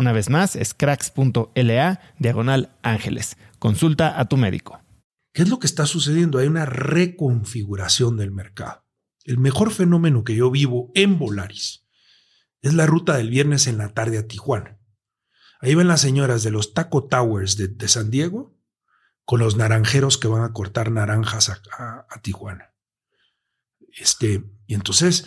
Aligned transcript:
Una 0.00 0.12
vez 0.12 0.30
más, 0.30 0.56
es 0.56 0.72
cracks.la 0.72 2.00
diagonal 2.18 2.74
ángeles. 2.82 3.36
Consulta 3.58 4.18
a 4.18 4.24
tu 4.30 4.38
médico. 4.38 4.80
¿Qué 5.34 5.42
es 5.42 5.50
lo 5.50 5.58
que 5.58 5.66
está 5.66 5.84
sucediendo? 5.84 6.38
Hay 6.38 6.46
una 6.46 6.64
reconfiguración 6.64 8.16
del 8.16 8.30
mercado. 8.30 8.86
El 9.24 9.36
mejor 9.36 9.70
fenómeno 9.70 10.24
que 10.24 10.34
yo 10.34 10.50
vivo 10.50 10.90
en 10.94 11.18
Volaris 11.18 11.86
es 12.62 12.72
la 12.72 12.86
ruta 12.86 13.18
del 13.18 13.28
viernes 13.28 13.66
en 13.66 13.76
la 13.76 13.92
tarde 13.92 14.16
a 14.16 14.26
Tijuana. 14.26 14.80
Ahí 15.60 15.74
ven 15.74 15.88
las 15.88 16.00
señoras 16.00 16.42
de 16.44 16.50
los 16.50 16.72
Taco 16.72 17.06
Towers 17.06 17.58
de, 17.58 17.88
San 17.88 18.10
Diego 18.10 18.58
con 19.26 19.40
los 19.40 19.58
naranjeros 19.58 20.16
que 20.16 20.28
van 20.28 20.44
a 20.44 20.54
cortar 20.54 20.90
naranjas 20.90 21.50
a, 21.50 22.06
a 22.08 22.22
Tijuana. 22.22 22.72
Este, 23.98 24.50
y 24.66 24.72
entonces, 24.72 25.26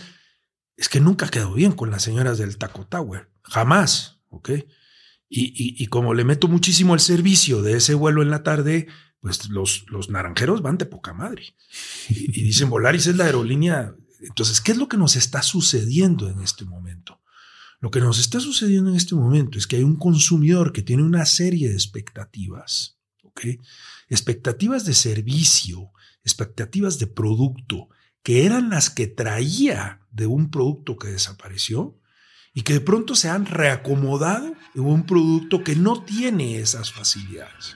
es 0.75 0.89
que 0.89 0.99
nunca 0.99 1.29
quedó 1.29 1.53
bien 1.53 1.73
con 1.73 1.91
las 1.91 2.01
señoras 2.01 2.39
del 2.39 2.57
Taco 2.57 2.87
Tower. 2.87 3.31
Jamás. 3.43 4.12
¿Ok? 4.33 4.49
Y, 5.29 5.87
como 5.87 6.13
le 6.13 6.25
meto 6.25 6.47
muchísimo 6.47 6.93
el 6.93 6.99
servicio 6.99 7.63
de 7.63 7.77
ese 7.77 7.95
vuelo 7.95 8.21
en 8.21 8.29
la 8.29 8.43
tarde, 8.43 8.87
pues 9.19 9.49
los, 9.49 9.85
los 9.87 10.09
naranjeros 10.09 10.61
van 10.61 10.77
de 10.77 10.85
poca 10.85 11.13
madre. 11.13 11.55
Y, 12.09 12.39
y 12.39 12.43
dicen, 12.43 12.69
Volaris 12.69 13.07
es 13.07 13.15
la 13.15 13.25
aerolínea. 13.25 13.95
Entonces, 14.21 14.61
¿qué 14.61 14.73
es 14.73 14.77
lo 14.77 14.87
que 14.87 14.97
nos 14.97 15.15
está 15.15 15.41
sucediendo 15.41 16.29
en 16.29 16.41
este 16.41 16.65
momento? 16.65 17.21
Lo 17.79 17.89
que 17.89 17.99
nos 17.99 18.19
está 18.19 18.39
sucediendo 18.39 18.91
en 18.91 18.95
este 18.95 19.15
momento 19.15 19.57
es 19.57 19.65
que 19.65 19.77
hay 19.77 19.83
un 19.83 19.97
consumidor 19.97 20.71
que 20.71 20.83
tiene 20.83 21.03
una 21.03 21.25
serie 21.25 21.67
de 21.67 21.73
expectativas, 21.73 22.99
¿ok? 23.23 23.41
Expectativas 24.09 24.85
de 24.85 24.93
servicio, 24.93 25.91
expectativas 26.23 26.99
de 26.99 27.07
producto, 27.07 27.89
que 28.21 28.45
eran 28.45 28.69
las 28.69 28.89
que 28.89 29.07
traía 29.07 29.99
de 30.11 30.27
un 30.27 30.49
producto 30.49 30.95
que 30.95 31.09
desapareció 31.09 31.99
y 32.53 32.61
que 32.61 32.73
de 32.73 32.81
pronto 32.81 33.15
se 33.15 33.29
han 33.29 33.45
reacomodado 33.45 34.53
en 34.75 34.85
un 34.85 35.05
producto 35.05 35.63
que 35.63 35.75
no 35.75 36.03
tiene 36.03 36.59
esas 36.59 36.91
facilidades. 36.91 37.75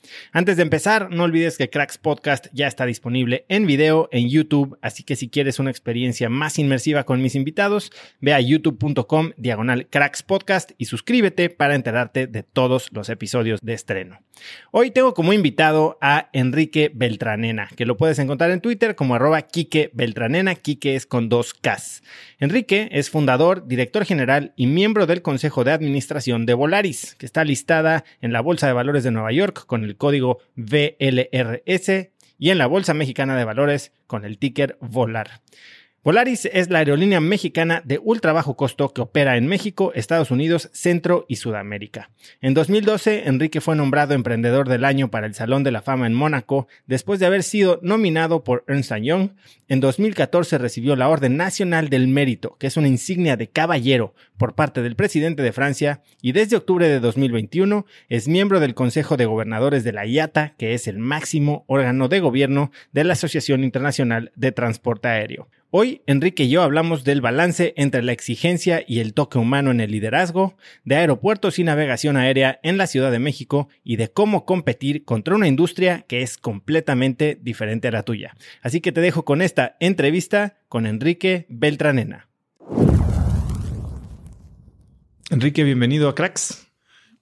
Antes 0.31 0.57
de 0.57 0.63
empezar, 0.63 1.09
no 1.11 1.23
olvides 1.23 1.57
que 1.57 1.69
Cracks 1.69 1.97
Podcast 1.97 2.47
ya 2.53 2.67
está 2.67 2.85
disponible 2.85 3.45
en 3.49 3.65
video 3.65 4.09
en 4.11 4.29
YouTube, 4.29 4.77
así 4.81 5.03
que 5.03 5.15
si 5.15 5.29
quieres 5.29 5.59
una 5.59 5.71
experiencia 5.71 6.29
más 6.29 6.59
inmersiva 6.59 7.03
con 7.03 7.21
mis 7.21 7.35
invitados, 7.35 7.91
ve 8.19 8.33
a 8.33 8.39
youtube.com 8.39 9.31
diagonal 9.37 9.87
Cracks 9.87 10.23
Podcast 10.23 10.71
y 10.77 10.85
suscríbete 10.85 11.49
para 11.49 11.75
enterarte 11.75 12.27
de 12.27 12.43
todos 12.43 12.89
los 12.91 13.09
episodios 13.09 13.59
de 13.61 13.73
estreno. 13.73 14.19
Hoy 14.71 14.91
tengo 14.91 15.13
como 15.13 15.33
invitado 15.33 15.97
a 16.01 16.29
Enrique 16.33 16.91
Beltranena, 16.93 17.69
que 17.75 17.85
lo 17.85 17.97
puedes 17.97 18.17
encontrar 18.19 18.51
en 18.51 18.61
Twitter 18.61 18.95
como 18.95 19.15
arroba 19.15 19.41
Quique 19.43 19.91
Beltranena, 19.93 20.55
Quique 20.55 20.95
es 20.95 21.05
con 21.05 21.29
dos 21.29 21.53
Ks. 21.53 22.03
Enrique 22.39 22.89
es 22.91 23.09
fundador, 23.09 23.67
director 23.67 24.05
general 24.05 24.53
y 24.55 24.67
miembro 24.67 25.05
del 25.05 25.21
Consejo 25.21 25.63
de 25.63 25.71
Administración 25.71 26.45
de 26.45 26.53
Volaris, 26.53 27.15
que 27.15 27.25
está 27.25 27.43
listada 27.43 28.03
en 28.21 28.33
la 28.33 28.41
Bolsa 28.41 28.67
de 28.67 28.73
Valores 28.73 29.03
de 29.03 29.11
Nueva 29.11 29.31
York 29.31 29.65
con 29.67 29.83
el 29.83 29.90
código 29.97 30.39
VLRS 30.55 32.09
y 32.37 32.49
en 32.49 32.57
la 32.57 32.67
Bolsa 32.67 32.93
Mexicana 32.93 33.37
de 33.37 33.45
Valores 33.45 33.93
con 34.07 34.25
el 34.25 34.37
ticker 34.37 34.77
VOLAR. 34.81 35.41
Volaris 36.03 36.49
es 36.51 36.71
la 36.71 36.79
aerolínea 36.79 37.21
mexicana 37.21 37.83
de 37.85 37.99
ultra 37.99 38.33
bajo 38.33 38.57
costo 38.57 38.89
que 38.89 39.01
opera 39.01 39.37
en 39.37 39.45
México, 39.45 39.91
Estados 39.93 40.31
Unidos, 40.31 40.71
Centro 40.73 41.25
y 41.27 41.35
Sudamérica. 41.35 42.09
En 42.41 42.55
2012, 42.55 43.27
Enrique 43.27 43.61
fue 43.61 43.75
nombrado 43.75 44.15
Emprendedor 44.15 44.67
del 44.67 44.83
Año 44.83 45.11
para 45.11 45.27
el 45.27 45.35
Salón 45.35 45.63
de 45.63 45.69
la 45.69 45.83
Fama 45.83 46.07
en 46.07 46.15
Mónaco, 46.15 46.67
después 46.87 47.19
de 47.19 47.27
haber 47.27 47.43
sido 47.43 47.79
nominado 47.83 48.43
por 48.43 48.63
Ernst 48.67 48.95
Young. 48.95 49.33
En 49.67 49.79
2014 49.79 50.57
recibió 50.57 50.95
la 50.95 51.07
Orden 51.07 51.37
Nacional 51.37 51.89
del 51.89 52.07
Mérito, 52.07 52.55
que 52.57 52.65
es 52.65 52.77
una 52.77 52.87
insignia 52.87 53.37
de 53.37 53.49
caballero 53.49 54.15
por 54.37 54.55
parte 54.55 54.81
del 54.81 54.95
presidente 54.95 55.43
de 55.43 55.53
Francia, 55.53 56.01
y 56.19 56.31
desde 56.31 56.57
octubre 56.57 56.89
de 56.89 56.99
2021 56.99 57.85
es 58.09 58.27
miembro 58.27 58.59
del 58.59 58.73
Consejo 58.73 59.17
de 59.17 59.27
Gobernadores 59.27 59.83
de 59.83 59.93
la 59.93 60.07
IATA, 60.07 60.55
que 60.57 60.73
es 60.73 60.87
el 60.87 60.97
máximo 60.97 61.63
órgano 61.67 62.07
de 62.07 62.21
gobierno 62.21 62.71
de 62.91 63.03
la 63.03 63.13
Asociación 63.13 63.63
Internacional 63.63 64.31
de 64.35 64.51
Transporte 64.51 65.07
Aéreo. 65.07 65.47
Hoy, 65.73 66.01
Enrique 66.05 66.43
y 66.43 66.49
yo 66.49 66.63
hablamos 66.63 67.05
del 67.05 67.21
balance 67.21 67.73
entre 67.77 68.03
la 68.03 68.11
exigencia 68.11 68.83
y 68.85 68.99
el 68.99 69.13
toque 69.13 69.37
humano 69.37 69.71
en 69.71 69.79
el 69.79 69.89
liderazgo, 69.89 70.57
de 70.83 70.97
aeropuertos 70.97 71.59
y 71.59 71.63
navegación 71.63 72.17
aérea 72.17 72.59
en 72.61 72.77
la 72.77 72.87
Ciudad 72.87 73.09
de 73.09 73.19
México 73.19 73.69
y 73.81 73.95
de 73.95 74.11
cómo 74.11 74.45
competir 74.45 75.05
contra 75.05 75.33
una 75.33 75.47
industria 75.47 76.01
que 76.09 76.23
es 76.23 76.37
completamente 76.37 77.39
diferente 77.41 77.87
a 77.87 77.91
la 77.91 78.03
tuya. 78.03 78.35
Así 78.61 78.81
que 78.81 78.91
te 78.91 78.99
dejo 78.99 79.23
con 79.23 79.41
esta 79.41 79.77
entrevista 79.79 80.57
con 80.67 80.85
Enrique 80.85 81.45
Beltranena. 81.47 82.27
Enrique, 85.29 85.63
bienvenido 85.63 86.09
a 86.09 86.15
Cracks. 86.15 86.67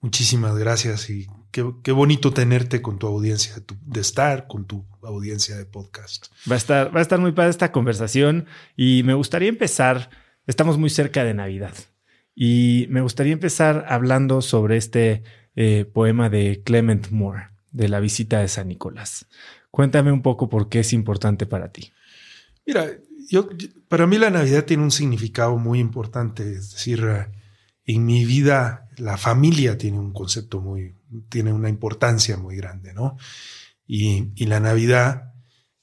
Muchísimas 0.01 0.57
gracias 0.57 1.07
y 1.11 1.27
qué, 1.51 1.91
bonito 1.91 2.31
tenerte 2.31 2.81
con 2.81 2.99
tu 2.99 3.07
audiencia, 3.07 3.55
de 3.85 4.01
estar 4.01 4.47
con 4.47 4.65
tu 4.65 4.85
audiencia 5.01 5.57
de 5.57 5.65
podcast. 5.65 6.27
Va 6.49 6.55
a 6.55 6.57
estar, 6.57 6.95
va 6.95 6.99
a 6.99 7.01
estar 7.01 7.19
muy 7.19 7.31
padre 7.31 7.49
esta 7.49 7.71
conversación 7.71 8.45
y 8.75 9.03
me 9.03 9.13
gustaría 9.13 9.49
empezar, 9.49 10.09
estamos 10.47 10.77
muy 10.77 10.89
cerca 10.89 11.23
de 11.23 11.33
Navidad 11.33 11.73
y 12.35 12.87
me 12.89 13.01
gustaría 13.01 13.33
empezar 13.33 13.85
hablando 13.89 14.41
sobre 14.41 14.77
este 14.77 15.23
eh, 15.55 15.85
poema 15.85 16.29
de 16.29 16.61
Clement 16.63 17.09
Moore, 17.09 17.49
de 17.71 17.89
la 17.89 17.99
visita 17.99 18.39
de 18.39 18.47
San 18.47 18.67
Nicolás. 18.67 19.27
Cuéntame 19.71 20.11
un 20.11 20.21
poco 20.21 20.49
por 20.49 20.69
qué 20.69 20.79
es 20.79 20.93
importante 20.93 21.45
para 21.45 21.71
ti. 21.71 21.91
Mira, 22.65 22.87
yo, 23.29 23.49
para 23.87 24.07
mí 24.07 24.17
la 24.17 24.29
Navidad 24.29 24.65
tiene 24.65 24.83
un 24.83 24.91
significado 24.91 25.57
muy 25.57 25.79
importante, 25.79 26.43
es 26.43 26.71
decir, 26.71 27.05
en 27.85 28.05
mi 28.05 28.25
vida 28.25 28.87
la 28.97 29.17
familia 29.17 29.77
tiene 29.77 29.99
un 29.99 30.13
concepto 30.13 30.61
muy, 30.61 30.95
tiene 31.29 31.53
una 31.53 31.69
importancia 31.69 32.37
muy 32.37 32.55
grande, 32.55 32.93
¿no? 32.93 33.17
Y, 33.87 34.45
la 34.45 34.59
Navidad, 34.59 35.33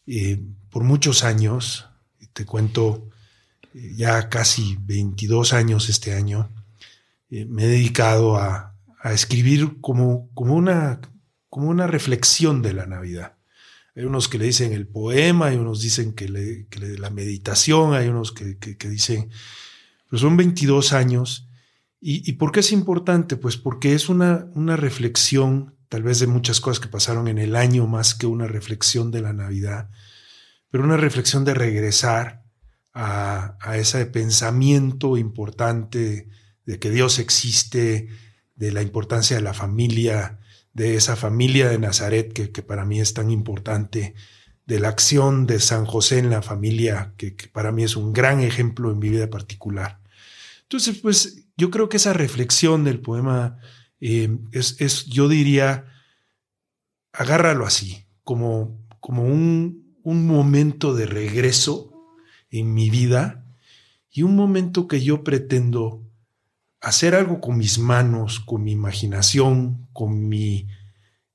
eh, 0.07 0.41
por 0.71 0.85
muchos 0.85 1.25
años, 1.25 1.89
te 2.33 2.45
cuento, 2.45 3.09
eh, 3.75 3.95
ya 3.97 4.29
casi 4.29 4.77
22 4.81 5.53
años 5.53 5.89
este 5.89 6.15
año, 6.15 6.51
eh, 7.31 7.45
me 7.47 7.65
he 7.65 7.69
dedicado 7.69 8.37
a, 8.37 8.73
escribir 9.05 9.81
como, 9.81 10.29
una, 10.35 11.01
como 11.49 11.69
una 11.69 11.87
reflexión 11.87 12.61
de 12.61 12.73
la 12.73 12.87
Navidad. 12.87 13.37
Hay 13.95 14.03
unos 14.03 14.29
que 14.29 14.37
le 14.37 14.47
dicen 14.47 14.73
el 14.73 14.89
poema, 14.89 15.47
hay 15.47 15.57
unos 15.57 15.81
dicen 15.81 16.13
que, 16.13 16.29
le, 16.29 16.67
la 16.99 17.11
meditación, 17.11 17.95
hay 17.95 18.09
unos 18.09 18.33
que, 18.33 18.59
que 18.59 18.89
dicen, 18.89 19.31
pero 20.11 20.19
son 20.19 20.37
22 20.37 20.93
años 20.93 21.46
¿Y, 22.01 22.35
por 22.35 22.53
qué 22.53 22.61
es 22.61 22.73
importante? 22.73 23.37
Pues 23.37 23.57
porque 23.57 23.95
es 23.95 24.09
una, 24.09 24.49
una 24.55 24.77
reflexión, 24.77 25.77
tal 25.89 26.03
vez 26.03 26.21
de 26.21 26.27
muchas 26.27 26.61
cosas 26.61 26.79
que 26.79 26.89
pasaron 26.89 27.27
en 27.27 27.39
el 27.39 27.57
año, 27.57 27.87
más 27.87 28.15
que 28.15 28.27
una 28.27 28.47
reflexión 28.47 29.11
de 29.11 29.23
la 29.23 29.33
Navidad, 29.33 29.91
pero 30.71 30.85
una 30.85 30.99
reflexión 30.99 31.45
de 31.45 31.55
regresar 31.55 32.45
a, 32.93 33.77
ese 33.77 34.07
pensamiento 34.07 35.17
importante 35.17 36.29
de 36.65 36.79
que 36.79 36.91
Dios 36.91 37.19
existe, 37.19 38.09
de 38.55 38.73
la 38.73 38.83
importancia 38.83 39.37
de 39.37 39.43
la 39.43 39.53
familia, 39.53 40.39
de 40.73 40.97
esa 40.97 41.15
familia 41.15 41.69
de 41.69 41.79
Nazaret 41.79 42.33
que, 42.33 42.63
para 42.63 42.85
mí 42.85 43.01
es 43.01 43.15
tan 43.15 43.31
importante, 43.31 44.15
de 44.65 44.81
la 44.81 44.89
acción 44.89 45.47
de 45.47 45.61
San 45.61 45.85
José 45.85 46.19
en 46.19 46.31
la 46.31 46.43
familia, 46.43 47.15
que, 47.17 47.37
que 47.37 47.49
para 47.49 47.71
mí 47.71 47.85
es 47.85 47.97
un 47.97 48.13
gran 48.13 48.41
ejemplo 48.41 48.91
en 48.91 48.99
mi 48.99 49.11
vida 49.11 49.29
particular. 49.29 50.01
Entonces, 50.63 50.99
pues 50.99 51.46
yo 51.57 51.71
creo 51.71 51.89
que 51.89 51.97
esa 51.97 52.13
reflexión 52.13 52.85
del 52.85 53.01
poema 53.01 53.59
eh, 54.01 54.39
es, 54.53 55.07
yo 55.07 55.29
diría, 55.29 55.87
agárralo 57.13 57.67
así, 57.67 58.07
como, 58.25 58.87
como 59.01 59.25
un, 59.25 59.97
un 60.03 60.27
momento 60.27 60.95
de 60.95 61.07
regreso 61.07 61.93
en 62.51 62.75
mi 62.75 62.91
vida 62.91 63.45
y 64.11 64.23
un 64.23 64.37
momento 64.37 64.87
que 64.87 65.03
yo 65.03 65.25
pretendo 65.25 66.03
hacer 66.81 67.15
algo 67.15 67.41
con 67.41 67.57
mis 67.57 67.79
manos, 67.79 68.41
con 68.41 68.63
mi 68.63 68.73
imaginación, 68.73 69.89
con 69.93 70.29
mi, 70.29 70.69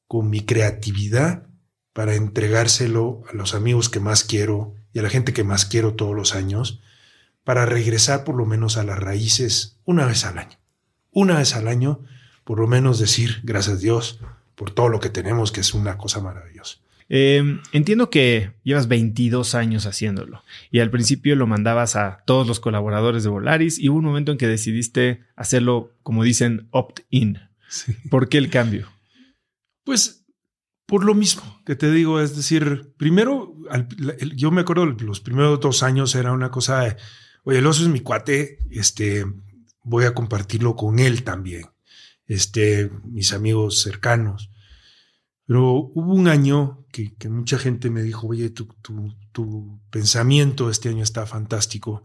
con 0.07 0.29
mi 0.29 0.41
creatividad, 0.41 1.47
para 1.93 2.15
entregárselo 2.15 3.23
a 3.29 3.35
los 3.35 3.53
amigos 3.53 3.89
que 3.89 3.99
más 3.99 4.23
quiero 4.23 4.75
y 4.93 4.99
a 4.99 5.01
la 5.01 5.09
gente 5.09 5.33
que 5.33 5.43
más 5.43 5.65
quiero 5.65 5.95
todos 5.95 6.15
los 6.15 6.35
años, 6.35 6.81
para 7.43 7.65
regresar 7.65 8.23
por 8.23 8.35
lo 8.35 8.45
menos 8.45 8.77
a 8.77 8.83
las 8.83 8.99
raíces 8.99 9.79
una 9.85 10.05
vez 10.05 10.25
al 10.25 10.37
año. 10.37 10.57
Una 11.11 11.37
vez 11.37 11.55
al 11.55 11.67
año, 11.67 12.01
por 12.43 12.59
lo 12.59 12.67
menos 12.67 12.99
decir 12.99 13.41
gracias 13.43 13.77
a 13.77 13.79
Dios 13.79 14.19
por 14.55 14.71
todo 14.71 14.89
lo 14.89 14.99
que 14.99 15.09
tenemos, 15.09 15.51
que 15.51 15.61
es 15.61 15.73
una 15.73 15.97
cosa 15.97 16.21
maravillosa. 16.21 16.77
Em, 17.13 17.61
entiendo 17.73 18.09
que 18.09 18.53
llevas 18.63 18.87
22 18.87 19.53
años 19.53 19.85
haciéndolo 19.85 20.43
y 20.69 20.79
al 20.79 20.89
principio 20.91 21.35
lo 21.35 21.45
mandabas 21.45 21.97
a 21.97 22.23
todos 22.25 22.47
los 22.47 22.61
colaboradores 22.61 23.23
de 23.23 23.29
Volaris 23.29 23.79
y 23.79 23.89
hubo 23.89 23.97
un 23.97 24.05
momento 24.05 24.31
en 24.31 24.37
que 24.37 24.47
decidiste 24.47 25.25
hacerlo, 25.35 25.91
como 26.03 26.23
dicen, 26.23 26.69
opt-in. 26.71 27.39
¿Por 28.09 28.29
qué 28.29 28.37
el 28.37 28.49
cambio? 28.49 28.87
Pues 29.83 30.25
por 30.85 31.03
lo 31.03 31.13
mismo 31.13 31.61
que 31.65 31.75
te 31.75 31.91
digo, 31.91 32.21
es 32.21 32.35
decir, 32.35 32.93
primero, 32.97 33.55
yo 34.35 34.51
me 34.51 34.61
acuerdo 34.61 34.85
los 34.85 35.19
primeros 35.19 35.59
dos 35.59 35.83
años 35.83 36.15
era 36.15 36.31
una 36.31 36.49
cosa 36.49 36.81
de, 36.81 36.97
oye, 37.43 37.59
el 37.59 37.67
oso 37.67 37.83
es 37.83 37.89
mi 37.89 38.01
cuate, 38.01 38.59
este, 38.69 39.25
voy 39.83 40.05
a 40.05 40.13
compartirlo 40.13 40.75
con 40.75 40.99
él 40.99 41.23
también, 41.23 41.65
este, 42.27 42.89
mis 43.05 43.33
amigos 43.33 43.81
cercanos. 43.81 44.51
Pero 45.45 45.91
hubo 45.93 46.13
un 46.13 46.27
año 46.27 46.85
que, 46.91 47.13
mucha 47.29 47.57
gente 47.57 47.89
me 47.89 48.03
dijo, 48.03 48.27
oye, 48.27 48.49
tu, 48.51 48.67
tu, 48.81 49.81
pensamiento 49.89 50.69
este 50.69 50.89
año 50.89 51.03
está 51.03 51.25
fantástico. 51.25 52.03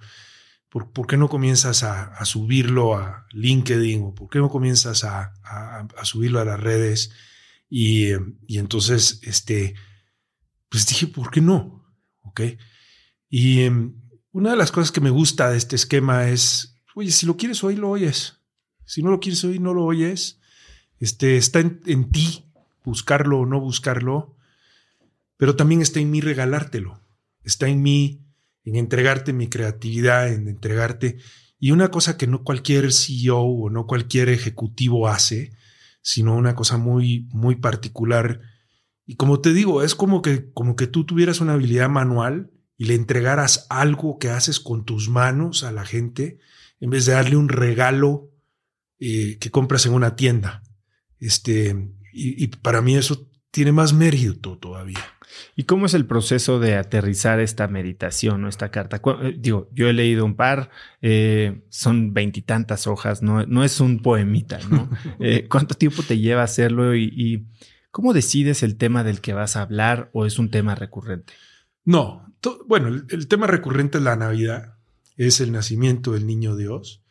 ¿Por, 0.69 1.07
qué 1.07 1.17
no 1.17 1.29
comienzas 1.29 1.83
a, 1.85 2.25
subirlo 2.25 2.97
a 2.97 3.27
LinkedIn 3.31 4.03
o 4.03 4.15
por 4.15 4.29
qué 4.29 4.41
no 4.41 4.51
comienzas 4.51 5.05
a, 5.05 5.33
subirlo 6.03 6.41
a 6.41 6.45
las 6.45 6.61
redes? 6.61 7.13
Y, 7.71 8.15
y, 8.47 8.59
entonces, 8.59 9.21
este, 9.23 9.75
pues 10.69 10.87
dije, 10.87 11.07
¿por 11.07 11.31
qué 11.31 11.41
no? 11.41 11.85
¿Ok? 12.23 12.41
Y 13.29 13.63
em, 13.63 13.95
una 14.37 14.51
de 14.51 14.57
las 14.59 14.71
cosas 14.71 14.93
que 14.93 15.01
me 15.01 15.09
gusta 15.09 15.49
de 15.49 15.57
este 15.57 15.77
esquema 15.77 16.29
es, 16.29 16.77
oye, 16.95 17.11
si 17.11 17.25
lo 17.25 17.39
quieres 17.39 17.65
oír, 17.65 17.79
lo 17.79 17.89
oyes. 17.89 18.43
Si 18.85 19.03
no 19.03 19.11
lo 19.11 19.19
quieres 19.19 19.43
oír, 19.45 19.63
no 19.63 19.73
lo 19.73 19.83
oyes. 19.83 20.41
Este, 21.01 21.39
está 21.39 21.61
en, 21.61 22.11
ti 22.11 22.45
buscarlo 22.85 23.41
o 23.41 23.47
no 23.47 23.59
buscarlo, 23.59 24.37
pero 25.39 25.57
también 25.57 25.81
está 25.81 26.01
en 26.01 26.11
mí 26.11 26.21
regalártelo. 26.21 27.01
Está 27.45 27.69
en 27.69 27.81
mí 27.81 28.27
en 28.65 28.77
entregarte 28.77 29.33
mi 29.33 29.49
creatividad, 29.49 30.31
en 30.31 30.49
entregarte. 30.49 31.17
Y 31.59 31.71
una 31.71 31.91
cosa 31.91 32.19
que 32.19 32.27
no 32.27 32.45
cualquier 32.45 32.93
CEO 32.93 33.41
o 33.41 33.71
no 33.71 33.87
cualquier 33.87 34.29
ejecutivo 34.29 35.09
hace, 35.09 35.53
sino 36.03 36.37
una 36.37 36.55
cosa 36.55 36.77
muy, 36.77 37.27
muy 37.33 37.55
particular. 37.55 38.43
Y 39.07 39.17
como 39.17 39.41
te 39.41 39.55
digo, 39.55 39.83
es 39.83 39.95
como 39.95 40.21
que, 40.21 40.53
como 40.53 40.77
que 40.77 40.89
tú 40.89 41.07
tuvieras 41.07 41.41
una 41.41 41.55
habilidad 41.55 41.89
manual 41.89 42.51
y 42.79 42.87
le 42.87 42.95
entregaras 42.95 43.67
algo 43.71 44.19
que 44.19 44.31
haces 44.31 44.61
con 44.61 44.85
tus 44.85 45.09
manos 45.09 45.65
a 45.65 45.73
la 45.73 45.85
gente 45.85 46.39
en 46.81 46.91
vez 46.91 47.07
de 47.07 47.13
darle 47.13 47.37
un 47.37 47.49
regalo 47.49 48.31
eh, 48.99 49.39
que 49.39 49.51
compras 49.51 49.87
en 49.87 49.95
una 49.95 50.17
tienda. 50.17 50.63
Este, 51.19 51.91
y, 52.13 52.47
para 52.49 52.83
mí 52.83 52.97
eso 52.97 53.29
tiene 53.51 53.73
más 53.73 53.93
mérito 53.93 54.59
todavía. 54.59 55.05
¿Y 55.55 55.65
cómo 55.65 55.87
es 55.87 55.95
el 55.95 56.07
proceso 56.07 56.61
de 56.61 56.77
aterrizar 56.77 57.41
esta 57.41 57.69
meditación 57.69 58.45
o 58.45 58.49
esta 58.49 58.71
carta? 58.71 59.01
Eh, 59.23 59.35
digo, 59.39 59.69
yo 59.73 59.89
he 59.89 59.93
leído 59.93 60.25
un 60.25 60.37
par, 60.37 60.71
eh, 61.01 61.63
son 61.69 62.13
veintitantas 62.13 62.87
hojas, 62.87 63.23
no, 63.23 63.45
no, 63.47 63.65
es 63.65 63.81
un 63.81 64.01
poemita, 64.01 64.59
¿no? 64.71 64.91
¿Cuánto 65.49 65.75
tiempo 65.75 66.03
te 66.03 66.19
lleva 66.19 66.43
hacerlo 66.43 66.95
y, 66.95 67.05
y, 67.15 67.47
cómo 67.91 68.13
decides 68.13 68.63
el 68.63 68.77
tema 68.77 69.05
del 69.05 69.21
que 69.21 69.33
vas 69.33 69.57
a 69.57 69.63
hablar 69.63 70.11
o 70.13 70.27
es 70.27 70.39
un 70.39 70.51
tema 70.51 70.75
recurrente? 70.75 71.33
No, 71.87 72.35
bueno, 72.67 72.89
el, 72.89 73.29
tema 73.29 73.47
recurrente 73.47 73.99
es 73.99 74.05
la 74.05 74.17
Navidad, 74.17 74.77
es 75.17 75.41
el 75.41 75.53
nacimiento 75.53 76.13
del 76.13 76.27
niño 76.27 76.57
Dios. 76.57 77.05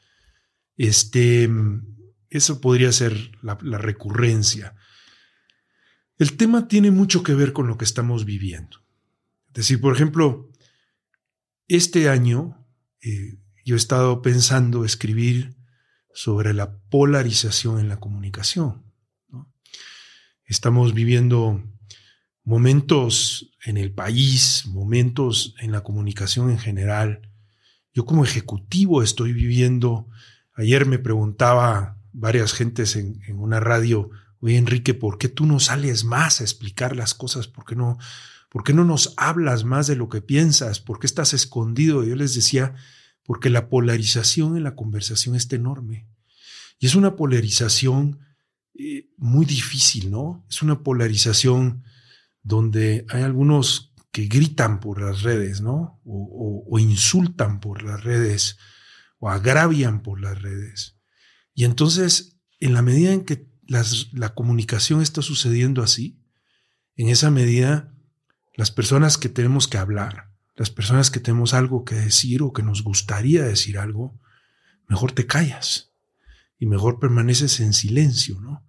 Este, 0.76 1.50
eso 2.30 2.60
podría 2.60 2.92
ser 2.92 3.32
la, 3.42 3.56
recurrencia. 3.56 4.76
El 6.18 6.36
tema 6.36 6.68
tiene 6.68 6.92
mucho 6.92 7.24
que 7.24 7.34
ver 7.34 7.54
con 7.54 7.68
lo 7.68 7.78
que 7.78 7.86
estamos 7.86 8.26
viviendo. 8.26 8.84
Es 9.48 9.54
decir, 9.54 9.80
por 9.80 9.96
ejemplo, 9.96 10.52
este 11.70 12.10
año 12.10 12.68
eh, 13.02 13.38
yo 13.64 13.76
he 13.76 13.78
estado 13.78 14.22
pensando 14.22 14.84
escribir 14.84 15.56
sobre 16.14 16.54
la 16.54 16.78
polarización 16.90 17.80
en 17.80 17.88
la 17.88 18.02
comunicación. 18.02 18.84
Estamos 20.46 20.94
viviendo 20.94 21.64
momentos 22.44 23.55
en 23.66 23.78
el 23.78 23.92
país, 23.92 24.66
momentos 24.68 25.56
en 25.60 25.72
la 25.72 25.82
comunicación 25.82 26.52
en 26.52 26.60
general. 26.60 27.30
Yo 27.94 28.06
como 28.06 28.24
ejecutivo 28.24 29.02
estoy 29.02 29.34
viviendo, 29.34 30.08
ayer 30.54 30.86
me 30.86 31.00
preguntaba 31.00 31.98
varias 32.14 32.54
gentes 32.54 32.96
en, 32.96 33.20
una 33.36 33.60
radio, 33.60 34.12
oye 34.40 34.58
Enrique, 34.58 34.94
¿por 34.94 35.18
qué 35.18 35.30
tú 35.30 35.46
no 35.46 35.60
sales 35.60 36.04
más 36.04 36.40
a 36.40 36.44
explicar 36.44 36.96
las 36.96 37.16
cosas? 37.16 37.48
¿Por 37.48 37.66
qué 37.66 37.76
no, 37.76 37.98
¿Por 38.50 38.64
qué 38.64 38.74
no 38.74 38.86
nos 38.86 39.14
hablas 39.18 39.64
más 39.64 39.88
de 39.88 39.96
lo 39.96 40.10
que 40.10 40.22
piensas? 40.22 40.80
¿Por 40.80 41.00
qué 41.00 41.08
estás 41.08 41.34
escondido? 41.34 42.04
Yo 42.04 42.16
les 42.16 42.36
decía, 42.36 42.76
porque 43.24 43.50
la 43.50 43.68
polarización 43.68 44.56
en 44.56 44.64
la 44.64 44.76
conversación 44.76 45.36
es 45.36 45.52
enorme. 45.52 46.08
Y 46.80 46.86
es 46.86 46.96
una 46.96 47.16
polarización 47.16 48.20
eh, 48.76 49.10
muy 49.18 49.46
difícil, 49.46 50.12
¿no? 50.12 50.46
Es 50.48 50.62
una 50.62 50.84
polarización 50.84 51.84
donde 52.46 53.06
hay 53.10 53.24
algunos 53.24 53.92
que 54.12 54.28
gritan 54.28 54.80
por 54.80 55.02
las 55.02 55.24
redes, 55.24 55.60
¿no? 55.60 56.00
O, 56.06 56.80
insultan 56.80 57.60
por 57.60 57.84
las 57.84 58.04
redes, 58.04 58.58
o 59.20 59.30
agravian 59.30 60.02
por 60.02 60.22
las 60.22 60.42
redes. 60.42 60.98
Y 61.54 61.66
entonces, 61.66 62.38
en 62.60 62.74
la 62.74 62.82
medida 62.82 63.12
en 63.12 63.26
que 63.26 63.50
la 63.68 64.36
comunicación 64.36 65.02
está 65.02 65.22
sucediendo 65.22 65.82
así, 65.82 66.22
en 66.96 67.10
esa 67.10 67.32
medida, 67.32 67.94
las 68.54 68.72
personas 68.72 69.18
que 69.18 69.28
tenemos 69.28 69.68
que 69.68 69.78
hablar, 69.78 70.32
las 70.56 70.70
personas 70.70 71.12
que 71.12 71.20
tenemos 71.20 71.54
algo 71.54 71.84
que 71.84 71.96
decir 71.96 72.42
o 72.42 72.54
que 72.54 72.64
nos 72.64 72.84
gustaría 72.84 73.44
decir 73.44 73.78
algo, 73.78 74.20
mejor 74.88 75.12
te 75.12 75.26
callas 75.26 75.92
y 76.60 76.68
mejor 76.68 77.00
permaneces 77.00 77.60
en 77.60 77.74
silencio, 77.74 78.40
¿no? 78.40 78.65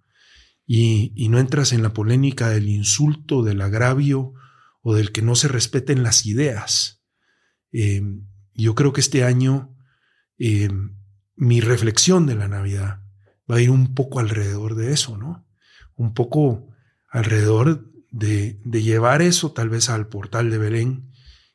Y, 0.69 1.29
no 1.29 1.39
entras 1.39 1.71
en 1.71 1.81
la 1.81 1.93
polémica 1.93 2.49
del 2.49 2.67
insulto, 2.67 3.41
del 3.41 3.61
agravio 3.61 4.33
o 4.81 4.93
del 4.93 5.13
que 5.13 5.21
no 5.21 5.35
se 5.35 5.47
respeten 5.47 6.03
las 6.03 6.25
ideas. 6.25 7.01
Eh, 7.71 8.01
yo 8.53 8.75
creo 8.75 8.91
que 8.91 8.99
este 8.99 9.23
año 9.23 9.75
eh, 10.37 10.69
mi 11.35 11.61
reflexión 11.61 12.25
de 12.25 12.35
la 12.35 12.49
Navidad 12.49 13.01
va 13.49 13.55
a 13.55 13.61
ir 13.61 13.69
un 13.69 13.95
poco 13.95 14.19
alrededor 14.19 14.75
de 14.75 14.91
eso, 14.91 15.17
¿no? 15.17 15.47
Un 15.95 16.13
poco 16.13 16.67
alrededor 17.09 17.89
de, 18.11 18.59
de 18.65 18.83
llevar 18.83 19.21
eso 19.21 19.53
tal 19.53 19.69
vez 19.69 19.89
al 19.89 20.09
portal 20.09 20.49
de 20.51 20.57
Belén 20.57 21.11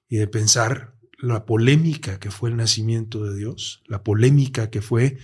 y 0.09 0.17
de 0.17 0.27
pensar 0.27 0.97
la 1.19 1.45
polémica 1.45 2.19
que 2.19 2.31
fue 2.31 2.51
el 2.51 2.57
nacimiento 2.57 3.25
de 3.25 3.37
Dios, 3.37 3.83
la 3.87 4.03
polémica 4.03 4.71
que 4.71 4.83
fue 4.83 5.19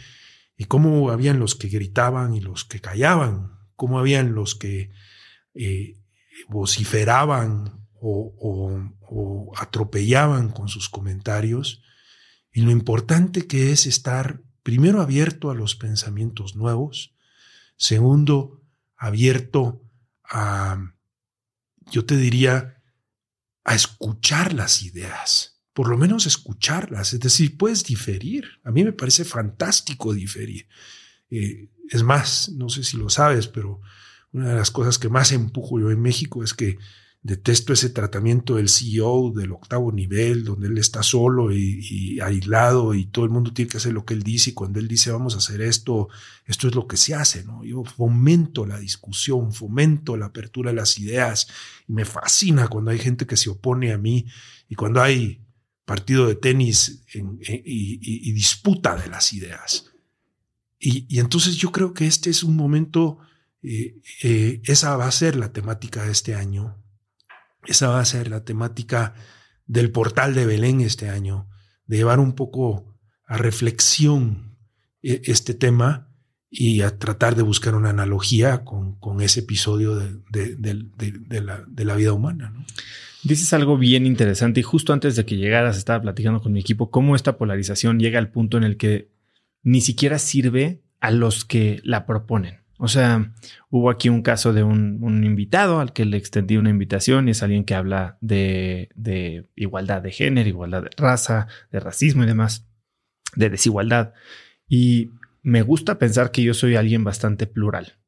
y 0.57 0.65
cómo 0.65 1.11
habían 1.11 1.39
los 1.39 1.55
que 1.55 1.69
gritaban 1.69 2.35
y 2.35 2.41
los 2.41 2.65
que 2.65 2.81
callaban, 2.81 3.58
cómo 3.79 4.01
habían 4.01 4.35
los 4.35 4.57
que 4.57 4.91
eh, 5.55 5.97
vociferaban 6.49 7.87
o, 8.01 8.85
atropellaban 9.57 10.51
con 10.51 10.69
sus 10.69 10.89
comentarios, 10.89 11.83
y 12.53 12.63
lo 12.63 12.73
importante 12.73 13.47
que 13.47 13.71
es 13.73 13.87
estar 13.87 14.43
primero 14.63 15.01
abierto 15.01 15.51
a 15.51 15.55
los 15.55 15.77
pensamientos 15.77 16.57
nuevos, 16.57 17.15
segundo, 17.77 18.61
abierto 18.97 19.81
a, 20.25 20.93
yo 21.91 22.05
te 22.05 22.17
diría, 22.17 22.83
a 23.65 23.75
escuchar 23.75 24.55
las 24.55 24.83
ideas 24.83 25.59
por 25.79 25.89
lo 25.89 25.97
menos 25.97 26.27
escucharlas, 26.27 27.13
es 27.13 27.21
decir, 27.21 27.57
puedes 27.57 27.85
diferir. 27.85 28.45
A 28.65 28.73
mí 28.73 28.83
me 28.83 28.93
parece 28.93 29.25
fantástico 29.25 30.13
diferir. 30.13 30.67
Eh, 31.31 31.69
es 31.91 32.03
más, 32.03 32.51
no 32.51 32.69
sé 32.69 32.85
si 32.85 32.97
lo 32.97 33.11
sabes, 33.11 33.49
pero 33.49 33.81
una 34.33 34.51
de 34.51 34.55
las 34.55 34.71
cosas 34.71 34.99
que 34.99 35.09
más 35.09 35.33
empujo 35.33 35.81
yo 35.81 35.91
en 35.91 36.01
México 36.01 36.45
es 36.45 36.55
que 36.55 36.79
detesto 37.23 37.73
ese 37.73 37.91
tratamiento 37.91 38.57
del 38.57 38.69
CEO 38.69 39.33
del 39.35 39.53
octavo 39.53 39.91
nivel, 39.91 40.45
donde 40.45 40.69
él 40.69 40.79
está 40.79 41.03
solo 41.03 41.53
y, 41.53 42.21
aislado 42.21 42.95
y 42.95 43.07
todo 43.07 43.25
el 43.25 43.31
mundo 43.31 43.53
tiene 43.53 43.71
que 43.71 43.79
hacer 43.79 43.93
lo 43.93 44.05
que 44.05 44.15
él 44.15 44.23
dice 44.23 44.51
y 44.51 44.55
cuando 44.55 44.79
él 44.79 44.87
dice 44.87 45.11
vamos 45.11 45.35
a 45.35 45.39
hacer 45.39 45.61
esto, 45.61 46.09
esto 46.47 46.69
es 46.69 46.75
lo 46.75 46.87
que 46.87 46.97
se 46.97 47.15
hace, 47.15 47.45
¿no? 47.45 47.65
Yo 47.65 47.85
fomento 47.85 48.67
la 48.67 48.79
discusión, 48.79 49.53
fomento 49.53 50.17
la 50.17 50.27
apertura 50.27 50.71
de 50.71 50.77
las 50.77 50.99
ideas 50.99 51.49
y 51.87 51.93
me 51.93 52.05
fascina 52.05 52.69
cuando 52.69 52.93
hay 52.93 52.99
gente 52.99 53.27
que 53.27 53.37
se 53.37 53.51
opone 53.51 53.93
a 53.93 53.99
mí 53.99 54.27
y 54.69 54.75
cuando 54.75 55.03
hay 55.03 55.45
partido 55.85 56.27
de 56.27 56.35
tenis 56.35 57.03
y, 57.15 58.33
disputa 58.33 58.95
de 58.95 59.09
las 59.09 59.33
ideas. 59.33 59.87
Y, 60.79 61.19
entonces 61.19 61.57
yo 61.57 61.73
creo 61.73 61.93
que 61.93 62.07
este 62.07 62.31
es 62.31 62.43
un 62.43 62.57
momento, 62.57 63.19
eh, 63.63 64.01
eh, 64.23 64.61
esa 64.65 64.97
va 64.97 65.07
a 65.07 65.13
ser 65.13 65.37
la 65.37 65.53
temática 65.53 66.05
de 66.05 66.13
este 66.13 66.35
año, 66.35 66.83
esa 67.67 67.89
va 67.89 68.01
a 68.01 68.05
ser 68.05 68.29
la 68.29 68.45
temática 68.45 69.15
del 69.67 69.91
portal 69.91 70.35
de 70.35 70.47
Belén 70.47 70.81
este 70.81 71.11
año, 71.11 71.49
de 71.87 71.99
llevar 71.99 72.21
un 72.21 72.35
poco 72.35 72.97
a 73.27 73.37
reflexión 73.37 74.57
eh, 75.03 75.23
este 75.25 75.55
tema 75.55 76.09
y 76.51 76.81
a 76.81 76.99
tratar 76.99 77.35
de 77.35 77.43
buscar 77.43 77.75
una 77.75 77.91
analogía 77.91 78.65
con, 78.65 78.97
ese 79.21 79.41
episodio 79.41 79.97
de, 79.97 81.43
la, 81.43 81.65
de 81.67 81.85
la 81.85 81.95
vida 81.95 82.13
humana. 82.13 82.55
Dices 83.25 83.53
algo 83.53 83.77
bien 83.77 84.07
interesante 84.07 84.61
y 84.61 84.63
justo 84.63 84.93
antes 84.93 85.17
de 85.17 85.27
que 85.27 85.37
llegaras 85.37 85.77
estaba 85.77 86.01
platicando 86.01 86.41
con 86.41 86.53
mi 86.53 86.61
equipo 86.61 86.91
cómo 86.91 87.17
esta 87.17 87.37
polarización 87.37 87.99
llega 87.99 88.19
al 88.19 88.31
punto 88.31 88.57
en 88.57 88.65
el 88.65 88.77
que 88.77 89.11
ni 89.63 89.81
siquiera 89.81 90.19
sirve 90.19 90.83
a 91.01 91.11
los 91.11 91.45
que 91.45 91.81
la 91.85 92.07
proponen. 92.07 92.61
O 92.81 92.87
sea, 92.87 93.33
hubo 93.71 93.91
aquí 93.91 94.09
un 94.09 94.23
caso 94.23 94.53
de 94.53 94.63
un, 94.63 95.25
invitado 95.25 95.81
al 95.81 95.93
que 95.93 96.05
le 96.05 96.17
extendí 96.17 96.57
una 96.57 96.71
invitación 96.71 97.27
y 97.27 97.33
es 97.33 97.43
alguien 97.43 97.65
que 97.65 97.75
habla 97.75 98.19
de, 98.21 98.89
igualdad 99.57 100.01
de 100.01 100.13
género, 100.13 100.49
igualdad 100.49 100.85
de 100.85 100.91
raza, 100.97 101.49
de 101.73 101.81
racismo 101.81 102.23
y 102.23 102.27
demás, 102.27 102.69
de 103.35 103.51
desigualdad. 103.51 104.15
Y 104.69 105.11
me 105.43 105.63
gusta 105.63 105.99
pensar 105.99 106.31
que 106.31 106.45
yo 106.45 106.55
soy 106.55 106.77
alguien 106.77 107.03
bastante 107.03 107.49
plural. 107.49 107.99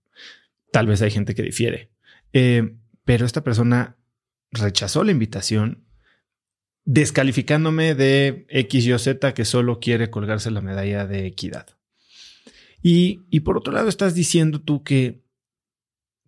Tal 0.72 0.86
vez 0.86 1.02
hay 1.02 1.10
gente 1.10 1.34
que 1.34 1.42
difiere. 1.42 1.90
Eh, 2.32 2.76
pero 3.04 3.26
esta 3.26 3.42
persona 3.42 3.96
rechazó 4.52 5.02
la 5.02 5.10
invitación, 5.10 5.84
descalificándome 6.84 7.94
de 7.94 8.46
X, 8.48 8.86
Y 8.86 8.98
Z 8.98 9.34
que 9.34 9.44
solo 9.44 9.80
quiere 9.80 10.10
colgarse 10.10 10.50
la 10.50 10.60
medalla 10.60 11.06
de 11.06 11.26
equidad. 11.26 11.66
Y, 12.82 13.20
y 13.30 13.40
por 13.40 13.58
otro 13.58 13.72
lado, 13.72 13.88
estás 13.88 14.14
diciendo 14.14 14.60
tú 14.60 14.82
que 14.82 15.22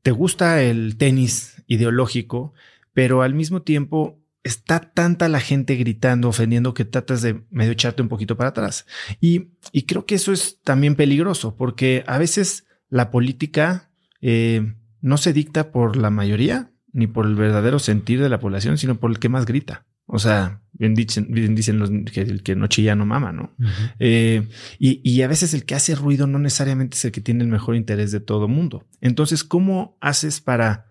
te 0.03 0.11
gusta 0.11 0.63
el 0.63 0.97
tenis 0.97 1.63
ideológico, 1.67 2.53
pero 2.93 3.23
al 3.23 3.35
mismo 3.35 3.63
tiempo 3.63 4.21
está 4.43 4.81
tanta 4.81 5.29
la 5.29 5.41
gente 5.41 5.77
gritando, 5.77 6.29
ofendiendo, 6.29 6.75
que 6.75 6.85
tratas 6.85 7.23
de 7.23 7.45
medio 7.51 7.73
echarte 7.73 8.03
un 8.03 8.09
poquito 8.09 8.37
para 8.37 8.51
atrás. 8.51 8.87
Y, 9.21 9.53
y 9.71 9.83
creo 9.83 10.05
que 10.05 10.17
eso 10.17 10.33
es 10.33 10.61
también 10.63 10.97
peligroso, 10.97 11.57
porque 11.57 12.05
a 12.07 12.19
veces 12.19 12.67
la 12.89 13.11
política 13.11 13.91
eh, 14.21 14.75
no 15.01 15.17
se 15.17 15.33
dicta 15.33 15.71
por 15.73 15.97
la 15.97 16.11
mayoría, 16.11 16.73
ni 16.93 17.07
por 17.07 17.27
el 17.27 17.37
verdadero 17.37 17.79
sentir 17.79 18.21
de 18.21 18.29
la 18.29 18.41
población, 18.41 18.77
sino 18.79 18.99
por 18.99 19.11
el 19.11 19.19
que 19.19 19.29
más 19.29 19.47
grita. 19.47 19.87
O 20.07 20.19
sea, 20.19 20.61
bien 20.73 20.95
dicen, 20.95 21.29
dicen 21.55 21.79
los 21.79 21.91
que 22.13 22.23
el 22.23 22.43
que 22.43 22.57
no 22.57 22.67
chilla 22.67 22.95
no 22.95 23.07
mama, 23.07 23.33
¿no? 23.33 23.55
Eh, 23.99 24.49
y, 24.79 25.23
a 25.23 25.29
veces 25.29 25.55
el 25.55 25.65
que 25.65 25.75
hace 25.75 25.95
ruido 25.95 26.27
no 26.27 26.39
necesariamente 26.39 26.97
es 26.97 27.05
el 27.05 27.13
que 27.13 27.21
tiene 27.21 27.45
el 27.45 27.51
mejor 27.51 27.77
interés 27.77 28.11
de 28.13 28.21
todo 28.21 28.49
mundo. 28.49 28.85
Entonces, 29.01 29.45
¿cómo 29.45 29.97
haces 30.01 30.41
para, 30.41 30.87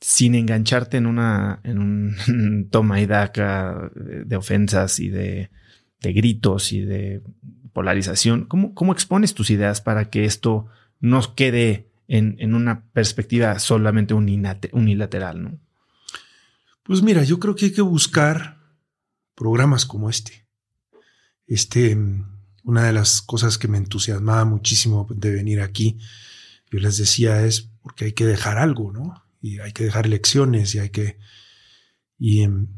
sin 0.00 0.34
engancharte 0.34 0.96
en 0.96 1.06
una, 1.06 1.60
en 1.62 1.78
un 1.78 2.68
toma 2.70 3.00
y 3.00 3.06
daca 3.06 3.90
de 3.94 4.36
ofensas 4.36 4.98
y 5.00 5.08
de, 5.08 5.50
gritos 6.00 6.72
y 6.72 6.80
de 6.80 7.22
polarización, 7.72 8.44
¿cómo, 8.46 8.74
cómo 8.74 8.92
expones 8.92 9.34
tus 9.34 9.50
ideas 9.50 9.80
para 9.80 10.10
que 10.10 10.24
esto 10.24 10.66
no 11.00 11.34
quede 11.34 11.88
en, 12.08 12.54
una 12.54 12.84
perspectiva 12.92 13.58
solamente 13.58 14.14
unilateral, 14.14 15.42
¿no? 15.42 15.58
Pues 16.88 17.02
mira, 17.02 17.22
yo 17.22 17.38
creo 17.38 17.54
que 17.54 17.66
hay 17.66 17.72
que 17.72 17.82
buscar 17.82 18.62
programas 19.34 19.84
como 19.84 20.08
este. 20.08 20.48
Este, 21.46 21.94
una 22.64 22.84
de 22.84 22.94
las 22.94 23.20
cosas 23.20 23.58
que 23.58 23.68
me 23.68 23.76
entusiasmaba 23.76 24.46
muchísimo 24.46 25.06
de 25.10 25.30
venir 25.30 25.60
aquí, 25.60 25.98
yo 26.70 26.78
les 26.78 26.96
decía, 26.96 27.44
es 27.44 27.70
porque 27.82 28.06
hay 28.06 28.12
que 28.12 28.24
dejar 28.24 28.56
algo, 28.56 28.90
¿no? 28.90 29.22
Y 29.42 29.58
hay 29.58 29.72
que 29.72 29.84
dejar 29.84 30.08
lecciones 30.08 30.74
y 30.74 30.78
hay 30.78 30.88
que... 30.88 31.18
Y 32.16 32.40
em, 32.40 32.68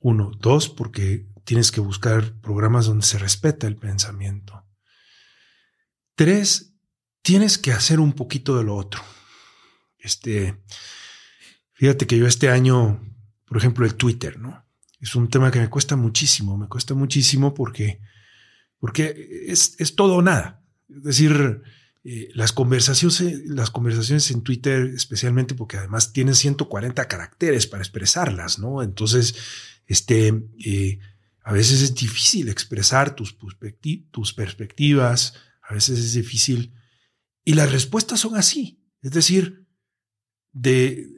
uno, 0.00 0.32
dos, 0.40 0.68
porque 0.68 1.28
tienes 1.44 1.70
que 1.70 1.80
buscar 1.80 2.40
programas 2.40 2.86
donde 2.86 3.06
se 3.06 3.18
respeta 3.18 3.68
el 3.68 3.76
pensamiento. 3.76 4.66
Tres, 6.16 6.74
tienes 7.22 7.56
que 7.56 7.70
hacer 7.70 8.00
un 8.00 8.14
poquito 8.14 8.58
de 8.58 8.64
lo 8.64 8.74
otro. 8.74 9.00
Este, 9.96 10.60
fíjate 11.74 12.08
que 12.08 12.18
yo 12.18 12.26
este 12.26 12.48
año, 12.48 13.00
por 13.50 13.58
ejemplo, 13.58 13.84
el 13.84 13.96
Twitter, 13.96 14.38
¿no? 14.38 14.64
Es 15.00 15.16
un 15.16 15.28
tema 15.28 15.50
que 15.50 15.58
me 15.58 15.68
cuesta 15.68 15.96
muchísimo, 15.96 16.56
me 16.56 16.68
cuesta 16.68 16.94
muchísimo 16.94 17.52
porque, 17.52 18.00
porque 18.78 19.44
es, 19.48 19.76
todo 19.96 20.14
o 20.14 20.22
nada. 20.22 20.62
Es 20.88 21.02
decir, 21.02 21.60
eh, 22.04 22.28
las, 22.32 22.52
conversaciones, 22.52 23.44
las 23.46 23.72
conversaciones 23.72 24.30
en 24.30 24.42
Twitter, 24.42 24.92
especialmente 24.94 25.56
porque 25.56 25.78
además 25.78 26.12
tienen 26.12 26.36
140 26.36 27.08
caracteres 27.08 27.66
para 27.66 27.82
expresarlas, 27.82 28.60
¿no? 28.60 28.84
Entonces, 28.84 29.34
este, 29.88 30.32
eh, 30.64 31.00
a 31.42 31.52
veces 31.52 31.82
es 31.82 31.92
difícil 31.96 32.50
expresar 32.50 33.16
tus, 33.16 33.36
tus 34.12 34.32
perspectivas, 34.32 35.34
a 35.68 35.74
veces 35.74 35.98
es 35.98 36.12
difícil 36.12 36.72
y 37.44 37.54
las 37.54 37.72
respuestas 37.72 38.20
son 38.20 38.36
así, 38.36 38.80
es 39.02 39.10
decir, 39.10 39.66
de, 40.52 41.08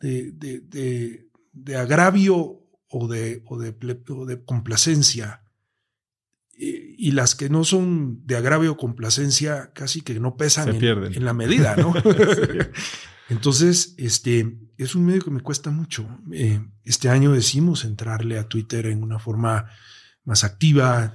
de, 0.00 0.32
de 0.32 1.27
agravio 1.76 2.64
o 2.88 3.08
de, 3.08 3.42
o 3.46 3.58
de, 3.58 3.72
de 3.72 4.44
complacencia 4.44 5.42
y 6.60 7.12
las 7.12 7.36
que 7.36 7.48
no 7.48 7.62
son 7.62 8.26
de 8.26 8.36
agravio 8.36 8.72
o 8.72 8.76
complacencia 8.76 9.70
casi 9.72 10.00
que 10.00 10.18
no 10.18 10.36
pesan 10.36 10.74
en, 10.74 11.24
la 11.24 11.32
medida, 11.32 11.76
¿no? 11.76 11.94
Entonces, 13.28 13.94
este 13.98 14.58
es 14.76 14.96
un 14.96 15.06
medio 15.06 15.22
que 15.22 15.30
me 15.30 15.40
cuesta 15.40 15.70
mucho. 15.70 16.08
Eh, 16.32 16.60
este 16.84 17.10
año 17.10 17.30
decimos 17.30 17.84
entrarle 17.84 18.38
a 18.38 18.48
Twitter 18.48 18.86
en 18.86 19.04
una 19.04 19.20
forma 19.20 19.66
más 20.24 20.42
activa, 20.42 21.14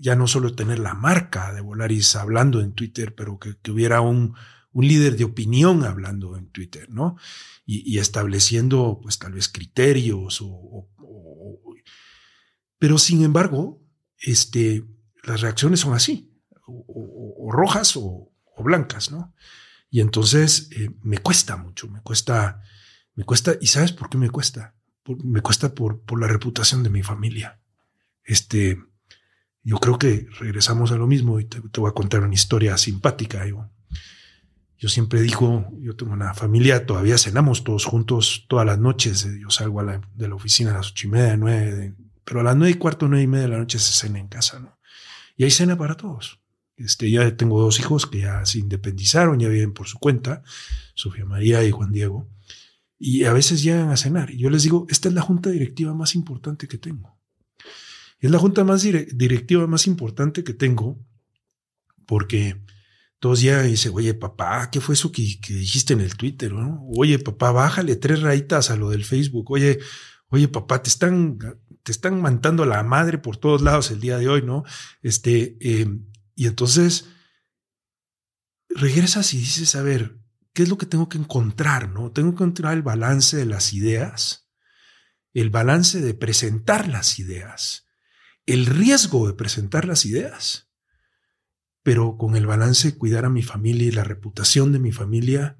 ya 0.00 0.16
no 0.16 0.26
solo 0.26 0.54
tener 0.54 0.78
la 0.78 0.94
marca 0.94 1.52
de 1.52 1.60
Volaris 1.60 2.16
hablando 2.16 2.60
en 2.60 2.72
Twitter, 2.72 3.14
pero 3.14 3.38
que, 3.38 3.56
hubiera 3.70 4.00
un, 4.00 4.34
un, 4.72 4.86
líder 4.86 5.16
de 5.16 5.24
opinión 5.24 5.84
hablando 5.84 6.36
en 6.36 6.50
Twitter, 6.50 6.88
¿no? 6.90 7.16
Y, 7.66 7.98
estableciendo, 7.98 8.98
pues 9.02 9.18
tal 9.18 9.32
vez 9.32 9.48
criterios 9.48 10.38
o, 10.42 10.88
pero 12.78 12.96
sin 12.98 13.22
embargo, 13.24 13.82
este, 14.18 14.84
las 15.24 15.40
reacciones 15.40 15.80
son 15.80 15.94
así, 15.94 16.32
o, 16.66 17.50
rojas 17.50 17.96
o, 17.96 18.32
blancas, 18.58 19.10
¿no? 19.10 19.34
Y 19.88 20.00
entonces 20.00 20.68
eh, 20.72 20.90
me 21.02 21.18
cuesta 21.18 21.56
mucho, 21.56 21.88
me 21.88 22.00
cuesta, 22.00 22.60
me 23.14 23.24
cuesta, 23.24 23.54
¿y 23.60 23.68
sabes 23.68 23.92
por 23.92 24.10
qué 24.10 24.18
me 24.18 24.30
cuesta? 24.30 24.74
me 25.24 25.40
cuesta 25.40 25.74
por, 25.74 26.02
por 26.02 26.20
la 26.20 26.28
reputación 26.28 26.82
de 26.82 26.90
mi 26.90 27.02
familia. 27.02 27.60
Este, 28.24 28.78
yo 29.62 29.78
creo 29.78 29.98
que 29.98 30.28
regresamos 30.38 30.92
a 30.92 30.96
lo 30.96 31.06
mismo 31.06 31.40
y 31.40 31.44
te, 31.44 31.60
voy 31.60 31.90
a 31.90 31.94
contar 31.94 32.22
una 32.22 32.34
historia 32.34 32.76
simpática. 32.76 33.46
Yo, 33.46 33.70
yo 34.78 34.88
siempre 34.88 35.20
digo, 35.20 35.68
yo 35.80 35.96
tengo 35.96 36.12
una 36.12 36.34
familia, 36.34 36.86
todavía 36.86 37.18
cenamos 37.18 37.64
todos 37.64 37.84
juntos 37.84 38.46
todas 38.48 38.64
las 38.64 38.78
noches. 38.78 39.28
Yo 39.40 39.50
salgo 39.50 39.82
de 39.82 40.28
la 40.28 40.34
oficina 40.36 40.70
a 40.70 40.74
las 40.74 40.90
ocho 40.92 41.08
y 41.08 41.10
media, 41.10 41.36
nueve, 41.36 41.94
pero 42.24 42.40
a 42.40 42.42
las 42.44 42.56
nueve 42.56 42.70
y 42.70 42.74
cuarto, 42.74 43.08
nueve 43.08 43.24
y 43.24 43.26
media 43.26 43.46
de 43.46 43.50
la 43.50 43.58
noche 43.58 43.80
se 43.80 43.92
cena 43.92 44.20
en 44.20 44.28
casa, 44.28 44.60
¿no? 44.60 44.78
Y 45.36 45.42
hay 45.42 45.50
cena 45.50 45.76
para 45.76 45.96
todos. 45.96 46.40
Este, 46.76 47.10
ya 47.10 47.36
tengo 47.36 47.60
dos 47.60 47.80
hijos 47.80 48.06
que 48.06 48.20
ya 48.20 48.46
se 48.46 48.60
independizaron, 48.60 49.40
ya 49.40 49.48
viven 49.48 49.72
por 49.72 49.88
su 49.88 49.98
cuenta, 49.98 50.44
Sofía 50.94 51.24
María 51.24 51.64
y 51.64 51.72
Juan 51.72 51.90
Diego, 51.90 52.28
y 53.00 53.24
a 53.24 53.32
veces 53.32 53.64
llegan 53.64 53.90
a 53.90 53.96
cenar. 53.96 54.30
Y 54.30 54.38
yo 54.38 54.48
les 54.48 54.62
digo, 54.62 54.86
esta 54.88 55.08
es 55.08 55.14
la 55.14 55.22
junta 55.22 55.50
directiva 55.50 55.92
más 55.92 56.14
importante 56.14 56.68
que 56.68 56.78
tengo. 56.78 57.18
Es 58.20 58.30
la 58.30 58.38
junta 58.38 58.62
más 58.62 58.82
directiva 58.82 59.66
más 59.66 59.88
importante 59.88 60.44
que 60.44 60.54
tengo 60.54 60.98
porque 62.06 62.60
todos 63.18 63.40
llegan 63.40 63.66
y 63.66 63.70
dicen, 63.70 63.92
oye 63.94 64.14
papá, 64.14 64.70
¿qué 64.70 64.80
fue 64.80 64.94
eso 64.94 65.10
que, 65.10 65.22
dijiste 65.22 65.92
en 65.92 66.00
el 66.00 66.16
Twitter? 66.16 66.52
Oye 66.96 67.18
papá, 67.18 67.50
bájale 67.52 67.96
tres 67.96 68.22
rayitas 68.22 68.70
a 68.70 68.76
lo 68.76 68.90
del 68.90 69.04
Facebook. 69.04 69.50
Oye, 69.50 69.78
oye 70.28 70.48
papá, 70.48 70.82
te 70.82 70.88
están 70.88 71.38
te 71.82 71.92
están 71.92 72.20
mantando 72.20 72.66
la 72.66 72.82
madre 72.82 73.16
por 73.16 73.38
todos 73.38 73.62
lados 73.62 73.90
el 73.90 74.00
día 74.00 74.18
de 74.18 74.28
hoy, 74.28 74.42
¿no? 74.42 74.62
Este, 75.00 75.56
em, 75.60 76.06
y 76.34 76.46
entonces 76.46 77.06
regresas 78.68 79.32
y 79.32 79.38
dices, 79.38 79.74
a 79.74 79.80
ver, 79.80 80.18
¿qué 80.52 80.64
es 80.64 80.68
lo 80.68 80.76
que 80.76 80.84
tengo 80.84 81.08
que 81.08 81.16
encontrar, 81.16 81.88
no? 81.88 82.12
Tengo 82.12 82.28
que 82.30 82.34
encontrar 82.34 82.74
el 82.74 82.82
balance 82.82 83.38
de 83.38 83.46
las 83.46 83.72
ideas, 83.72 84.50
el 85.32 85.48
balance 85.48 86.02
de 86.02 86.12
presentar 86.12 86.88
las 86.88 87.18
ideas, 87.18 87.86
el 88.44 88.66
riesgo 88.66 89.26
de 89.26 89.32
presentar 89.32 89.86
las 89.86 90.04
ideas, 90.04 90.67
pero 91.88 92.18
con 92.18 92.36
el 92.36 92.44
balance 92.44 92.98
cuidar 92.98 93.24
a 93.24 93.30
mi 93.30 93.42
familia 93.42 93.88
y 93.88 93.92
la 93.92 94.04
reputación 94.04 94.72
de 94.72 94.78
mi 94.78 94.92
familia, 94.92 95.56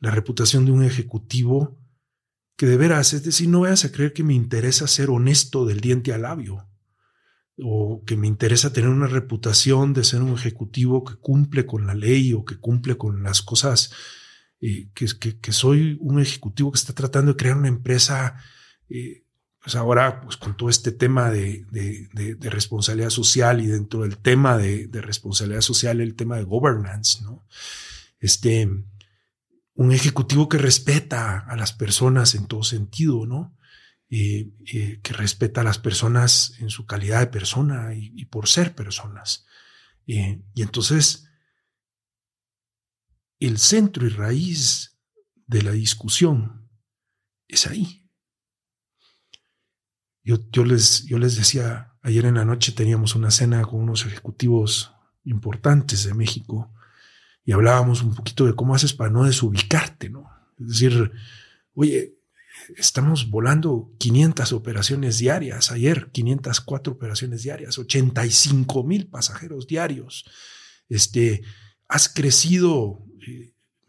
la 0.00 0.10
reputación 0.10 0.66
de 0.66 0.72
un 0.72 0.84
ejecutivo 0.84 1.78
que 2.58 2.66
de 2.66 2.76
veras, 2.76 3.14
es 3.14 3.24
decir, 3.24 3.48
no 3.48 3.60
vayas 3.60 3.86
a 3.86 3.90
creer 3.90 4.12
que 4.12 4.22
me 4.22 4.34
interesa 4.34 4.86
ser 4.86 5.08
honesto 5.08 5.64
del 5.64 5.80
diente 5.80 6.12
al 6.12 6.22
labio 6.22 6.68
o 7.56 8.04
que 8.04 8.18
me 8.18 8.26
interesa 8.26 8.74
tener 8.74 8.90
una 8.90 9.06
reputación 9.06 9.94
de 9.94 10.04
ser 10.04 10.20
un 10.20 10.34
ejecutivo 10.34 11.04
que 11.04 11.14
cumple 11.14 11.64
con 11.64 11.86
la 11.86 11.94
ley 11.94 12.34
o 12.34 12.44
que 12.44 12.58
cumple 12.58 12.98
con 12.98 13.22
las 13.22 13.40
cosas, 13.40 13.94
eh, 14.60 14.90
que, 14.92 15.06
que, 15.40 15.52
soy 15.52 15.96
un 16.02 16.20
ejecutivo 16.20 16.70
que 16.70 16.80
está 16.80 16.92
tratando 16.92 17.32
de 17.32 17.38
crear 17.38 17.56
una 17.56 17.68
empresa, 17.68 18.36
eh, 18.90 19.21
pues 19.62 19.76
ahora 19.76 20.20
pues 20.20 20.36
con 20.36 20.56
todo 20.56 20.68
este 20.68 20.90
tema 20.90 21.30
de, 21.30 21.64
de, 21.70 22.08
de, 22.34 22.50
responsabilidad 22.50 23.10
social 23.10 23.60
y 23.60 23.68
dentro 23.68 24.02
del 24.02 24.18
tema 24.18 24.58
de, 24.58 24.88
responsabilidad 24.92 25.60
social 25.60 26.00
el 26.00 26.16
tema 26.16 26.36
de 26.36 26.42
governance, 26.42 27.22
¿no? 27.22 27.46
Este, 28.18 28.68
un 29.74 29.92
ejecutivo 29.92 30.48
que 30.48 30.58
respeta 30.58 31.38
a 31.38 31.56
las 31.56 31.72
personas 31.72 32.34
en 32.34 32.46
todo 32.46 32.64
sentido, 32.64 33.24
¿no? 33.24 33.56
Eh, 34.10 34.50
eh, 34.72 35.00
que 35.00 35.12
respeta 35.12 35.60
a 35.60 35.64
las 35.64 35.78
personas 35.78 36.54
en 36.58 36.68
su 36.68 36.84
calidad 36.84 37.20
de 37.20 37.28
persona 37.28 37.94
y, 37.94 38.24
por 38.26 38.48
ser 38.48 38.74
personas. 38.74 39.46
Eh, 40.08 40.42
y 40.54 40.62
entonces, 40.62 41.28
el 43.38 43.58
centro 43.58 44.06
y 44.06 44.10
raíz 44.10 44.98
de 45.46 45.62
la 45.62 45.70
discusión 45.70 46.68
es 47.48 47.66
ahí. 47.66 48.01
Yo, 50.24 50.38
yo, 50.52 50.64
les, 50.64 51.04
yo 51.06 51.18
les 51.18 51.36
decía, 51.36 51.92
ayer 52.02 52.24
en 52.26 52.34
la 52.34 52.44
noche 52.44 52.72
teníamos 52.72 53.14
una 53.14 53.30
cena 53.30 53.62
con 53.62 53.80
unos 53.80 54.06
ejecutivos 54.06 54.92
importantes 55.24 56.04
de 56.04 56.14
México 56.14 56.72
y 57.44 57.52
hablábamos 57.52 58.02
un 58.02 58.14
poquito 58.14 58.46
de 58.46 58.54
cómo 58.54 58.74
haces 58.74 58.92
para 58.92 59.10
no 59.10 59.24
desubicarte, 59.24 60.08
¿no? 60.08 60.30
Es 60.60 60.68
decir, 60.68 61.12
oye, 61.74 62.14
estamos 62.76 63.30
volando 63.30 63.92
500 63.98 64.52
operaciones 64.52 65.18
diarias, 65.18 65.70
ayer 65.70 66.10
504 66.12 66.92
operaciones 66.92 67.42
diarias, 67.42 67.78
85 67.78 68.84
mil 68.84 69.08
pasajeros 69.08 69.66
diarios, 69.66 70.24
este, 70.88 71.42
has 71.88 72.08
crecido 72.08 73.04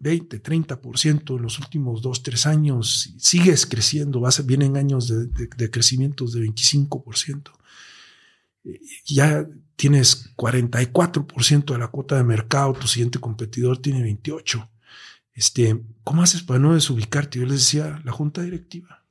20, 0.03 0.35
eh, 0.35 0.43
30% 0.43 1.37
en 1.37 1.41
los 1.41 1.59
últimos 1.59 2.01
dos, 2.01 2.21
tres 2.21 2.45
años, 2.45 3.13
sigues 3.17 3.65
creciendo, 3.65 4.21
vienen 4.45 4.77
años 4.77 5.07
de, 5.07 5.27
de, 5.27 5.47
de 5.55 5.71
crecimientos 5.71 6.33
de 6.33 6.41
25%. 6.41 7.51
Ya 9.05 9.47
tienes 9.75 10.35
44% 10.35 11.73
de 11.73 11.77
la 11.77 11.87
cuota 11.87 12.15
de 12.15 12.23
mercado, 12.23 12.73
tu 12.73 12.87
siguiente 12.87 13.19
competidor 13.19 13.79
tiene 13.79 14.05
28%. 14.05 14.69
Este, 15.33 15.81
¿Cómo 16.03 16.21
haces 16.21 16.43
para 16.43 16.59
no 16.59 16.75
desubicarte? 16.75 17.39
Yo 17.39 17.45
les 17.45 17.61
decía, 17.61 18.01
la 18.03 18.11
junta 18.11 18.41
directiva, 18.41 19.03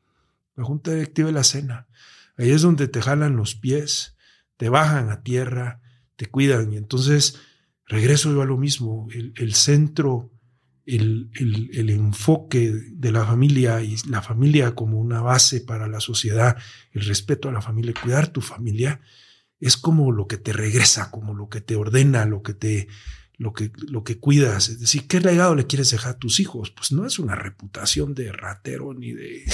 la 0.55 0.65
junta 0.65 0.93
directiva 0.93 1.27
de 1.27 1.33
la 1.33 1.45
cena. 1.45 1.89
Ahí 2.37 2.51
es 2.51 2.63
donde 2.63 2.87
te 2.89 3.03
jalan 3.03 3.37
los 3.37 3.55
pies, 3.55 4.17
te 4.57 4.69
bajan 4.69 5.11
a 5.11 5.23
tierra, 5.23 5.81
te 6.17 6.27
cuidan. 6.27 6.73
Y 6.73 6.77
entonces 6.77 7.41
regreso 7.87 8.33
yo 8.33 8.43
a 8.43 8.47
lo 8.47 8.57
mismo, 8.57 9.09
el, 9.13 9.55
centro, 9.55 10.31
el, 10.87 11.31
el, 11.35 11.91
enfoque 11.91 12.73
de 12.73 13.13
la 13.13 13.25
familia 13.25 13.83
y 13.83 13.97
la 14.09 14.21
familia 14.21 14.75
como 14.75 14.99
una 14.99 15.21
base 15.21 15.61
para 15.61 15.87
la 15.87 16.01
sociedad, 16.01 16.57
el 16.93 17.05
respeto 17.07 17.49
a 17.49 17.53
la 17.53 17.63
familia, 17.63 17.95
cuidar 18.01 18.29
tu 18.29 18.41
familia 18.41 19.01
es 19.61 19.77
como 19.77 20.11
lo 20.11 20.27
que 20.27 20.39
te 20.39 20.53
regresa, 20.53 21.13
como 21.13 21.35
lo 21.35 21.49
que 21.49 21.61
te 21.61 21.77
ordena, 21.77 22.27
lo 22.27 22.43
que 22.43 22.53
te, 22.53 22.89
lo 23.39 23.53
que, 23.53 23.71
lo 23.77 24.03
que 24.03 24.19
cuidas. 24.19 24.69
Es 24.69 24.81
decir, 24.81 25.07
¿qué 25.07 25.21
legado 25.21 25.55
le 25.55 25.69
quieres 25.69 25.91
dejar 25.91 26.13
a 26.13 26.19
tus 26.19 26.41
hijos? 26.41 26.73
Pues 26.73 26.91
no 26.91 27.07
es 27.07 27.21
una 27.21 27.37
reputación 27.37 28.13
de 28.15 28.33
ratero 28.33 28.93
ni 28.93 29.13
de, 29.13 29.45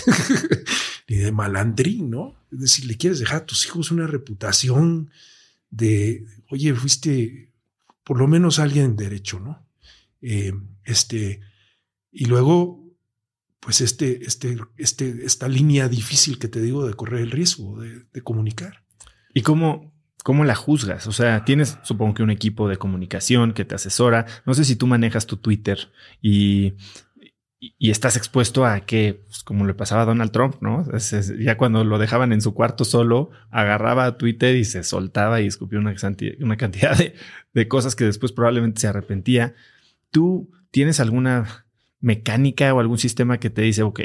ni 1.08 1.16
de 1.16 1.30
malandrín, 1.30 2.08
¿no? 2.08 2.34
Es 2.50 2.60
decir, 2.60 2.86
le 2.86 2.96
quieres 2.96 3.18
dejar 3.18 3.42
a 3.42 3.46
tus 3.46 3.66
hijos 3.66 3.90
una 3.90 4.06
reputación 4.06 5.10
de, 5.70 6.24
oye, 6.48 6.74
fuiste 6.74 7.50
por 8.02 8.18
lo 8.18 8.26
menos 8.26 8.58
alguien 8.58 8.96
derecho, 8.96 9.38
¿no? 9.40 9.62
Eh, 10.22 10.54
este, 10.88 11.40
y 12.10 12.24
luego, 12.24 12.82
pues 13.60 13.82
este, 13.82 14.24
este, 14.24 14.56
este, 14.78 15.24
esta 15.24 15.46
línea 15.46 15.88
difícil 15.88 16.38
que 16.38 16.48
te 16.48 16.62
digo 16.62 16.86
de 16.86 16.94
correr 16.94 17.20
el 17.20 17.30
riesgo 17.30 17.78
de, 17.80 18.22
comunicar. 18.22 18.84
¿Y 19.34 19.42
cómo, 19.42 19.92
¿Cómo 20.24 20.44
la 20.44 20.54
juzgas? 20.54 21.06
O 21.06 21.12
sea, 21.12 21.44
tienes, 21.44 21.78
supongo 21.82 22.14
que 22.14 22.22
un 22.22 22.30
equipo 22.30 22.68
de 22.68 22.78
comunicación 22.78 23.52
que 23.52 23.66
te 23.66 23.74
asesora. 23.74 24.24
No 24.46 24.54
sé 24.54 24.64
si 24.64 24.76
tú 24.76 24.86
manejas 24.86 25.26
tu 25.26 25.36
Twitter 25.36 25.92
y, 26.22 26.74
y 27.60 27.90
estás 27.90 28.16
expuesto 28.16 28.64
a 28.64 28.80
que, 28.80 29.22
pues, 29.26 29.44
como 29.44 29.66
le 29.66 29.74
pasaba 29.74 30.02
a 30.02 30.06
Donald 30.06 30.32
Trump, 30.32 30.56
¿no? 30.62 30.86
ya 31.38 31.58
cuando 31.58 31.84
lo 31.84 31.98
dejaban 31.98 32.32
en 32.32 32.40
su 32.40 32.54
cuarto 32.54 32.86
solo, 32.86 33.30
agarraba 33.50 34.06
a 34.06 34.16
Twitter 34.16 34.56
y 34.56 34.64
se 34.64 34.84
soltaba 34.84 35.42
y 35.42 35.46
escupió 35.46 35.78
una, 35.80 35.94
una 36.40 36.56
cantidad 36.56 36.96
de, 36.96 37.14
de 37.52 37.68
cosas 37.68 37.94
que 37.94 38.04
después 38.04 38.32
probablemente 38.32 38.80
se 38.80 38.88
arrepentía. 38.88 39.54
¿Tú 40.10 40.50
tienes 40.70 41.00
alguna 41.00 41.66
mecánica 42.00 42.72
o 42.72 42.80
algún 42.80 42.98
sistema 42.98 43.38
que 43.38 43.50
te 43.50 43.62
dice, 43.62 43.82
ok, 43.82 44.00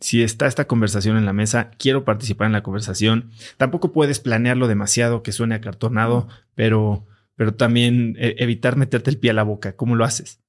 si 0.00 0.22
está 0.22 0.46
esta 0.46 0.66
conversación 0.66 1.16
en 1.16 1.24
la 1.24 1.32
mesa, 1.32 1.70
quiero 1.78 2.04
participar 2.04 2.46
en 2.46 2.52
la 2.52 2.62
conversación. 2.62 3.30
Tampoco 3.56 3.92
puedes 3.92 4.20
planearlo 4.20 4.68
demasiado 4.68 5.22
que 5.22 5.32
suene 5.32 5.54
acartonado, 5.54 6.28
pero, 6.54 7.06
pero 7.36 7.54
también 7.54 8.16
eh, 8.18 8.34
evitar 8.38 8.76
meterte 8.76 9.10
el 9.10 9.18
pie 9.18 9.30
a 9.30 9.34
la 9.34 9.44
boca. 9.44 9.76
¿Cómo 9.76 9.96
lo 9.96 10.04
haces? 10.04 10.40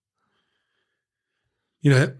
Mira, 1.82 2.18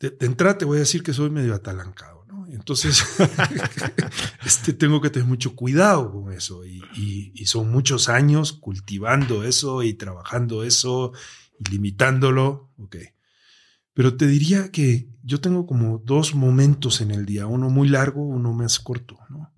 de, 0.00 0.16
entrada 0.20 0.58
te 0.58 0.64
voy 0.64 0.78
a 0.78 0.80
decir 0.80 1.02
que 1.02 1.12
soy 1.12 1.30
medio 1.30 1.54
atalancado. 1.54 2.24
¿no? 2.26 2.46
Entonces, 2.48 3.04
este, 4.44 4.72
tengo 4.72 5.00
que 5.00 5.10
tener 5.10 5.28
mucho 5.28 5.54
cuidado 5.54 6.10
con 6.10 6.32
eso. 6.32 6.64
Y, 6.64 6.82
y, 7.34 7.44
son 7.46 7.70
muchos 7.70 8.08
años 8.08 8.54
cultivando 8.54 9.44
eso 9.44 9.82
y 9.82 9.94
trabajando 9.94 10.64
eso 10.64 11.12
limitándolo. 11.70 12.72
Ok. 12.76 12.96
Pero 13.94 14.16
te 14.16 14.26
diría 14.26 14.70
que 14.70 15.08
yo 15.22 15.40
tengo 15.40 15.66
como 15.66 15.98
dos 15.98 16.34
momentos 16.34 17.00
en 17.00 17.10
el 17.10 17.26
día, 17.26 17.46
uno 17.46 17.68
muy 17.68 17.88
largo, 17.88 18.22
uno 18.22 18.52
más 18.52 18.80
corto. 18.80 19.18
¿no? 19.28 19.52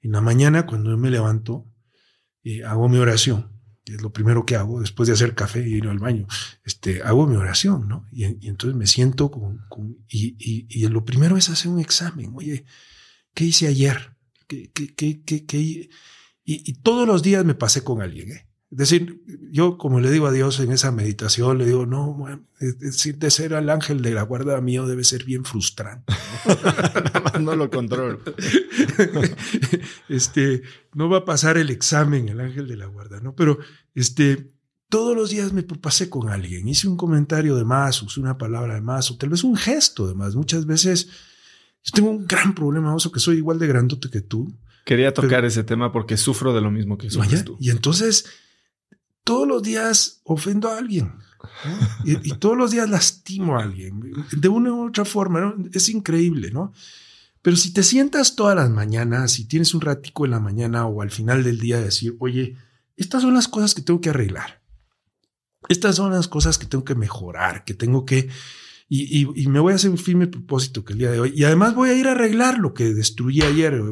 En 0.00 0.12
la 0.12 0.20
mañana, 0.20 0.66
cuando 0.66 0.90
yo 0.90 0.98
me 0.98 1.10
levanto, 1.10 1.66
eh, 2.42 2.64
hago 2.64 2.88
mi 2.88 2.98
oración 2.98 3.56
es 3.94 4.02
lo 4.02 4.12
primero 4.12 4.44
que 4.44 4.56
hago 4.56 4.80
después 4.80 5.06
de 5.06 5.12
hacer 5.12 5.34
café 5.34 5.66
y 5.66 5.74
ir 5.74 5.86
al 5.86 5.98
baño. 5.98 6.26
Este, 6.64 7.02
hago 7.02 7.26
mi 7.26 7.36
oración, 7.36 7.86
¿no? 7.88 8.06
Y, 8.10 8.24
entonces 8.24 8.76
me 8.76 8.86
siento 8.86 9.30
con, 9.30 9.64
y, 10.08 10.36
y, 10.68 10.88
lo 10.88 11.04
primero 11.04 11.36
es 11.36 11.48
hacer 11.48 11.70
un 11.70 11.78
examen. 11.78 12.32
Oye, 12.34 12.64
¿qué 13.32 13.44
hice 13.44 13.68
ayer? 13.68 14.16
¿Qué, 14.48 14.70
qué, 14.72 14.94
qué, 14.94 15.46
qué, 15.46 15.88
y, 16.44 16.72
todos 16.80 17.06
los 17.06 17.22
días 17.22 17.44
me 17.44 17.54
pasé 17.54 17.84
con 17.84 18.02
alguien, 18.02 18.32
¿eh? 18.32 18.45
Es 18.70 18.78
decir, 18.78 19.22
yo 19.52 19.78
como 19.78 20.00
le 20.00 20.10
digo 20.10 20.26
a 20.26 20.32
Dios 20.32 20.58
en 20.58 20.72
esa 20.72 20.90
meditación, 20.90 21.58
le 21.58 21.66
digo, 21.66 21.86
no, 21.86 22.26
es 22.58 22.78
decir, 22.80 23.16
de 23.16 23.30
ser 23.30 23.54
al 23.54 23.70
ángel 23.70 24.02
de 24.02 24.10
la 24.10 24.22
guarda 24.22 24.60
mío 24.60 24.86
debe 24.86 25.04
ser 25.04 25.24
bien 25.24 25.44
frustrante. 25.44 26.12
¿no? 27.32 27.38
no 27.40 27.54
lo 27.54 27.70
controlo. 27.70 28.18
este, 30.08 30.62
no 30.94 31.08
va 31.08 31.18
a 31.18 31.24
pasar 31.24 31.58
el 31.58 31.70
examen 31.70 32.28
el 32.28 32.40
ángel 32.40 32.66
de 32.66 32.76
la 32.76 32.86
guarda, 32.86 33.20
¿no? 33.20 33.36
Pero 33.36 33.58
este, 33.94 34.52
todos 34.88 35.14
los 35.16 35.30
días 35.30 35.52
me 35.52 35.62
pasé 35.62 36.10
con 36.10 36.28
alguien, 36.28 36.66
hice 36.66 36.88
un 36.88 36.96
comentario 36.96 37.54
de 37.54 37.64
más, 37.64 38.02
usé 38.02 38.18
una 38.18 38.36
palabra 38.36 38.74
de 38.74 38.80
más, 38.80 39.12
o 39.12 39.16
tal 39.16 39.28
vez 39.28 39.44
un 39.44 39.56
gesto 39.56 40.08
de 40.08 40.14
más. 40.14 40.34
Muchas 40.34 40.66
veces 40.66 41.08
yo 41.84 41.92
tengo 41.94 42.10
un 42.10 42.26
gran 42.26 42.52
problema, 42.52 42.92
oso, 42.92 43.12
que 43.12 43.20
soy 43.20 43.36
igual 43.36 43.60
de 43.60 43.68
grandote 43.68 44.10
que 44.10 44.22
tú. 44.22 44.52
Quería 44.84 45.14
tocar 45.14 45.44
ese 45.44 45.62
tema 45.62 45.92
porque 45.92 46.16
sufro 46.16 46.52
de 46.52 46.60
lo 46.60 46.72
mismo 46.72 46.98
que 46.98 47.10
sufres 47.10 47.44
tú. 47.44 47.56
Y 47.60 47.70
entonces 47.70 48.26
todos 49.26 49.48
los 49.48 49.60
días 49.60 50.20
ofendo 50.22 50.68
a 50.68 50.78
alguien. 50.78 51.12
Y, 52.04 52.30
todos 52.38 52.56
los 52.56 52.70
días 52.70 52.88
lastimo 52.88 53.58
a 53.58 53.64
alguien 53.64 54.00
de 54.30 54.48
una 54.48 54.72
u 54.72 54.86
otra 54.86 55.04
forma. 55.04 55.52
Es 55.72 55.88
increíble, 55.88 56.52
¿no? 56.52 56.72
Pero 57.42 57.56
si 57.56 57.72
te 57.72 57.82
sientas 57.82 58.36
todas 58.36 58.54
las 58.54 58.70
mañanas, 58.70 59.32
si 59.32 59.46
tienes 59.46 59.74
un 59.74 59.80
ratico 59.80 60.24
en 60.24 60.30
la 60.30 60.38
mañana 60.38 60.86
o 60.86 61.02
al 61.02 61.10
final 61.10 61.42
del 61.42 61.58
día 61.58 61.80
decir, 61.80 62.14
oye, 62.20 62.56
estas 62.96 63.22
son 63.22 63.34
las 63.34 63.48
cosas 63.48 63.74
que 63.74 63.82
tengo 63.82 64.00
que 64.00 64.10
arreglar. 64.10 64.62
Estas 65.68 65.96
son 65.96 66.12
las 66.12 66.28
cosas 66.28 66.56
que 66.56 66.66
tengo 66.66 66.84
que 66.84 66.94
mejorar, 66.94 67.64
que 67.64 67.74
tengo 67.74 68.06
que... 68.06 68.28
Y, 68.88 69.26
me 69.48 69.58
voy 69.58 69.72
a 69.72 69.76
hacer 69.76 69.90
un 69.90 69.98
firme 69.98 70.28
propósito 70.28 70.84
que 70.84 70.92
el 70.92 71.00
día 71.00 71.10
de 71.10 71.18
hoy. 71.18 71.32
Y 71.34 71.42
además 71.42 71.74
voy 71.74 71.90
a 71.90 71.94
ir 71.94 72.06
a 72.06 72.12
arreglar 72.12 72.58
lo 72.58 72.74
que 72.74 72.94
destruí 72.94 73.42
ayer, 73.42 73.82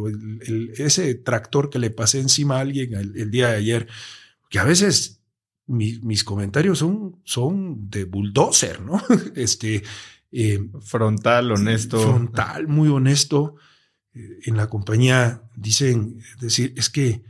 ese 0.76 1.16
tractor 1.16 1.70
que 1.70 1.80
le 1.80 1.90
pasé 1.90 2.20
encima 2.20 2.58
a 2.58 2.60
alguien 2.60 2.94
el 2.94 3.30
día 3.32 3.48
de 3.48 3.56
ayer. 3.56 3.88
Que 4.48 4.60
a 4.60 4.64
veces 4.64 5.23
mis 5.66 6.24
comentarios 6.24 6.78
son, 6.78 7.20
son 7.24 7.90
de 7.90 8.04
bulldozer, 8.04 8.80
¿no? 8.80 9.02
Este. 9.34 9.82
Eh, 10.36 10.68
frontal, 10.80 11.52
honesto. 11.52 12.00
Frontal, 12.00 12.66
muy 12.66 12.88
honesto. 12.88 13.54
Eh, 14.14 14.40
en 14.46 14.56
la 14.56 14.68
compañía 14.68 15.42
dicen, 15.54 16.18
es 16.34 16.40
decir, 16.40 16.74
es 16.76 16.90
que 16.90 17.22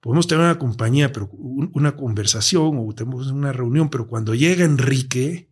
podemos 0.00 0.26
tener 0.26 0.44
una 0.44 0.58
compañía, 0.58 1.12
pero 1.12 1.28
una 1.30 1.96
conversación 1.96 2.76
o 2.78 2.94
tenemos 2.94 3.28
una 3.28 3.52
reunión, 3.52 3.88
pero 3.88 4.06
cuando 4.06 4.34
llega 4.34 4.64
Enrique, 4.64 5.50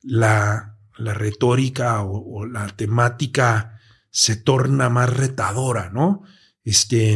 la, 0.00 0.76
la 0.96 1.14
retórica 1.14 2.02
o, 2.02 2.46
la 2.46 2.68
temática 2.68 3.80
se 4.10 4.36
torna 4.36 4.88
más 4.90 5.10
retadora, 5.16 5.90
¿no? 5.90 6.22
Este, 6.64 7.14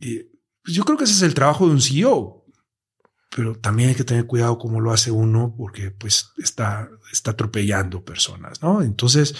eh, 0.00 0.30
pues 0.62 0.76
yo 0.76 0.84
creo 0.84 0.98
que 0.98 1.04
ese 1.04 1.14
es 1.14 1.22
el 1.22 1.34
trabajo 1.34 1.66
de 1.66 1.72
un 1.72 1.80
CEO 1.80 2.41
pero 3.34 3.54
también 3.56 3.90
hay 3.90 3.94
que 3.94 4.04
tener 4.04 4.26
cuidado 4.26 4.58
cómo 4.58 4.80
lo 4.80 4.92
hace 4.92 5.10
uno 5.10 5.54
porque 5.56 5.90
pues 5.90 6.32
está, 6.36 6.90
está 7.10 7.30
atropellando 7.30 8.04
personas, 8.04 8.62
¿no? 8.62 8.82
Entonces, 8.82 9.34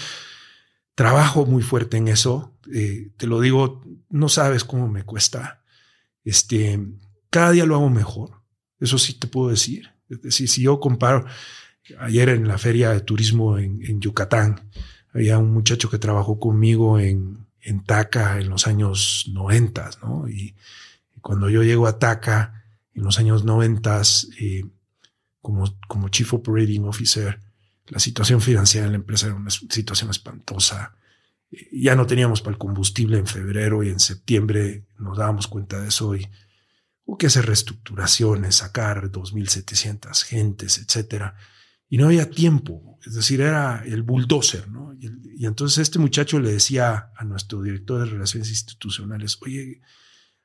trabajo 0.95 1.45
muy 1.45 1.63
fuerte 1.63 1.99
en 1.99 2.09
eso. 2.09 2.57
Eh, 2.73 3.11
te 3.17 3.27
lo 3.27 3.41
digo, 3.41 3.83
no 4.09 4.29
sabes 4.29 4.65
cómo 4.65 4.89
me 4.89 5.05
cuesta. 5.05 5.63
Este, 6.25 6.81
cada 7.29 7.51
día 7.51 7.67
lo 7.67 7.75
hago 7.75 7.91
mejor. 7.91 8.43
Eso 8.81 8.97
sí 8.97 9.15
te 9.15 9.27
puedo 9.27 9.51
decir. 9.51 9.91
Si 10.31 10.63
yo 10.63 10.81
comparo, 10.81 11.27
ayer 11.99 12.31
en 12.31 12.49
la 12.49 12.59
feria 12.59 12.91
de 12.91 13.01
turismo 13.01 13.59
en, 13.59 14.01
Yucatán, 14.01 14.71
había 15.13 15.39
un 15.39 15.53
muchacho 15.53 15.91
que 15.91 15.99
trabajó 15.99 16.39
conmigo 16.39 16.99
en, 16.99 17.47
en 17.61 17.85
TACA 17.85 18.41
en 18.41 18.49
los 18.49 18.67
años 18.67 19.31
90, 19.33 19.91
¿no? 20.03 20.29
Y, 20.29 20.55
y 21.15 21.21
cuando 21.21 21.51
yo 21.51 21.63
llego 21.63 21.87
a 21.87 21.99
TACA, 21.99 22.62
en 22.95 23.05
los 23.05 23.19
años 23.19 23.45
90 23.45 24.03
eh, 24.39 24.65
como, 25.41 25.65
como 25.89 26.09
Chief 26.09 26.33
Operating 26.33 26.85
Officer. 26.85 27.41
La 27.89 27.99
situación 27.99 28.41
financiera 28.41 28.87
de 28.87 28.93
la 28.93 28.97
empresa 28.97 29.27
era 29.27 29.35
una 29.35 29.51
situación 29.51 30.11
espantosa. 30.11 30.95
Eh, 31.51 31.69
ya 31.73 31.97
no 31.97 32.07
teníamos 32.07 32.41
para 32.41 32.53
el 32.53 32.59
combustible 32.59 33.19
en 33.19 33.27
febrero 33.27 33.83
y 33.83 33.89
en 33.89 34.01
septiembre 34.01 34.87
nos 34.99 35.19
dábamos 35.19 35.49
cuenta 35.49 35.81
de 35.81 35.89
eso 35.89 36.15
y 36.15 36.29
hubo 37.05 37.19
que 37.19 37.27
hacer 37.27 37.47
reestructuraciones, 37.47 38.57
sacar 38.57 39.11
2.700 39.11 40.23
gentes, 40.25 40.79
etcétera. 40.79 41.35
Y 41.89 41.99
no 41.99 42.07
había 42.07 42.31
tiempo, 42.31 42.99
es 43.05 43.15
decir, 43.15 43.43
era 43.43 43.83
el 43.85 44.03
bulldozer, 44.03 44.69
¿no? 44.69 44.95
Y, 44.95 45.11
y 45.37 45.47
entonces 45.47 45.79
este 45.79 45.99
muchacho 45.99 46.41
le 46.41 46.53
decía 46.53 47.11
a 47.15 47.25
nuestro 47.25 47.61
director 47.61 48.01
de 48.01 48.07
Relaciones 48.07 48.49
Institucionales, 48.49 49.37
oye, 49.43 49.83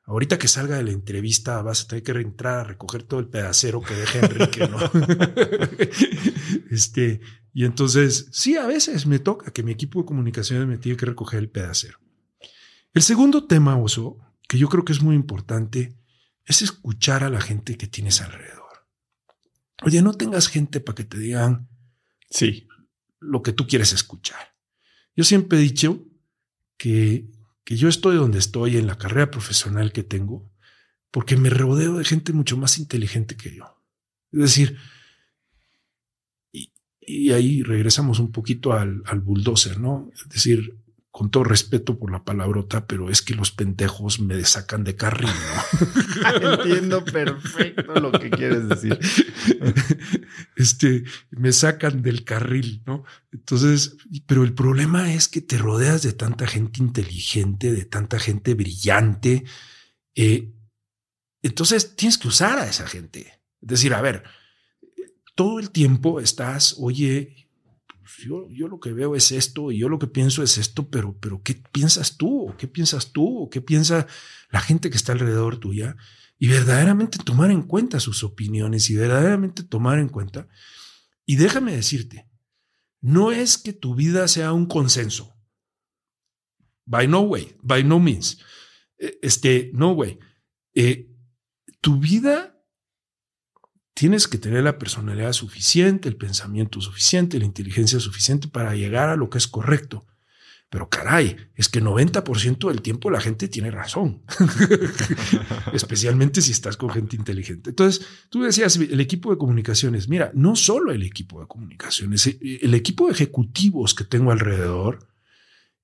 ahorita 0.08 0.40
que 0.40 0.48
salga 0.48 0.78
de 0.78 0.84
la 0.84 0.92
entrevista 0.92 1.62
vas 1.62 1.84
a 1.84 1.88
tener 1.88 2.04
que 2.04 2.12
entrar 2.14 2.60
a 2.60 2.64
recoger 2.64 3.04
todo 3.04 3.20
el 3.20 3.28
pedacero 3.28 3.82
que 3.82 3.94
deja 3.94 4.20
Enrique, 4.20 4.68
¿no? 4.68 4.80
este, 6.72 7.20
y 7.54 7.66
entonces, 7.66 8.30
sí, 8.32 8.56
a 8.56 8.66
veces 8.66 9.06
me 9.06 9.20
toca 9.20 9.52
que 9.52 9.64
mi 9.64 9.74
equipo 9.74 10.00
de 10.00 10.06
comunicaciones 10.06 10.66
me 10.66 10.78
tiene 10.78 10.98
que 10.98 11.06
recoger 11.06 11.40
el 11.40 11.50
pedacero. 11.50 12.00
El 12.94 13.02
segundo 13.02 13.46
tema, 13.48 13.78
Oso, 13.78 14.18
que 14.48 14.58
yo 14.58 14.70
creo 14.70 14.86
que 14.86 14.94
es 14.94 15.02
muy 15.02 15.16
importante, 15.16 15.98
es 16.46 16.62
escuchar 16.62 17.26
a 17.26 17.30
la 17.30 17.42
gente 17.42 17.78
que 17.78 17.88
tienes 17.88 18.22
alrededor. 18.22 18.88
Oye, 19.84 20.02
no 20.02 20.14
tengas 20.14 20.48
gente 20.48 20.80
para 20.80 20.96
que 20.96 21.04
te 21.04 21.20
digan 21.20 21.68
sí. 22.30 22.68
lo 23.20 23.44
que 23.44 23.52
tú 23.52 23.68
quieres 23.68 23.92
escuchar. 23.92 24.56
Yo 25.16 25.26
siempre 25.26 25.58
he 25.58 25.62
dicho 25.62 26.06
que 26.78 27.28
que 27.68 27.76
yo 27.76 27.90
estoy 27.90 28.16
donde 28.16 28.40
estoy 28.40 28.78
en 28.78 28.88
la 28.88 28.98
carrera 28.98 29.30
profesional 29.30 29.92
que 29.92 30.02
tengo, 30.02 30.50
porque 31.12 31.36
me 31.36 31.50
rodeo 31.50 31.98
de 31.98 32.06
gente 32.06 32.32
mucho 32.32 32.56
más 32.56 32.80
inteligente 32.80 33.36
que 33.36 33.54
yo. 33.54 33.84
Es 34.32 34.40
decir, 34.40 34.78
y, 36.54 37.32
ahí 37.34 37.64
regresamos 37.64 38.20
un 38.20 38.32
poquito 38.32 38.72
al, 38.72 39.04
al, 39.06 39.20
bulldozer, 39.20 39.82
¿no? 39.82 40.10
Es 40.16 40.30
decir, 40.30 40.78
con 41.18 41.32
todo 41.32 41.46
respeto 41.46 41.98
por 41.98 42.12
la 42.12 42.24
palabrota, 42.24 42.86
pero 42.86 43.10
es 43.10 43.24
que 43.24 43.34
los 43.34 43.50
pendejos 43.50 44.20
me 44.20 44.46
sacan 44.46 44.84
de 44.84 44.96
carril, 44.96 45.32
¿no? 45.32 46.52
Entiendo 46.58 47.04
perfecto 47.04 47.96
lo 47.96 48.12
que 48.12 48.30
quieres 48.30 48.70
decir. 48.70 49.00
Este, 50.56 51.04
me 51.32 51.52
sacan 51.54 52.04
del 52.04 52.24
carril, 52.24 52.84
¿no? 52.86 53.04
Entonces, 53.32 53.98
pero 54.28 54.44
el 54.44 54.54
problema 54.54 55.12
es 55.12 55.28
que 55.28 55.42
te 55.42 55.58
rodeas 55.58 56.04
de 56.04 56.14
tanta 56.14 56.46
gente 56.46 56.84
inteligente, 56.84 57.72
de 57.72 57.86
tanta 57.86 58.20
gente 58.20 58.54
brillante. 58.54 59.44
Eh, 60.14 60.54
entonces 61.42 61.96
tienes 61.96 62.20
que 62.20 62.28
usar 62.28 62.60
a 62.60 62.70
esa 62.70 62.88
gente. 62.88 63.42
Es 63.62 63.68
decir, 63.68 63.96
a 63.96 64.02
ver, 64.02 64.24
todo 65.34 65.60
el 65.60 65.72
tiempo 65.72 66.20
estás, 66.20 66.76
oye, 66.78 67.47
yo, 68.18 68.48
yo 68.50 68.68
lo 68.68 68.80
que 68.80 68.94
veo 68.94 69.16
es 69.16 69.32
esto 69.32 69.72
y 69.72 69.80
yo 69.80 69.90
lo 69.90 70.00
que 70.00 70.08
pienso 70.08 70.44
es 70.44 70.58
esto, 70.58 70.90
pero, 70.90 71.18
pero 71.20 71.42
¿qué 71.44 71.62
piensas 71.72 72.18
tú? 72.18 72.50
¿O 72.50 72.58
qué 72.58 72.68
piensas 72.68 73.12
tú? 73.12 73.44
¿O 73.44 73.50
qué 73.50 73.62
piensa 73.62 74.08
la 74.50 74.62
gente 74.62 74.90
que 74.90 74.98
está 74.98 75.12
alrededor 75.12 75.58
tuya? 75.58 75.96
Y 76.40 76.48
verdaderamente 76.48 77.18
tomar 77.18 77.52
en 77.52 77.64
cuenta 77.64 78.00
sus 78.00 78.24
opiniones 78.24 78.90
y 78.90 78.96
verdaderamente 78.96 79.64
tomar 79.64 80.00
en 80.00 80.10
cuenta. 80.10 80.48
Y 81.26 81.36
déjame 81.36 81.76
decirte, 81.76 82.30
no 83.02 83.32
es 83.32 83.58
que 83.58 83.74
tu 83.74 83.96
vida 83.96 84.28
sea 84.28 84.54
un 84.54 84.66
consenso. 84.66 85.36
By 86.86 87.08
no 87.08 87.22
way, 87.22 87.56
by 87.62 87.84
no 87.84 88.00
means. 88.00 88.40
E, 88.98 89.20
este, 89.22 89.72
no 89.74 89.92
way. 89.92 90.20
Eh, 90.74 91.10
tu 91.82 92.00
vida 92.00 92.57
tienes 93.98 94.28
que 94.28 94.38
tener 94.38 94.64
la 94.64 94.78
personalidad 94.78 95.34
suficiente, 95.34 96.08
el 96.08 96.18
pensamiento 96.18 96.80
suficiente, 96.80 97.40
la 97.40 97.46
inteligencia 97.46 98.00
suficiente 98.00 98.48
para 98.48 98.76
llegar 98.76 99.10
a 99.10 99.16
lo 99.16 99.28
que 99.32 99.40
es 99.40 99.48
correcto. 99.48 100.06
Pero 100.70 100.88
caray, 100.88 101.36
es 101.56 101.68
que 101.68 101.82
90% 101.82 102.68
del 102.68 102.82
tiempo 102.84 103.10
la 103.10 103.22
gente 103.22 103.48
tiene 103.48 103.72
razón, 103.72 104.22
especialmente 105.74 106.42
si 106.42 106.52
estás 106.52 106.78
con 106.78 106.92
gente 106.92 107.16
inteligente. 107.16 107.72
Entonces, 107.72 108.06
tú 108.30 108.44
decías, 108.44 108.76
el 108.76 109.00
equipo 109.00 109.32
de 109.32 109.38
comunicaciones, 109.38 110.10
mira, 110.10 110.30
no 110.36 110.56
solo 110.56 110.92
el 110.92 111.02
equipo 111.02 111.40
de 111.40 111.48
comunicaciones, 111.48 112.28
el 112.28 112.74
equipo 112.76 113.08
de 113.08 113.14
ejecutivos 113.14 113.96
que 113.96 114.04
tengo 114.04 114.32
alrededor, 114.32 115.08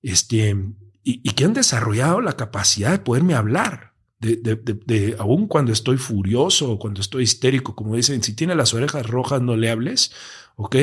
este, 0.02 0.54
y, 1.02 1.30
que 1.30 1.44
han 1.44 1.54
desarrollado 1.54 2.20
la 2.20 2.36
capacidad 2.36 2.92
de 2.92 2.98
poderme 3.00 3.34
hablar. 3.34 3.93
De, 4.24 4.56
de, 4.86 5.16
aún 5.18 5.48
cuando 5.48 5.72
estoy 5.72 5.98
furioso 5.98 6.72
o 6.72 6.78
cuando 6.78 7.00
estoy 7.00 7.24
histérico, 7.24 7.74
como 7.74 7.94
dicen, 7.94 8.22
si 8.22 8.34
tiene 8.34 8.54
las 8.54 8.72
orejas 8.72 9.06
rojas 9.06 9.42
no 9.42 9.56
le 9.56 9.70
hables, 9.70 10.12
¿ok? 10.56 10.76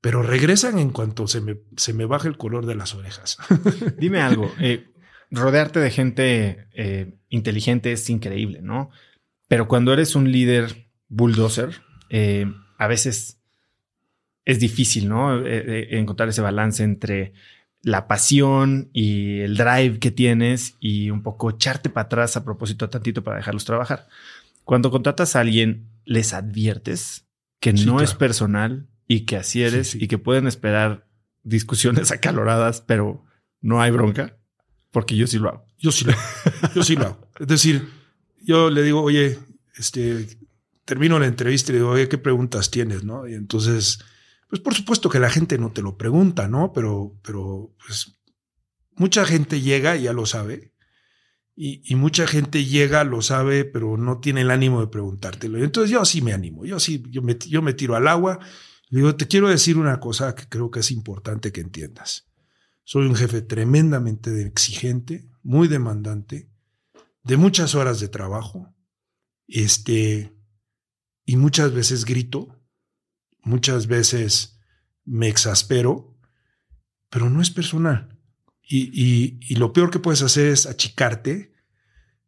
Pero 0.00 0.22
regresan 0.22 0.78
en 0.78 0.90
cuanto 0.90 1.26
se 1.26 1.40
me, 1.42 2.04
baja 2.06 2.28
el 2.28 2.38
color 2.38 2.64
de 2.66 2.74
las 2.74 2.94
orejas. 2.94 3.36
Dime 3.98 4.20
algo, 4.20 4.50
eh, 4.58 4.86
rodearte 5.30 5.78
de 5.78 5.90
gente 5.90 6.68
eh, 6.72 7.18
inteligente 7.28 7.92
es 7.92 8.08
increíble, 8.08 8.62
¿no? 8.62 8.90
Pero 9.46 9.68
cuando 9.68 9.92
eres 9.92 10.14
un 10.14 10.32
líder 10.32 10.88
bulldozer, 11.08 11.82
eh, 12.08 12.46
a 12.78 12.86
veces 12.86 13.40
es 14.46 14.58
difícil, 14.58 15.08
¿no? 15.08 15.44
encontrar 15.44 16.28
ese 16.30 16.40
balance 16.40 16.82
entre 16.82 17.34
la 17.82 18.06
pasión 18.06 18.90
y 18.92 19.40
el 19.40 19.56
drive 19.56 19.98
que 19.98 20.10
tienes 20.10 20.76
y 20.80 21.10
un 21.10 21.22
poco 21.22 21.50
echarte 21.50 21.88
para 21.88 22.06
atrás 22.06 22.36
a 22.36 22.44
propósito 22.44 22.90
tantito 22.90 23.24
para 23.24 23.38
dejarlos 23.38 23.64
trabajar. 23.64 24.08
Cuando 24.64 24.90
contratas 24.90 25.34
a 25.34 25.40
alguien, 25.40 25.88
les 26.04 26.32
adviertes 26.32 27.26
que 27.58 27.72
no 27.72 28.00
es 28.00 28.14
personal 28.14 28.86
y 29.06 29.20
que 29.20 29.36
así 29.36 29.62
eres 29.62 29.94
y 29.94 30.08
que 30.08 30.18
pueden 30.18 30.46
esperar 30.46 31.06
discusiones 31.42 32.10
acaloradas, 32.12 32.80
pero 32.80 33.24
no 33.60 33.80
hay 33.80 33.90
bronca, 33.90 34.36
porque 34.90 35.16
yo 35.16 35.26
sí 35.26 35.38
lo 35.38 35.48
hago. 35.48 35.66
Yo 35.78 35.92
sí 35.92 36.04
lo 36.04 36.12
hago. 36.12 36.20
Yo 36.74 36.82
sí 36.82 36.96
lo 36.96 37.06
hago. 37.06 37.28
Es 37.38 37.46
decir, 37.46 37.88
yo 38.42 38.70
le 38.70 38.82
digo, 38.82 39.02
oye, 39.02 39.38
este, 39.76 40.26
termino 40.84 41.18
la 41.18 41.26
entrevista 41.26 41.72
y 41.72 41.74
le 41.74 41.78
digo, 41.80 41.90
oye, 41.90 42.08
¿qué 42.08 42.18
preguntas 42.18 42.70
tienes? 42.70 43.04
¿No? 43.04 43.26
Y 43.26 43.34
entonces 43.34 44.00
pues 44.50 44.60
por 44.60 44.74
supuesto 44.74 45.08
que 45.08 45.20
la 45.20 45.30
gente 45.30 45.58
no 45.58 45.70
te 45.70 45.80
lo 45.80 45.96
pregunta, 45.96 46.48
¿no? 46.48 46.72
Pero, 46.72 47.16
pero 47.22 47.72
pues 47.86 48.20
mucha 48.96 49.24
gente 49.24 49.60
llega 49.60 49.96
y 49.96 50.02
ya 50.02 50.12
lo 50.12 50.26
sabe. 50.26 50.74
Y, 51.62 51.94
mucha 51.94 52.26
gente 52.26 52.64
llega, 52.64 53.04
lo 53.04 53.20
sabe, 53.20 53.66
pero 53.66 53.98
no 53.98 54.18
tiene 54.18 54.40
el 54.40 54.50
ánimo 54.50 54.80
de 54.80 54.86
preguntártelo. 54.86 55.62
Entonces 55.62 55.90
yo 55.90 56.02
sí 56.06 56.22
me 56.22 56.32
animo, 56.32 56.64
yo 56.64 56.80
sí, 56.80 57.04
yo 57.10 57.20
me, 57.20 57.36
yo 57.36 57.60
me 57.60 57.74
tiro 57.74 57.96
al 57.96 58.08
agua. 58.08 58.38
digo, 58.90 59.14
te 59.14 59.28
quiero 59.28 59.46
decir 59.48 59.76
una 59.76 60.00
cosa 60.00 60.34
que 60.34 60.48
creo 60.48 60.70
que 60.70 60.80
es 60.80 60.90
importante 60.90 61.52
que 61.52 61.60
entiendas. 61.60 62.30
Soy 62.82 63.06
un 63.06 63.14
jefe 63.14 63.42
tremendamente 63.42 64.40
exigente, 64.40 65.28
muy 65.42 65.68
demandante, 65.68 66.50
de 67.24 67.36
muchas 67.36 67.74
horas 67.74 68.00
de 68.00 68.08
trabajo, 68.08 68.74
este, 69.46 70.34
y 71.26 71.36
muchas 71.36 71.74
veces 71.74 72.06
grito, 72.06 72.59
muchas 73.42 73.86
veces 73.86 74.58
me 75.04 75.28
exaspero, 75.28 76.16
pero 77.08 77.30
no 77.30 77.42
es 77.42 77.50
personal. 77.50 78.16
Y, 78.72 79.54
lo 79.56 79.72
peor 79.72 79.90
que 79.90 79.98
puedes 79.98 80.22
hacer 80.22 80.46
es 80.46 80.66
achicarte. 80.66 81.52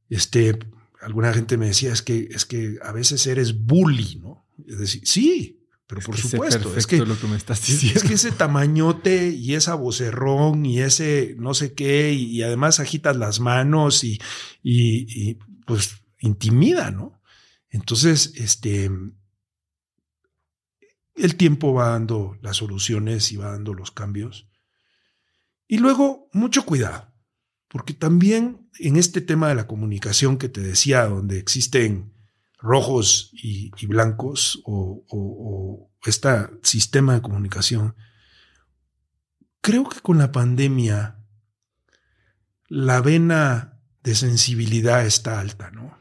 Este, 0.09 0.59
alguna 1.01 1.33
gente 1.33 1.57
me 1.57 1.66
decía, 1.66 1.92
es 1.92 2.03
que, 2.03 2.29
es 2.33 2.44
que 2.44 2.79
a 2.83 2.90
veces 2.90 3.27
eres 3.29 3.64
bully, 3.64 4.16
¿no? 4.16 4.48
Es 4.66 4.79
decir, 4.79 5.03
sí, 5.05 5.62
pero 5.87 6.01
por 6.01 6.16
supuesto. 6.16 6.75
Es 6.77 6.87
que, 6.87 6.98
lo 6.98 7.18
que 7.18 7.27
me 7.27 7.37
estás 7.37 7.64
diciendo. 7.66 8.01
es 8.01 8.05
que 8.05 8.14
ese 8.14 8.33
tamañote 8.33 9.29
y 9.29 9.55
esa 9.55 9.75
vocerrón 9.75 10.66
y 10.66 10.81
ese 10.81 11.37
no 11.38 11.55
sé 11.55 11.75
qué, 11.75 12.12
y, 12.12 12.42
además 12.42 12.81
agitas 12.81 13.16
las 13.16 13.38
manos 13.40 14.03
y, 14.03 14.20
y, 14.62 15.35
pues 15.64 16.03
intimida, 16.18 16.90
¿no? 16.90 17.20
Entonces, 17.70 18.33
este, 18.37 18.90
el 21.14 21.37
tiempo 21.37 21.75
va 21.75 21.90
dando 21.90 22.37
las 22.42 22.57
soluciones 22.57 23.33
y 23.33 23.37
va 23.37 23.53
dando 23.53 23.75
los 23.75 23.90
cambios. 23.90 24.48
Y 25.66 25.79
luego, 25.79 26.29
mucho 26.33 26.64
cuidado, 26.64 27.12
porque 27.68 27.94
también 27.94 28.68
en 28.79 28.96
este 28.96 29.20
tema 29.20 29.48
de 29.48 29.55
la 29.55 29.66
comunicación 29.66 30.38
que 30.38 30.48
te 30.48 30.61
decía, 30.61 31.07
donde 31.07 31.38
existen 31.38 32.12
rojos 32.59 33.31
y, 33.33 33.70
blancos 33.87 34.62
o, 34.64 35.05
o 35.09 35.90
este 36.05 36.29
sistema 36.62 37.14
de 37.14 37.22
comunicación, 37.22 37.96
creo 39.61 39.88
que 39.88 40.01
con 40.01 40.18
la 40.18 40.33
pandemia 40.33 41.18
la 42.68 43.01
vena 43.01 43.81
de 44.03 44.14
sensibilidad 44.14 45.07
está 45.07 45.40
alta, 45.40 45.70
¿no? 45.70 45.96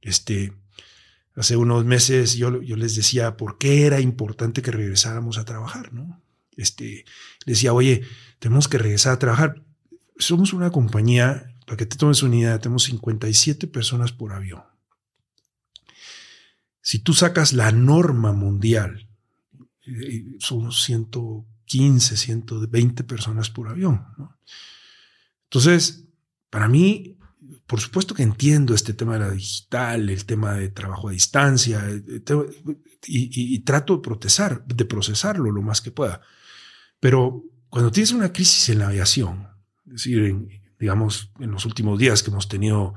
Este, 0.00 0.52
hace 1.36 1.56
unos 1.56 1.84
meses 1.84 2.36
yo, 2.36 2.60
yo, 2.62 2.76
les 2.76 2.94
decía 2.94 3.36
por 3.36 3.58
qué 3.58 3.86
era 3.86 4.00
importante 4.00 4.62
que 4.62 4.70
regresáramos 4.70 5.38
a 5.38 5.44
trabajar, 5.44 5.92
¿no? 5.92 6.20
Este, 6.56 7.04
decía, 7.46 7.72
oye, 7.72 8.02
tenemos 8.38 8.68
que 8.68 8.78
regresar 8.78 9.14
a 9.14 9.18
trabajar. 9.18 9.62
Somos 10.18 10.52
una 10.52 10.70
compañía, 10.70 11.54
para 11.66 11.76
que 11.78 11.86
te 11.86 11.96
tomes 11.96 12.22
una 12.22 12.36
idea, 12.36 12.58
tenemos 12.58 12.84
57 12.84 13.66
personas 13.68 14.12
por 14.12 14.32
avión. 14.32 14.62
Si 16.82 16.98
tú 16.98 17.14
sacas 17.14 17.52
la 17.52 17.72
norma 17.72 18.32
mundial, 18.32 19.08
son 20.38 20.72
115, 20.72 22.16
120 22.16 23.04
personas 23.04 23.50
por 23.50 23.68
avión. 23.68 24.04
Entonces, 25.44 26.04
para 26.50 26.68
mí, 26.68 27.16
por 27.72 27.80
supuesto 27.80 28.14
que 28.14 28.22
entiendo 28.22 28.74
este 28.74 28.92
tema 28.92 29.14
de 29.14 29.20
la 29.20 29.30
digital, 29.30 30.10
el 30.10 30.26
tema 30.26 30.52
de 30.52 30.68
trabajo 30.68 31.08
a 31.08 31.12
distancia, 31.12 31.82
eh, 31.88 32.22
y, 33.06 33.58
trato 33.60 33.96
de 33.96 34.02
procesar, 34.02 34.62
de 34.66 34.84
procesarlo 34.84 35.50
lo 35.50 35.62
más 35.62 35.80
que 35.80 35.90
pueda. 35.90 36.20
Pero 37.00 37.44
cuando 37.70 37.90
tienes 37.90 38.12
una 38.12 38.30
crisis 38.30 38.68
en 38.68 38.80
la 38.80 38.88
aviación, 38.88 39.48
es 39.86 39.92
decir, 39.92 40.46
digamos, 40.78 41.32
en 41.40 41.50
los 41.50 41.64
últimos 41.64 41.98
días 41.98 42.22
que 42.22 42.30
hemos 42.30 42.46
tenido 42.46 42.92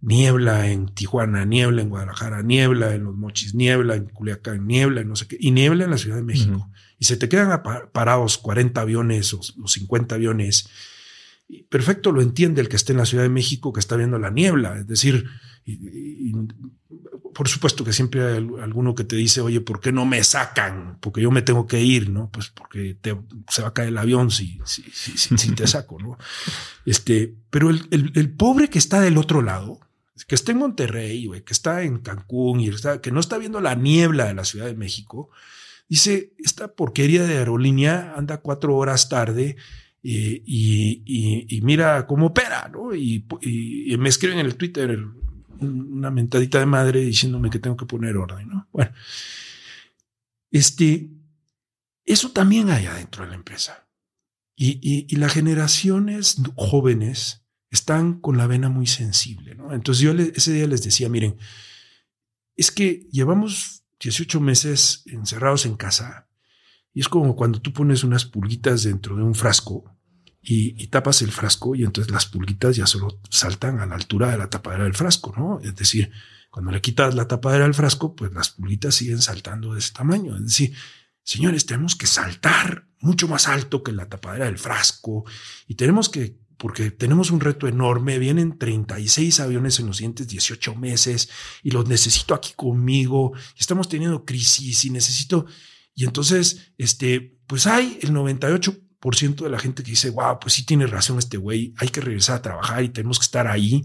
niebla 0.00 0.70
en 0.70 0.94
Tijuana, 0.94 1.44
niebla 1.44 1.82
en 1.82 1.90
Guadalajara, 1.90 2.40
niebla 2.40 2.94
en 2.94 3.04
Los 3.04 3.16
Mochis, 3.16 3.54
niebla 3.54 3.96
en 3.96 4.06
Culiacán, 4.06 4.66
niebla 4.66 5.02
en 5.02 5.08
no 5.08 5.16
sé 5.16 5.28
qué, 5.28 5.36
y 5.38 5.50
niebla 5.50 5.84
en 5.84 5.90
la 5.90 5.98
Ciudad 5.98 6.16
de 6.16 6.22
México. 6.22 6.70
Y 6.98 7.04
se 7.04 7.18
te 7.18 7.28
quedan 7.28 7.62
parados 7.92 8.38
40 8.38 8.80
aviones 8.80 9.34
o, 9.34 9.40
o 9.62 9.68
50 9.68 10.14
aviones 10.14 10.70
perfecto 11.68 12.12
lo 12.12 12.22
entiende 12.22 12.60
el 12.60 12.68
que 12.68 12.76
esté 12.76 12.92
en 12.92 12.98
la 12.98 13.06
Ciudad 13.06 13.24
de 13.24 13.30
México, 13.30 13.72
que 13.72 13.80
está 13.80 13.96
viendo 13.96 14.18
la 14.18 14.30
niebla. 14.30 14.78
Es 14.78 14.86
decir, 14.86 15.26
por 17.34 17.48
supuesto 17.48 17.84
que 17.84 17.92
siempre 17.92 18.24
hay 18.24 18.36
alguno 18.62 18.94
que 18.94 19.04
te 19.04 19.16
dice, 19.16 19.40
oye, 19.40 19.60
¿por 19.60 19.80
qué 19.80 19.92
no 19.92 20.06
me 20.06 20.24
sacan? 20.24 20.98
Porque 21.00 21.20
yo 21.20 21.30
me 21.30 21.42
tengo 21.42 21.66
que 21.66 21.82
ir, 21.82 22.08
¿no? 22.08 22.30
Pues 22.30 22.48
porque 22.48 22.96
se 23.48 23.62
va 23.62 23.68
a 23.68 23.74
caer 23.74 23.88
el 23.88 23.98
avión 23.98 24.30
si, 24.30 24.58
si, 24.64 24.82
si, 24.90 25.52
te 25.52 25.66
saco, 25.66 25.98
¿no? 26.00 26.18
Este, 26.84 27.34
pero 27.50 27.70
el, 27.70 27.86
el, 27.90 28.30
pobre 28.30 28.70
que 28.70 28.78
está 28.78 29.00
del 29.00 29.18
otro 29.18 29.42
lado, 29.42 29.80
que 30.26 30.34
está 30.34 30.52
en 30.52 30.58
Monterrey, 30.58 31.28
que 31.44 31.52
está 31.52 31.82
en 31.82 31.98
Cancún 31.98 32.60
y 32.60 32.70
que 33.02 33.12
no 33.12 33.20
está 33.20 33.38
viendo 33.38 33.60
la 33.60 33.74
niebla 33.74 34.24
de 34.24 34.34
la 34.34 34.44
Ciudad 34.44 34.66
de 34.66 34.74
México, 34.74 35.30
dice, 35.88 36.32
esta 36.38 36.68
porquería 36.68 37.24
de 37.24 37.38
aerolínea 37.38 38.14
anda 38.16 38.38
cuatro 38.38 38.76
horas 38.76 39.08
tarde 39.08 39.56
y, 40.08 41.60
mira 41.62 42.06
cómo 42.06 42.26
opera, 42.26 42.68
¿no? 42.72 42.94
Y, 42.94 43.24
me 43.98 44.08
escriben 44.08 44.38
en 44.38 44.46
el 44.46 44.56
Twitter 44.56 45.04
una 45.58 46.10
mentadita 46.10 46.58
de 46.58 46.66
madre 46.66 47.00
diciéndome 47.00 47.50
que 47.50 47.58
tengo 47.58 47.76
que 47.76 47.86
poner 47.86 48.16
orden, 48.16 48.48
¿no? 48.48 48.68
Bueno, 48.72 48.92
este, 50.50 51.10
eso 52.04 52.30
también 52.30 52.70
hay 52.70 52.86
adentro 52.86 53.24
de 53.24 53.30
la 53.30 53.36
empresa. 53.36 53.88
Y, 54.54 55.14
las 55.16 55.32
generaciones 55.32 56.36
jóvenes 56.54 57.42
están 57.70 58.20
con 58.20 58.38
la 58.38 58.46
vena 58.46 58.68
muy 58.68 58.86
sensible, 58.86 59.54
¿no? 59.54 59.72
Entonces 59.72 60.02
yo 60.02 60.12
ese 60.12 60.52
día 60.52 60.66
les 60.66 60.82
decía, 60.82 61.08
miren, 61.08 61.36
es 62.54 62.70
que 62.70 63.06
llevamos 63.10 63.82
18 64.00 64.40
meses 64.40 65.02
encerrados 65.06 65.66
en 65.66 65.76
casa 65.76 66.28
y 66.94 67.00
es 67.00 67.08
como 67.08 67.36
cuando 67.36 67.60
tú 67.60 67.72
pones 67.72 68.04
unas 68.04 68.24
pulguitas 68.24 68.84
dentro 68.84 69.16
de 69.16 69.22
un 69.22 69.34
frasco 69.34 69.95
y, 70.48 70.86
tapas 70.86 71.22
el 71.22 71.32
frasco 71.32 71.74
y 71.74 71.82
entonces 71.82 72.12
las 72.12 72.26
pulguitas 72.26 72.76
ya 72.76 72.86
solo 72.86 73.18
saltan 73.28 73.80
a 73.80 73.86
la 73.86 73.96
altura 73.96 74.30
de 74.30 74.38
la 74.38 74.48
tapadera 74.48 74.84
del 74.84 74.94
frasco, 74.94 75.34
¿no? 75.36 75.58
Es 75.60 75.74
decir, 75.74 76.12
cuando 76.50 76.70
le 76.70 76.80
quitas 76.80 77.16
la 77.16 77.26
tapadera 77.26 77.64
del 77.64 77.74
frasco, 77.74 78.14
pues 78.14 78.32
las 78.32 78.50
pulguitas 78.50 78.94
siguen 78.94 79.20
saltando 79.20 79.74
de 79.74 79.80
ese 79.80 79.92
tamaño. 79.92 80.36
Es 80.36 80.44
decir, 80.44 80.72
señores, 81.24 81.66
tenemos 81.66 81.96
que 81.96 82.06
saltar 82.06 82.86
mucho 83.00 83.26
más 83.26 83.48
alto 83.48 83.82
que 83.82 83.90
la 83.90 84.08
tapadera 84.08 84.44
del 84.44 84.56
frasco 84.56 85.24
y 85.66 85.74
tenemos 85.74 86.08
que, 86.08 86.38
porque 86.58 86.92
tenemos 86.92 87.32
un 87.32 87.40
reto 87.40 87.66
enorme, 87.66 88.20
vienen 88.20 88.56
36 88.56 89.40
aviones 89.40 89.80
en 89.80 89.88
los 89.88 89.96
siguientes 89.96 90.28
18 90.28 90.76
meses 90.76 91.28
y 91.64 91.72
los 91.72 91.88
necesito 91.88 92.34
aquí 92.34 92.52
conmigo, 92.54 93.32
estamos 93.58 93.88
teniendo 93.88 94.24
crisis 94.24 94.84
y 94.84 94.90
necesito, 94.90 95.46
y 95.92 96.04
entonces, 96.04 96.72
este, 96.78 97.40
pues 97.48 97.66
hay 97.66 97.98
el 98.02 98.12
98 98.12 98.85
ciento 99.14 99.44
de 99.44 99.50
la 99.50 99.58
gente 99.58 99.82
que 99.82 99.90
dice, 99.90 100.10
wow, 100.10 100.38
pues 100.40 100.54
sí 100.54 100.64
tiene 100.64 100.86
razón 100.86 101.18
este 101.18 101.36
güey, 101.36 101.74
hay 101.76 101.88
que 101.88 102.00
regresar 102.00 102.36
a 102.36 102.42
trabajar 102.42 102.82
y 102.82 102.88
tenemos 102.88 103.18
que 103.18 103.24
estar 103.24 103.46
ahí. 103.46 103.84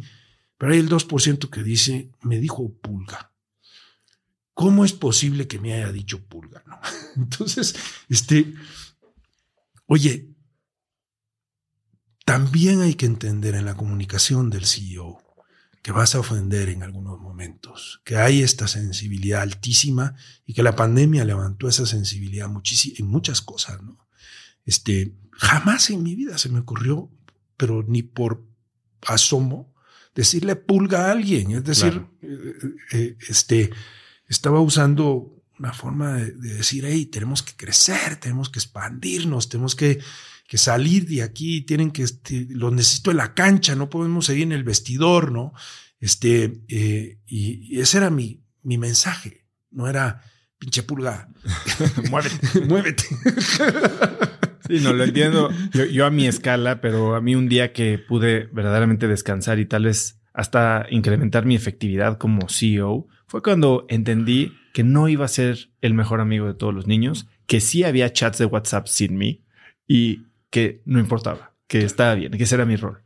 Pero 0.57 0.73
hay 0.73 0.79
el 0.79 0.89
2% 0.89 1.49
que 1.49 1.63
dice, 1.63 2.11
me 2.21 2.39
dijo 2.39 2.71
pulga. 2.81 3.31
¿Cómo 4.53 4.85
es 4.85 4.93
posible 4.93 5.47
que 5.47 5.59
me 5.59 5.73
haya 5.73 5.91
dicho 5.91 6.23
pulga? 6.25 6.63
Entonces, 7.15 7.75
este, 8.09 8.53
oye, 9.85 10.29
también 12.25 12.81
hay 12.81 12.93
que 12.93 13.05
entender 13.05 13.55
en 13.55 13.65
la 13.65 13.75
comunicación 13.75 14.49
del 14.49 14.65
CEO 14.65 15.21
que 15.81 15.91
vas 15.91 16.13
a 16.13 16.19
ofender 16.19 16.69
en 16.69 16.83
algunos 16.83 17.19
momentos, 17.19 18.01
que 18.05 18.17
hay 18.17 18.43
esta 18.43 18.67
sensibilidad 18.67 19.41
altísima 19.41 20.15
y 20.45 20.53
que 20.53 20.63
la 20.63 20.75
pandemia 20.75 21.25
levantó 21.25 21.67
esa 21.67 21.85
sensibilidad 21.85 22.49
en 22.97 23.07
muchas 23.07 23.41
cosas, 23.41 23.81
¿no? 23.81 23.97
Este, 24.65 25.13
jamás 25.31 25.89
en 25.89 26.03
mi 26.03 26.15
vida 26.15 26.37
se 26.37 26.49
me 26.49 26.59
ocurrió, 26.59 27.09
pero 27.57 27.83
ni 27.87 28.03
por 28.03 28.45
asomo, 29.01 29.73
decirle 30.15 30.55
pulga 30.55 31.07
a 31.07 31.11
alguien. 31.11 31.51
Es 31.51 31.63
decir, 31.63 32.05
eh, 32.21 32.53
eh, 32.93 33.17
este, 33.27 33.71
estaba 34.27 34.59
usando 34.59 35.41
una 35.59 35.73
forma 35.73 36.15
de, 36.15 36.31
decir, 36.33 36.85
hey, 36.85 37.05
tenemos 37.05 37.43
que 37.43 37.53
crecer, 37.55 38.15
tenemos 38.15 38.49
que 38.49 38.59
expandirnos, 38.59 39.47
tenemos 39.47 39.75
que, 39.75 39.99
que 40.47 40.57
salir 40.57 41.07
de 41.07 41.21
aquí, 41.21 41.61
tienen 41.61 41.91
que, 41.91 42.03
este, 42.03 42.47
lo 42.49 42.71
necesito 42.71 43.11
en 43.11 43.17
la 43.17 43.33
cancha, 43.35 43.75
no 43.75 43.89
podemos 43.89 44.25
seguir 44.25 44.43
en 44.43 44.53
el 44.53 44.63
vestidor, 44.63 45.31
¿no? 45.31 45.53
Este, 45.99 46.63
eh, 46.67 47.19
y, 47.27 47.79
ese 47.79 47.99
era 47.99 48.09
mi, 48.09 48.43
mi 48.63 48.79
mensaje, 48.79 49.45
no 49.69 49.87
era 49.87 50.23
pinche 50.57 50.81
pulga, 50.81 51.29
muévete, 52.09 52.61
muévete. 52.67 53.05
Sí, 54.71 54.79
no 54.79 54.93
lo 54.93 55.03
entiendo. 55.03 55.49
Yo, 55.73 55.83
yo, 55.83 56.05
a 56.05 56.11
mi 56.11 56.27
escala, 56.27 56.79
pero 56.79 57.15
a 57.15 57.21
mí 57.21 57.35
un 57.35 57.49
día 57.49 57.73
que 57.73 57.99
pude 57.99 58.47
verdaderamente 58.53 59.09
descansar 59.09 59.59
y 59.59 59.65
tal 59.65 59.83
vez 59.83 60.21
hasta 60.33 60.85
incrementar 60.89 61.45
mi 61.45 61.55
efectividad 61.55 62.17
como 62.17 62.47
CEO, 62.47 63.07
fue 63.27 63.41
cuando 63.43 63.85
entendí 63.89 64.53
que 64.73 64.83
no 64.83 65.09
iba 65.09 65.25
a 65.25 65.27
ser 65.27 65.71
el 65.81 65.93
mejor 65.93 66.21
amigo 66.21 66.47
de 66.47 66.53
todos 66.53 66.73
los 66.73 66.87
niños, 66.87 67.27
que 67.47 67.59
sí 67.59 67.83
había 67.83 68.13
chats 68.13 68.37
de 68.37 68.45
WhatsApp 68.45 68.87
sin 68.87 69.17
mí 69.17 69.43
y 69.85 70.27
que 70.49 70.81
no 70.85 70.99
importaba, 70.99 71.53
que 71.67 71.79
estaba 71.79 72.15
bien, 72.15 72.31
que 72.31 72.43
ese 72.43 72.55
era 72.55 72.65
mi 72.65 72.77
rol. 72.77 73.03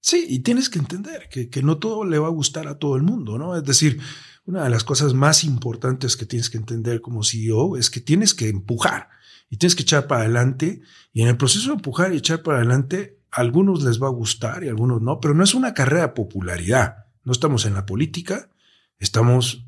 Sí, 0.00 0.26
y 0.28 0.40
tienes 0.40 0.68
que 0.68 0.80
entender 0.80 1.28
que, 1.30 1.48
que, 1.48 1.62
no 1.62 1.78
todo 1.78 2.04
le 2.04 2.18
va 2.18 2.26
a 2.26 2.30
gustar 2.30 2.66
a 2.66 2.78
todo 2.78 2.96
el 2.96 3.04
mundo, 3.04 3.38
¿no? 3.38 3.56
Es 3.56 3.62
decir, 3.62 4.00
una 4.44 4.64
de 4.64 4.70
las 4.70 4.82
cosas 4.82 5.14
más 5.14 5.44
importantes 5.44 6.16
que 6.16 6.26
tienes 6.26 6.50
que 6.50 6.58
entender 6.58 7.00
como 7.00 7.22
CEO 7.22 7.76
es 7.76 7.88
que 7.88 8.00
tienes 8.00 8.34
que 8.34 8.48
empujar 8.48 9.08
y 9.48 9.58
tienes 9.58 9.74
que 9.74 9.82
echar 9.82 10.06
para 10.06 10.22
adelante. 10.22 10.80
Y 11.12 11.22
en 11.22 11.28
el 11.28 11.36
proceso 11.36 11.70
de 11.70 11.76
empujar 11.76 12.12
y 12.12 12.18
echar 12.18 12.42
para 12.42 12.58
adelante, 12.58 13.20
a 13.30 13.40
algunos 13.40 13.82
les 13.82 14.02
va 14.02 14.06
a 14.06 14.10
gustar 14.10 14.64
y 14.64 14.68
a 14.68 14.70
algunos 14.70 15.02
no, 15.02 15.20
pero 15.20 15.34
no 15.34 15.44
es 15.44 15.54
una 15.54 15.74
carrera 15.74 16.02
de 16.02 16.14
popularidad. 16.14 17.06
No 17.24 17.32
estamos 17.32 17.66
en 17.66 17.74
la 17.74 17.86
política, 17.86 18.50
estamos 18.98 19.66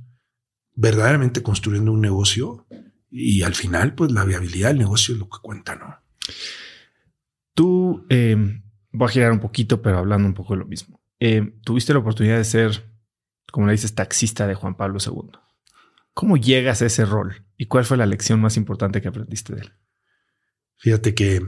verdaderamente 0.75 1.43
construyendo 1.43 1.93
un 1.93 2.01
negocio 2.01 2.67
y 3.11 3.43
al 3.43 3.55
final, 3.55 3.95
pues 3.95 4.13
la 4.13 4.25
viabilidad 4.25 4.69
del 4.69 4.79
negocio 4.79 5.15
es 5.15 5.19
lo 5.19 5.29
que 5.29 5.39
cuenta, 5.43 5.75
¿no? 5.75 5.97
Tú, 7.55 8.07
eh, 8.11 8.37
voy 8.93 9.09
a 9.09 9.11
girar 9.11 9.33
un 9.33 9.41
poquito, 9.41 9.83
pero 9.83 9.99
hablando 9.99 10.29
un 10.29 10.35
poco 10.35 10.55
de 10.55 10.61
lo 10.61 10.67
mismo. 10.67 11.01
Eh, 11.19 11.59
tuviste 11.65 11.93
la 11.93 11.99
oportunidad 11.99 12.37
de 12.37 12.45
ser, 12.45 12.93
como 13.51 13.67
le 13.67 13.73
dices, 13.73 13.95
taxista 13.95 14.47
de 14.47 14.55
Juan 14.55 14.77
Pablo 14.77 14.99
II. 15.05 15.33
¿Cómo 16.15 16.37
llegas 16.37 16.83
a 16.83 16.87
ese 16.87 17.05
rol 17.05 17.48
y 17.59 17.67
cuál 17.67 17.85
fue 17.85 17.97
la 17.97 18.07
lección 18.07 18.41
más 18.41 18.57
importante 18.57 19.03
que 19.03 19.09
aprendiste 19.09 19.55
de 19.55 19.63
él? 19.63 19.73
Fíjate 20.77 21.15
que 21.15 21.43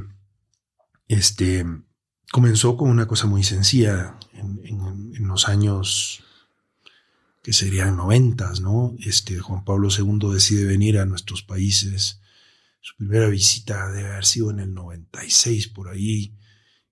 este 1.06 1.64
comenzó 2.32 2.76
con 2.76 2.90
una 2.90 3.06
cosa 3.06 3.26
muy 3.26 3.44
sencilla 3.44 4.18
en, 4.32 5.12
los 5.26 5.48
años 5.48 6.24
que 7.42 7.52
serían 7.52 7.96
noventas, 7.96 8.60
¿no? 8.60 8.96
Este, 8.98 9.38
Juan 9.38 9.64
Pablo 9.64 9.88
II 9.96 10.32
decide 10.32 10.64
venir 10.64 10.98
a 10.98 11.06
nuestros 11.06 11.44
países. 11.44 12.20
Su 12.80 12.96
primera 12.96 13.28
visita 13.28 13.90
debe 13.92 14.10
haber 14.10 14.24
sido 14.24 14.50
en 14.50 14.58
el 14.58 14.74
96 14.74 15.68
por 15.68 15.88
ahí. 15.88 16.36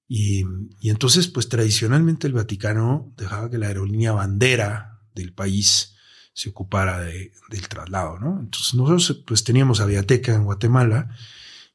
Y, 0.07 0.45
y 0.81 0.91
entonces, 0.91 1.27
pues 1.27 1.49
tradicionalmente 1.49 2.29
el 2.29 2.33
Vaticano 2.33 3.13
dejaba 3.17 3.51
que 3.51 3.59
la 3.59 3.67
aerolínea 3.67 4.13
bandera 4.13 5.01
del 5.15 5.35
país 5.35 5.97
se 6.38 6.51
ocupara 6.51 7.01
de, 7.01 7.33
del 7.51 7.68
traslado, 7.68 8.18
¿no? 8.20 8.38
Entonces 8.38 8.74
nosotros 8.74 9.24
pues 9.27 9.42
teníamos 9.42 9.81
aviateca 9.81 10.33
en 10.33 10.44
Guatemala 10.44 11.11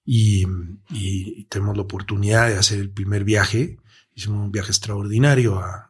y, 0.06 0.46
y, 0.90 1.44
tenemos 1.46 1.76
la 1.76 1.84
oportunidad 1.84 2.48
de 2.48 2.58
hacer 2.58 2.80
el 2.80 2.90
primer 2.90 3.26
viaje 3.26 3.78
hicimos 4.16 4.46
un 4.46 4.52
viaje 4.52 4.70
extraordinario 4.70 5.60
a, 5.60 5.90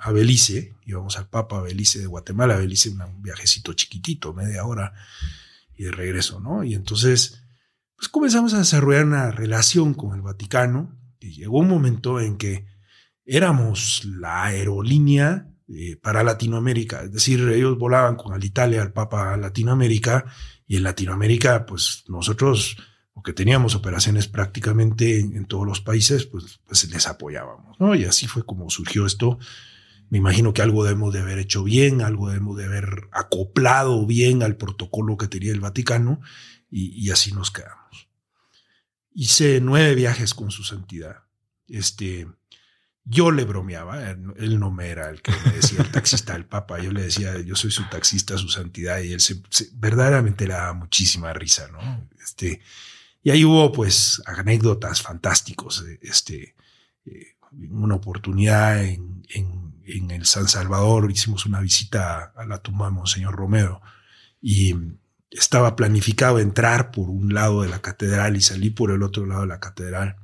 a, 0.00 0.12
Belice, 0.12 0.74
íbamos 0.84 1.18
al 1.18 1.28
Papa 1.28 1.58
a 1.58 1.62
Belice 1.62 1.98
de 1.98 2.06
Guatemala, 2.06 2.56
Belice 2.56 2.90
un 2.90 3.22
viajecito 3.22 3.72
chiquitito, 3.72 4.32
media 4.32 4.64
hora 4.64 4.94
y 5.74 5.84
de 5.84 5.92
regreso, 5.92 6.40
¿no? 6.40 6.64
Y 6.64 6.74
entonces, 6.74 7.42
pues 7.96 8.08
comenzamos 8.08 8.54
a 8.54 8.58
desarrollar 8.58 9.04
una 9.04 9.30
relación 9.30 9.94
con 9.94 10.14
el 10.14 10.22
Vaticano 10.22 10.96
y 11.20 11.32
llegó 11.32 11.58
un 11.58 11.68
momento 11.68 12.20
en 12.20 12.36
que 12.36 12.66
éramos 13.24 14.04
la 14.04 14.44
aerolínea 14.44 15.48
eh, 15.68 15.96
para 15.96 16.22
Latinoamérica, 16.22 17.02
es 17.02 17.12
decir, 17.12 17.40
ellos 17.48 17.78
volaban 17.78 18.16
con 18.16 18.32
Alitalia 18.32 18.82
al 18.82 18.92
Papa 18.92 19.32
a 19.32 19.36
Latinoamérica 19.36 20.24
y 20.66 20.76
en 20.76 20.82
Latinoamérica, 20.82 21.66
pues 21.66 22.04
nosotros 22.08 22.76
que 23.26 23.32
teníamos 23.32 23.74
operaciones 23.74 24.28
prácticamente 24.28 25.18
en, 25.18 25.46
todos 25.46 25.66
los 25.66 25.80
países, 25.80 26.26
pues, 26.26 26.60
pues, 26.64 26.88
les 26.88 27.08
apoyábamos, 27.08 27.78
¿no? 27.80 27.96
Y 27.96 28.04
así 28.04 28.28
fue 28.28 28.46
como 28.46 28.70
surgió 28.70 29.04
esto. 29.04 29.40
Me 30.10 30.18
imagino 30.18 30.54
que 30.54 30.62
algo 30.62 30.84
debemos 30.84 31.12
de 31.12 31.20
haber 31.20 31.40
hecho 31.40 31.64
bien, 31.64 32.02
algo 32.02 32.28
debemos 32.28 32.56
de 32.56 32.66
haber 32.66 33.08
acoplado 33.10 34.06
bien 34.06 34.44
al 34.44 34.56
protocolo 34.56 35.16
que 35.16 35.26
tenía 35.26 35.50
el 35.50 35.58
Vaticano 35.58 36.20
y, 36.70 37.10
así 37.10 37.32
nos 37.32 37.50
quedamos. 37.50 38.08
Hice 39.12 39.60
nueve 39.60 39.96
viajes 39.96 40.32
con 40.32 40.52
su 40.52 40.62
santidad. 40.62 41.24
Este, 41.66 42.28
yo 43.08 43.30
le 43.30 43.44
bromeaba, 43.44 44.10
él, 44.10 44.58
no 44.58 44.72
me 44.72 44.88
era 44.88 45.08
el 45.08 45.22
que 45.22 45.30
me 45.30 45.52
decía 45.52 45.80
el 45.80 45.92
taxista 45.92 46.32
del 46.32 46.44
Papa, 46.44 46.80
yo 46.80 46.90
le 46.90 47.02
decía, 47.02 47.40
yo 47.40 47.54
soy 47.54 47.70
su 47.70 47.88
taxista, 47.88 48.36
su 48.36 48.48
santidad, 48.48 48.98
y 48.98 49.12
él 49.12 49.20
verdaderamente 49.74 50.46
le 50.46 50.54
daba 50.54 50.72
muchísima 50.72 51.32
risa, 51.32 51.68
¿no? 51.68 52.08
Este, 52.22 52.60
y 53.22 53.30
ahí 53.30 53.44
hubo 53.44 53.72
pues 53.72 54.20
anécdotas 54.26 55.02
fantásticos. 55.02 55.84
Este, 56.02 56.56
eh, 57.04 57.36
una 57.70 57.94
oportunidad 57.94 58.84
en, 58.84 59.24
en, 59.28 60.10
el 60.10 60.26
San 60.26 60.48
Salvador 60.48 61.10
hicimos 61.10 61.46
una 61.46 61.60
visita 61.60 62.32
a 62.36 62.44
la 62.44 62.58
tumba 62.58 62.86
de 62.86 62.92
Monseñor 62.92 63.36
Romero 63.36 63.80
y 64.42 64.74
estaba 65.30 65.76
planificado 65.76 66.40
entrar 66.40 66.90
por 66.90 67.08
un 67.08 67.34
lado 67.34 67.62
de 67.62 67.68
la 67.68 67.80
catedral 67.80 68.36
y 68.36 68.40
salir 68.40 68.74
por 68.74 68.90
el 68.90 69.04
otro 69.04 69.26
lado 69.26 69.42
de 69.42 69.46
la 69.46 69.60
catedral. 69.60 70.16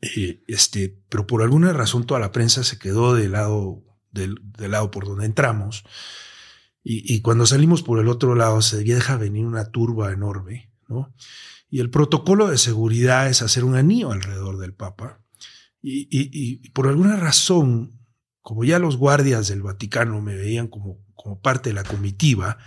Eh, 0.00 0.42
este, 0.46 1.02
pero 1.08 1.26
por 1.26 1.42
alguna 1.42 1.72
razón 1.72 2.04
toda 2.04 2.20
la 2.20 2.32
prensa 2.32 2.64
se 2.64 2.78
quedó 2.78 3.14
del 3.14 3.32
lado, 3.32 3.82
del, 4.10 4.36
del 4.42 4.70
lado 4.72 4.90
por 4.90 5.06
donde 5.06 5.26
entramos. 5.26 5.84
Y, 6.82 7.12
y, 7.12 7.20
cuando 7.20 7.46
salimos 7.46 7.82
por 7.82 7.98
el 7.98 8.08
otro 8.08 8.34
lado 8.34 8.62
se 8.62 8.84
deja 8.84 9.16
venir 9.16 9.44
una 9.44 9.70
turba 9.70 10.12
enorme, 10.12 10.70
¿no? 10.88 11.12
Y 11.68 11.80
el 11.80 11.90
protocolo 11.90 12.48
de 12.48 12.58
seguridad 12.58 13.28
es 13.28 13.42
hacer 13.42 13.64
un 13.64 13.74
anillo 13.74 14.12
alrededor 14.12 14.58
del 14.58 14.72
Papa. 14.72 15.20
Y, 15.82 16.68
por 16.70 16.88
alguna 16.88 17.16
razón, 17.16 18.00
como 18.40 18.64
ya 18.64 18.78
los 18.78 18.96
guardias 18.96 19.48
del 19.48 19.62
Vaticano 19.62 20.20
me 20.20 20.34
veían 20.34 20.66
como, 20.68 20.98
como 21.14 21.40
parte 21.40 21.70
de 21.70 21.74
la 21.74 21.84
comitiva, 21.84 22.58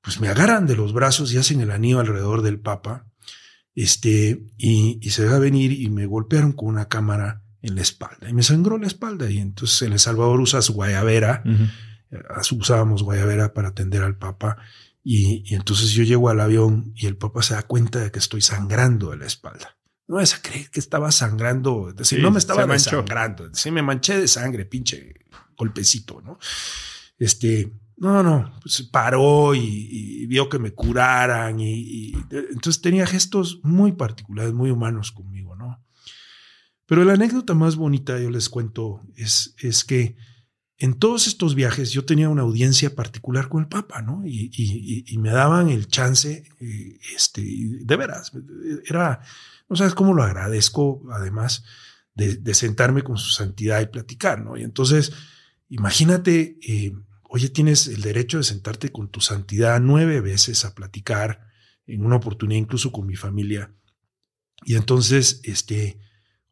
pues 0.00 0.20
me 0.20 0.28
agarran 0.28 0.66
de 0.66 0.76
los 0.76 0.92
brazos 0.92 1.32
y 1.32 1.38
hacen 1.38 1.60
el 1.60 1.70
anillo 1.70 2.00
alrededor 2.00 2.42
del 2.42 2.60
Papa. 2.60 3.06
Este, 3.74 4.42
y, 4.56 5.00
se 5.10 5.24
va 5.24 5.36
a 5.36 5.40
venir 5.40 5.72
y 5.72 5.90
me 5.90 6.06
golpearon 6.06 6.52
con 6.52 6.68
una 6.68 6.88
cámara 6.88 7.42
en 7.62 7.74
la 7.74 7.82
espalda. 7.82 8.28
Y 8.28 8.34
me 8.34 8.42
sangró 8.42 8.78
la 8.78 8.86
espalda. 8.86 9.30
Y 9.30 9.38
entonces 9.38 9.82
en 9.82 9.92
El 9.92 9.98
Salvador 9.98 10.40
usas 10.40 10.70
guayabera. 10.70 11.42
Eh, 12.10 12.18
usábamos 12.52 13.02
guayabera 13.02 13.52
para 13.52 13.68
atender 13.68 14.02
al 14.02 14.16
Papa. 14.16 14.58
Y, 15.02 15.54
entonces 15.54 15.90
yo 15.90 16.02
llego 16.02 16.30
al 16.30 16.40
avión 16.40 16.92
y 16.94 17.06
el 17.06 17.16
papá 17.16 17.42
se 17.42 17.54
da 17.54 17.62
cuenta 17.62 17.98
de 17.98 18.10
que 18.10 18.18
estoy 18.18 18.40
sangrando 18.40 19.10
de 19.10 19.18
la 19.18 19.26
espalda. 19.26 19.76
No 20.06 20.20
es 20.20 20.34
a 20.34 20.42
creer 20.42 20.70
que 20.70 20.80
estaba 20.80 21.10
sangrando, 21.12 21.88
es 21.88 21.96
decir, 21.96 22.20
no 22.20 22.30
me 22.30 22.38
estaba 22.38 22.78
sangrando, 22.78 23.48
sí 23.54 23.70
me 23.70 23.80
manché 23.80 24.18
de 24.18 24.28
sangre, 24.28 24.66
pinche 24.66 25.14
golpecito, 25.56 26.20
¿no? 26.20 26.38
Este, 27.18 27.72
no, 27.96 28.22
no, 28.22 28.52
pues 28.60 28.82
paró 28.82 29.54
y, 29.54 30.26
vio 30.26 30.48
que 30.48 30.58
me 30.58 30.72
curaran 30.72 31.60
y, 31.60 32.12
entonces 32.30 32.80
tenía 32.80 33.06
gestos 33.06 33.60
muy 33.62 33.92
particulares, 33.92 34.52
muy 34.52 34.70
humanos 34.70 35.12
conmigo, 35.12 35.54
¿no? 35.54 35.80
Pero 36.86 37.04
la 37.04 37.14
anécdota 37.14 37.54
más 37.54 37.76
bonita, 37.76 38.18
yo 38.20 38.30
les 38.30 38.48
cuento, 38.48 39.00
es, 39.16 39.54
es 39.58 39.84
que 39.84 40.16
en 40.78 40.94
todos 40.94 41.26
estos 41.26 41.54
viajes 41.54 41.92
yo 41.92 42.04
tenía 42.04 42.28
una 42.28 42.42
audiencia 42.42 42.94
particular 42.94 43.48
con 43.48 43.62
el 43.62 43.68
Papa, 43.68 44.02
¿no? 44.02 44.22
Y, 44.26 45.16
me 45.18 45.30
daban 45.30 45.68
el 45.68 45.86
chance, 45.86 46.44
eh, 46.60 46.98
este, 47.14 47.42
de 47.42 47.96
veras, 47.96 48.32
era, 48.86 49.20
no 49.68 49.76
sabes 49.76 49.94
cómo 49.94 50.14
lo 50.14 50.22
agradezco, 50.22 51.02
además, 51.12 51.64
de, 52.14 52.54
sentarme 52.54 53.02
con 53.02 53.16
su 53.16 53.30
santidad 53.30 53.80
y 53.80 53.86
platicar, 53.86 54.42
¿no? 54.42 54.56
Y 54.56 54.62
entonces, 54.62 55.12
imagínate, 55.68 56.58
eh, 56.60 56.92
oye, 57.34 57.48
tienes 57.48 57.86
el 57.88 58.00
derecho 58.00 58.38
de 58.38 58.44
sentarte 58.44 58.90
con 58.90 59.10
tu 59.10 59.20
santidad 59.20 59.80
nueve 59.80 60.20
veces 60.20 60.64
a 60.64 60.74
platicar, 60.74 61.48
en 61.86 62.04
una 62.04 62.16
oportunidad 62.16 62.60
incluso 62.60 62.92
con 62.92 63.06
mi 63.06 63.16
familia. 63.16 63.74
Y 64.64 64.76
entonces, 64.76 65.40
este, 65.44 65.98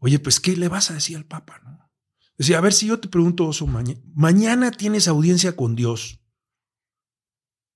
Oye, 0.05 0.19
pues, 0.19 0.41
¿qué 0.41 0.57
le 0.57 0.67
vas 0.67 0.91
a 0.91 0.95
decir 0.95 1.17
al 1.17 1.25
Papa? 1.25 1.61
¿no? 1.63 1.89
Decía, 2.37 2.59
a 2.59 2.61
ver 2.61 2.73
si 2.73 2.89
yo 2.89 2.99
te 2.99 3.07
pregunto, 3.07 3.47
Oso, 3.47 3.69
mañana 3.69 4.73
tienes 4.73 5.07
audiencia 5.07 5.55
con 5.55 5.77
Dios. 5.77 6.21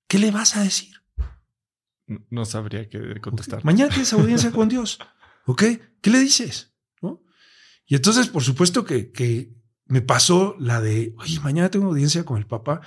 ¿Qué 0.08 0.18
le 0.18 0.32
vas 0.32 0.56
a 0.56 0.64
decir? 0.64 0.96
No 2.28 2.44
sabría 2.44 2.88
qué 2.88 3.20
contestar. 3.20 3.64
Mañana 3.64 3.90
tienes 3.90 4.12
audiencia 4.12 4.50
con 4.50 4.68
Dios. 4.68 4.98
¿Ok? 5.46 5.62
¿Qué 6.00 6.10
le 6.10 6.18
dices? 6.18 6.74
¿No? 7.00 7.22
Y 7.86 7.94
entonces, 7.94 8.26
por 8.26 8.42
supuesto 8.42 8.84
que, 8.84 9.12
que 9.12 9.54
me 9.86 10.02
pasó 10.02 10.56
la 10.58 10.80
de, 10.80 11.14
oye, 11.18 11.40
mañana 11.40 11.70
tengo 11.70 11.86
audiencia 11.86 12.24
con 12.24 12.38
el 12.38 12.46
Papa. 12.46 12.80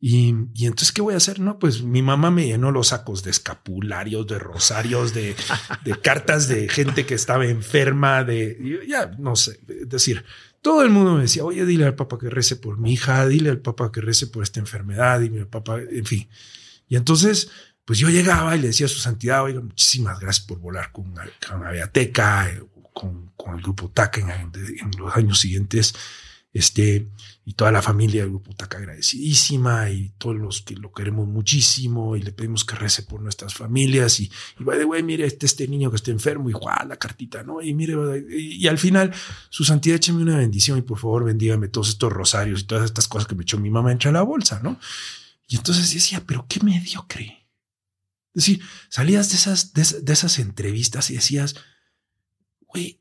Y, 0.00 0.28
entonces, 0.60 0.92
¿qué 0.92 1.00
voy 1.00 1.14
a 1.14 1.16
hacer? 1.16 1.40
No, 1.40 1.58
pues 1.58 1.82
mi 1.82 2.02
mamá 2.02 2.30
me 2.30 2.46
llenó 2.46 2.70
los 2.70 2.88
sacos 2.88 3.22
de 3.22 3.30
escapularios, 3.30 4.26
de 4.26 4.38
rosarios, 4.38 5.14
de, 5.14 5.34
de 5.82 6.00
cartas 6.00 6.46
de 6.46 6.68
gente 6.68 7.06
que 7.06 7.14
estaba 7.14 7.46
enferma, 7.46 8.22
de 8.22 8.84
ya 8.86 9.06
no 9.18 9.34
sé, 9.34 9.60
es 9.66 9.88
decir, 9.88 10.22
todo 10.60 10.82
el 10.82 10.90
mundo 10.90 11.14
me 11.14 11.22
decía, 11.22 11.42
oye, 11.44 11.64
dile 11.64 11.86
al 11.86 11.94
papá 11.94 12.18
que 12.18 12.28
rece 12.28 12.56
por 12.56 12.78
mi 12.78 12.92
hija, 12.92 13.26
dile 13.26 13.48
al 13.48 13.60
papá 13.60 13.90
que 13.90 14.02
rece 14.02 14.26
por 14.26 14.42
esta 14.42 14.60
enfermedad, 14.60 15.22
y 15.22 15.30
mi 15.30 15.44
papá, 15.46 15.78
en 15.80 16.04
fin. 16.04 16.28
Y 16.86 16.96
entonces, 16.96 17.50
pues 17.86 17.98
yo 17.98 18.08
llegaba 18.10 18.56
y 18.56 18.60
le 18.60 18.68
decía 18.68 18.86
a 18.86 18.90
su 18.90 18.98
santidad, 18.98 19.42
oiga, 19.42 19.60
muchísimas 19.60 20.20
gracias 20.20 20.46
por 20.46 20.58
volar 20.58 20.92
con, 20.92 21.14
con 21.48 21.66
Aviateca, 21.66 22.50
eh, 22.50 22.62
con, 22.92 23.32
con, 23.36 23.56
el 23.56 23.62
grupo 23.62 23.90
TAC 23.90 24.18
en 24.18 24.90
los 24.98 25.16
años 25.16 25.38
siguientes. 25.38 25.94
Este, 26.54 27.10
y 27.44 27.54
toda 27.54 27.72
la 27.72 27.82
familia 27.82 28.22
del 28.22 28.30
grupo 28.30 28.54
Taca 28.54 28.78
agradecidísima 28.78 29.90
y 29.90 30.10
todos 30.18 30.36
los 30.36 30.62
que 30.62 30.76
lo 30.76 30.92
queremos 30.92 31.26
muchísimo 31.26 32.14
y 32.14 32.22
le 32.22 32.30
pedimos 32.30 32.64
que 32.64 32.76
rece 32.76 33.02
por 33.02 33.20
nuestras 33.20 33.54
familias 33.54 34.20
y, 34.20 34.30
y 34.60 34.62
by 34.62 34.78
the 34.78 34.84
way, 34.84 35.02
mire, 35.02 35.26
este, 35.26 35.46
este 35.46 35.66
niño 35.66 35.90
que 35.90 35.96
está 35.96 36.12
enfermo 36.12 36.48
y 36.48 36.52
¡guau! 36.52 36.86
la 36.86 36.96
cartita, 36.96 37.42
¿no? 37.42 37.60
Y 37.60 37.74
mire, 37.74 37.96
y, 38.30 38.68
al 38.68 38.78
final, 38.78 39.12
su 39.50 39.64
santidad, 39.64 39.96
écheme 39.96 40.22
una 40.22 40.38
bendición 40.38 40.78
y 40.78 40.82
por 40.82 40.96
favor 40.96 41.24
bendígame 41.24 41.66
todos 41.66 41.88
estos 41.88 42.12
rosarios 42.12 42.60
y 42.60 42.64
todas 42.64 42.84
estas 42.84 43.08
cosas 43.08 43.26
que 43.26 43.34
me 43.34 43.42
echó 43.42 43.58
mi 43.58 43.70
mamá 43.70 43.90
entre 43.90 44.12
la 44.12 44.22
bolsa, 44.22 44.60
¿no? 44.62 44.78
Y 45.48 45.56
entonces 45.56 45.92
decía, 45.92 46.22
pero 46.24 46.46
qué 46.48 46.60
mediocre. 46.60 47.48
Es 48.32 48.46
decir, 48.46 48.62
salías 48.88 49.30
de 49.30 49.34
esas, 49.34 49.72
de, 49.72 49.84
de 50.02 50.12
esas 50.12 50.38
entrevistas 50.38 51.10
y 51.10 51.14
decías, 51.14 51.56
güey, 52.60 53.00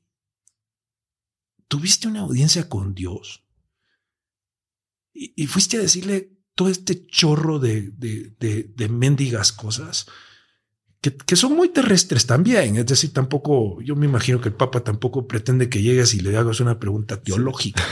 tuviste 1.67 2.07
una 2.07 2.21
audiencia 2.21 2.67
con 2.67 2.95
Dios 2.95 3.42
y, 5.13 5.47
fuiste 5.47 5.77
a 5.77 5.81
decirle 5.81 6.31
todo 6.55 6.69
este 6.69 7.05
chorro 7.07 7.59
de, 7.59 7.91
de, 7.91 8.89
mendigas 8.89 9.51
cosas 9.51 10.07
que, 11.01 11.35
son 11.35 11.55
muy 11.55 11.69
terrestres 11.69 12.25
también. 12.25 12.77
Es 12.77 12.85
decir, 12.85 13.11
tampoco, 13.11 13.81
yo 13.81 13.95
me 13.95 14.05
imagino 14.05 14.39
que 14.39 14.49
el 14.49 14.55
Papa 14.55 14.83
tampoco 14.83 15.27
pretende 15.27 15.69
que 15.69 15.81
llegues 15.81 16.13
y 16.13 16.21
le 16.21 16.37
hagas 16.37 16.61
una 16.61 16.79
pregunta 16.79 17.21
teológica. 17.21 17.83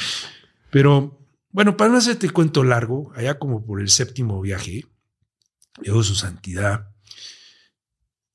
Pero 0.70 1.18
bueno, 1.50 1.76
para 1.76 1.90
no 1.90 1.98
hacerte 1.98 2.30
cuento 2.30 2.62
largo, 2.62 3.12
allá 3.16 3.38
como 3.38 3.64
por 3.64 3.80
el 3.80 3.88
séptimo 3.88 4.40
viaje, 4.40 4.86
llegó 5.82 6.04
su 6.04 6.14
santidad. 6.14 6.90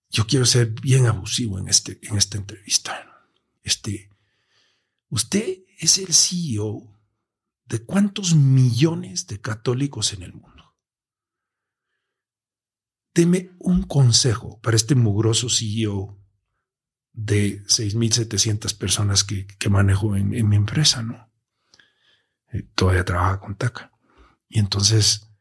Yo 0.09 0.27
quiero 0.27 0.45
ser 0.45 0.71
bien 0.71 1.05
abusivo 1.05 1.57
en, 1.57 1.69
este, 1.69 1.99
en 2.01 2.17
esta 2.17 2.37
entrevista. 2.37 3.25
Este, 3.63 4.09
usted 5.09 5.59
es 5.79 5.99
el 5.99 6.13
CEO 6.13 6.91
de 7.71 7.85
cuántos 7.85 8.35
millones 8.35 9.27
de 9.27 9.39
católicos 9.39 10.11
en 10.11 10.23
el 10.23 10.33
mundo. 10.33 10.75
Deme 13.15 13.51
un 13.59 13.83
consejo 13.83 14.59
para 14.59 14.75
este 14.75 14.93
mugroso 14.93 15.47
CEO 15.49 16.19
de 17.13 17.63
6.700 17.63 18.77
personas 18.77 19.23
que, 19.23 19.47
manejo 19.69 20.17
en, 20.17 20.49
mi 20.49 20.55
empresa, 20.57 21.01
¿no? 21.01 21.31
Eh, 22.51 22.63
todavía 22.75 23.05
trabaja 23.05 23.39
con 23.39 23.55
TACA. 23.55 23.93
Y 24.49 24.59
entonces 24.59 25.31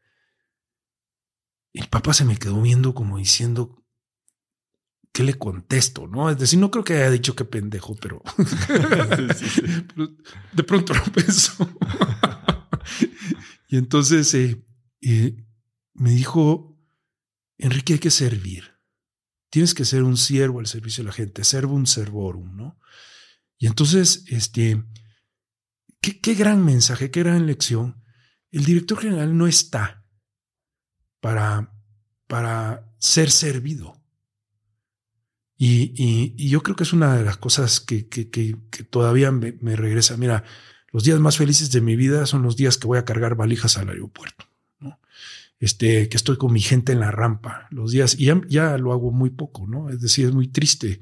el 1.73 1.89
Papa 1.89 2.13
se 2.13 2.23
me 2.23 2.37
quedó 2.37 2.61
viendo 2.61 2.93
como 2.93 3.17
diciendo, 3.17 3.80
¿qué 5.11 5.23
le 5.23 5.35
contesto? 5.35 6.07
¿No? 6.07 6.29
Es 6.29 6.37
decir, 6.37 6.59
no 6.59 6.71
creo 6.71 6.83
que 6.83 6.95
haya 6.95 7.09
dicho 7.09 7.35
que 7.35 7.45
pendejo, 7.45 7.95
pero 7.95 8.21
de 10.53 10.63
pronto 10.63 10.93
lo 10.93 11.03
pensó. 11.05 11.55
y 13.67 13.77
entonces 13.77 14.33
eh, 14.33 14.63
eh, 15.01 15.45
me 15.93 16.11
dijo, 16.11 16.77
Enrique, 17.57 17.93
hay 17.93 17.99
que 17.99 18.11
servir. 18.11 18.71
Tienes 19.49 19.73
que 19.73 19.85
ser 19.85 20.03
un 20.03 20.17
siervo 20.17 20.59
al 20.59 20.67
servicio 20.67 21.03
de 21.03 21.09
la 21.09 21.13
gente, 21.13 21.43
servum 21.43 21.85
servorum, 21.85 22.55
¿no? 22.55 22.79
Y 23.57 23.67
entonces, 23.67 24.23
este, 24.27 24.83
qué, 25.99 26.19
qué 26.19 26.33
gran 26.33 26.63
mensaje, 26.63 27.11
qué 27.11 27.21
gran 27.21 27.45
lección. 27.45 28.03
El 28.49 28.65
director 28.65 28.99
general 28.99 29.37
no 29.37 29.45
está 29.45 30.05
para, 31.19 31.71
para 32.27 32.95
ser 32.97 33.29
servido. 33.29 34.00
Y, 35.63 36.49
yo 36.49 36.63
creo 36.63 36.75
que 36.75 36.81
es 36.81 36.91
una 36.91 37.15
de 37.15 37.23
las 37.23 37.37
cosas 37.37 37.79
que, 37.81 38.07
todavía 38.89 39.31
me, 39.31 39.75
regresa. 39.75 40.17
Mira, 40.17 40.43
los 40.91 41.03
días 41.03 41.19
más 41.19 41.37
felices 41.37 41.71
de 41.71 41.81
mi 41.81 41.95
vida 41.95 42.25
son 42.25 42.41
los 42.41 42.57
días 42.57 42.79
que 42.79 42.87
voy 42.87 42.97
a 42.97 43.05
cargar 43.05 43.35
valijas 43.35 43.77
al 43.77 43.89
aeropuerto. 43.89 44.45
Este, 45.59 46.09
que 46.09 46.17
estoy 46.17 46.37
con 46.37 46.51
mi 46.51 46.61
gente 46.61 46.93
en 46.93 46.99
la 46.99 47.11
rampa. 47.11 47.67
Los 47.69 47.91
días, 47.91 48.15
y 48.17 48.31
ya, 48.49 48.79
lo 48.79 48.91
hago 48.91 49.11
muy 49.11 49.29
poco, 49.29 49.67
¿no? 49.67 49.91
Es 49.91 50.01
decir, 50.01 50.25
es 50.25 50.33
muy 50.33 50.47
triste. 50.47 51.01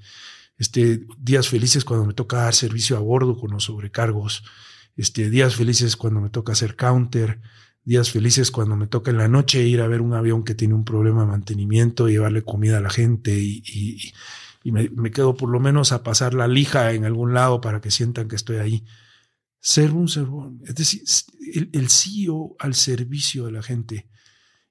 Este, 0.58 1.06
días 1.18 1.48
felices 1.48 1.86
cuando 1.86 2.06
me 2.06 2.14
toca 2.14 2.40
dar 2.40 2.54
servicio 2.54 2.98
a 2.98 3.00
bordo 3.00 3.38
con 3.38 3.52
los 3.52 3.64
sobrecargos. 3.64 4.44
Este, 4.98 5.30
días 5.30 5.56
felices 5.56 5.96
cuando 5.96 6.20
me 6.20 6.30
toca 6.30 6.52
hacer 6.52 6.76
counter 6.76 7.40
días 7.86 8.12
felices 8.12 8.52
cuando 8.52 8.76
me 8.76 8.86
toca 8.86 9.10
en 9.10 9.18
la 9.18 9.30
noche 9.30 9.64
ir 9.64 9.82
a 9.82 9.88
ver 9.88 10.02
un 10.02 10.14
avión 10.14 10.44
que 10.44 10.54
tiene 10.54 10.76
un 10.76 10.84
problema 10.84 11.22
de 11.22 11.28
mantenimiento, 11.28 12.08
llevarle 12.08 12.44
comida 12.44 12.78
a 12.78 12.82
la 12.82 12.92
gente 12.92 13.32
y, 13.32 13.64
y 13.66 14.14
me, 14.64 15.12
quedo 15.12 15.36
por 15.36 15.50
lo 15.50 15.60
menos 15.60 15.92
a 15.92 16.04
pasar 16.04 16.34
la 16.34 16.48
lija 16.48 16.94
en 16.94 17.06
algún 17.06 17.34
lado 17.34 17.62
para 17.62 17.82
que 17.82 17.92
sientan 17.92 18.28
que 18.28 18.36
estoy 18.36 18.58
ahí. 18.58 18.86
Ser 19.62 19.92
un 19.92 20.08
servón, 20.08 20.62
es 20.66 20.76
decir, 20.76 21.04
el, 21.74 21.90
CEO 21.90 22.56
al 22.60 22.76
servicio 22.76 23.46
de 23.46 23.52
la 23.52 23.64
gente. 23.64 24.10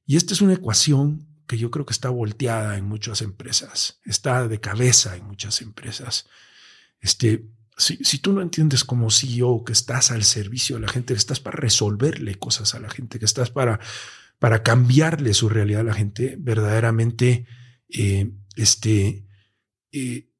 Y 0.06 0.16
esta 0.16 0.32
es 0.32 0.40
una 0.40 0.54
ecuación 0.54 1.26
que 1.46 1.58
yo 1.58 1.70
creo 1.70 1.86
que 1.86 1.92
está 1.92 2.10
volteada 2.10 2.76
en 2.76 2.84
muchas 2.84 3.22
empresas, 3.22 4.00
está 4.04 4.48
de 4.48 4.60
cabeza 4.60 5.16
en 5.16 5.26
muchas 5.26 5.60
empresas. 5.62 6.26
Este, 7.00 7.46
si, 7.76 7.96
si, 8.02 8.18
tú 8.18 8.32
no 8.32 8.42
entiendes 8.42 8.84
como 8.84 9.10
CEO 9.10 9.64
que 9.64 9.72
estás 9.72 10.10
al 10.10 10.24
servicio 10.24 10.76
de 10.76 10.82
la 10.82 10.92
gente, 10.92 11.14
que 11.14 11.18
estás 11.18 11.40
para 11.40 11.56
resolverle 11.56 12.34
cosas 12.34 12.74
a 12.74 12.80
la 12.80 12.90
gente, 12.90 13.18
que 13.18 13.24
estás 13.24 13.50
para, 13.50 13.80
para 14.38 14.62
cambiarle 14.62 15.32
su 15.34 15.48
realidad 15.48 15.82
a 15.82 15.84
la 15.84 15.94
gente, 15.94 16.36
verdaderamente 16.38 17.46
eh, 17.88 18.30
este, 18.56 19.27
eh, 19.92 20.30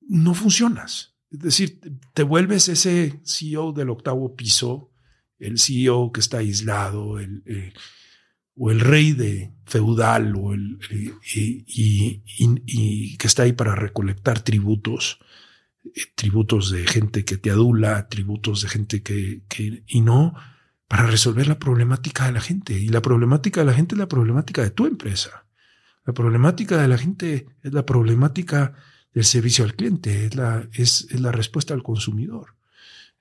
no 0.00 0.34
funcionas. 0.34 1.14
Es 1.30 1.40
decir, 1.40 1.80
te 2.12 2.22
vuelves 2.22 2.68
ese 2.68 3.20
CEO 3.24 3.72
del 3.72 3.90
octavo 3.90 4.36
piso, 4.36 4.92
el 5.38 5.58
CEO 5.58 6.12
que 6.12 6.20
está 6.20 6.38
aislado, 6.38 7.18
el, 7.18 7.42
eh, 7.46 7.72
o 8.54 8.70
el 8.70 8.80
rey 8.80 9.12
de 9.12 9.54
feudal, 9.64 10.34
o 10.36 10.52
el, 10.52 10.78
eh, 10.90 11.14
y, 11.66 13.16
que 13.16 13.26
está 13.26 13.44
ahí 13.44 13.52
para 13.52 13.74
recolectar 13.74 14.40
tributos, 14.40 15.18
tributos 16.14 16.70
de 16.70 16.86
gente 16.86 17.24
que 17.24 17.38
te 17.38 17.50
adula, 17.50 18.08
tributos 18.08 18.62
de 18.62 18.68
gente 18.68 19.02
que, 19.02 19.42
que, 19.48 19.84
y 19.86 20.00
no 20.00 20.34
para 20.92 21.06
resolver 21.06 21.48
la 21.48 21.58
problemática 21.58 22.26
de 22.26 22.32
la 22.32 22.40
gente. 22.42 22.78
Y 22.78 22.88
la 22.88 23.00
problemática 23.00 23.60
de 23.60 23.66
la 23.66 23.72
gente 23.72 23.94
es 23.94 23.98
la 23.98 24.08
problemática 24.08 24.62
de 24.62 24.70
tu 24.70 24.84
empresa. 24.86 25.41
La 26.04 26.12
problemática 26.12 26.80
de 26.80 26.88
la 26.88 26.98
gente 26.98 27.46
es 27.62 27.72
la 27.72 27.86
problemática 27.86 28.74
del 29.14 29.24
servicio 29.24 29.64
al 29.64 29.74
cliente, 29.74 30.26
es 30.26 30.34
la, 30.34 30.68
es, 30.72 31.08
la 31.20 31.32
respuesta 31.32 31.74
al 31.74 31.82
consumidor. 31.82 32.56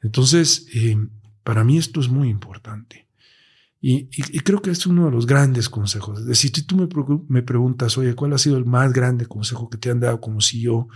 Entonces, 0.01 0.67
eh, 0.73 0.97
para 1.43 1.63
mí 1.63 1.77
esto 1.77 1.99
es 1.99 2.09
muy 2.09 2.29
importante. 2.29 3.07
Y, 3.83 4.05
creo 4.43 4.61
que 4.61 4.69
es 4.69 4.85
uno 4.85 5.05
de 5.05 5.11
los 5.11 5.25
grandes 5.25 5.67
consejos. 5.67 6.19
Es 6.19 6.25
decir, 6.27 6.51
si 6.53 6.61
tú 6.61 6.75
me, 6.77 6.87
me, 7.27 7.41
preguntas, 7.41 7.97
oye, 7.97 8.13
¿cuál 8.13 8.33
ha 8.33 8.37
sido 8.37 8.57
el 8.57 8.65
más 8.65 8.93
grande 8.93 9.25
consejo 9.25 9.71
que 9.71 9.79
te 9.79 9.89
han 9.89 9.99
dado 9.99 10.21
como 10.21 10.39
CEO? 10.39 10.87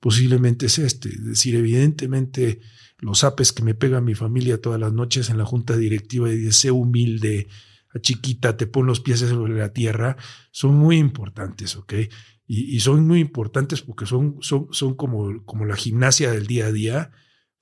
Posiblemente 0.00 0.66
es 0.66 0.78
este. 0.78 1.10
Es 1.10 1.24
decir, 1.24 1.54
evidentemente 1.54 2.60
los 2.98 3.22
apes 3.22 3.52
que 3.52 3.62
me 3.62 3.74
pega 3.74 4.00
mi 4.00 4.14
familia 4.14 4.60
todas 4.60 4.80
las 4.80 4.94
noches 4.94 5.28
en 5.28 5.36
la 5.36 5.44
junta 5.44 5.76
directiva 5.76 6.30
y 6.30 6.38
de 6.38 6.52
ser 6.52 6.72
humilde, 6.72 7.48
chiquita, 8.00 8.56
te 8.56 8.66
pon 8.66 8.86
los 8.86 9.00
pies 9.00 9.20
sobre 9.20 9.54
la 9.54 9.72
tierra, 9.72 10.16
son 10.50 10.74
muy 10.76 10.98
importantes, 10.98 11.76
¿ok? 11.76 11.94
Y, 12.46 12.80
son 12.80 13.06
muy 13.06 13.20
importantes 13.20 13.82
porque 13.82 14.04
son, 14.04 14.36
son, 14.40 14.68
son 14.72 14.94
como, 14.94 15.44
como 15.44 15.64
la 15.64 15.76
gimnasia 15.76 16.30
del 16.30 16.46
día 16.46 16.66
a 16.66 16.72
día, 16.72 17.10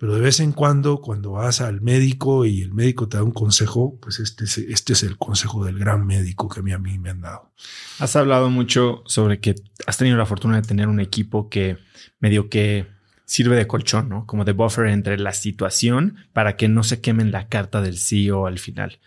pero 0.00 0.14
de 0.14 0.20
vez 0.22 0.40
en 0.40 0.52
cuando, 0.52 1.02
cuando 1.02 1.32
vas 1.32 1.60
al 1.60 1.82
médico 1.82 2.46
y 2.46 2.62
el 2.62 2.72
médico 2.72 3.06
te 3.06 3.18
da 3.18 3.22
un 3.22 3.32
consejo, 3.32 3.98
pues 4.00 4.18
este 4.18 4.44
es, 4.44 4.56
este 4.56 4.94
es 4.94 5.02
el 5.02 5.18
consejo 5.18 5.62
del 5.62 5.78
gran 5.78 6.06
médico 6.06 6.48
que 6.48 6.60
a 6.60 6.78
mí, 6.78 6.98
me 6.98 7.10
han 7.10 7.20
dado. 7.20 7.52
Has 7.98 8.16
hablado 8.16 8.48
mucho 8.48 9.02
sobre 9.04 9.40
que 9.40 9.54
has 9.86 9.98
tenido 9.98 10.16
la 10.16 10.24
fortuna 10.24 10.56
de 10.56 10.66
tener 10.66 10.88
un 10.88 11.00
equipo 11.00 11.50
que 11.50 11.76
medio 12.18 12.48
que 12.48 12.86
sirve 13.26 13.56
de 13.56 13.66
colchón, 13.66 14.08
¿no? 14.08 14.26
Como 14.26 14.46
de 14.46 14.52
buffer 14.52 14.86
entre 14.86 15.18
la 15.18 15.34
situación 15.34 16.16
para 16.32 16.56
que 16.56 16.68
no 16.68 16.82
se 16.82 17.02
quemen 17.02 17.30
la 17.30 17.48
carta 17.48 17.82
del 17.82 17.98
CEO 17.98 18.46
al 18.46 18.58
final. 18.58 19.00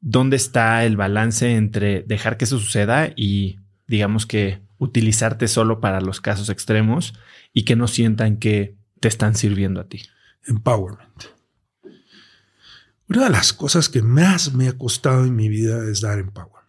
¿Dónde 0.00 0.36
está 0.36 0.84
el 0.84 0.96
balance 0.96 1.54
entre 1.54 2.02
dejar 2.02 2.36
que 2.36 2.44
eso 2.44 2.58
suceda 2.58 3.12
y, 3.14 3.58
digamos 3.86 4.26
que, 4.26 4.60
utilizarte 4.78 5.46
solo 5.46 5.80
para 5.80 6.00
los 6.00 6.22
casos 6.22 6.48
extremos 6.48 7.12
y 7.52 7.64
que 7.64 7.76
no 7.76 7.86
sientan 7.86 8.38
que 8.38 8.76
te 8.98 9.08
están 9.08 9.34
sirviendo 9.34 9.80
a 9.80 9.88
ti? 9.88 10.02
Empowerment. 10.46 11.24
Una 13.08 13.24
de 13.24 13.30
las 13.30 13.52
cosas 13.52 13.88
que 13.88 14.02
más 14.02 14.54
me 14.54 14.68
ha 14.68 14.78
costado 14.78 15.24
en 15.24 15.36
mi 15.36 15.48
vida 15.48 15.84
es 15.90 16.00
dar 16.00 16.18
empowerment. 16.18 16.60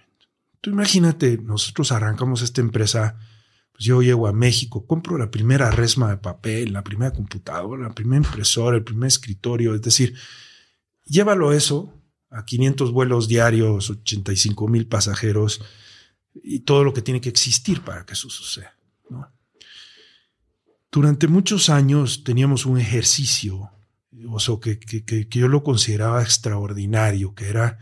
Tú 0.60 0.72
imagínate, 0.72 1.38
nosotros 1.38 1.92
arrancamos 1.92 2.42
esta 2.42 2.62
empresa 2.62 3.18
pues 3.72 3.86
yo 3.86 4.02
llego 4.02 4.28
a 4.28 4.34
México, 4.34 4.86
compro 4.86 5.18
la 5.18 5.32
primera 5.32 5.72
resma 5.72 6.10
de 6.10 6.18
papel, 6.18 6.74
la 6.74 6.84
primera 6.84 7.12
computadora, 7.12 7.88
la 7.88 7.96
primera 7.96 8.26
impresora, 8.26 8.76
el 8.76 8.84
primer 8.84 9.08
escritorio, 9.08 9.74
es 9.74 9.82
decir, 9.82 10.16
llévalo 11.06 11.54
eso 11.54 12.01
a 12.32 12.46
500 12.46 12.92
vuelos 12.92 13.28
diarios, 13.28 13.90
85 13.90 14.68
mil 14.68 14.88
pasajeros 14.88 15.62
y 16.34 16.62
todo 16.62 16.84
lo 16.84 16.94
que 16.94 17.02
tiene 17.02 17.22
que 17.22 17.30
existir 17.30 17.82
para 17.82 18.06
que 18.06 18.14
eso 18.14 18.30
suceda. 18.30 18.76
Durante 20.92 21.28
muchos 21.28 21.70
años 21.70 22.24
teníamos 22.24 22.66
un 22.66 22.80
ejercicio, 22.80 23.72
o 24.28 24.60
que, 24.60 24.80
que 24.80 25.28
yo 25.30 25.48
lo 25.48 25.64
consideraba 25.64 26.22
extraordinario, 26.22 27.34
que 27.36 27.48
era 27.48 27.80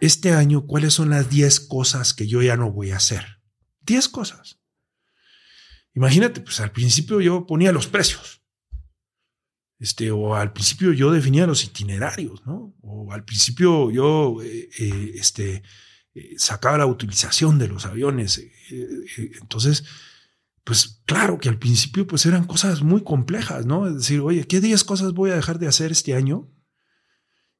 este 0.00 0.32
año, 0.32 0.66
¿cuáles 0.66 0.94
son 0.94 1.10
las 1.10 1.30
10 1.30 1.60
cosas 1.60 2.14
que 2.14 2.26
yo 2.26 2.42
ya 2.42 2.56
no 2.56 2.70
voy 2.70 2.90
a 2.90 2.96
hacer? 2.96 3.38
10 3.82 4.08
cosas. 4.08 4.58
Imagínate, 5.94 6.40
pues 6.40 6.60
al 6.60 6.72
principio 6.72 7.20
yo 7.20 7.46
ponía 7.46 7.72
los 7.72 7.86
precios. 7.86 8.42
Este, 9.84 10.10
o 10.10 10.34
al 10.34 10.54
principio 10.54 10.94
yo 10.94 11.12
definía 11.12 11.46
los 11.46 11.62
itinerarios, 11.62 12.40
¿no? 12.46 12.74
O 12.80 13.12
al 13.12 13.22
principio 13.22 13.90
yo 13.90 14.40
eh, 14.42 14.70
eh, 14.78 15.12
este, 15.16 15.62
eh, 16.14 16.34
sacaba 16.38 16.78
la 16.78 16.86
utilización 16.86 17.58
de 17.58 17.68
los 17.68 17.84
aviones. 17.84 18.42
entonces, 19.42 19.84
pues 20.64 21.02
claro 21.04 21.38
que 21.38 21.50
al 21.50 21.58
principio 21.58 22.06
pues 22.06 22.24
eran 22.24 22.44
cosas 22.44 22.82
muy 22.82 23.02
complejas, 23.02 23.66
¿no? 23.66 23.86
Es 23.86 23.94
decir, 23.94 24.20
oye, 24.20 24.46
¿qué 24.46 24.62
10 24.62 24.84
cosas 24.84 25.12
voy 25.12 25.32
a 25.32 25.36
dejar 25.36 25.58
de 25.58 25.66
hacer 25.66 25.92
este 25.92 26.14
año? 26.14 26.50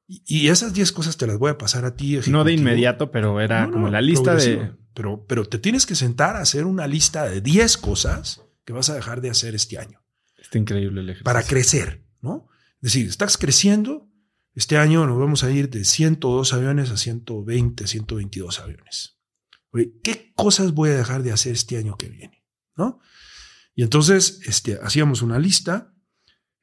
Y, 0.07 0.47
esas 0.47 0.73
10 0.73 0.91
cosas 0.93 1.17
te 1.17 1.27
las 1.27 1.37
voy 1.37 1.51
a 1.51 1.59
pasar 1.59 1.85
a 1.85 1.95
ti. 1.95 2.19
No 2.25 2.43
de 2.43 2.53
inmediato, 2.53 3.11
pero 3.11 3.39
era 3.39 3.69
como 3.69 3.87
la 3.87 4.01
lista 4.01 4.33
de 4.33 4.73
pero, 4.95 5.27
pero 5.27 5.45
te 5.45 5.59
tienes 5.59 5.85
que 5.85 5.93
sentar 5.93 6.37
a 6.37 6.39
hacer 6.39 6.65
una 6.65 6.87
lista 6.87 7.29
de 7.29 7.41
10 7.41 7.77
cosas 7.77 8.41
que 8.65 8.73
vas 8.73 8.89
a 8.89 8.95
dejar 8.95 9.21
de 9.21 9.29
hacer 9.29 9.53
este 9.53 9.77
año. 9.77 10.01
Está 10.39 10.57
increíble 10.57 11.01
el 11.01 11.09
ejercicio. 11.09 11.23
Para 11.23 11.43
crecer, 11.43 12.04
¿no? 12.25 12.49
Es 12.81 12.93
decir, 12.93 13.07
estás 13.07 13.37
creciendo. 13.37 14.09
Este 14.53 14.77
año 14.77 15.07
nos 15.07 15.17
vamos 15.17 15.43
a 15.43 15.51
ir 15.51 15.69
de 15.69 15.85
102 15.85 16.53
aviones 16.53 16.91
a 16.91 16.97
120, 16.97 17.87
122 17.87 18.59
aviones. 18.59 19.17
¿Qué 20.03 20.33
cosas 20.35 20.73
voy 20.73 20.89
a 20.89 20.97
dejar 20.97 21.23
de 21.23 21.31
hacer 21.31 21.53
este 21.53 21.77
año 21.77 21.97
que 21.97 22.09
viene? 22.09 22.45
¿No? 22.75 22.99
Y 23.73 23.83
entonces 23.83 24.41
este, 24.45 24.79
hacíamos 24.81 25.21
una 25.21 25.39
lista 25.39 25.95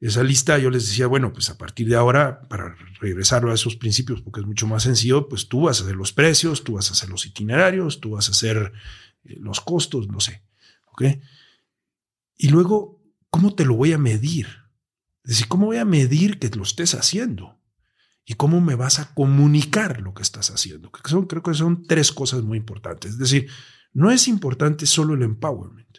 esa 0.03 0.25
lista 0.25 0.59
yo 0.59 0.69
les 0.69 0.89
decía, 0.89 1.07
bueno, 1.07 1.33
pues 1.33 1.49
a 1.49 1.57
partir 1.57 1.89
de 1.89 1.95
ahora, 1.95 2.49
para 2.49 2.75
regresar 3.01 3.47
a 3.47 3.55
esos 3.55 3.77
principios, 3.77 4.21
porque 4.21 4.41
es 4.41 4.47
mucho 4.47 4.67
más 4.67 4.83
sencillo, 4.83 5.29
pues 5.29 5.49
tú 5.49 5.63
vas 5.63 5.79
a 5.79 5.85
hacer 5.85 5.95
los 5.95 6.13
precios, 6.13 6.65
tú 6.65 6.73
vas 6.73 6.91
a 6.91 6.95
hacer 6.95 7.09
los 7.09 7.25
itinerarios, 7.25 8.01
tú 8.01 8.11
vas 8.11 8.27
a 8.27 8.33
hacer 8.33 8.73
eh, 9.23 9.37
los 9.39 9.61
costos, 9.61 10.09
no 10.09 10.19
sé. 10.19 10.43
¿Ok? 10.87 11.05
Y 12.37 12.49
luego, 12.49 13.01
¿cómo 13.31 13.55
te 13.55 13.65
lo 13.65 13.77
voy 13.77 13.93
a 13.93 13.99
medir? 13.99 14.49
Decir, 15.25 15.49
¿cómo 15.49 15.67
voy 15.67 15.77
a 15.77 15.85
medir 15.85 16.39
que 16.39 16.49
lo 16.51 16.63
estés 16.63 16.95
haciendo? 16.95 17.61
¿Y 18.25 18.35
cómo 18.35 18.61
me 18.61 18.75
vas 18.75 18.99
a 18.99 19.15
comunicar 19.15 20.01
lo 20.01 20.15
que 20.15 20.23
estás 20.23 20.51
haciendo? 20.51 20.91
Que 20.91 21.09
son, 21.09 21.27
creo 21.27 21.43
que 21.43 21.55
son 21.55 21.85
tres 21.85 22.13
cosas 22.13 22.43
muy 22.43 22.59
importantes. 22.59 23.13
Es 23.13 23.19
decir, 23.19 23.49
no 23.93 24.11
es 24.11 24.29
importante 24.29 24.87
solo 24.87 25.15
el 25.15 25.23
empowerment. 25.23 25.99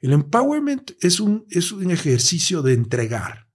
El 0.00 0.12
empowerment 0.12 0.92
es 1.00 1.20
un, 1.20 1.46
es 1.50 1.72
un 1.72 1.90
ejercicio 1.90 2.62
de 2.62 2.72
entregar, 2.72 3.48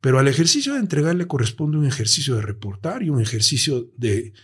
pero 0.00 0.18
al 0.18 0.28
ejercicio 0.28 0.74
de 0.74 0.80
entregar 0.80 1.16
le 1.16 1.26
corresponde 1.26 1.78
un 1.78 1.86
ejercicio 1.86 2.36
de 2.36 2.42
reportar 2.42 3.02
y 3.02 3.08
un 3.08 3.20
ejercicio 3.20 3.90
de, 3.96 4.34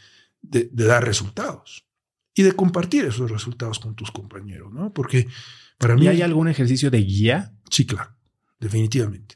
de, 0.41 0.69
dar 0.73 1.05
resultados 1.05 1.87
y 2.35 2.43
de 2.43 2.53
compartir 2.53 3.05
esos 3.05 3.31
resultados 3.31 3.79
con 3.79 3.95
tus 3.95 4.11
compañeros, 4.11 4.73
¿no? 4.73 4.93
Porque 4.93 5.29
para 5.79 5.95
mí... 5.95 6.05
¿Y 6.05 6.09
hay 6.09 6.23
algún 6.23 6.49
ejercicio 6.49 6.91
de 6.91 7.03
guía? 7.03 7.55
Sí, 7.71 7.87
claro, 7.87 8.17
definitivamente. 8.59 9.36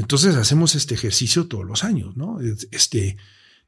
Entonces 0.00 0.34
hacemos 0.36 0.74
este 0.76 0.94
ejercicio 0.94 1.46
todos 1.46 1.66
los 1.66 1.84
años, 1.84 2.16
¿no? 2.16 2.38
Este, 2.70 3.18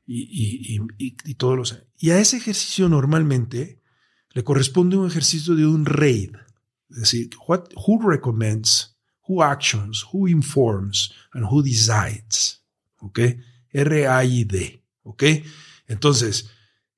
y, 0.06 1.34
todos 1.34 1.56
los. 1.58 1.84
Y 1.98 2.08
a 2.08 2.18
ese 2.18 2.38
ejercicio 2.38 2.88
normalmente 2.88 3.82
le 4.30 4.42
corresponde 4.42 4.96
un 4.96 5.06
ejercicio 5.06 5.54
de 5.54 5.66
un 5.66 5.84
raid. 5.84 6.30
Es 6.88 6.96
decir, 6.96 7.30
what, 7.46 7.64
who 7.76 8.00
recommends, 8.08 8.96
who 9.28 9.42
actions, 9.42 10.06
who 10.10 10.26
informs, 10.26 11.12
and 11.34 11.44
who 11.44 11.62
decides. 11.62 12.62
¿Ok? 13.00 13.20
R-A-I-D. 13.70 14.82
¿Ok? 15.02 15.24
Entonces, 15.86 16.48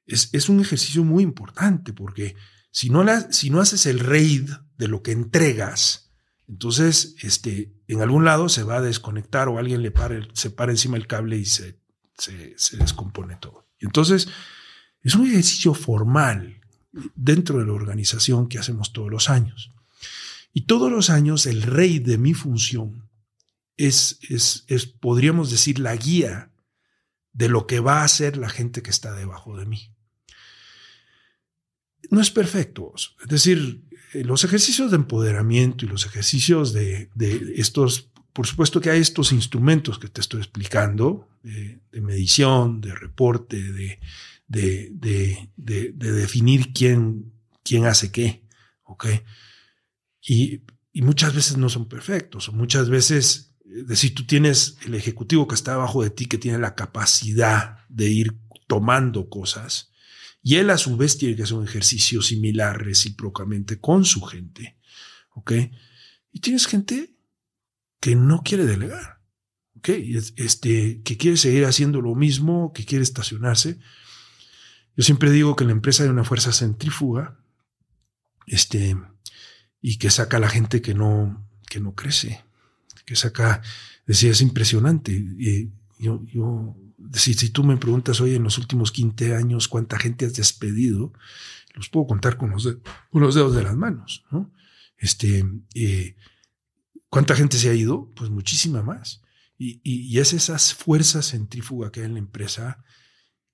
es, 0.07 0.49
un 0.49 0.61
ejercicio 0.61 1.03
muy 1.03 1.25
importante 1.25 1.93
porque 1.93 2.37
si 2.71 2.89
no, 2.89 3.05
si 3.33 3.51
no 3.51 3.61
haces 3.61 3.87
el 3.87 3.99
raid 3.99 4.49
de 4.79 4.87
lo 4.87 5.03
que 5.03 5.11
entregas, 5.11 6.04
entonces 6.49 7.17
este, 7.23 7.73
en 7.89 8.03
algún 8.03 8.25
lado 8.25 8.49
se 8.49 8.63
va 8.63 8.77
a 8.77 8.83
desconectar 8.83 9.49
o 9.49 9.59
alguien 9.59 9.83
le 9.83 9.91
para, 9.91 10.27
se 10.35 10.51
para 10.51 10.73
encima 10.73 10.97
el 10.97 11.07
cable 11.07 11.39
y 11.39 11.45
se, 11.45 11.79
se, 12.17 12.77
descompone 12.77 13.37
todo. 13.37 13.67
Entonces, 13.81 14.29
es 15.03 15.15
un 15.15 15.27
ejercicio 15.27 15.75
formal 15.75 16.61
dentro 17.15 17.59
de 17.59 17.67
la 17.67 17.73
organización 17.73 18.49
que 18.49 18.59
hacemos 18.59 18.93
todos 18.93 19.11
los 19.11 19.29
años. 19.31 19.71
Y 20.53 20.63
todos 20.63 20.91
los 20.91 21.11
años 21.11 21.47
el 21.47 21.63
rey 21.63 21.99
de 21.99 22.19
mi 22.19 22.35
función 22.35 23.09
es, 23.77 24.19
es, 24.29 24.65
es, 24.69 24.87
podríamos 24.87 25.51
decir, 25.51 25.79
la 25.79 25.97
guía 25.97 26.53
de 27.33 27.49
lo 27.49 27.67
que 27.67 27.81
va 27.81 28.01
a 28.01 28.05
hacer 28.05 28.37
la 28.37 28.49
gente 28.49 28.83
que 28.83 28.91
está 28.91 29.13
debajo 29.13 29.57
de 29.57 29.67
mí. 29.67 29.91
No 32.11 32.21
es 32.21 32.31
perfecto. 32.31 32.93
Es 32.95 33.29
decir, 33.29 33.83
los 34.23 34.45
ejercicios 34.45 34.91
de 34.91 34.97
empoderamiento 34.97 35.85
y 35.85 35.89
los 35.89 36.07
ejercicios 36.07 36.73
de, 36.73 37.11
de 37.15 37.55
estos, 37.57 38.11
por 38.33 38.47
supuesto 38.47 38.81
que 38.81 38.91
hay 38.91 39.01
estos 39.01 39.33
instrumentos 39.33 39.99
que 39.99 40.09
te 40.09 40.21
estoy 40.21 40.41
explicando, 40.41 41.29
de, 41.43 41.81
de 41.91 42.01
medición, 42.01 42.81
de 42.81 42.95
reporte, 42.95 43.61
de, 43.61 43.99
de, 44.47 45.93
definir 45.97 46.73
quién, 46.73 47.33
quién 47.63 47.87
hace 47.87 48.13
qué. 48.13 48.45
¿ok?, 48.85 49.07
y, 50.27 50.63
muchas 50.95 51.35
veces 51.35 51.57
no 51.57 51.69
son 51.69 51.89
perfectos, 51.89 52.49
o 52.49 52.53
muchas 52.53 52.89
veces, 52.89 53.57
es 53.67 53.87
decir, 53.89 54.15
tú 54.15 54.25
tienes 54.25 54.77
el 54.87 54.95
ejecutivo 54.95 55.49
que 55.49 55.57
está 55.57 55.75
abajo 55.75 56.03
de 56.03 56.11
ti, 56.11 56.27
que 56.27 56.39
tiene 56.39 56.59
la 56.59 56.77
capacidad 56.77 57.79
de 57.89 58.09
ir 58.09 58.39
tomando 58.69 59.29
cosas, 59.29 59.91
y 60.47 60.57
él 60.57 60.69
a 60.69 60.77
su 60.77 60.95
vez 60.99 61.17
tiene 61.17 61.35
que 61.35 61.45
hacer 61.45 61.57
un 61.57 61.65
ejercicio 61.65 62.21
similar 62.21 62.85
recíprocamente 62.85 63.81
con 63.81 64.05
su 64.05 64.21
gente. 64.21 64.77
¿Ok? 65.31 65.53
Y 66.33 66.41
tienes 66.41 66.67
gente 66.67 67.17
que 67.99 68.15
no 68.15 68.43
quiere 68.43 68.67
delegar. 68.67 69.23
¿Ok? 69.79 69.89
Este, 70.37 71.01
que 71.03 71.17
quiere 71.17 71.39
seguir 71.39 71.65
haciendo 71.65 72.03
lo 72.03 72.15
mismo, 72.15 72.75
que 72.75 72.85
quiere 72.85 73.03
estacionarse. 73.03 73.79
Yo 74.95 75.03
siempre 75.03 75.31
digo 75.31 75.57
que 75.57 75.65
la 75.65 75.73
empresa 75.73 76.03
hay 76.03 76.11
una 76.11 76.25
fuerza 76.25 76.53
centrífuga. 76.53 77.41
Este, 78.47 78.99
y 79.81 79.97
que 79.97 80.11
saca 80.11 80.37
a 80.37 80.41
la 80.41 80.51
gente 80.51 80.83
que 80.83 80.93
no, 80.93 81.49
que 81.71 81.81
no 81.81 81.95
crece, 81.95 82.45
que 83.07 83.17
saca, 83.17 83.63
decía, 84.07 84.33
es 84.33 84.43
impresionante. 84.43 85.13
Y 85.13 85.73
yo, 85.99 86.23
yo 86.27 86.77
si, 87.13 87.35
si 87.35 87.51
tú 87.51 87.65
me 87.65 87.77
preguntas 87.77 88.21
hoy 88.21 88.35
en 88.35 88.43
los 88.43 88.59
últimos 88.59 88.93
15 88.93 89.35
años 89.35 89.69
cuánta 89.69 89.99
gente 89.99 90.27
has 90.27 90.35
despedido, 90.35 91.13
los 91.75 91.89
puedo 91.89 92.07
contar 92.07 92.37
con 92.37 92.51
los, 92.51 92.65
dedos 93.35 93.55
de 93.55 93.63
las 93.63 93.77
manos, 93.77 94.25
¿no? 94.31 94.53
Este, 94.97 95.45
eh, 95.75 96.17
¿cuánta 97.09 97.35
gente 97.35 97.59
se 97.59 97.69
ha 97.69 97.75
ido? 97.75 98.13
Pues 98.15 98.31
muchísima 98.31 98.83
más. 98.83 99.23
Y, 99.59 99.81
y, 99.83 100.03
y, 100.03 100.19
es 100.19 100.33
esas 100.33 100.75
fuerzas 100.75 101.31
centrífugas 101.31 101.91
que 101.91 102.01
hay 102.01 102.07
en 102.07 102.15
la 102.15 102.19
empresa 102.21 102.85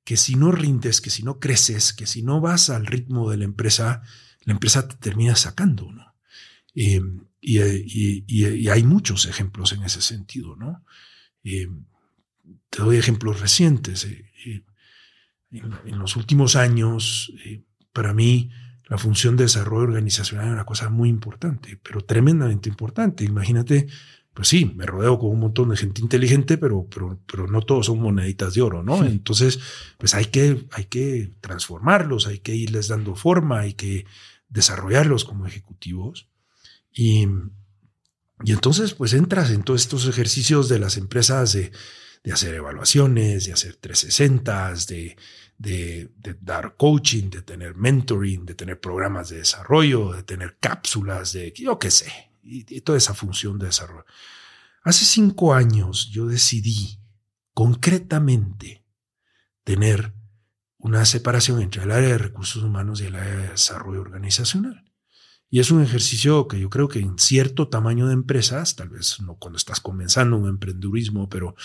que 0.04 0.16
si 0.16 0.34
no 0.34 0.50
rindes, 0.50 1.00
que 1.00 1.10
si 1.10 1.22
no 1.22 1.38
creces, 1.38 1.92
que 1.92 2.06
si 2.06 2.22
no 2.22 2.40
vas 2.40 2.70
al 2.70 2.86
ritmo 2.86 3.30
de 3.30 3.36
la 3.36 3.44
empresa, 3.44 4.02
la 4.44 4.52
empresa 4.52 4.88
te 4.88 4.96
termina 4.96 5.36
sacando, 5.36 5.92
¿no? 5.92 6.14
Eh, 6.74 7.00
y, 7.40 8.68
hay 8.68 8.82
muchos 8.84 9.26
ejemplos 9.26 9.72
en 9.72 9.82
ese 9.82 10.02
sentido, 10.02 10.56
¿no? 10.56 10.84
Eh, 11.44 11.68
te 12.68 12.82
doy 12.82 12.96
ejemplos 12.96 13.40
recientes. 13.40 14.04
Eh, 14.04 14.64
en, 15.52 15.98
los 15.98 16.16
últimos 16.16 16.56
años, 16.56 17.32
para 17.92 18.14
mí, 18.14 18.50
la 18.88 18.98
función 18.98 19.36
de 19.36 19.44
desarrollo 19.44 19.84
organizacional 19.84 20.46
es 20.46 20.52
una 20.52 20.64
cosa 20.64 20.88
muy 20.88 21.08
importante, 21.08 21.78
pero 21.82 22.00
tremendamente 22.02 22.68
importante. 22.68 23.24
Imagínate 23.24 23.88
pues 24.34 24.48
sí, 24.48 24.72
me 24.76 24.86
rodeo 24.86 25.18
con 25.18 25.30
un 25.30 25.40
montón 25.40 25.70
de 25.70 25.76
gente 25.76 26.00
inteligente, 26.00 26.56
pero, 26.56 26.86
pero, 26.88 27.20
pero 27.26 27.46
no 27.48 27.62
todos 27.62 27.86
son 27.86 28.00
moneditas 28.00 28.54
de 28.54 28.62
oro, 28.62 28.82
¿no? 28.82 29.04
Entonces, 29.04 29.58
pues 29.98 30.14
hay 30.14 30.26
que, 30.26 30.66
hay 30.70 30.84
que 30.84 31.34
transformarlos, 31.40 32.26
hay 32.26 32.38
que 32.38 32.54
irles 32.54 32.88
dando 32.88 33.16
forma, 33.16 33.60
hay 33.60 33.74
que 33.74 34.06
desarrollarlos 34.48 35.24
como 35.24 35.46
ejecutivos. 35.46 36.28
Y, 36.92 37.26
y 38.44 38.52
entonces, 38.52 38.94
pues 38.94 39.14
entras 39.14 39.50
en 39.50 39.64
todos 39.64 39.82
estos 39.82 40.06
ejercicios 40.06 40.68
de 40.68 40.78
las 40.78 40.96
empresas 40.96 41.52
de, 41.52 41.72
de 42.22 42.32
hacer 42.32 42.54
evaluaciones, 42.54 43.46
de 43.46 43.52
hacer 43.52 43.76
360, 43.76 44.74
de, 44.88 45.16
de, 45.56 46.10
de, 46.16 46.36
dar 46.40 46.76
coaching, 46.76 47.30
de 47.30 47.42
tener 47.42 47.74
mentoring, 47.74 48.44
de 48.44 48.54
tener 48.54 48.80
programas 48.80 49.30
de 49.30 49.38
desarrollo, 49.38 50.12
de 50.12 50.22
tener 50.22 50.58
cápsulas, 50.58 51.32
de 51.32 51.52
yo 51.56 51.78
qué 51.78 51.90
sé, 51.90 52.30
y, 52.42 52.80
toda 52.80 52.98
esa 52.98 53.14
función 53.14 53.58
de 53.58 53.66
desarrollo. 53.66 54.04
Hace 54.82 55.04
cinco 55.04 55.54
años 55.54 56.08
yo 56.10 56.26
decidí 56.26 56.98
concretamente 57.54 58.84
tener 59.64 60.14
una 60.78 61.04
separación 61.04 61.60
entre 61.60 61.82
el 61.82 61.90
área 61.90 62.08
de 62.08 62.18
recursos 62.18 62.62
humanos 62.62 63.00
y 63.00 63.06
el 63.06 63.16
área 63.16 63.36
de 63.36 63.48
desarrollo 63.48 64.00
organizacional. 64.00 64.90
Y 65.50 65.58
es 65.58 65.70
un 65.70 65.82
ejercicio 65.82 66.46
que 66.48 66.60
yo 66.60 66.70
creo 66.70 66.88
que 66.88 67.00
en 67.00 67.18
cierto 67.18 67.68
tamaño 67.68 68.06
de 68.06 68.14
empresas, 68.14 68.76
tal 68.76 68.88
vez 68.88 69.20
no 69.20 69.34
cuando 69.34 69.56
estás 69.56 69.80
comenzando 69.80 70.38
un 70.38 70.48
emprendurismo, 70.48 71.28
pero, 71.28 71.56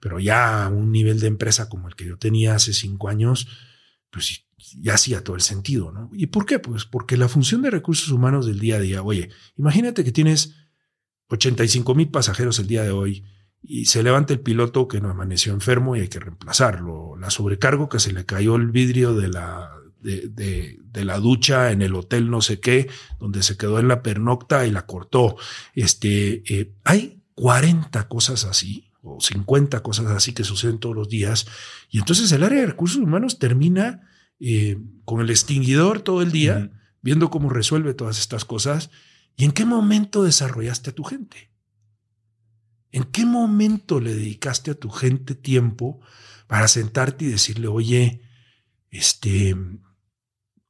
pero 0.00 0.18
ya 0.20 0.68
un 0.72 0.92
nivel 0.92 1.20
de 1.20 1.26
empresa 1.28 1.68
como 1.68 1.88
el 1.88 1.96
que 1.96 2.06
yo 2.06 2.18
tenía 2.18 2.54
hace 2.54 2.72
cinco 2.72 3.08
años, 3.08 3.48
pues 4.10 4.46
ya 4.80 4.94
hacía 4.94 5.22
todo 5.22 5.36
el 5.36 5.42
sentido, 5.42 5.92
¿no? 5.92 6.10
¿Y 6.12 6.26
por 6.26 6.46
qué? 6.46 6.58
Pues 6.58 6.84
porque 6.84 7.16
la 7.16 7.28
función 7.28 7.62
de 7.62 7.70
recursos 7.70 8.10
humanos 8.10 8.46
del 8.46 8.58
día 8.58 8.76
a 8.76 8.80
día, 8.80 9.02
oye, 9.02 9.30
imagínate 9.56 10.04
que 10.04 10.12
tienes 10.12 10.54
85 11.28 11.94
mil 11.94 12.08
pasajeros 12.08 12.58
el 12.58 12.66
día 12.66 12.82
de 12.82 12.90
hoy 12.90 13.24
y 13.62 13.86
se 13.86 14.02
levanta 14.02 14.32
el 14.32 14.40
piloto 14.40 14.88
que 14.88 15.00
no 15.00 15.10
amaneció 15.10 15.52
enfermo 15.52 15.96
y 15.96 16.00
hay 16.00 16.08
que 16.08 16.20
reemplazarlo. 16.20 17.16
La 17.16 17.30
sobrecargo 17.30 17.88
que 17.88 17.98
se 17.98 18.12
le 18.12 18.24
cayó 18.24 18.56
el 18.56 18.70
vidrio 18.70 19.14
de 19.14 19.28
la, 19.28 19.72
de, 20.00 20.28
de, 20.28 21.04
la 21.04 21.18
ducha 21.18 21.72
en 21.72 21.82
el 21.82 21.94
hotel 21.94 22.30
no 22.30 22.40
sé 22.40 22.60
qué, 22.60 22.88
donde 23.18 23.42
se 23.42 23.56
quedó 23.56 23.78
en 23.78 23.88
la 23.88 24.02
pernocta 24.02 24.66
y 24.66 24.70
la 24.70 24.86
cortó. 24.86 25.36
Este, 25.74 26.42
eh, 26.48 26.72
hay 26.84 27.22
40 27.34 28.08
cosas 28.08 28.44
así 28.44 28.85
o 29.06 29.20
50 29.20 29.82
cosas 29.82 30.06
así 30.06 30.32
que 30.32 30.44
suceden 30.44 30.78
todos 30.78 30.96
los 30.96 31.08
días. 31.08 31.46
Y 31.90 31.98
entonces 31.98 32.30
el 32.32 32.42
área 32.42 32.60
de 32.60 32.66
recursos 32.66 32.98
humanos 32.98 33.38
termina 33.38 34.02
eh, 34.40 34.78
con 35.04 35.20
el 35.20 35.30
extinguidor 35.30 36.00
todo 36.00 36.22
el 36.22 36.32
día, 36.32 36.70
viendo 37.02 37.30
cómo 37.30 37.48
resuelve 37.48 37.94
todas 37.94 38.18
estas 38.18 38.44
cosas. 38.44 38.90
¿Y 39.36 39.44
en 39.44 39.52
qué 39.52 39.64
momento 39.64 40.24
desarrollaste 40.24 40.90
a 40.90 40.94
tu 40.94 41.04
gente? 41.04 41.50
¿En 42.90 43.04
qué 43.04 43.24
momento 43.24 44.00
le 44.00 44.14
dedicaste 44.14 44.70
a 44.70 44.74
tu 44.74 44.90
gente 44.90 45.34
tiempo 45.34 46.00
para 46.46 46.68
sentarte 46.68 47.24
y 47.24 47.28
decirle, 47.28 47.68
oye, 47.68 48.22
este, 48.90 49.54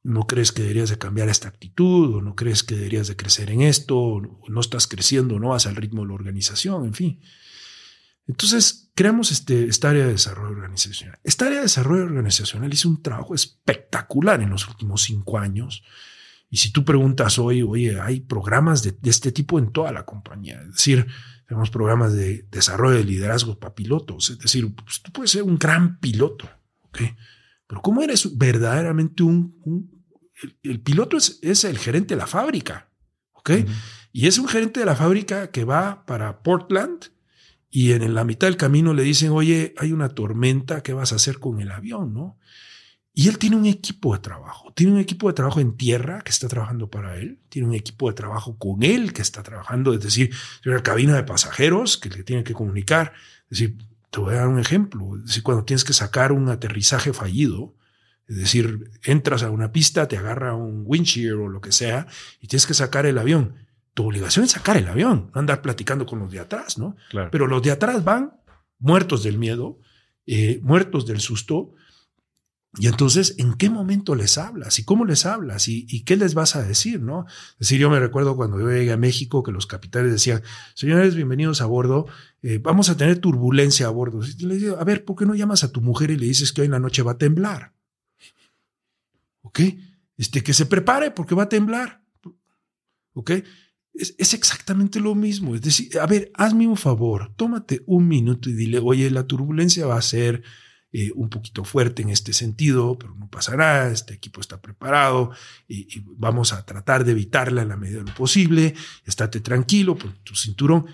no 0.03 0.27
crees 0.27 0.51
que 0.51 0.61
deberías 0.61 0.89
de 0.89 0.97
cambiar 0.97 1.29
esta 1.29 1.47
actitud 1.47 2.15
o 2.15 2.21
no 2.21 2.35
crees 2.35 2.63
que 2.63 2.75
deberías 2.75 3.07
de 3.07 3.15
crecer 3.15 3.51
en 3.51 3.61
esto, 3.61 3.97
o 3.97 4.21
no 4.47 4.59
estás 4.61 4.87
creciendo, 4.87 5.39
no 5.39 5.49
vas 5.49 5.67
al 5.67 5.75
ritmo 5.75 6.01
de 6.01 6.07
la 6.09 6.13
organización, 6.13 6.85
en 6.85 6.93
fin. 6.93 7.21
Entonces, 8.27 8.89
creamos 8.93 9.31
este, 9.31 9.65
esta 9.65 9.89
área 9.89 10.05
de 10.05 10.11
desarrollo 10.11 10.51
organizacional. 10.51 11.17
Esta 11.23 11.45
área 11.45 11.59
de 11.59 11.63
desarrollo 11.63 12.03
organizacional 12.03 12.73
hizo 12.73 12.89
un 12.89 13.01
trabajo 13.01 13.33
espectacular 13.33 14.41
en 14.41 14.49
los 14.49 14.67
últimos 14.67 15.03
cinco 15.03 15.39
años. 15.39 15.83
Y 16.49 16.57
si 16.57 16.71
tú 16.71 16.83
preguntas 16.83 17.39
hoy, 17.39 17.61
oye, 17.61 17.99
hay 18.01 18.19
programas 18.19 18.83
de, 18.83 18.97
este 19.03 19.31
tipo 19.31 19.59
en 19.59 19.71
toda 19.71 19.93
la 19.93 20.05
compañía. 20.05 20.61
Es 20.61 20.73
decir, 20.73 21.07
tenemos 21.47 21.69
programas 21.69 22.13
de 22.13 22.45
desarrollo 22.51 22.97
de 22.97 23.05
liderazgo 23.05 23.57
para 23.59 23.75
pilotos. 23.75 24.29
Es 24.29 24.39
decir, 24.39 24.73
pues, 24.75 25.01
tú 25.01 25.11
puedes 25.13 25.31
ser 25.31 25.43
un 25.43 25.57
gran 25.57 25.97
piloto, 25.99 26.49
¿ok? 26.81 26.99
Pero 27.65 27.81
¿cómo 27.81 28.01
eres 28.01 28.37
verdaderamente 28.37 29.23
un, 29.23 29.93
el, 30.63 30.81
piloto 30.81 31.15
es, 31.15 31.39
es, 31.41 31.63
el 31.63 31.77
gerente 31.77 32.15
de 32.15 32.19
la 32.19 32.27
fábrica, 32.27 32.89
¿ok? 33.33 33.51
Y 34.11 34.27
es 34.27 34.37
un 34.37 34.47
gerente 34.47 34.81
de 34.81 34.85
la 34.85 34.95
fábrica 34.95 35.51
que 35.51 35.63
va 35.63 36.05
para 36.05 36.41
Portland 36.43 37.16
y 37.69 37.91
en 37.91 38.13
la 38.13 38.23
mitad 38.23 38.47
del 38.47 38.57
camino 38.57 38.93
le 38.93 39.03
dicen, 39.03 39.31
oye, 39.31 39.73
hay 39.77 39.91
una 39.91 40.09
tormenta, 40.09 40.81
¿qué 40.81 40.93
vas 40.93 41.11
a 41.11 41.17
hacer 41.17 41.39
con 41.39 41.59
el 41.59 41.71
avión, 41.71 42.13
no? 42.13 42.37
Y 43.13 43.29
él 43.29 43.39
tiene 43.39 43.55
un 43.55 43.65
equipo 43.65 44.13
de 44.13 44.19
trabajo, 44.19 44.71
tiene 44.73 44.93
un 44.93 44.99
equipo 44.99 45.27
de 45.27 45.33
trabajo 45.33 45.59
en 45.59 45.75
tierra 45.75 46.21
que 46.21 46.29
está 46.29 46.47
trabajando 46.47 46.89
para 46.91 47.17
él, 47.17 47.39
tiene 47.49 47.67
un 47.67 47.73
equipo 47.73 48.07
de 48.09 48.13
trabajo 48.13 48.57
con 48.59 48.83
él 48.83 49.11
que 49.11 49.23
está 49.23 49.41
trabajando, 49.41 49.91
es 49.93 50.01
decir, 50.01 50.31
una 50.65 50.83
cabina 50.83 51.15
de 51.15 51.23
pasajeros 51.23 51.97
que 51.97 52.09
le 52.09 52.23
tiene 52.23 52.43
que 52.43 52.53
comunicar. 52.53 53.13
Es 53.49 53.57
decir, 53.57 53.77
te 54.11 54.19
voy 54.19 54.35
a 54.35 54.37
dar 54.37 54.47
un 54.47 54.59
ejemplo, 54.59 55.17
es 55.17 55.25
decir, 55.25 55.41
cuando 55.41 55.65
tienes 55.65 55.83
que 55.83 55.93
sacar 55.93 56.31
un 56.31 56.47
aterrizaje 56.49 57.11
fallido, 57.11 57.73
es 58.27 58.37
decir, 58.37 58.91
entras 59.03 59.41
a 59.41 59.49
una 59.49 59.71
pista, 59.71 60.07
te 60.07 60.17
agarra 60.17 60.53
un 60.53 60.83
windshield 60.85 61.39
o 61.39 61.47
lo 61.47 61.59
que 61.59 61.71
sea 61.71 62.05
y 62.39 62.47
tienes 62.47 62.67
que 62.67 62.75
sacar 62.75 63.07
el 63.07 63.17
avión. 63.17 63.66
Tu 63.97 64.05
obligación 64.05 64.45
es 64.45 64.51
sacar 64.51 64.77
el 64.77 64.87
avión, 64.87 65.31
no 65.33 65.39
andar 65.39 65.63
platicando 65.63 66.05
con 66.05 66.19
los 66.19 66.31
de 66.31 66.39
atrás, 66.39 66.77
¿no? 66.77 66.95
Pero 67.31 67.47
los 67.47 67.63
de 67.63 67.71
atrás 67.71 68.03
van 68.03 68.39
muertos 68.77 69.23
del 69.23 69.39
miedo, 69.39 69.79
eh, 70.27 70.59
muertos 70.61 71.07
del 71.07 71.19
susto. 71.19 71.71
Y 72.77 72.85
entonces, 72.85 73.33
¿en 73.39 73.55
qué 73.55 73.71
momento 73.71 74.13
les 74.13 74.37
hablas? 74.37 74.77
¿Y 74.77 74.85
cómo 74.85 75.03
les 75.03 75.25
hablas? 75.25 75.67
¿Y, 75.67 76.03
qué 76.03 76.15
les 76.15 76.35
vas 76.35 76.55
a 76.55 76.61
decir? 76.61 77.01
¿no? 77.01 77.25
Es 77.53 77.57
decir, 77.57 77.79
yo 77.79 77.89
me 77.89 77.99
recuerdo 77.99 78.35
cuando 78.35 78.59
yo 78.59 78.69
llegué 78.69 78.91
a 78.91 78.97
México 78.97 79.41
que 79.41 79.51
los 79.51 79.65
capitales 79.65 80.11
decían, 80.11 80.43
señores, 80.75 81.15
bienvenidos 81.15 81.61
a 81.61 81.65
bordo, 81.65 82.05
eh, 82.43 82.59
vamos 82.59 82.89
a 82.89 82.97
tener 82.97 83.17
turbulencia 83.17 83.87
a 83.87 83.89
bordo. 83.89 84.19
Y 84.23 84.45
les 84.45 84.61
digo, 84.61 84.77
a 84.77 84.83
ver, 84.83 85.05
¿por 85.05 85.15
qué 85.15 85.25
no 85.25 85.33
llamas 85.33 85.63
a 85.63 85.71
tu 85.71 85.81
mujer 85.81 86.11
y 86.11 86.17
le 86.17 86.27
dices 86.27 86.53
que 86.53 86.61
hoy 86.61 86.65
en 86.65 86.73
la 86.73 86.79
noche 86.79 87.01
va 87.01 87.13
a 87.13 87.17
temblar? 87.17 87.73
¿Ok? 89.41 89.59
Este, 90.17 90.43
que 90.43 90.53
se 90.53 90.67
prepare 90.67 91.09
porque 91.09 91.33
va 91.33 91.43
a 91.43 91.49
temblar. 91.49 92.03
¿Ok? 93.13 93.31
Es, 93.97 94.15
es, 94.17 94.33
exactamente 94.33 94.99
lo 94.99 95.15
mismo. 95.15 95.55
Es 95.55 95.61
decir, 95.61 95.97
a 95.99 96.05
ver, 96.05 96.31
hazme 96.35 96.67
un 96.67 96.77
favor, 96.77 97.33
tómate 97.35 97.81
un 97.85 98.07
minuto 98.07 98.49
y 98.49 98.53
dile, 98.53 98.79
oye, 98.79 99.09
la 99.09 99.25
turbulencia 99.25 99.87
va 99.87 99.97
a 99.97 100.01
ser 100.01 100.43
eh, 100.93 101.11
un 101.15 101.29
poquito 101.29 101.63
fuerte 101.65 102.01
en 102.01 102.09
este 102.09 102.31
sentido, 102.31 102.97
pero 102.97 103.13
no 103.15 103.29
pasará, 103.29 103.91
este 103.91 104.13
equipo 104.13 104.39
está 104.39 104.61
preparado 104.61 105.31
y, 105.67 106.01
vamos 106.15 106.53
a 106.53 106.65
tratar 106.65 107.03
de 107.03 107.11
evitarla 107.11 107.61
en 107.63 107.69
la 107.69 107.77
medida 107.77 107.99
de 107.99 108.05
lo 108.05 108.13
posible. 108.13 108.73
Estate 109.05 109.41
tranquilo, 109.41 109.97
pon 109.97 110.17
tu 110.23 110.35
cinturón. 110.35 110.85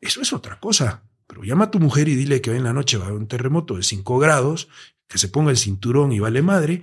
Eso 0.00 0.20
es 0.20 0.32
otra 0.32 0.58
cosa. 0.58 1.04
Pero 1.26 1.44
llama 1.44 1.64
a 1.66 1.70
tu 1.70 1.78
mujer 1.78 2.08
y 2.08 2.14
dile 2.14 2.40
que 2.40 2.50
hoy 2.50 2.56
en 2.56 2.64
la 2.64 2.72
noche 2.72 2.98
va 2.98 3.04
a 3.04 3.08
haber 3.08 3.20
un 3.20 3.28
terremoto 3.28 3.76
de 3.76 3.82
5 3.82 4.18
grados, 4.18 4.68
que 5.08 5.18
se 5.18 5.28
ponga 5.28 5.50
el 5.50 5.56
cinturón 5.56 6.12
y 6.12 6.20
vale 6.20 6.42
madre 6.42 6.82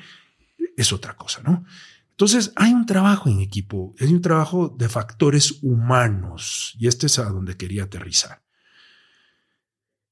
es 0.78 0.93
otra 0.93 1.15
cosa, 1.15 1.41
¿no? 1.43 1.65
Entonces, 2.24 2.53
hay 2.55 2.71
un 2.71 2.86
trabajo 2.86 3.28
en 3.30 3.41
equipo, 3.41 3.93
hay 3.99 4.13
un 4.13 4.21
trabajo 4.21 4.74
de 4.80 4.88
factores 4.88 5.59
humanos, 5.61 6.74
y 6.80 6.88
este 6.88 7.07
es 7.07 7.19
a 7.19 7.26
donde 7.26 7.57
quería 7.57 7.84
aterrizar. 7.84 8.41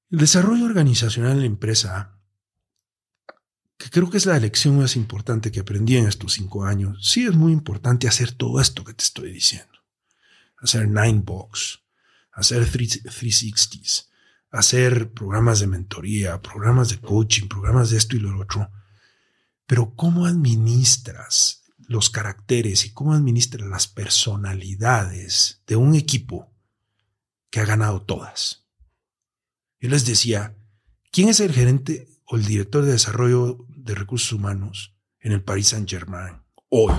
El 0.10 0.20
desarrollo 0.20 0.66
organizacional 0.66 1.32
en 1.32 1.40
la 1.40 1.46
empresa, 1.46 2.20
que 3.78 3.90
creo 3.90 4.10
que 4.10 4.18
es 4.18 4.26
la 4.26 4.38
lección 4.40 4.78
más 4.78 4.98
importante 4.98 5.54
que 5.54 5.62
aprendí 5.62 5.96
en 5.96 6.06
estos 6.06 6.34
cinco 6.34 6.66
años, 6.66 7.00
sí 7.02 7.26
es 7.26 7.34
muy 7.34 7.54
importante 7.54 8.10
hacer 8.10 8.34
todo 8.34 8.60
esto 8.60 8.84
que 8.84 8.94
te 8.94 9.06
estoy 9.06 9.32
diciendo. 9.32 9.80
Hacer 10.58 10.90
Nine 10.90 11.22
Box, 11.24 11.80
hacer 12.34 12.70
360s, 12.70 14.10
hacer 14.50 15.14
programas 15.14 15.62
de 15.62 15.68
mentoría, 15.68 16.42
programas 16.42 16.90
de 16.90 17.00
coaching, 17.00 17.48
programas 17.48 17.90
de 17.90 18.00
esto 18.00 18.18
y 18.18 18.20
lo 18.20 18.38
otro 18.38 18.70
pero 19.72 19.96
¿cómo 19.96 20.26
administras 20.26 21.61
los 21.92 22.10
caracteres 22.10 22.86
y 22.86 22.94
cómo 22.94 23.14
administras 23.14 23.68
las 23.68 23.88
personalidades 23.88 25.62
de 25.68 25.76
un 25.76 25.94
equipo 25.94 26.50
que 27.50 27.60
ha 27.60 27.66
ganado 27.66 28.02
todas? 28.02 28.66
Yo 29.80 29.90
les 29.90 30.06
decía, 30.06 30.56
¿quién 31.12 31.28
es 31.28 31.42
el 31.42 31.52
gerente 31.52 32.08
o 32.26 32.38
el 32.38 32.46
director 32.46 32.86
de 32.86 32.94
desarrollo 32.94 33.66
de 33.68 33.94
recursos 33.94 34.32
humanos 34.32 34.96
en 35.20 35.34
el 35.34 35.44
Paris 35.44 35.68
Saint-Germain 35.68 36.42
hoy? 36.70 36.94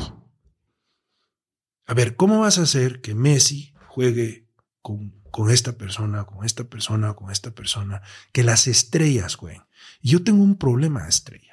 A 1.87 1.95
ver, 1.95 2.15
¿cómo 2.15 2.41
vas 2.41 2.59
a 2.59 2.63
hacer 2.63 3.01
que 3.01 3.15
Messi 3.15 3.73
juegue 3.89 4.47
con, 4.83 5.23
con, 5.31 5.51
esta 5.51 5.73
persona, 5.73 6.25
con 6.25 6.45
esta 6.45 6.65
persona, 6.65 7.15
con 7.15 7.31
esta 7.31 7.53
persona? 7.53 8.03
Que 8.33 8.43
las 8.43 8.67
estrellas 8.67 9.37
jueguen. 9.37 9.63
Yo 10.03 10.23
tengo 10.23 10.43
un 10.43 10.59
problema 10.59 11.05
de 11.05 11.09
estrellas. 11.09 11.52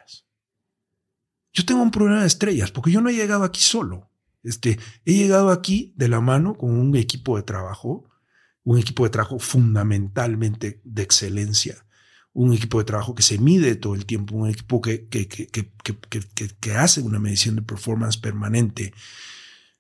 Yo 1.53 1.65
tengo 1.65 1.81
un 1.81 1.91
problema 1.91 2.21
de 2.21 2.27
estrellas 2.27 2.71
porque 2.71 2.91
yo 2.91 3.01
no 3.01 3.09
he 3.09 3.13
llegado 3.13 3.43
aquí 3.43 3.61
solo. 3.61 4.09
Este, 4.43 4.79
he 5.05 5.13
llegado 5.13 5.49
aquí 5.49 5.93
de 5.97 6.07
la 6.07 6.21
mano 6.21 6.55
con 6.55 6.71
un 6.71 6.95
equipo 6.95 7.37
de 7.37 7.43
trabajo, 7.43 8.09
un 8.63 8.77
equipo 8.77 9.03
de 9.03 9.09
trabajo 9.09 9.39
fundamentalmente 9.39 10.81
de 10.83 11.03
excelencia, 11.03 11.85
un 12.33 12.53
equipo 12.53 12.79
de 12.79 12.85
trabajo 12.85 13.15
que 13.15 13.23
se 13.23 13.37
mide 13.37 13.75
todo 13.75 13.95
el 13.95 14.05
tiempo, 14.05 14.35
un 14.35 14.49
equipo 14.49 14.81
que, 14.81 15.07
que, 15.07 15.27
que, 15.27 15.49
que 15.49 16.73
hace 16.73 17.01
una 17.01 17.19
medición 17.19 17.55
de 17.55 17.61
performance 17.63 18.17
permanente. 18.17 18.93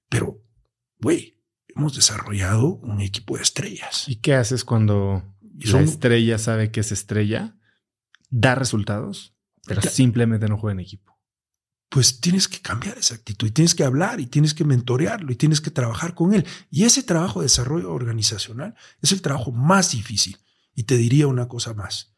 Pero, 0.09 0.43
güey, 0.99 1.39
hemos 1.75 1.95
desarrollado 1.95 2.75
un 2.75 3.01
equipo 3.01 3.37
de 3.37 3.43
estrellas. 3.43 4.05
¿Y 4.07 4.17
qué 4.17 4.33
haces 4.33 4.65
cuando 4.65 5.23
la 5.41 5.81
estrella 5.81 6.37
sabe 6.37 6.71
que 6.71 6.81
es 6.81 6.91
estrella? 6.91 7.55
¿Da 8.29 8.55
resultados? 8.55 9.35
Pero 9.65 9.81
simplemente 9.81 10.47
no 10.47 10.57
juega 10.57 10.73
en 10.73 10.79
equipo. 10.79 11.08
Pues 11.89 12.21
tienes 12.21 12.47
que 12.47 12.59
cambiar 12.59 12.99
esa 12.99 13.15
actitud 13.15 13.47
y 13.47 13.51
tienes 13.51 13.73
que 13.73 13.83
hablar 13.83 14.19
y 14.19 14.27
tienes 14.27 14.53
que 14.53 14.63
mentorearlo 14.63 15.31
y 15.31 15.35
tienes 15.35 15.59
que 15.59 15.71
trabajar 15.71 16.13
con 16.13 16.35
él. 16.35 16.45
Y 16.69 16.83
ese 16.83 17.01
trabajo 17.01 17.39
de 17.39 17.45
desarrollo 17.45 17.91
organizacional 17.91 18.75
es 19.01 19.11
el 19.11 19.23
trabajo 19.23 19.51
más 19.51 19.91
difícil. 19.91 20.37
Y 20.75 20.83
te 20.83 20.97
diría 20.97 21.27
una 21.27 21.47
cosa 21.47 21.73
más. 21.73 22.15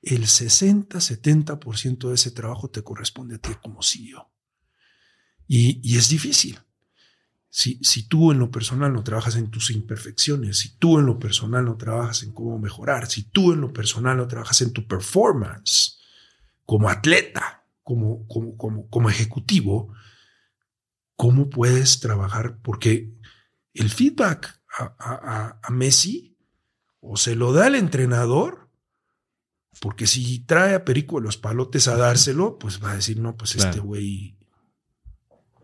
El 0.00 0.22
60-70% 0.22 2.08
de 2.08 2.14
ese 2.14 2.30
trabajo 2.30 2.70
te 2.70 2.82
corresponde 2.82 3.34
a 3.34 3.38
ti 3.38 3.50
como 3.62 3.82
CEO. 3.82 4.32
Y, 5.46 5.80
y 5.82 5.98
es 5.98 6.08
difícil. 6.08 6.58
Si, 7.50 7.80
si, 7.82 8.04
tú 8.04 8.30
en 8.30 8.38
lo 8.38 8.50
personal 8.50 8.92
no 8.92 9.02
trabajas 9.02 9.34
en 9.34 9.50
tus 9.50 9.70
imperfecciones, 9.72 10.58
si 10.58 10.76
tú 10.78 11.00
en 11.00 11.06
lo 11.06 11.18
personal 11.18 11.64
no 11.64 11.76
trabajas 11.76 12.22
en 12.22 12.32
cómo 12.32 12.58
mejorar, 12.58 13.10
si 13.10 13.24
tú 13.24 13.52
en 13.52 13.60
lo 13.60 13.72
personal 13.72 14.16
no 14.16 14.28
trabajas 14.28 14.62
en 14.62 14.72
tu 14.72 14.86
performance 14.86 15.98
como 16.64 16.88
atleta, 16.88 17.59
como, 17.90 18.24
como, 18.28 18.56
como, 18.56 18.88
como 18.88 19.10
ejecutivo, 19.10 19.92
¿cómo 21.16 21.50
puedes 21.50 21.98
trabajar? 21.98 22.60
Porque 22.62 23.12
el 23.74 23.90
feedback 23.90 24.62
a, 24.78 25.58
a 25.60 25.70
Messi 25.72 26.36
o 27.00 27.16
se 27.16 27.34
lo 27.34 27.52
da 27.52 27.66
el 27.66 27.74
entrenador 27.74 28.70
porque 29.80 30.06
si 30.06 30.38
trae 30.38 30.76
a 30.76 30.84
Perico 30.84 31.18
los 31.18 31.36
palotes 31.36 31.88
a 31.88 31.96
dárselo, 31.96 32.60
pues 32.60 32.80
va 32.80 32.92
a 32.92 32.94
decir, 32.94 33.18
no, 33.18 33.36
pues 33.36 33.56
este 33.56 33.80
güey, 33.80 34.38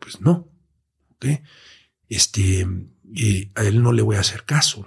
pues 0.00 0.20
no. 0.20 0.50
Este, 2.08 2.66
eh, 3.14 3.52
a 3.54 3.62
él 3.62 3.84
no 3.84 3.92
le 3.92 4.02
voy 4.02 4.16
a 4.16 4.20
hacer 4.20 4.42
caso. 4.42 4.84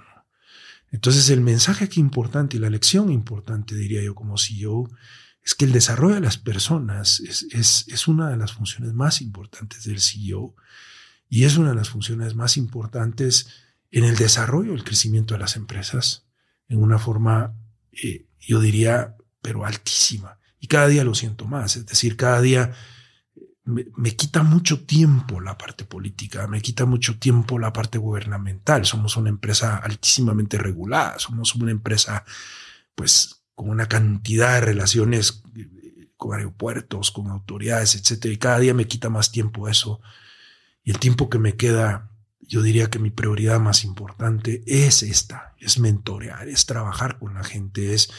Entonces 0.90 1.30
el 1.30 1.40
mensaje 1.40 1.86
aquí 1.86 2.00
importante 2.00 2.58
y 2.58 2.60
la 2.60 2.68
lección 2.68 3.10
importante, 3.10 3.74
diría 3.74 4.02
yo 4.02 4.14
como 4.14 4.36
CEO, 4.36 4.90
es 5.42 5.54
que 5.54 5.64
el 5.64 5.72
desarrollo 5.72 6.14
de 6.14 6.20
las 6.20 6.36
personas 6.36 7.20
es, 7.20 7.46
es, 7.50 7.86
es 7.88 8.08
una 8.08 8.28
de 8.28 8.36
las 8.36 8.52
funciones 8.52 8.92
más 8.92 9.20
importantes 9.20 9.84
del 9.84 10.00
CEO 10.00 10.54
y 11.28 11.44
es 11.44 11.56
una 11.56 11.70
de 11.70 11.76
las 11.76 11.88
funciones 11.88 12.34
más 12.34 12.56
importantes 12.56 13.48
en 13.90 14.04
el 14.04 14.16
desarrollo, 14.16 14.74
el 14.74 14.84
crecimiento 14.84 15.34
de 15.34 15.40
las 15.40 15.56
empresas 15.56 16.26
en 16.68 16.82
una 16.82 16.98
forma, 16.98 17.54
eh, 17.92 18.26
yo 18.38 18.60
diría, 18.60 19.16
pero 19.42 19.66
altísima. 19.66 20.38
Y 20.60 20.68
cada 20.68 20.86
día 20.86 21.04
lo 21.04 21.14
siento 21.14 21.46
más. 21.46 21.76
Es 21.76 21.86
decir, 21.86 22.16
cada 22.16 22.40
día 22.40 22.72
me, 23.64 24.16
quita 24.16 24.42
mucho 24.42 24.84
tiempo 24.84 25.40
la 25.40 25.58
parte 25.58 25.84
política, 25.84 26.46
me 26.46 26.62
quita 26.62 26.84
mucho 26.86 27.18
tiempo 27.18 27.58
la 27.58 27.72
parte 27.72 27.98
gubernamental. 27.98 28.86
Somos 28.86 29.16
una 29.16 29.30
empresa 29.30 29.76
altísimamente 29.78 30.58
regulada, 30.58 31.18
somos 31.18 31.54
una 31.54 31.72
empresa, 31.72 32.24
pues, 32.94 33.39
con 33.60 33.68
una 33.68 33.88
cantidad 33.88 34.54
de 34.54 34.62
relaciones 34.62 35.42
con 36.16 36.34
aeropuertos, 36.34 37.10
con 37.10 37.26
autoridades, 37.26 37.94
etcétera. 37.94 38.32
Y 38.32 38.38
cada 38.38 38.58
día 38.58 38.72
me 38.72 38.86
quita 38.86 39.10
más 39.10 39.32
tiempo 39.32 39.68
eso. 39.68 40.00
Y 40.82 40.92
el 40.92 40.98
tiempo 40.98 41.28
que 41.28 41.38
me 41.38 41.58
queda, 41.58 42.10
yo 42.40 42.62
diría 42.62 42.88
que 42.88 42.98
mi 42.98 43.10
prioridad 43.10 43.60
más 43.60 43.84
importante 43.84 44.62
es 44.66 45.02
esta, 45.02 45.54
es 45.58 45.78
mentorear, 45.78 46.48
es 46.48 46.64
trabajar 46.64 47.18
con 47.18 47.34
la 47.34 47.44
gente, 47.44 47.92
es 47.92 48.10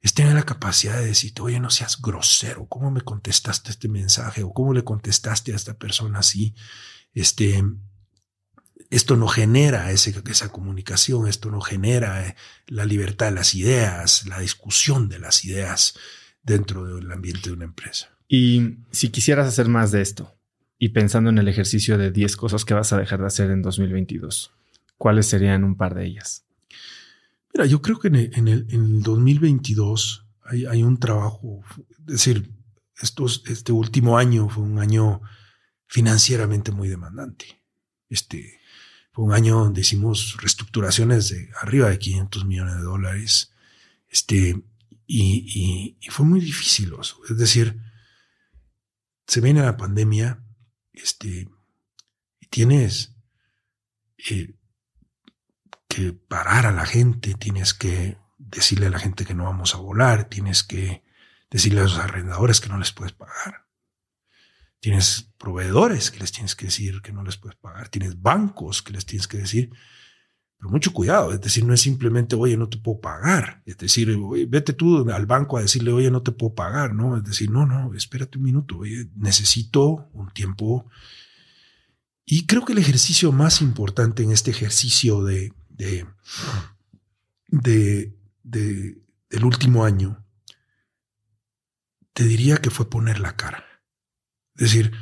es 0.00 0.14
tener 0.14 0.32
la 0.32 0.44
capacidad 0.44 0.96
de 0.96 1.08
decirte, 1.08 1.42
oye, 1.42 1.60
no 1.60 1.68
seas 1.68 2.00
grosero, 2.00 2.64
¿cómo 2.64 2.90
me 2.90 3.02
contestaste 3.02 3.70
este 3.70 3.86
mensaje? 3.86 4.42
¿O 4.42 4.54
cómo 4.54 4.72
le 4.72 4.82
contestaste 4.82 5.52
a 5.52 5.56
esta 5.56 5.74
persona 5.74 6.20
así? 6.20 6.54
Este, 7.12 7.62
esto 8.90 9.16
no 9.16 9.28
genera 9.28 9.92
ese, 9.92 10.20
esa 10.28 10.50
comunicación, 10.50 11.28
esto 11.28 11.50
no 11.50 11.60
genera 11.60 12.26
eh, 12.26 12.36
la 12.66 12.84
libertad 12.84 13.26
de 13.26 13.32
las 13.32 13.54
ideas, 13.54 14.26
la 14.26 14.40
discusión 14.40 15.08
de 15.08 15.20
las 15.20 15.44
ideas 15.44 15.94
dentro 16.42 16.96
del 16.96 17.10
ambiente 17.10 17.50
de 17.50 17.54
una 17.54 17.64
empresa. 17.64 18.10
Y 18.26 18.78
si 18.90 19.10
quisieras 19.10 19.46
hacer 19.46 19.68
más 19.68 19.92
de 19.92 20.02
esto, 20.02 20.36
y 20.76 20.90
pensando 20.90 21.30
en 21.30 21.38
el 21.38 21.46
ejercicio 21.46 21.98
de 21.98 22.10
10 22.10 22.36
cosas 22.36 22.64
que 22.64 22.74
vas 22.74 22.92
a 22.92 22.98
dejar 22.98 23.20
de 23.20 23.26
hacer 23.26 23.50
en 23.50 23.62
2022, 23.62 24.52
¿cuáles 24.96 25.26
serían 25.26 25.62
un 25.62 25.76
par 25.76 25.94
de 25.94 26.06
ellas? 26.06 26.44
Mira, 27.54 27.66
yo 27.66 27.82
creo 27.82 27.98
que 27.98 28.08
en 28.08 28.16
el, 28.16 28.30
en 28.34 28.48
el, 28.48 29.02
2022 29.02 30.26
hay, 30.44 30.66
hay, 30.66 30.82
un 30.82 30.98
trabajo, 30.98 31.62
es 32.00 32.06
decir, 32.06 32.50
estos, 33.00 33.42
este 33.46 33.72
último 33.72 34.18
año 34.18 34.48
fue 34.48 34.64
un 34.64 34.78
año 34.78 35.20
financieramente 35.86 36.72
muy 36.72 36.88
demandante. 36.88 37.60
Este 38.08 38.59
un 39.20 39.32
año 39.32 39.58
donde 39.58 39.82
hicimos 39.82 40.36
reestructuraciones 40.40 41.28
de 41.28 41.50
arriba 41.60 41.88
de 41.88 41.98
500 41.98 42.44
millones 42.44 42.76
de 42.76 42.82
dólares. 42.82 43.52
Este, 44.08 44.62
y, 45.06 45.96
fue 46.10 46.24
muy 46.26 46.40
difícil. 46.40 46.92
Es 47.28 47.36
decir, 47.36 47.80
se 49.26 49.40
viene 49.40 49.62
la 49.62 49.76
pandemia, 49.76 50.42
este, 50.92 51.48
y 52.40 52.46
tienes 52.48 53.14
eh, 54.30 54.54
que 55.88 56.12
parar 56.12 56.66
a 56.66 56.72
la 56.72 56.86
gente, 56.86 57.34
tienes 57.34 57.74
que 57.74 58.18
decirle 58.38 58.86
a 58.86 58.90
la 58.90 58.98
gente 58.98 59.24
que 59.24 59.34
no 59.34 59.44
vamos 59.44 59.74
a 59.74 59.78
volar, 59.78 60.28
tienes 60.28 60.62
que 60.62 61.04
decirle 61.50 61.80
a 61.80 61.84
los 61.84 61.98
arrendadores 61.98 62.60
que 62.60 62.68
no 62.68 62.78
les 62.78 62.92
puedes 62.92 63.12
pagar. 63.12 63.66
Tienes 64.80 65.30
proveedores 65.38 66.10
que 66.10 66.20
les 66.20 66.32
tienes 66.32 66.54
que 66.54 66.66
decir 66.66 67.00
que 67.02 67.12
no 67.12 67.22
les 67.22 67.36
puedes 67.36 67.56
pagar, 67.58 67.88
tienes 67.88 68.20
bancos 68.20 68.82
que 68.82 68.92
les 68.92 69.06
tienes 69.06 69.28
que 69.28 69.38
decir, 69.38 69.70
pero 70.60 70.70
mucho 70.70 70.92
cuidado, 70.92 71.32
es 71.32 71.40
decir, 71.40 71.64
no 71.64 71.72
es 71.72 71.80
simplemente, 71.80 72.36
oye, 72.36 72.54
no 72.58 72.68
te 72.68 72.76
puedo 72.76 73.00
pagar, 73.00 73.62
es 73.64 73.78
decir, 73.78 74.14
vete 74.46 74.74
tú 74.74 75.10
al 75.10 75.24
banco 75.24 75.56
a 75.56 75.62
decirle, 75.62 75.90
oye, 75.90 76.10
no 76.10 76.22
te 76.22 76.32
puedo 76.32 76.54
pagar, 76.54 76.94
¿no? 76.94 77.16
Es 77.16 77.24
decir, 77.24 77.50
no, 77.50 77.64
no, 77.64 77.94
espérate 77.94 78.36
un 78.36 78.44
minuto, 78.44 78.76
oye, 78.76 79.08
necesito 79.16 80.10
un 80.12 80.30
tiempo. 80.32 80.86
Y 82.26 82.44
creo 82.44 82.66
que 82.66 82.74
el 82.74 82.78
ejercicio 82.78 83.32
más 83.32 83.62
importante 83.62 84.22
en 84.22 84.32
este 84.32 84.50
ejercicio 84.50 85.24
de, 85.24 85.54
de, 85.70 86.06
del 89.30 89.44
último 89.44 89.86
año, 89.86 90.22
te 92.12 92.24
diría 92.24 92.58
que 92.58 92.68
fue 92.68 92.90
poner 92.90 93.18
la 93.18 93.34
cara. 93.34 93.64
Es 94.56 94.62
decir, 94.62 94.92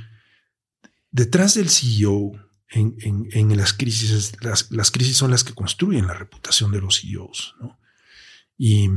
detrás 1.10 1.54
del 1.54 1.68
CEO 1.68 2.32
en, 2.70 2.96
en, 3.32 3.56
las 3.56 3.72
crisis, 3.72 4.34
las, 4.42 4.70
las, 4.70 4.90
crisis 4.90 5.16
son 5.16 5.30
las 5.30 5.42
que 5.42 5.54
construyen 5.54 6.06
la 6.06 6.14
reputación 6.14 6.70
de 6.70 6.80
los 6.80 7.00
CEOs, 7.00 7.54
¿no? 7.60 7.78
Y, 8.56 8.88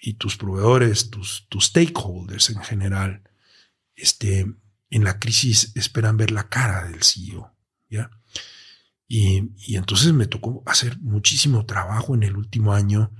y 0.00 0.14
tus 0.14 0.36
proveedores, 0.36 1.10
tus, 1.10 1.46
tus, 1.48 1.66
stakeholders 1.66 2.50
en 2.50 2.62
general, 2.62 3.22
este, 3.94 4.46
en 4.90 5.04
la 5.04 5.18
crisis 5.18 5.72
esperan 5.74 6.16
ver 6.16 6.30
la 6.30 6.48
cara 6.48 6.88
del 6.88 7.02
CEO, 7.02 7.52
¿ya? 7.90 8.10
Y, 9.06 9.74
entonces 9.74 10.12
me 10.12 10.26
tocó 10.26 10.62
hacer 10.66 10.98
muchísimo 10.98 11.64
trabajo 11.64 12.14
en 12.14 12.22
el 12.22 12.36
último 12.36 12.74
año 12.74 13.10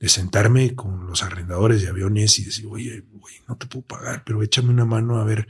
de 0.00 0.08
sentarme 0.08 0.74
con 0.74 1.06
los 1.06 1.22
arrendadores 1.22 1.82
de 1.82 1.88
aviones 1.88 2.38
y 2.38 2.44
decir, 2.44 2.66
oye, 2.68 3.04
no 3.48 3.56
te 3.56 3.66
puedo 3.66 3.86
pagar, 3.86 4.24
pero 4.24 4.42
échame 4.42 4.70
una 4.70 4.84
mano 4.84 5.18
a 5.18 5.24
ver 5.24 5.46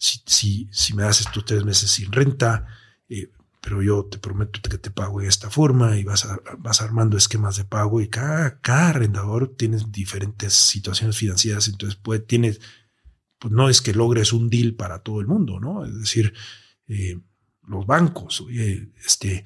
si, 0.00 0.22
si, 0.24 0.68
si 0.72 0.94
me 0.94 1.02
das 1.02 1.20
estos 1.20 1.44
tres 1.44 1.62
meses 1.62 1.90
sin 1.90 2.10
renta, 2.10 2.66
eh, 3.08 3.30
pero 3.60 3.82
yo 3.82 4.06
te 4.06 4.18
prometo 4.18 4.58
que 4.62 4.78
te 4.78 4.90
pago 4.90 5.20
de 5.20 5.28
esta 5.28 5.50
forma 5.50 5.98
y 5.98 6.04
vas, 6.04 6.26
vas 6.58 6.80
armando 6.80 7.18
esquemas 7.18 7.56
de 7.56 7.64
pago 7.64 8.00
y 8.00 8.08
cada, 8.08 8.60
cada 8.60 8.88
arrendador 8.88 9.54
tiene 9.56 9.76
diferentes 9.88 10.54
situaciones 10.54 11.18
financieras, 11.18 11.68
entonces 11.68 11.96
puede, 11.96 12.20
tienes, 12.20 12.62
pues 13.38 13.52
no 13.52 13.68
es 13.68 13.82
que 13.82 13.92
logres 13.92 14.32
un 14.32 14.48
deal 14.48 14.74
para 14.74 15.00
todo 15.00 15.20
el 15.20 15.26
mundo, 15.26 15.60
¿no? 15.60 15.84
Es 15.84 15.94
decir, 15.94 16.32
eh, 16.88 17.20
los 17.68 17.86
bancos. 17.86 18.40
Oye, 18.40 18.92
este, 19.04 19.44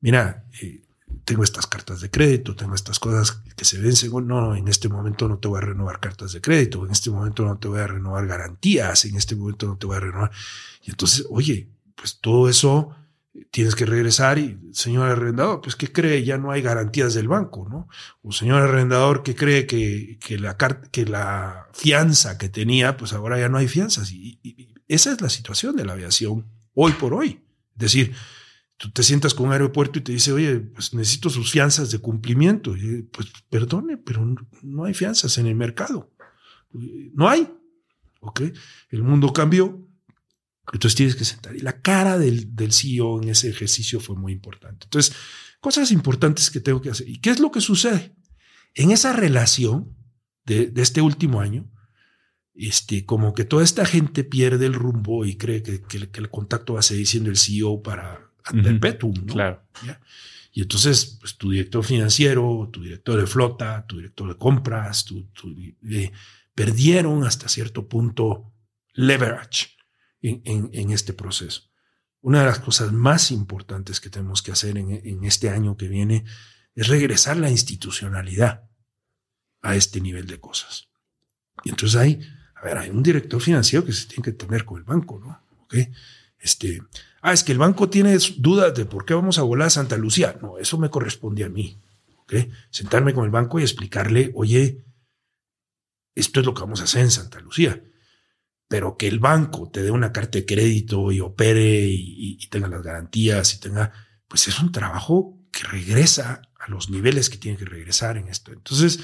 mira, 0.00 0.44
eh, 0.60 0.83
tengo 1.24 1.42
estas 1.42 1.66
cartas 1.66 2.00
de 2.00 2.10
crédito, 2.10 2.54
tengo 2.54 2.74
estas 2.74 2.98
cosas 2.98 3.42
que 3.56 3.64
se 3.64 3.78
vencen. 3.78 4.10
No, 4.26 4.54
en 4.54 4.68
este 4.68 4.88
momento 4.88 5.28
no 5.28 5.38
te 5.38 5.48
voy 5.48 5.58
a 5.58 5.62
renovar 5.62 6.00
cartas 6.00 6.32
de 6.32 6.40
crédito, 6.40 6.84
en 6.84 6.92
este 6.92 7.10
momento 7.10 7.44
no 7.44 7.58
te 7.58 7.68
voy 7.68 7.80
a 7.80 7.86
renovar 7.86 8.26
garantías, 8.26 9.04
en 9.04 9.16
este 9.16 9.34
momento 9.36 9.66
no 9.66 9.76
te 9.76 9.86
voy 9.86 9.96
a 9.96 10.00
renovar. 10.00 10.30
Y 10.82 10.90
entonces, 10.90 11.26
oye, 11.30 11.68
pues 11.94 12.18
todo 12.20 12.48
eso 12.48 12.94
tienes 13.50 13.74
que 13.74 13.86
regresar 13.86 14.38
y, 14.38 14.58
señor 14.72 15.10
arrendador, 15.10 15.60
pues 15.60 15.76
¿qué 15.76 15.90
cree? 15.90 16.24
Ya 16.24 16.38
no 16.38 16.50
hay 16.52 16.62
garantías 16.62 17.14
del 17.14 17.28
banco, 17.28 17.66
¿no? 17.68 17.88
O 18.22 18.30
señor 18.32 18.62
arrendador, 18.62 19.22
¿qué 19.22 19.34
cree 19.34 19.66
que, 19.66 20.18
que, 20.24 20.38
la, 20.38 20.56
que 20.56 21.04
la 21.06 21.68
fianza 21.72 22.38
que 22.38 22.48
tenía, 22.48 22.96
pues 22.96 23.12
ahora 23.12 23.38
ya 23.38 23.48
no 23.48 23.58
hay 23.58 23.68
fianzas? 23.68 24.12
y 24.12 24.38
esa 24.88 25.12
es 25.12 25.20
la 25.20 25.30
situación 25.30 25.76
de 25.76 25.84
la 25.84 25.94
aviación 25.94 26.46
hoy 26.74 26.92
por 26.92 27.14
hoy. 27.14 27.40
Es 27.74 27.78
decir, 27.78 28.14
tú 28.76 28.90
te 28.90 29.02
sientas 29.02 29.34
con 29.34 29.46
un 29.46 29.52
aeropuerto 29.52 29.98
y 29.98 30.02
te 30.02 30.12
dice, 30.12 30.32
oye, 30.32 30.60
pues 30.60 30.94
necesito 30.94 31.30
sus 31.30 31.50
fianzas 31.50 31.90
de 31.90 31.98
cumplimiento. 31.98 32.76
Y, 32.76 33.02
pues 33.02 33.28
perdone, 33.48 33.96
pero 33.96 34.34
no 34.62 34.84
hay 34.84 34.94
fianzas 34.94 35.38
en 35.38 35.46
el 35.46 35.54
mercado. 35.54 36.12
No 36.72 37.28
hay. 37.28 37.48
¿Ok? 38.20 38.42
El 38.90 39.02
mundo 39.02 39.32
cambió. 39.32 39.86
Entonces 40.72 40.96
tienes 40.96 41.14
que 41.14 41.24
sentar. 41.24 41.54
Y 41.54 41.60
la 41.60 41.80
cara 41.80 42.18
del, 42.18 42.54
del 42.56 42.72
CEO 42.72 43.22
en 43.22 43.28
ese 43.28 43.48
ejercicio 43.48 44.00
fue 44.00 44.16
muy 44.16 44.32
importante. 44.32 44.86
Entonces, 44.86 45.14
cosas 45.60 45.90
importantes 45.90 46.50
que 46.50 46.60
tengo 46.60 46.80
que 46.80 46.90
hacer. 46.90 47.08
¿Y 47.08 47.20
qué 47.20 47.30
es 47.30 47.38
lo 47.38 47.50
que 47.50 47.60
sucede? 47.60 48.14
En 48.74 48.90
esa 48.90 49.12
relación 49.12 49.94
de, 50.46 50.66
de 50.66 50.82
este 50.82 51.00
último 51.00 51.40
año, 51.40 51.70
este, 52.54 53.04
como 53.04 53.34
que 53.34 53.44
toda 53.44 53.64
esta 53.64 53.84
gente 53.84 54.24
pierde 54.24 54.66
el 54.66 54.74
rumbo 54.74 55.24
y 55.24 55.36
cree 55.36 55.62
que, 55.62 55.82
que, 55.82 55.98
el 55.98 56.30
contacto 56.30 56.74
va 56.74 56.80
a 56.80 56.84
seguir 56.84 57.06
siendo 57.06 57.30
el 57.30 57.36
CEO 57.36 57.82
para 57.82 58.23
ad 58.44 58.62
perpetuum, 58.62 59.14
¿no? 59.26 59.32
Claro. 59.32 59.66
Y 60.52 60.62
entonces, 60.62 61.18
pues 61.20 61.36
tu 61.36 61.50
director 61.50 61.84
financiero, 61.84 62.68
tu 62.72 62.82
director 62.82 63.20
de 63.20 63.26
flota, 63.26 63.84
tu 63.86 63.96
director 63.96 64.28
de 64.28 64.36
compras, 64.36 65.04
tu, 65.04 65.28
eh, 65.90 66.12
perdieron 66.54 67.24
hasta 67.24 67.48
cierto 67.48 67.88
punto 67.88 68.52
leverage 68.92 69.70
en, 70.22 70.42
en, 70.44 70.70
en, 70.72 70.90
este 70.92 71.12
proceso. 71.12 71.62
Una 72.20 72.40
de 72.40 72.46
las 72.46 72.60
cosas 72.60 72.92
más 72.92 73.32
importantes 73.32 74.00
que 74.00 74.10
tenemos 74.10 74.42
que 74.42 74.52
hacer 74.52 74.78
en, 74.78 74.90
en 74.90 75.24
este 75.24 75.50
año 75.50 75.76
que 75.76 75.88
viene 75.88 76.24
es 76.74 76.86
regresar 76.86 77.36
la 77.36 77.50
institucionalidad 77.50 78.68
a 79.62 79.74
este 79.74 80.00
nivel 80.00 80.26
de 80.28 80.38
cosas. 80.38 80.88
Y 81.64 81.70
entonces 81.70 81.98
hay 81.98 82.20
a 82.64 82.68
ver, 82.68 82.78
hay 82.78 82.88
un 82.88 83.02
director 83.02 83.40
financiero 83.42 83.84
que 83.84 83.92
se 83.92 84.06
tiene 84.06 84.22
que 84.22 84.32
tener 84.32 84.64
con 84.64 84.78
el 84.78 84.84
banco, 84.84 85.20
¿no? 85.20 85.38
¿Ok? 85.64 85.74
Este, 86.44 86.80
ah, 87.22 87.32
es 87.32 87.42
que 87.42 87.52
el 87.52 87.58
banco 87.58 87.88
tiene 87.90 88.16
dudas 88.36 88.74
de 88.74 88.84
por 88.84 89.04
qué 89.04 89.14
vamos 89.14 89.38
a 89.38 89.42
volar 89.42 89.66
a 89.66 89.70
Santa 89.70 89.96
Lucía. 89.96 90.38
No, 90.40 90.58
eso 90.58 90.78
me 90.78 90.90
corresponde 90.90 91.42
a 91.44 91.48
mí. 91.48 91.80
Sentarme 92.70 93.14
con 93.14 93.24
el 93.24 93.30
banco 93.30 93.58
y 93.58 93.62
explicarle, 93.62 94.30
oye, 94.34 94.84
esto 96.14 96.40
es 96.40 96.46
lo 96.46 96.54
que 96.54 96.62
vamos 96.62 96.80
a 96.80 96.84
hacer 96.84 97.02
en 97.02 97.10
Santa 97.10 97.40
Lucía. 97.40 97.82
Pero 98.68 98.96
que 98.96 99.08
el 99.08 99.18
banco 99.18 99.70
te 99.70 99.82
dé 99.82 99.90
una 99.90 100.12
carta 100.12 100.38
de 100.38 100.46
crédito 100.46 101.12
y 101.12 101.20
opere 101.20 101.80
y, 101.86 102.38
y 102.40 102.46
tenga 102.48 102.68
las 102.68 102.82
garantías 102.82 103.54
y 103.54 103.60
tenga, 103.60 103.92
pues 104.28 104.48
es 104.48 104.60
un 104.60 104.72
trabajo 104.72 105.38
que 105.50 105.64
regresa 105.64 106.42
a 106.58 106.70
los 106.70 106.90
niveles 106.90 107.30
que 107.30 107.38
tiene 107.38 107.58
que 107.58 107.64
regresar 107.64 108.16
en 108.16 108.28
esto. 108.28 108.52
Entonces, 108.52 109.00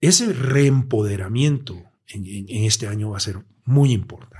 ese 0.00 0.32
reempoderamiento 0.32 1.82
en, 2.08 2.64
este 2.64 2.86
año 2.86 3.10
va 3.10 3.18
a 3.18 3.20
ser 3.20 3.44
muy 3.64 3.92
importante. 3.92 4.37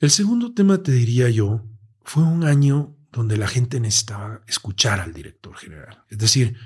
El 0.00 0.10
segundo 0.10 0.54
tema, 0.54 0.82
te 0.82 0.92
diría 0.92 1.28
yo, 1.28 1.64
fue 2.02 2.22
un 2.22 2.44
año 2.44 2.96
donde 3.10 3.36
la 3.36 3.48
gente 3.48 3.80
necesitaba 3.80 4.42
escuchar 4.46 5.00
al 5.00 5.12
director 5.12 5.56
general. 5.56 6.04
Es 6.08 6.18
decir, 6.18 6.56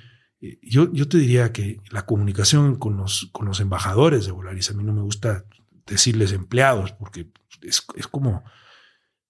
eh, 0.40 0.58
yo, 0.62 0.92
yo 0.92 1.08
te 1.08 1.16
diría 1.16 1.52
que 1.52 1.80
la 1.90 2.04
comunicación 2.04 2.76
con 2.76 2.96
los, 2.98 3.30
con 3.32 3.46
los 3.46 3.60
embajadores 3.60 4.26
de 4.26 4.32
Volaris, 4.32 4.70
a 4.70 4.74
mí 4.74 4.84
no 4.84 4.92
me 4.92 5.00
gusta 5.00 5.46
decirles 5.86 6.32
empleados, 6.32 6.92
porque 6.92 7.30
es, 7.62 7.86
es 7.96 8.06
como, 8.06 8.44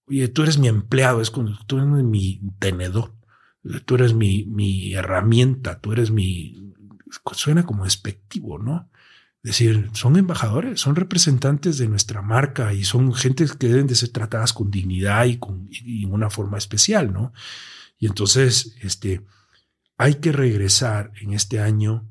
oye, 0.07 0.27
tú 0.29 0.43
eres 0.43 0.59
mi 0.59 0.67
empleado, 0.67 1.21
es 1.21 1.31
como, 1.31 1.57
tú 1.67 1.79
eres 1.79 1.89
mi 1.89 2.41
tenedor, 2.59 3.15
tú 3.85 3.95
eres 3.95 4.15
mi, 4.15 4.45
mi 4.47 4.95
herramienta, 4.95 5.81
tú 5.81 5.93
eres 5.93 6.11
mi... 6.11 6.73
Suena 7.33 7.65
como 7.65 7.85
despectivo, 7.85 8.59
¿no? 8.59 8.91
Decir, 9.43 9.91
son 9.93 10.17
embajadores, 10.17 10.81
son 10.81 10.95
representantes 10.95 11.77
de 11.77 11.89
nuestra 11.89 12.23
marca 12.23 12.73
y 12.73 12.85
son 12.85 13.13
gente 13.13 13.45
que 13.59 13.69
deben 13.69 13.89
de 13.89 13.97
ser 13.97 14.11
tratadas 14.11 14.53
con 14.53 14.71
dignidad 14.71 15.25
y, 15.25 15.39
con, 15.39 15.69
en 15.85 16.13
una 16.13 16.31
forma 16.31 16.59
especial, 16.59 17.13
¿no? 17.13 17.33
Y 17.99 18.07
entonces, 18.07 18.77
este, 18.83 19.25
hay 19.97 20.17
que 20.17 20.31
regresar 20.31 21.13
en 21.21 21.33
este 21.33 21.61
año 21.61 22.09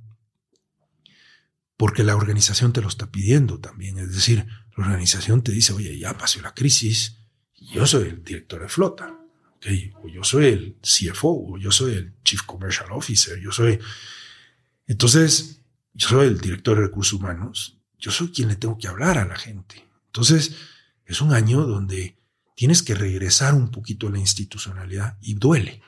porque 1.78 2.04
la 2.04 2.16
organización 2.16 2.74
te 2.74 2.82
lo 2.82 2.88
está 2.88 3.12
pidiendo 3.12 3.60
también. 3.60 3.98
Es 3.98 4.14
decir, 4.14 4.46
la 4.78 4.86
organización 4.86 5.42
te 5.42 5.52
dice, 5.52 5.74
oye, 5.74 5.98
ya 5.98 6.18
pasó 6.18 6.42
la 6.42 6.54
crisis, 6.54 7.18
yo 7.74 7.88
soy 7.88 8.10
el 8.10 8.24
director 8.24 8.62
de 8.62 8.70
flota, 8.70 9.20
¿okay? 9.56 9.92
o 10.04 10.08
yo 10.08 10.24
soy 10.24 10.46
el 10.46 10.78
CFO, 10.82 11.54
o 11.54 11.58
yo 11.58 11.72
soy 11.72 11.94
el 11.94 12.14
Chief 12.24 12.42
Commercial 12.44 12.92
Officer, 12.92 13.40
yo 13.40 13.52
soy... 13.52 13.80
Entonces, 14.86 15.61
yo 15.94 16.08
soy 16.08 16.28
el 16.28 16.40
director 16.40 16.78
de 16.78 16.84
recursos 16.84 17.20
humanos, 17.20 17.78
yo 17.98 18.12
soy 18.12 18.30
quien 18.32 18.50
le 18.50 18.56
tengo 18.56 18.78
que 18.78 18.88
hablar 18.88 19.18
a 19.18 19.26
la 19.26 19.36
gente. 19.36 19.88
Entonces, 20.08 20.56
es 21.06 21.22
un 21.22 21.34
año 21.34 21.66
donde 21.66 22.18
tienes 22.56 22.84
que 22.84 22.96
regresar 22.96 23.54
un 23.54 23.70
poquito 23.70 24.08
a 24.08 24.12
la 24.12 24.20
institucionalidad 24.20 25.18
y 25.22 25.36
duele. 25.36 25.82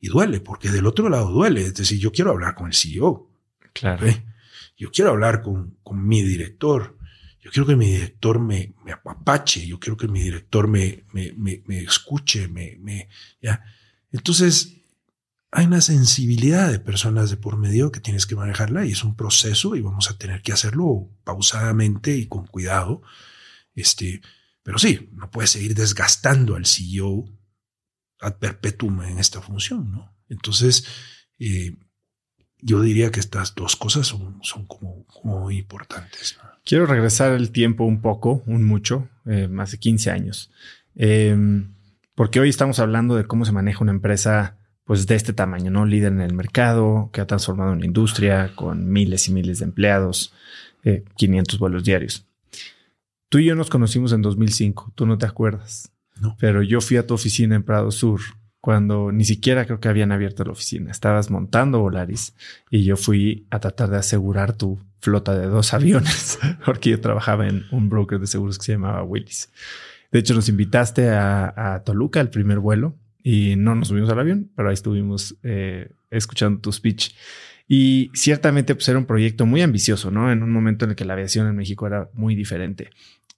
Y 0.00 0.08
duele, 0.08 0.40
porque 0.40 0.70
del 0.70 0.86
otro 0.86 1.08
lado 1.08 1.30
duele. 1.30 1.62
Es 1.62 1.74
decir, 1.74 1.98
yo 1.98 2.12
quiero 2.12 2.30
hablar 2.30 2.54
con 2.54 2.68
el 2.68 2.74
CEO. 2.74 3.30
Claro. 3.72 4.06
Yo 4.76 4.90
quiero 4.90 5.10
hablar 5.10 5.42
con, 5.42 5.76
con, 5.82 6.06
mi 6.06 6.22
director. 6.22 6.96
Yo 7.40 7.50
quiero 7.50 7.66
que 7.66 7.76
mi 7.76 7.86
director 7.86 8.38
me, 8.38 8.74
me 8.84 8.92
apapache. 8.92 9.66
Yo 9.66 9.80
quiero 9.80 9.96
que 9.96 10.06
mi 10.06 10.20
director 10.20 10.68
me, 10.68 11.04
me, 11.12 11.32
me, 11.36 11.62
me 11.66 11.80
escuche. 11.80 12.46
Me, 12.48 12.76
me, 12.80 13.08
¿ya? 13.42 13.64
Entonces, 14.12 14.77
hay 15.50 15.66
una 15.66 15.80
sensibilidad 15.80 16.70
de 16.70 16.78
personas 16.78 17.30
de 17.30 17.36
por 17.36 17.56
medio 17.56 17.90
que 17.90 18.00
tienes 18.00 18.26
que 18.26 18.36
manejarla 18.36 18.84
y 18.84 18.92
es 18.92 19.02
un 19.02 19.16
proceso 19.16 19.76
y 19.76 19.80
vamos 19.80 20.10
a 20.10 20.18
tener 20.18 20.42
que 20.42 20.52
hacerlo 20.52 21.08
pausadamente 21.24 22.16
y 22.16 22.26
con 22.26 22.46
cuidado. 22.46 23.02
Este, 23.74 24.20
pero 24.62 24.78
sí, 24.78 25.08
no 25.14 25.30
puedes 25.30 25.50
seguir 25.50 25.74
desgastando 25.74 26.56
al 26.56 26.66
CEO 26.66 27.24
ad 28.20 28.36
perpetuum 28.36 29.02
en 29.02 29.18
esta 29.18 29.40
función, 29.40 29.92
¿no? 29.92 30.12
Entonces, 30.28 30.84
eh, 31.38 31.76
yo 32.60 32.82
diría 32.82 33.10
que 33.10 33.20
estas 33.20 33.54
dos 33.54 33.76
cosas 33.76 34.06
son, 34.06 34.40
son 34.42 34.66
como, 34.66 35.06
muy 35.22 35.58
importantes. 35.58 36.36
Quiero 36.64 36.86
regresar 36.86 37.32
el 37.32 37.52
tiempo 37.52 37.84
un 37.84 38.02
poco, 38.02 38.42
un 38.46 38.64
mucho, 38.64 39.08
eh, 39.24 39.48
más 39.48 39.70
de 39.70 39.78
15 39.78 40.10
años, 40.10 40.50
em, 40.96 41.72
porque 42.14 42.40
hoy 42.40 42.48
estamos 42.48 42.80
hablando 42.80 43.14
de 43.14 43.24
cómo 43.24 43.44
se 43.44 43.52
maneja 43.52 43.80
una 43.80 43.92
empresa 43.92 44.57
pues 44.88 45.06
de 45.06 45.16
este 45.16 45.34
tamaño, 45.34 45.70
¿no? 45.70 45.84
Líder 45.84 46.12
en 46.12 46.22
el 46.22 46.32
mercado, 46.32 47.10
que 47.12 47.20
ha 47.20 47.26
transformado 47.26 47.72
una 47.72 47.84
industria 47.84 48.52
con 48.56 48.90
miles 48.90 49.28
y 49.28 49.32
miles 49.32 49.58
de 49.58 49.66
empleados, 49.66 50.32
500 51.16 51.54
eh, 51.54 51.58
vuelos 51.58 51.84
diarios. 51.84 52.26
Tú 53.28 53.36
y 53.36 53.44
yo 53.44 53.54
nos 53.54 53.68
conocimos 53.68 54.14
en 54.14 54.22
2005, 54.22 54.92
tú 54.94 55.04
no 55.04 55.18
te 55.18 55.26
acuerdas, 55.26 55.92
no. 56.18 56.38
pero 56.40 56.62
yo 56.62 56.80
fui 56.80 56.96
a 56.96 57.06
tu 57.06 57.12
oficina 57.12 57.54
en 57.54 57.64
Prado 57.64 57.90
Sur 57.90 58.20
cuando 58.62 59.12
ni 59.12 59.26
siquiera 59.26 59.66
creo 59.66 59.78
que 59.78 59.88
habían 59.88 60.10
abierto 60.10 60.42
la 60.42 60.52
oficina. 60.52 60.90
Estabas 60.90 61.30
montando 61.30 61.80
Volaris 61.80 62.34
y 62.70 62.84
yo 62.84 62.96
fui 62.96 63.46
a 63.50 63.60
tratar 63.60 63.90
de 63.90 63.98
asegurar 63.98 64.54
tu 64.54 64.78
flota 65.00 65.38
de 65.38 65.48
dos 65.48 65.74
aviones, 65.74 66.38
porque 66.64 66.88
yo 66.88 67.00
trabajaba 67.02 67.46
en 67.46 67.66
un 67.72 67.90
broker 67.90 68.18
de 68.18 68.26
seguros 68.26 68.56
que 68.56 68.64
se 68.64 68.72
llamaba 68.72 69.02
Willis. 69.02 69.50
De 70.10 70.20
hecho, 70.20 70.32
nos 70.32 70.48
invitaste 70.48 71.10
a, 71.10 71.74
a 71.74 71.84
Toluca, 71.84 72.22
el 72.22 72.30
primer 72.30 72.58
vuelo, 72.58 72.96
y 73.22 73.56
no 73.56 73.74
nos 73.74 73.88
subimos 73.88 74.10
al 74.10 74.20
avión, 74.20 74.50
pero 74.56 74.68
ahí 74.68 74.74
estuvimos 74.74 75.36
eh, 75.42 75.90
escuchando 76.10 76.60
tu 76.60 76.72
speech. 76.72 77.10
Y 77.66 78.10
ciertamente 78.14 78.74
pues 78.74 78.88
era 78.88 78.98
un 78.98 79.04
proyecto 79.04 79.44
muy 79.44 79.60
ambicioso, 79.60 80.10
¿no? 80.10 80.32
En 80.32 80.42
un 80.42 80.50
momento 80.50 80.84
en 80.84 80.92
el 80.92 80.96
que 80.96 81.04
la 81.04 81.12
aviación 81.12 81.46
en 81.46 81.56
México 81.56 81.86
era 81.86 82.08
muy 82.14 82.34
diferente. 82.34 82.90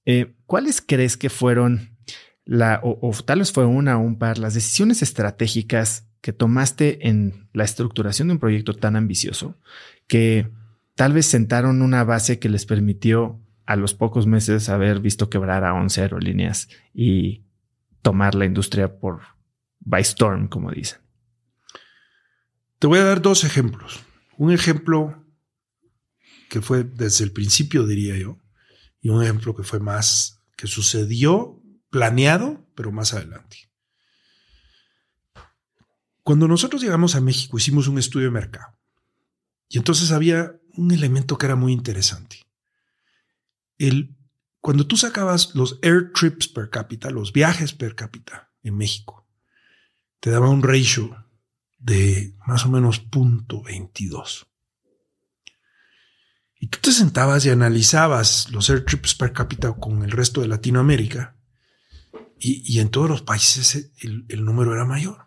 Eh, 0.04 0.34
¿Cuáles 0.46 0.80
crees 0.80 1.16
que 1.16 1.30
fueron 1.30 1.96
la, 2.44 2.80
o, 2.82 3.12
tal 3.24 3.40
vez 3.40 3.52
fue 3.52 3.66
una 3.66 3.98
o 3.98 4.00
un 4.00 4.18
par, 4.18 4.38
las 4.38 4.54
decisiones 4.54 5.02
estratégicas 5.02 6.08
que 6.20 6.32
tomaste 6.32 7.08
en 7.08 7.48
la 7.52 7.64
estructuración 7.64 8.28
de 8.28 8.34
un 8.34 8.40
proyecto 8.40 8.74
tan 8.74 8.96
ambicioso 8.96 9.56
que 10.06 10.50
tal 10.94 11.12
vez 11.12 11.26
sentaron 11.26 11.80
una 11.80 12.04
base 12.04 12.38
que 12.38 12.48
les 12.48 12.66
permitió 12.66 13.40
a 13.66 13.76
los 13.76 13.94
pocos 13.94 14.26
meses 14.26 14.68
haber 14.68 15.00
visto 15.00 15.30
quebrar 15.30 15.64
a 15.64 15.74
11 15.74 16.02
aerolíneas 16.02 16.68
y 16.92 17.44
tomar 18.02 18.34
la 18.34 18.46
industria 18.46 18.98
por 18.98 19.20
by 19.80 20.02
storm, 20.02 20.48
como 20.48 20.70
dicen. 20.70 21.00
Te 22.78 22.86
voy 22.86 22.98
a 22.98 23.04
dar 23.04 23.20
dos 23.20 23.44
ejemplos. 23.44 24.00
Un 24.38 24.52
ejemplo 24.52 25.26
que 26.48 26.60
fue 26.60 26.84
desde 26.84 27.24
el 27.24 27.32
principio, 27.32 27.86
diría 27.86 28.16
yo, 28.16 28.38
y 29.00 29.08
un 29.08 29.22
ejemplo 29.22 29.54
que 29.54 29.62
fue 29.62 29.80
más, 29.80 30.42
que 30.56 30.66
sucedió 30.66 31.62
planeado, 31.90 32.66
pero 32.74 32.92
más 32.92 33.14
adelante. 33.14 33.70
Cuando 36.22 36.46
nosotros 36.48 36.82
llegamos 36.82 37.14
a 37.14 37.20
México 37.20 37.58
hicimos 37.58 37.88
un 37.88 37.98
estudio 37.98 38.26
de 38.26 38.32
mercado. 38.32 38.78
Y 39.68 39.78
entonces 39.78 40.10
había 40.10 40.54
un 40.76 40.90
elemento 40.90 41.38
que 41.38 41.46
era 41.46 41.56
muy 41.56 41.72
interesante. 41.72 42.42
El, 43.78 44.16
cuando 44.60 44.86
tú 44.86 44.96
sacabas 44.96 45.54
los 45.54 45.78
air 45.82 46.12
trips 46.12 46.48
per 46.48 46.70
cápita, 46.70 47.10
los 47.10 47.32
viajes 47.32 47.72
per 47.72 47.94
cápita 47.94 48.50
en 48.62 48.76
México, 48.76 49.19
te 50.20 50.30
daba 50.30 50.50
un 50.50 50.62
ratio 50.62 51.26
de 51.78 52.36
más 52.46 52.66
o 52.66 52.68
menos 52.68 53.00
punto 53.00 53.62
22. 53.62 54.46
Y 56.60 56.66
tú 56.66 56.78
te 56.82 56.92
sentabas 56.92 57.46
y 57.46 57.50
analizabas 57.50 58.50
los 58.50 58.68
air 58.68 58.84
trips 58.84 59.14
per 59.14 59.32
cápita 59.32 59.72
con 59.72 60.02
el 60.02 60.10
resto 60.10 60.42
de 60.42 60.48
Latinoamérica 60.48 61.36
y, 62.38 62.78
en 62.80 62.90
todos 62.90 63.08
los 63.08 63.22
países 63.22 63.92
el, 64.00 64.44
número 64.44 64.74
era 64.74 64.84
mayor. 64.84 65.26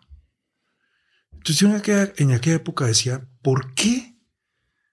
Entonces 1.32 1.58
yo 1.58 1.68
en 1.68 1.74
aquella, 1.74 2.12
en 2.16 2.32
aquella 2.32 2.56
época 2.56 2.86
decía, 2.86 3.28
¿por 3.42 3.74
qué 3.74 4.16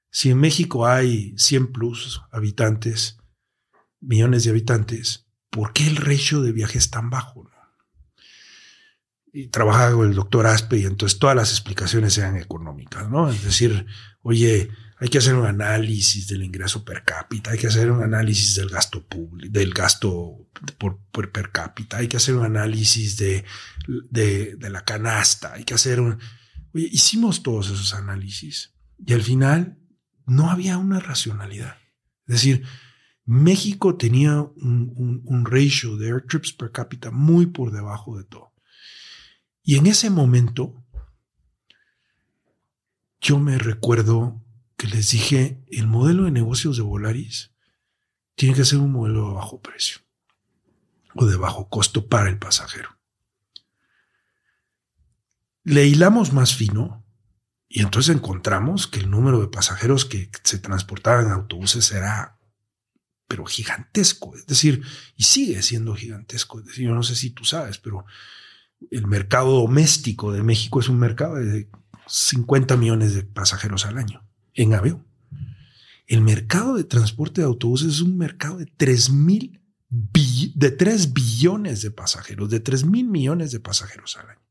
si 0.10 0.30
en 0.32 0.40
México 0.40 0.88
hay 0.88 1.34
100 1.38 1.72
plus 1.72 2.22
habitantes, 2.32 3.18
millones 4.00 4.44
de 4.44 4.50
habitantes, 4.50 5.28
¿por 5.50 5.74
qué 5.74 5.88
el 5.88 5.96
ratio 5.96 6.42
de 6.42 6.52
viaje 6.52 6.80
es 6.80 6.90
tan 6.90 7.10
bajo? 7.10 7.51
Y 9.34 9.48
trabajaba 9.48 9.96
con 9.96 10.08
el 10.10 10.16
doctor 10.16 10.46
Aspe 10.46 10.80
y 10.80 10.86
entonces 10.86 11.18
todas 11.18 11.36
las 11.36 11.52
explicaciones 11.52 12.18
eran 12.18 12.38
económicas, 12.38 13.10
¿no? 13.10 13.30
Es 13.30 13.44
decir, 13.44 13.86
oye, 14.24 14.70
hay 15.02 15.08
que 15.08 15.18
hacer 15.18 15.36
un 15.36 15.46
análisis 15.46 16.28
del 16.28 16.44
ingreso 16.44 16.86
per 16.86 17.04
cápita, 17.04 17.52
hay 17.52 17.58
que 17.58 17.68
hacer 17.68 17.90
un 17.92 18.04
análisis 18.04 18.56
del 18.56 18.70
gasto 18.70 19.04
público, 19.08 19.52
del 19.52 19.74
gasto 19.74 20.48
por, 20.78 21.32
per 21.32 21.52
cápita, 21.52 21.98
hay 21.98 22.08
que 22.08 22.18
hacer 22.18 22.36
un 22.36 22.46
análisis 22.46 23.18
de, 23.18 23.44
de, 23.88 24.70
la 24.70 24.84
canasta, 24.84 25.54
hay 25.54 25.64
que 25.64 25.74
hacer 25.74 26.00
un... 26.02 26.20
Oye, 26.74 26.88
hicimos 26.92 27.42
todos 27.42 27.72
esos 27.72 27.94
análisis 27.94 28.76
y 29.04 29.14
al 29.14 29.24
final 29.24 29.80
no 30.28 30.52
había 30.52 30.78
una 30.78 31.00
racionalidad. 31.00 31.78
Es 32.28 32.36
decir, 32.36 32.64
México 33.26 33.98
tenía 33.98 34.42
un, 34.42 35.46
ratio 35.46 35.98
de 35.98 36.10
air 36.10 36.26
trips 36.28 36.54
per 36.54 36.72
cápita 36.72 37.12
muy 37.12 37.48
por 37.48 37.72
debajo 37.72 38.18
de 38.18 38.24
todo. 38.26 38.51
Y 39.64 39.78
en 39.78 39.88
ese 39.88 40.10
momento, 40.10 40.84
yo 43.20 43.40
me 43.40 43.58
recuerdo 43.58 44.44
que 44.76 44.88
les 44.88 45.12
dije, 45.12 45.64
el 45.70 45.88
modelo 45.88 46.24
de 46.24 46.32
negocios 46.32 46.78
de 46.78 46.84
Volaris 46.84 47.52
tiene 48.36 48.56
que 48.56 48.66
ser 48.66 48.80
un 48.80 48.92
modelo 48.92 49.28
de 49.28 49.34
bajo 49.36 49.62
precio 49.62 50.00
o 51.14 51.26
de 51.26 51.36
bajo 51.36 51.70
costo 51.70 52.08
para 52.08 52.30
el 52.30 52.40
pasajero. 52.40 52.98
Le 55.64 55.86
hilamos 55.86 56.34
más 56.34 56.56
fino 56.56 57.06
y 57.68 57.82
entonces 57.82 58.16
encontramos 58.16 58.88
que 58.88 59.00
el 59.00 59.12
número 59.12 59.40
de 59.40 59.48
pasajeros 59.48 60.06
que 60.06 60.32
se 60.44 60.58
transportaban 60.58 61.28
en 61.28 61.34
autobuses 61.34 61.92
era 61.92 62.40
pero 63.28 63.46
gigantesco, 63.46 64.36
es 64.36 64.46
decir, 64.46 64.84
y 65.16 65.24
sigue 65.24 65.62
siendo 65.62 65.96
gigantesco. 65.96 66.60
Es 66.60 66.66
decir, 66.66 66.88
yo 66.88 66.94
no 66.94 67.02
sé 67.02 67.16
si 67.16 67.30
tú 67.30 67.46
sabes, 67.46 67.78
pero 67.78 68.04
el 68.90 69.08
mercado 69.08 69.52
doméstico 69.52 70.32
de 70.32 70.44
México 70.44 70.80
es 70.80 70.90
un 70.90 70.98
mercado 70.98 71.36
de 71.36 71.70
50 72.08 72.78
millones 72.78 73.14
de 73.14 73.24
pasajeros 73.24 73.86
al 73.86 73.98
año 73.98 74.24
en 74.54 74.74
avión. 74.74 75.06
El 76.08 76.22
mercado 76.22 76.76
de 76.76 76.84
transporte 76.84 77.42
de 77.42 77.48
autobuses 77.48 77.96
es 77.96 78.02
un 78.02 78.18
mercado 78.18 78.58
de 78.58 78.66
3 78.66 79.12
mil 79.12 79.62
de 79.90 80.72
3 80.72 81.14
billones 81.14 81.82
de 81.82 81.92
pasajeros, 81.92 82.50
de 82.50 82.62
3 82.62 82.86
mil 82.86 83.08
millones 83.08 83.52
de 83.52 83.60
pasajeros 83.60 84.16
al 84.18 84.30
año. 84.30 84.42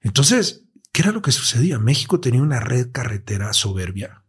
Entonces, 0.00 0.64
¿qué 0.92 1.02
era 1.02 1.12
lo 1.12 1.22
que 1.22 1.32
sucedía? 1.32 1.78
México 1.78 2.20
tenía 2.20 2.42
una 2.42 2.60
red 2.60 2.92
carretera 2.92 3.52
soberbia. 3.54 4.22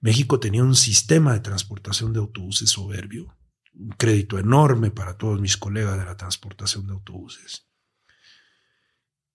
México 0.00 0.38
tenía 0.38 0.62
un 0.62 0.76
sistema 0.76 1.32
de 1.32 1.40
transportación 1.40 2.12
de 2.12 2.20
autobuses 2.20 2.70
soberbio, 2.70 3.36
un 3.78 3.90
crédito 3.90 4.38
enorme 4.38 4.90
para 4.90 5.16
todos 5.16 5.40
mis 5.40 5.56
colegas 5.56 5.98
de 5.98 6.04
la 6.04 6.16
transportación 6.16 6.86
de 6.86 6.92
autobuses. 6.94 7.66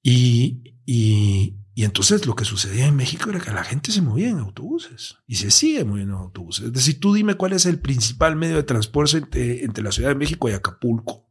Y, 0.01 0.75
y, 0.85 1.55
entonces 1.77 2.25
lo 2.25 2.35
que 2.35 2.43
sucedía 2.45 2.87
en 2.87 2.95
México 2.95 3.29
era 3.29 3.39
que 3.39 3.51
la 3.51 3.63
gente 3.63 3.91
se 3.91 4.01
movía 4.01 4.29
en 4.29 4.39
autobuses 4.39 5.17
y 5.25 5.35
se 5.35 5.49
sigue 5.49 5.85
moviendo 5.85 6.15
en 6.15 6.21
autobuses. 6.21 6.65
Es 6.65 6.73
decir, 6.73 6.99
tú 6.99 7.13
dime 7.13 7.35
cuál 7.35 7.53
es 7.53 7.65
el 7.65 7.79
principal 7.79 8.35
medio 8.35 8.57
de 8.57 8.63
transporte 8.63 9.17
entre, 9.17 9.63
entre 9.63 9.83
la 9.83 9.93
Ciudad 9.93 10.09
de 10.09 10.15
México 10.15 10.49
y 10.49 10.53
Acapulco. 10.53 11.25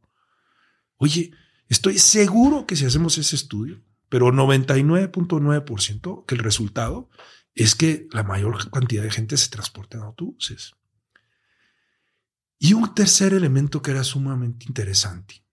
Oye, 0.97 1.31
estoy 1.69 1.99
seguro 1.99 2.65
que 2.65 2.75
si 2.75 2.85
hacemos 2.85 3.17
ese 3.17 3.35
estudio, 3.35 3.83
pero 4.09 4.31
99.9% 4.31 6.25
que 6.25 6.35
el 6.35 6.41
resultado 6.41 7.09
es 7.55 7.75
que 7.75 8.07
la 8.11 8.23
mayor 8.23 8.69
cantidad 8.71 9.03
de 9.03 9.11
gente 9.11 9.37
se 9.37 9.49
transporta 9.49 9.97
en 9.97 10.03
autobuses. 10.03 10.73
Y 12.63 12.71
un 12.71 12.95
tercer 12.95 13.33
elemento 13.33 13.81
que 13.81 13.91
era 13.91 14.05
sumamente 14.05 14.65
interesante. 14.65 15.43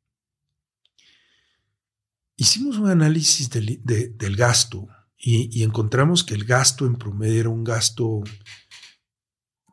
Hicimos 2.36 2.76
un 2.76 2.88
análisis 2.88 3.50
del, 3.50 4.36
gasto 4.36 4.86
y, 5.18 5.64
encontramos 5.64 6.22
que 6.22 6.34
el 6.34 6.44
gasto 6.44 6.86
en 6.86 6.94
promedio 6.94 7.40
era 7.40 7.48
un 7.48 7.64
gasto 7.64 8.22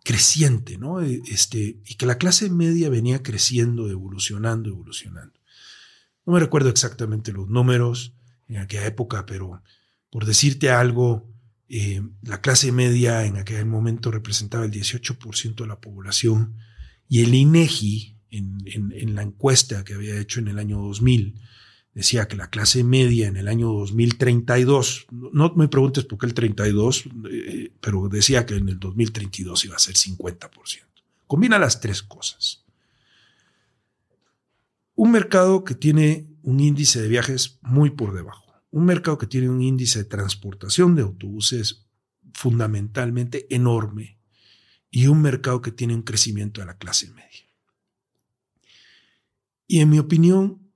creciente, 0.04 0.80
¿no? 0.80 1.00
E, 1.00 1.22
este, 1.28 1.80
y 1.86 1.94
que 1.94 2.08
la 2.08 2.18
clase 2.18 2.50
media 2.50 2.90
venía 2.90 3.22
creciendo, 3.22 3.88
evolucionando, 3.88 4.70
evolucionando. 4.70 5.40
No 6.26 6.34
me 6.34 6.40
recuerdo 6.40 6.70
exactamente 6.70 7.32
los 7.32 7.48
números 7.48 8.16
en 8.48 8.58
aquella 8.58 8.88
época, 8.88 9.28
pero 9.28 9.62
por 10.10 10.26
decirte 10.26 10.72
algo, 10.72 11.32
eh, 11.70 12.02
la 12.24 12.42
clase 12.42 12.72
media 12.72 13.26
en 13.26 13.38
aquel 13.38 13.68
momento 13.68 14.10
representaba 14.10 14.66
el 14.66 14.72
18% 14.72 15.54
de 15.54 15.68
la 15.68 15.80
población 15.80 16.56
y 17.08 17.24
el 17.24 17.34
INEGI, 17.34 18.16
en, 18.32 19.16
la 19.16 19.24
encuesta 19.24 19.84
que 19.84 19.94
había 19.94 20.20
hecho 20.20 20.40
en 20.40 20.50
el 20.50 20.60
año 20.60 20.80
2000, 20.80 21.36
decía 21.94 22.28
que 22.28 22.36
la 22.36 22.50
clase 22.50 22.84
media 22.84 23.28
en 23.28 23.38
el 23.38 23.48
año 23.48 23.72
2032, 23.72 25.08
no 25.12 25.54
me 25.56 25.68
preguntes 25.68 26.04
por 26.04 26.20
qué 26.20 26.26
el 26.28 26.34
32, 26.34 27.06
eh, 27.32 27.72
pero 27.82 28.10
decía 28.10 28.46
que 28.46 28.56
en 28.56 28.70
el 28.70 28.80
2032 28.80 29.66
iba 29.66 29.76
a 29.76 29.80
ser 29.80 29.96
50%. 29.96 30.50
Combina 31.26 31.58
las 31.58 31.80
tres 31.80 32.04
cosas. 32.04 32.64
Un 34.96 35.12
mercado 35.12 35.64
que 35.64 35.76
tiene 35.76 36.28
un 36.44 36.60
índice 36.60 37.02
de 37.02 37.08
viajes 37.08 37.60
muy 37.62 37.92
por 37.92 38.14
debajo 38.14 38.48
un 38.72 38.86
mercado 38.86 39.18
que 39.18 39.28
tiene 39.28 39.50
un 39.50 39.62
índice 39.62 40.00
de 40.00 40.06
transportación 40.06 40.96
de 40.96 41.02
autobuses 41.02 41.88
fundamentalmente 42.34 43.54
enorme 43.54 44.17
y 44.90 45.08
un 45.08 45.22
mercado 45.22 45.62
que 45.62 45.72
tiene 45.72 45.96
un 45.96 46.04
crecimiento 46.04 46.62
de 46.62 46.68
la 46.68 46.78
clase 46.78 47.10
media. 47.12 47.48
Y 49.68 49.82
en 49.82 49.90
mi 49.90 50.00
opinión, 50.00 50.72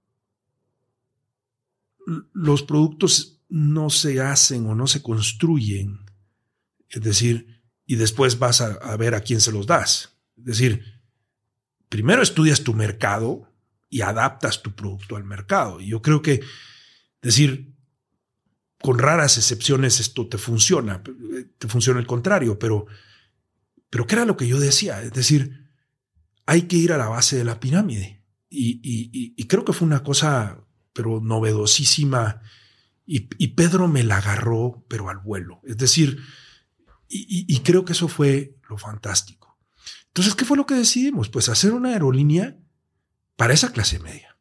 los 2.33 2.63
productos 2.63 3.41
no 3.49 3.89
se 3.89 4.21
hacen 4.21 4.65
o 4.67 4.75
no 4.75 4.87
se 4.87 5.01
construyen, 5.01 6.05
es 6.89 7.01
decir, 7.01 7.61
y 7.85 7.95
después 7.95 8.39
vas 8.39 8.61
a, 8.61 8.95
ver 8.97 9.15
a 9.15 9.21
quién 9.21 9.41
se 9.41 9.51
los 9.51 9.67
das. 9.67 10.17
Es 10.37 10.45
decir, 10.45 11.01
primero 11.89 12.21
estudias 12.21 12.63
tu 12.63 12.73
mercado 12.73 13.49
y 13.89 14.01
adaptas 14.01 14.61
tu 14.61 14.73
producto 14.73 15.15
al 15.15 15.25
mercado. 15.25 15.81
Y 15.81 15.87
yo 15.87 16.01
creo 16.01 16.21
que, 16.21 16.41
decir, 17.21 17.75
con 18.81 18.97
raras 18.97 19.37
excepciones 19.37 19.99
esto 19.99 20.27
te 20.27 20.37
funciona, 20.37 21.03
te 21.57 21.67
funciona 21.67 21.99
el 21.99 22.07
contrario, 22.07 22.57
pero, 22.57 22.87
pero 23.91 24.07
¿qué 24.07 24.15
era 24.15 24.25
lo 24.25 24.37
que 24.37 24.47
yo 24.47 24.59
decía? 24.59 25.03
Es 25.03 25.13
decir, 25.13 25.69
hay 26.47 26.63
que 26.63 26.77
ir 26.77 26.91
a 26.91 26.97
la 26.97 27.09
base 27.09 27.37
de 27.37 27.43
la 27.43 27.59
pirámide. 27.59 28.23
Y, 28.49 29.45
creo 29.47 29.63
que 29.63 29.73
fue 29.73 29.85
una 29.85 30.03
cosa, 30.03 30.65
pero 30.93 31.21
novedosísima. 31.21 32.41
Y, 33.05 33.19
Pedro 33.49 33.87
me 33.87 34.03
la 34.03 34.17
agarró, 34.17 34.83
pero 34.87 35.09
al 35.09 35.19
vuelo. 35.19 35.61
Es 35.63 35.77
decir, 35.77 36.19
y 37.07 37.59
creo 37.59 37.85
que 37.85 37.93
eso 37.93 38.07
fue 38.07 38.57
lo 38.67 38.79
fantástico. 38.79 39.41
Entonces, 40.11 40.35
¿qué 40.35 40.43
fue 40.43 40.57
lo 40.57 40.65
que 40.65 40.73
decidimos? 40.73 41.29
Pues 41.29 41.47
hacer 41.47 41.71
una 41.71 41.89
aerolínea 41.89 42.57
para 43.37 43.53
esa 43.53 43.71
clase 43.71 43.97
media, 43.99 44.37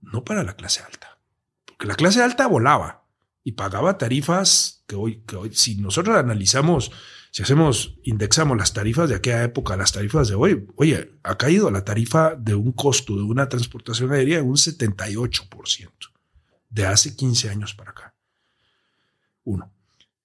no 0.00 0.24
para 0.24 0.42
la 0.42 0.56
clase 0.56 0.82
alta. 0.82 1.20
Porque 1.64 1.86
la 1.86 1.94
clase 1.94 2.20
alta 2.20 2.48
volaba 2.48 3.04
y 3.44 3.52
pagaba 3.52 3.98
tarifas 3.98 4.82
que 4.88 4.96
hoy, 4.96 5.22
que 5.24 5.36
hoy, 5.36 5.54
si 5.54 5.76
nosotros 5.76 6.16
analizamos, 6.16 6.90
si 7.32 7.42
hacemos, 7.42 7.98
indexamos 8.02 8.58
las 8.58 8.74
tarifas 8.74 9.08
de 9.08 9.14
aquella 9.14 9.42
época, 9.42 9.74
las 9.74 9.90
tarifas 9.90 10.28
de 10.28 10.34
hoy, 10.34 10.66
oye, 10.76 11.12
ha 11.22 11.38
caído 11.38 11.70
la 11.70 11.82
tarifa 11.82 12.34
de 12.34 12.54
un 12.54 12.72
costo 12.72 13.16
de 13.16 13.22
una 13.22 13.48
transportación 13.48 14.12
aérea 14.12 14.40
en 14.40 14.46
un 14.46 14.56
78% 14.56 15.90
de 16.68 16.86
hace 16.86 17.16
15 17.16 17.48
años 17.48 17.74
para 17.74 17.92
acá. 17.92 18.14
Uno. 19.44 19.72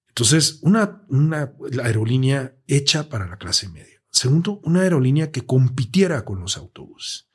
Entonces, 0.08 0.58
una, 0.60 1.02
una 1.08 1.54
aerolínea 1.82 2.54
hecha 2.66 3.08
para 3.08 3.26
la 3.26 3.38
clase 3.38 3.70
media. 3.70 4.02
Segundo, 4.10 4.60
una 4.64 4.82
aerolínea 4.82 5.30
que 5.30 5.46
compitiera 5.46 6.26
con 6.26 6.40
los 6.40 6.58
autobuses. 6.58 7.27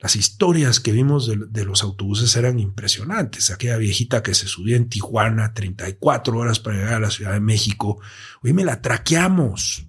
Las 0.00 0.14
historias 0.14 0.78
que 0.78 0.92
vimos 0.92 1.26
de, 1.26 1.64
los 1.64 1.82
autobuses 1.82 2.36
eran 2.36 2.60
impresionantes. 2.60 3.50
Aquella 3.50 3.76
viejita 3.78 4.22
que 4.22 4.32
se 4.32 4.46
subía 4.46 4.76
en 4.76 4.88
Tijuana 4.88 5.54
34 5.54 6.38
horas 6.38 6.60
para 6.60 6.76
llegar 6.76 6.94
a 6.94 7.00
la 7.00 7.10
Ciudad 7.10 7.32
de 7.32 7.40
México. 7.40 8.00
Hoy 8.42 8.52
me 8.52 8.64
la 8.64 8.80
traqueamos. 8.80 9.86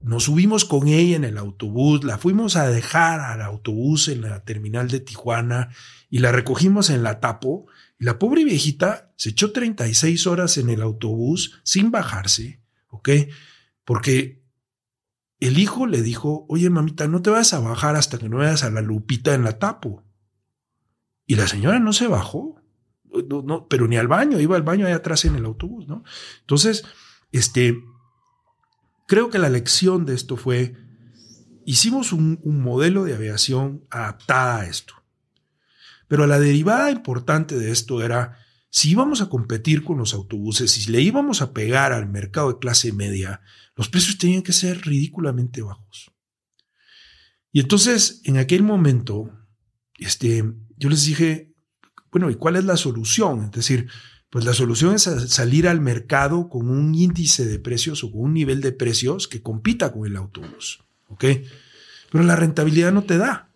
Nos 0.00 0.24
subimos 0.24 0.64
con 0.64 0.88
ella 0.88 1.16
en 1.16 1.24
el 1.24 1.36
autobús, 1.36 2.04
la 2.04 2.16
fuimos 2.16 2.56
a 2.56 2.68
dejar 2.68 3.20
al 3.20 3.42
autobús 3.42 4.08
en 4.08 4.22
la 4.22 4.44
terminal 4.44 4.88
de 4.88 5.00
Tijuana 5.00 5.68
y 6.08 6.20
la 6.20 6.32
recogimos 6.32 6.88
en 6.88 7.02
la 7.02 7.20
Tapo. 7.20 7.66
Y 8.00 8.04
la 8.04 8.18
pobre 8.18 8.44
viejita 8.44 9.12
se 9.16 9.30
echó 9.30 9.52
36 9.52 10.26
horas 10.26 10.56
en 10.56 10.70
el 10.70 10.80
autobús 10.80 11.60
sin 11.64 11.90
bajarse, 11.90 12.62
¿ok? 12.88 13.10
Porque 13.84 14.37
el 15.40 15.58
hijo 15.58 15.86
le 15.86 16.02
dijo, 16.02 16.46
oye 16.48 16.68
mamita, 16.70 17.06
no 17.06 17.22
te 17.22 17.30
vas 17.30 17.52
a 17.52 17.60
bajar 17.60 17.96
hasta 17.96 18.18
que 18.18 18.28
no 18.28 18.38
veas 18.38 18.64
a 18.64 18.70
la 18.70 18.82
Lupita 18.82 19.34
en 19.34 19.44
la 19.44 19.58
tapo. 19.58 20.04
Y 21.26 21.36
la 21.36 21.46
señora 21.46 21.78
no 21.78 21.92
se 21.92 22.08
bajó, 22.08 22.60
no, 23.44 23.68
pero 23.68 23.86
ni 23.86 23.96
al 23.96 24.08
baño, 24.08 24.40
iba 24.40 24.56
al 24.56 24.62
baño 24.62 24.86
allá 24.86 24.96
atrás 24.96 25.24
en 25.24 25.36
el 25.36 25.44
autobús, 25.44 25.86
¿no? 25.86 26.02
Entonces, 26.40 26.84
este, 27.32 27.78
creo 29.06 29.30
que 29.30 29.38
la 29.38 29.48
lección 29.48 30.06
de 30.06 30.14
esto 30.14 30.36
fue, 30.36 30.76
hicimos 31.64 32.12
un, 32.12 32.40
modelo 32.44 33.04
de 33.04 33.14
aviación 33.14 33.84
adaptada 33.90 34.60
a 34.60 34.66
esto. 34.66 34.94
Pero 36.08 36.26
la 36.26 36.38
derivada 36.38 36.90
importante 36.90 37.58
de 37.58 37.70
esto 37.70 38.02
era, 38.02 38.38
si 38.70 38.90
íbamos 38.90 39.20
a 39.20 39.28
competir 39.28 39.84
con 39.84 39.98
los 39.98 40.14
autobuses, 40.14 40.70
si 40.70 40.90
le 40.90 41.00
íbamos 41.00 41.42
a 41.42 41.52
pegar 41.52 41.92
al 41.92 42.08
mercado 42.08 42.52
de 42.52 42.58
clase 42.58 42.92
media, 42.92 43.42
los 43.78 43.88
precios 43.88 44.18
tenían 44.18 44.42
que 44.42 44.52
ser 44.52 44.82
ridículamente 44.82 45.62
bajos. 45.62 46.10
Y 47.52 47.60
entonces, 47.60 48.20
en 48.24 48.36
aquel 48.36 48.64
momento, 48.64 49.30
este, 49.98 50.44
yo 50.76 50.88
les 50.90 51.04
dije, 51.04 51.54
bueno, 52.10 52.28
¿y 52.28 52.34
cuál 52.34 52.56
es 52.56 52.64
la 52.64 52.76
solución? 52.76 53.44
Es 53.44 53.52
decir, 53.52 53.88
pues 54.30 54.44
la 54.44 54.52
solución 54.52 54.96
es 54.96 55.02
salir 55.02 55.68
al 55.68 55.80
mercado 55.80 56.48
con 56.48 56.68
un 56.68 56.92
índice 56.92 57.46
de 57.46 57.60
precios 57.60 58.02
o 58.02 58.10
con 58.10 58.22
un 58.22 58.34
nivel 58.34 58.60
de 58.60 58.72
precios 58.72 59.28
que 59.28 59.42
compita 59.42 59.92
con 59.92 60.06
el 60.06 60.16
autobús. 60.16 60.80
¿Ok? 61.06 61.24
Pero 62.10 62.24
la 62.24 62.34
rentabilidad 62.34 62.90
no 62.90 63.04
te 63.04 63.16
da. 63.16 63.48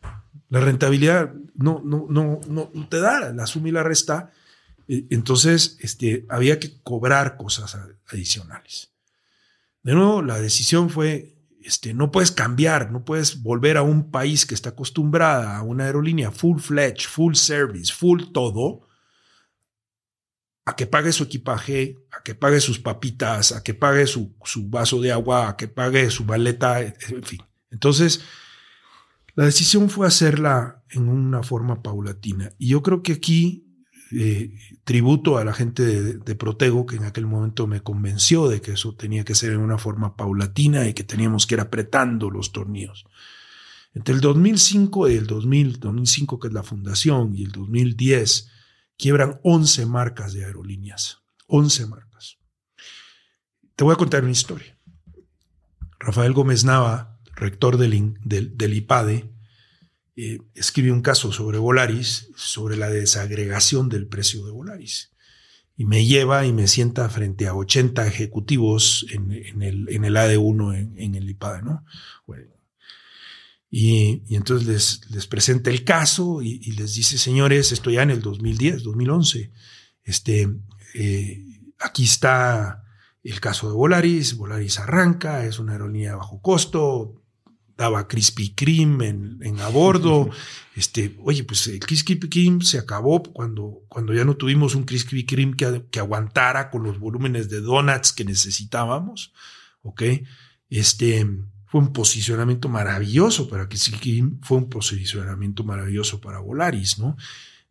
La 0.50 0.60
rentabilidad 0.60 1.34
no, 1.56 1.82
no, 1.84 2.06
no, 2.08 2.40
no, 2.46 2.88
te 2.88 3.00
da, 3.00 3.32
la 3.32 3.46
suma 3.46 3.70
y 3.70 3.72
la 3.72 3.82
resta. 3.82 4.30
Entonces, 4.86 5.78
este, 5.80 6.26
había 6.28 6.60
que 6.60 6.80
cobrar 6.82 7.36
cosas 7.36 7.76
adicionales. 8.06 8.91
De 9.82 9.94
nuevo, 9.94 10.22
la 10.22 10.38
decisión 10.38 10.90
fue, 10.90 11.36
este, 11.62 11.94
no 11.94 12.10
puedes 12.10 12.30
cambiar, 12.30 12.92
no 12.92 13.04
puedes 13.04 13.42
volver 13.42 13.76
a 13.76 13.82
un 13.82 14.10
país 14.10 14.46
que 14.46 14.54
está 14.54 14.70
acostumbrada 14.70 15.56
a 15.56 15.62
una 15.62 15.84
aerolínea 15.84 16.30
full 16.30 16.60
fledged, 16.60 17.08
full 17.08 17.34
service, 17.34 17.92
full 17.92 18.22
todo, 18.32 18.86
a 20.64 20.76
que 20.76 20.86
pague 20.86 21.12
su 21.12 21.24
equipaje, 21.24 21.96
a 22.12 22.22
que 22.22 22.34
pague 22.36 22.60
sus 22.60 22.78
papitas, 22.78 23.50
a 23.52 23.62
que 23.64 23.74
pague 23.74 24.06
su, 24.06 24.36
vaso 24.68 25.00
de 25.00 25.10
agua, 25.10 25.48
a 25.48 25.56
que 25.56 25.66
pague 25.66 26.10
su 26.10 26.24
maleta, 26.24 26.80
en 26.80 27.22
fin. 27.24 27.42
Entonces, 27.70 28.22
la 29.34 29.46
decisión 29.46 29.90
fue 29.90 30.06
hacerla 30.06 30.84
en 30.90 31.08
una 31.08 31.42
forma 31.42 31.82
paulatina. 31.82 32.52
Y 32.58 32.68
yo 32.68 32.82
creo 32.82 33.02
que 33.02 33.14
aquí 33.14 33.61
eh, 34.12 34.54
tributo 34.84 35.38
a 35.38 35.44
la 35.44 35.52
gente 35.52 35.82
de, 36.14 36.34
Protego, 36.34 36.86
que 36.86 36.96
en 36.96 37.04
aquel 37.04 37.26
momento 37.26 37.66
me 37.66 37.82
convenció 37.82 38.48
de 38.48 38.60
que 38.60 38.72
eso 38.72 38.94
tenía 38.94 39.24
que 39.24 39.34
ser 39.34 39.52
en 39.52 39.60
una 39.60 39.78
forma 39.78 40.16
paulatina 40.16 40.88
y 40.88 40.94
que 40.94 41.04
teníamos 41.04 41.46
que 41.46 41.54
ir 41.54 41.60
apretando 41.60 42.30
los 42.30 42.52
tornillos. 42.52 43.04
Entre 43.94 44.14
el 44.14 44.20
2005 44.20 45.08
y 45.08 45.14
el 45.14 45.26
2000, 45.26 45.80
2005 45.80 46.38
que 46.38 46.48
es 46.48 46.54
la 46.54 46.62
fundación, 46.62 47.34
y 47.34 47.44
el 47.44 47.52
2010, 47.52 48.50
quiebran 48.96 49.40
11 49.42 49.86
marcas 49.86 50.32
de 50.32 50.44
aerolíneas. 50.44 51.18
11 51.46 51.86
marcas. 51.86 52.38
Te 53.76 53.84
voy 53.84 53.92
a 53.92 53.96
contar 53.96 54.22
una 54.22 54.32
historia. 54.32 54.78
Rafael 55.98 56.32
Gómez 56.32 56.64
Nava, 56.64 57.18
rector 57.34 57.76
del, 57.76 58.18
del, 58.24 58.74
IPADE, 58.74 59.31
eh, 60.14 60.38
escribe 60.54 60.92
un 60.92 61.00
caso 61.00 61.32
sobre 61.32 61.58
Volaris, 61.58 62.28
sobre 62.36 62.76
la 62.76 62.90
desagregación 62.90 63.88
del 63.88 64.06
precio 64.06 64.44
de 64.44 64.52
Volaris. 64.52 65.12
Y 65.76 65.86
me 65.86 66.04
lleva 66.04 66.44
y 66.44 66.52
me 66.52 66.68
sienta 66.68 67.08
frente 67.08 67.46
a 67.46 67.54
80 67.54 68.06
ejecutivos 68.06 69.06
en, 69.10 69.32
el, 69.62 69.88
en 69.88 70.04
el 70.04 70.16
AD1 70.16 70.92
en, 70.96 71.14
el 71.14 71.30
IPADE, 71.30 71.62
¿no? 71.62 71.84
Y, 73.74 74.22
entonces 74.36 74.68
les, 74.68 75.10
les, 75.10 75.26
presenta 75.26 75.70
el 75.70 75.82
caso 75.82 76.42
y, 76.42 76.58
les 76.72 76.92
dice, 76.94 77.16
señores, 77.16 77.72
esto 77.72 77.90
ya 77.90 78.02
en 78.02 78.10
el 78.10 78.20
2010, 78.20 78.82
2011, 78.82 79.50
este, 80.04 80.46
eh, 80.94 81.42
aquí 81.78 82.04
está 82.04 82.84
el 83.22 83.40
caso 83.40 83.68
de 83.68 83.74
Volaris, 83.74 84.36
Volaris 84.36 84.78
arranca, 84.78 85.46
es 85.46 85.58
una 85.58 85.72
aerolínea 85.72 86.10
de 86.10 86.16
bajo 86.16 86.42
costo, 86.42 87.21
daba 87.82 88.08
Krispy 88.08 88.54
Kreme 88.54 89.08
en, 89.08 89.38
en 89.42 89.60
a 89.60 89.68
bordo. 89.68 90.30
Este, 90.74 91.16
oye, 91.22 91.44
pues 91.44 91.66
el 91.66 91.80
Krispy 91.80 92.16
Kreme 92.18 92.64
se 92.64 92.78
acabó 92.78 93.22
cuando, 93.22 93.82
cuando 93.88 94.14
ya 94.14 94.24
no 94.24 94.36
tuvimos 94.36 94.74
un 94.74 94.84
Krispy 94.84 95.26
Kreme 95.26 95.56
que, 95.56 95.84
que 95.90 95.98
aguantara 95.98 96.70
con 96.70 96.84
los 96.84 96.98
volúmenes 96.98 97.50
de 97.50 97.60
donuts 97.60 98.12
que 98.12 98.24
necesitábamos. 98.24 99.32
¿Ok? 99.82 100.02
Este, 100.70 101.26
fue 101.66 101.80
un 101.80 101.92
posicionamiento 101.92 102.68
maravilloso 102.68 103.48
para 103.48 103.68
que 103.68 103.78
fue 104.42 104.58
un 104.58 104.68
posicionamiento 104.68 105.64
maravilloso 105.64 106.20
para 106.20 106.38
Volaris, 106.38 106.98
¿no? 106.98 107.16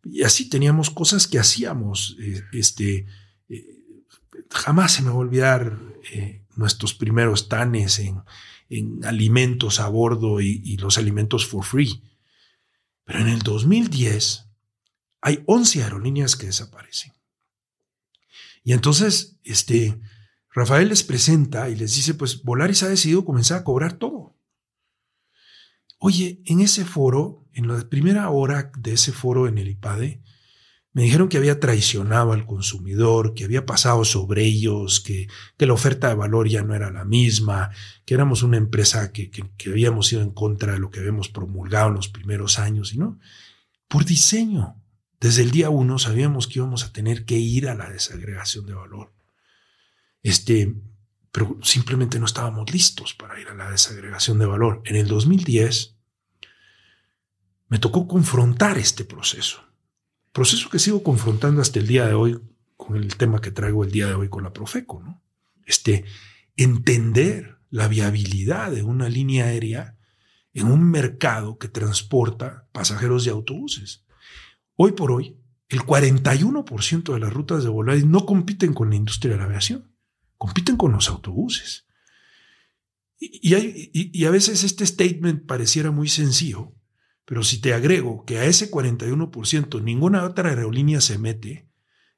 Y 0.04 0.24
así 0.24 0.48
teníamos 0.48 0.90
cosas 0.90 1.28
que 1.28 1.38
hacíamos. 1.38 2.16
Eh, 2.20 2.42
este, 2.52 3.06
eh, 3.48 3.66
jamás 4.50 4.92
se 4.92 5.02
me 5.02 5.08
va 5.08 5.14
a 5.14 5.18
olvidar 5.18 5.78
eh, 6.12 6.42
nuestros 6.56 6.94
primeros 6.94 7.48
tanes 7.48 8.00
en, 8.00 8.22
alimentos 9.04 9.80
a 9.80 9.88
bordo 9.88 10.40
y, 10.40 10.60
y, 10.64 10.76
los 10.76 10.98
alimentos 10.98 11.46
for 11.46 11.64
free. 11.64 12.02
Pero 13.04 13.20
en 13.20 13.28
el 13.28 13.40
2010 13.40 14.48
hay 15.20 15.42
11 15.46 15.82
aerolíneas 15.82 16.36
que 16.36 16.46
desaparecen. 16.46 17.12
Y 18.64 18.72
entonces, 18.72 19.38
este, 19.44 20.00
Rafael 20.50 20.88
les 20.88 21.02
presenta 21.02 21.68
y 21.68 21.76
les 21.76 21.94
dice, 21.94 22.14
pues 22.14 22.42
Volaris 22.42 22.82
ha 22.82 22.88
decidido 22.88 23.24
comenzar 23.24 23.58
a 23.60 23.64
cobrar 23.64 23.94
todo. 23.94 24.36
Oye, 25.98 26.42
en 26.46 26.60
ese 26.60 26.84
foro, 26.84 27.46
en 27.52 27.68
la 27.68 27.88
primera 27.88 28.28
hora 28.30 28.72
de 28.76 28.94
ese 28.94 29.12
foro 29.12 29.46
en 29.46 29.58
el 29.58 29.68
IPADE, 29.68 30.22
me 30.92 31.02
dijeron 31.02 31.28
que 31.28 31.38
había 31.38 31.58
traicionado 31.58 32.32
al 32.32 32.44
consumidor, 32.44 33.34
que 33.34 33.44
había 33.44 33.64
pasado 33.64 34.04
sobre 34.04 34.44
ellos, 34.44 35.00
que, 35.00 35.26
que 35.56 35.66
la 35.66 35.72
oferta 35.72 36.08
de 36.08 36.14
valor 36.14 36.48
ya 36.48 36.62
no 36.62 36.74
era 36.74 36.90
la 36.90 37.04
misma, 37.04 37.70
que 38.04 38.14
éramos 38.14 38.42
una 38.42 38.58
empresa 38.58 39.10
que, 39.10 39.30
que, 39.30 39.70
habíamos 39.70 40.12
ido 40.12 40.20
en 40.20 40.32
contra 40.32 40.72
de 40.72 40.78
lo 40.78 40.90
que 40.90 41.00
habíamos 41.00 41.30
promulgado 41.30 41.88
en 41.88 41.94
los 41.94 42.08
primeros 42.08 42.58
años, 42.58 42.92
y 42.92 42.98
no, 42.98 43.18
por 43.88 44.04
diseño. 44.04 44.76
Desde 45.18 45.42
el 45.42 45.50
día 45.50 45.70
uno 45.70 45.98
sabíamos 45.98 46.46
que 46.46 46.58
íbamos 46.58 46.84
a 46.84 46.92
tener 46.92 47.24
que 47.24 47.38
ir 47.38 47.68
a 47.68 47.74
la 47.74 47.88
desagregación 47.88 48.66
de 48.66 48.74
valor. 48.74 49.14
Este, 50.22 50.74
pero 51.30 51.58
simplemente 51.62 52.18
no 52.18 52.26
estábamos 52.26 52.70
listos 52.72 53.14
para 53.14 53.40
ir 53.40 53.48
a 53.48 53.54
la 53.54 53.70
desagregación 53.70 54.38
de 54.38 54.46
valor. 54.46 54.82
En 54.84 54.96
el 54.96 55.08
2010 55.08 55.96
me 57.68 57.78
tocó 57.78 58.06
confrontar 58.06 58.76
este 58.76 59.04
proceso, 59.04 59.64
proceso 60.32 60.68
que 60.70 60.78
sigo 60.78 61.02
confrontando 61.02 61.60
hasta 61.60 61.78
el 61.78 61.86
día 61.86 62.06
de 62.06 62.14
hoy 62.14 62.40
con 62.76 62.96
el 62.96 63.16
tema 63.16 63.40
que 63.40 63.50
traigo 63.50 63.84
el 63.84 63.90
día 63.90 64.06
de 64.06 64.14
hoy 64.14 64.28
con 64.28 64.42
la 64.42 64.52
Profeco, 64.52 65.00
¿no? 65.00 65.22
Este, 65.64 66.04
entender 66.56 67.58
la 67.70 67.88
viabilidad 67.88 68.70
de 68.70 68.82
una 68.82 69.08
línea 69.08 69.46
aérea 69.46 69.96
en 70.52 70.66
un 70.66 70.90
mercado 70.90 71.58
que 71.58 71.68
transporta 71.68 72.68
pasajeros 72.72 73.26
y 73.26 73.30
autobuses. 73.30 74.04
Hoy 74.76 74.92
por 74.92 75.12
hoy, 75.12 75.38
el 75.68 75.80
41% 75.80 77.14
de 77.14 77.20
las 77.20 77.32
rutas 77.32 77.62
de 77.62 77.70
Volaris 77.70 78.04
no 78.04 78.26
compiten 78.26 78.74
con 78.74 78.90
la 78.90 78.96
industria 78.96 79.32
de 79.32 79.38
la 79.38 79.44
aviación 79.44 79.92
compiten 80.42 80.76
con 80.76 80.90
los 80.90 81.08
autobuses. 81.08 81.86
Y, 83.20 84.24
a 84.24 84.30
veces 84.32 84.64
este 84.64 84.84
statement 84.84 85.46
pareciera 85.46 85.92
muy 85.92 86.08
sencillo, 86.08 86.74
pero 87.24 87.42
si 87.42 87.60
te 87.60 87.72
agrego 87.72 88.24
que 88.24 88.38
a 88.38 88.44
ese 88.44 88.70
41% 88.70 89.82
ninguna 89.82 90.24
otra 90.24 90.50
aerolínea 90.50 91.00
se 91.00 91.18
mete, 91.18 91.68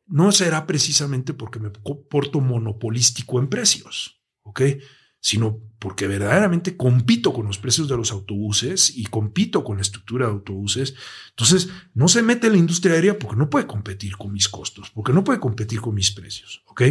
no 0.06 0.32
será 0.32 0.66
precisamente 0.66 1.34
porque 1.34 1.58
me 1.58 1.70
porto 1.70 2.40
monopolístico 2.40 3.38
en 3.38 3.48
precios, 3.48 4.22
¿ok? 4.42 4.62
Sino 5.20 5.60
porque 5.78 6.06
verdaderamente 6.06 6.76
compito 6.76 7.32
con 7.32 7.46
los 7.46 7.58
precios 7.58 7.88
de 7.88 7.96
los 7.96 8.12
autobuses 8.12 8.96
y 8.96 9.04
compito 9.04 9.64
con 9.64 9.76
la 9.76 9.82
estructura 9.82 10.26
de 10.26 10.32
autobuses. 10.32 10.94
Entonces, 11.30 11.68
no 11.94 12.08
se 12.08 12.22
mete 12.22 12.50
la 12.50 12.58
industria 12.58 12.94
aérea 12.94 13.18
porque 13.18 13.36
no 13.36 13.48
puede 13.48 13.66
competir 13.66 14.16
con 14.16 14.32
mis 14.32 14.48
costos, 14.48 14.90
porque 14.90 15.12
no 15.12 15.24
puede 15.24 15.40
competir 15.40 15.80
con 15.80 15.94
mis 15.94 16.10
precios, 16.10 16.62
¿ok? 16.66 16.82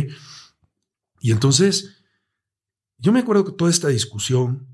Y 1.22 1.32
entonces, 1.32 2.04
yo 2.98 3.12
me 3.12 3.20
acuerdo 3.20 3.46
que 3.46 3.52
toda 3.52 3.70
esta 3.70 3.90
discusión 3.90 4.73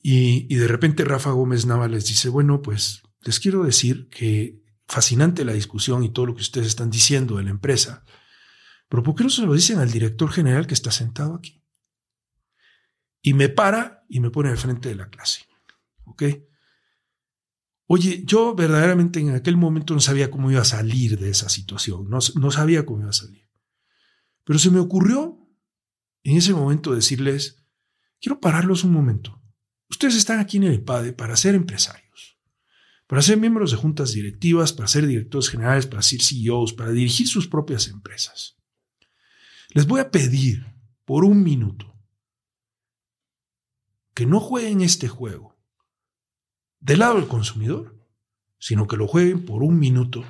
y, 0.00 0.54
de 0.54 0.68
repente 0.68 1.04
Rafa 1.04 1.30
Gómez 1.30 1.66
Nava 1.66 1.88
les 1.88 2.06
dice, 2.06 2.28
bueno, 2.28 2.62
pues 2.62 3.02
les 3.22 3.40
quiero 3.40 3.64
decir 3.64 4.08
que 4.08 4.62
fascinante 4.86 5.44
la 5.44 5.52
discusión 5.52 6.04
y 6.04 6.12
todo 6.12 6.26
lo 6.26 6.34
que 6.34 6.42
ustedes 6.42 6.68
están 6.68 6.90
diciendo 6.90 7.36
de 7.36 7.44
la 7.44 7.50
empresa, 7.50 8.04
pero 8.88 9.02
¿por 9.02 9.14
qué 9.14 9.24
no 9.24 9.30
se 9.30 9.44
lo 9.44 9.52
dicen 9.52 9.78
al 9.78 9.90
director 9.90 10.30
general 10.30 10.66
que 10.66 10.74
está 10.74 10.90
sentado 10.90 11.34
aquí? 11.34 11.62
Y 13.20 13.34
me 13.34 13.48
para 13.48 14.04
y 14.08 14.20
me 14.20 14.30
pone 14.30 14.48
al 14.48 14.56
frente 14.56 14.88
de 14.88 14.94
la 14.94 15.10
clase. 15.10 15.42
¿Ok? 16.04 16.22
Oye, 17.86 18.22
yo 18.24 18.54
verdaderamente 18.54 19.18
en 19.18 19.34
aquel 19.34 19.56
momento 19.56 19.94
no 19.94 20.00
sabía 20.00 20.30
cómo 20.30 20.50
iba 20.50 20.60
a 20.60 20.64
salir 20.64 21.18
de 21.18 21.30
esa 21.30 21.48
situación, 21.48 22.08
no, 22.08 22.18
no 22.36 22.50
sabía 22.50 22.86
cómo 22.86 23.00
iba 23.00 23.10
a 23.10 23.14
salir. 23.14 23.48
Pero 24.44 24.58
se 24.58 24.70
me 24.70 24.78
ocurrió 24.78 25.38
en 26.22 26.36
ese 26.36 26.54
momento 26.54 26.94
decirles, 26.94 27.66
quiero 28.20 28.40
pararlos 28.40 28.84
un 28.84 28.92
momento. 28.92 29.42
Ustedes 29.90 30.16
están 30.16 30.38
aquí 30.38 30.58
en 30.58 30.64
el 30.64 30.74
IPADE 30.74 31.12
para 31.12 31.36
ser 31.36 31.54
empresarios, 31.54 32.38
para 33.06 33.22
ser 33.22 33.38
miembros 33.38 33.70
de 33.70 33.78
juntas 33.78 34.12
directivas, 34.12 34.72
para 34.72 34.88
ser 34.88 35.06
directores 35.06 35.48
generales, 35.48 35.86
para 35.86 36.02
ser 36.02 36.22
CEOs, 36.22 36.74
para 36.74 36.90
dirigir 36.90 37.26
sus 37.26 37.48
propias 37.48 37.88
empresas. 37.88 38.56
Les 39.70 39.86
voy 39.86 40.00
a 40.00 40.10
pedir 40.10 40.66
por 41.04 41.24
un 41.24 41.42
minuto 41.42 41.94
que 44.14 44.26
no 44.26 44.40
jueguen 44.40 44.82
este 44.82 45.08
juego 45.08 45.56
del 46.80 47.00
lado 47.00 47.16
del 47.16 47.28
consumidor, 47.28 47.98
sino 48.58 48.86
que 48.86 48.96
lo 48.96 49.06
jueguen 49.06 49.44
por 49.44 49.62
un 49.62 49.78
minuto 49.78 50.24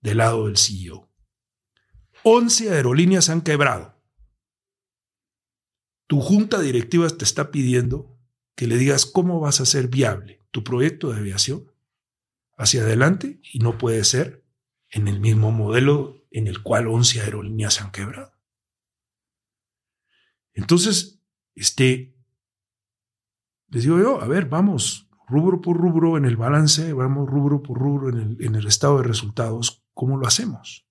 del 0.00 0.18
lado 0.18 0.46
del 0.46 0.56
CEO. 0.56 1.10
11 2.22 2.70
aerolíneas 2.70 3.28
han 3.28 3.40
quebrado. 3.40 3.98
Tu 6.06 6.20
junta 6.20 6.60
directiva 6.60 7.08
te 7.08 7.24
está 7.24 7.50
pidiendo 7.50 8.19
que 8.54 8.66
le 8.66 8.76
digas 8.76 9.06
cómo 9.06 9.40
vas 9.40 9.60
a 9.60 9.62
hacer 9.64 9.88
viable 9.88 10.40
tu 10.50 10.64
proyecto 10.64 11.10
de 11.10 11.18
aviación 11.18 11.70
hacia 12.56 12.82
adelante 12.82 13.40
y 13.42 13.60
no 13.60 13.78
puede 13.78 14.04
ser 14.04 14.44
en 14.90 15.08
el 15.08 15.20
mismo 15.20 15.50
modelo 15.50 16.26
en 16.30 16.46
el 16.46 16.62
cual 16.62 16.88
11 16.88 17.20
aerolíneas 17.22 17.74
se 17.74 17.82
han 17.82 17.90
quebrado. 17.90 18.32
Entonces, 20.52 21.22
este, 21.54 22.14
les 23.68 23.84
digo 23.84 23.98
yo, 23.98 24.20
a 24.20 24.26
ver, 24.26 24.46
vamos 24.46 25.08
rubro 25.28 25.60
por 25.60 25.76
rubro 25.76 26.18
en 26.18 26.24
el 26.24 26.36
balance, 26.36 26.92
vamos 26.92 27.28
rubro 27.28 27.62
por 27.62 27.78
rubro 27.78 28.08
en 28.10 28.18
el, 28.18 28.44
en 28.44 28.56
el 28.56 28.66
estado 28.66 28.98
de 28.98 29.04
resultados, 29.04 29.84
¿cómo 29.94 30.18
lo 30.18 30.26
hacemos? 30.26 30.86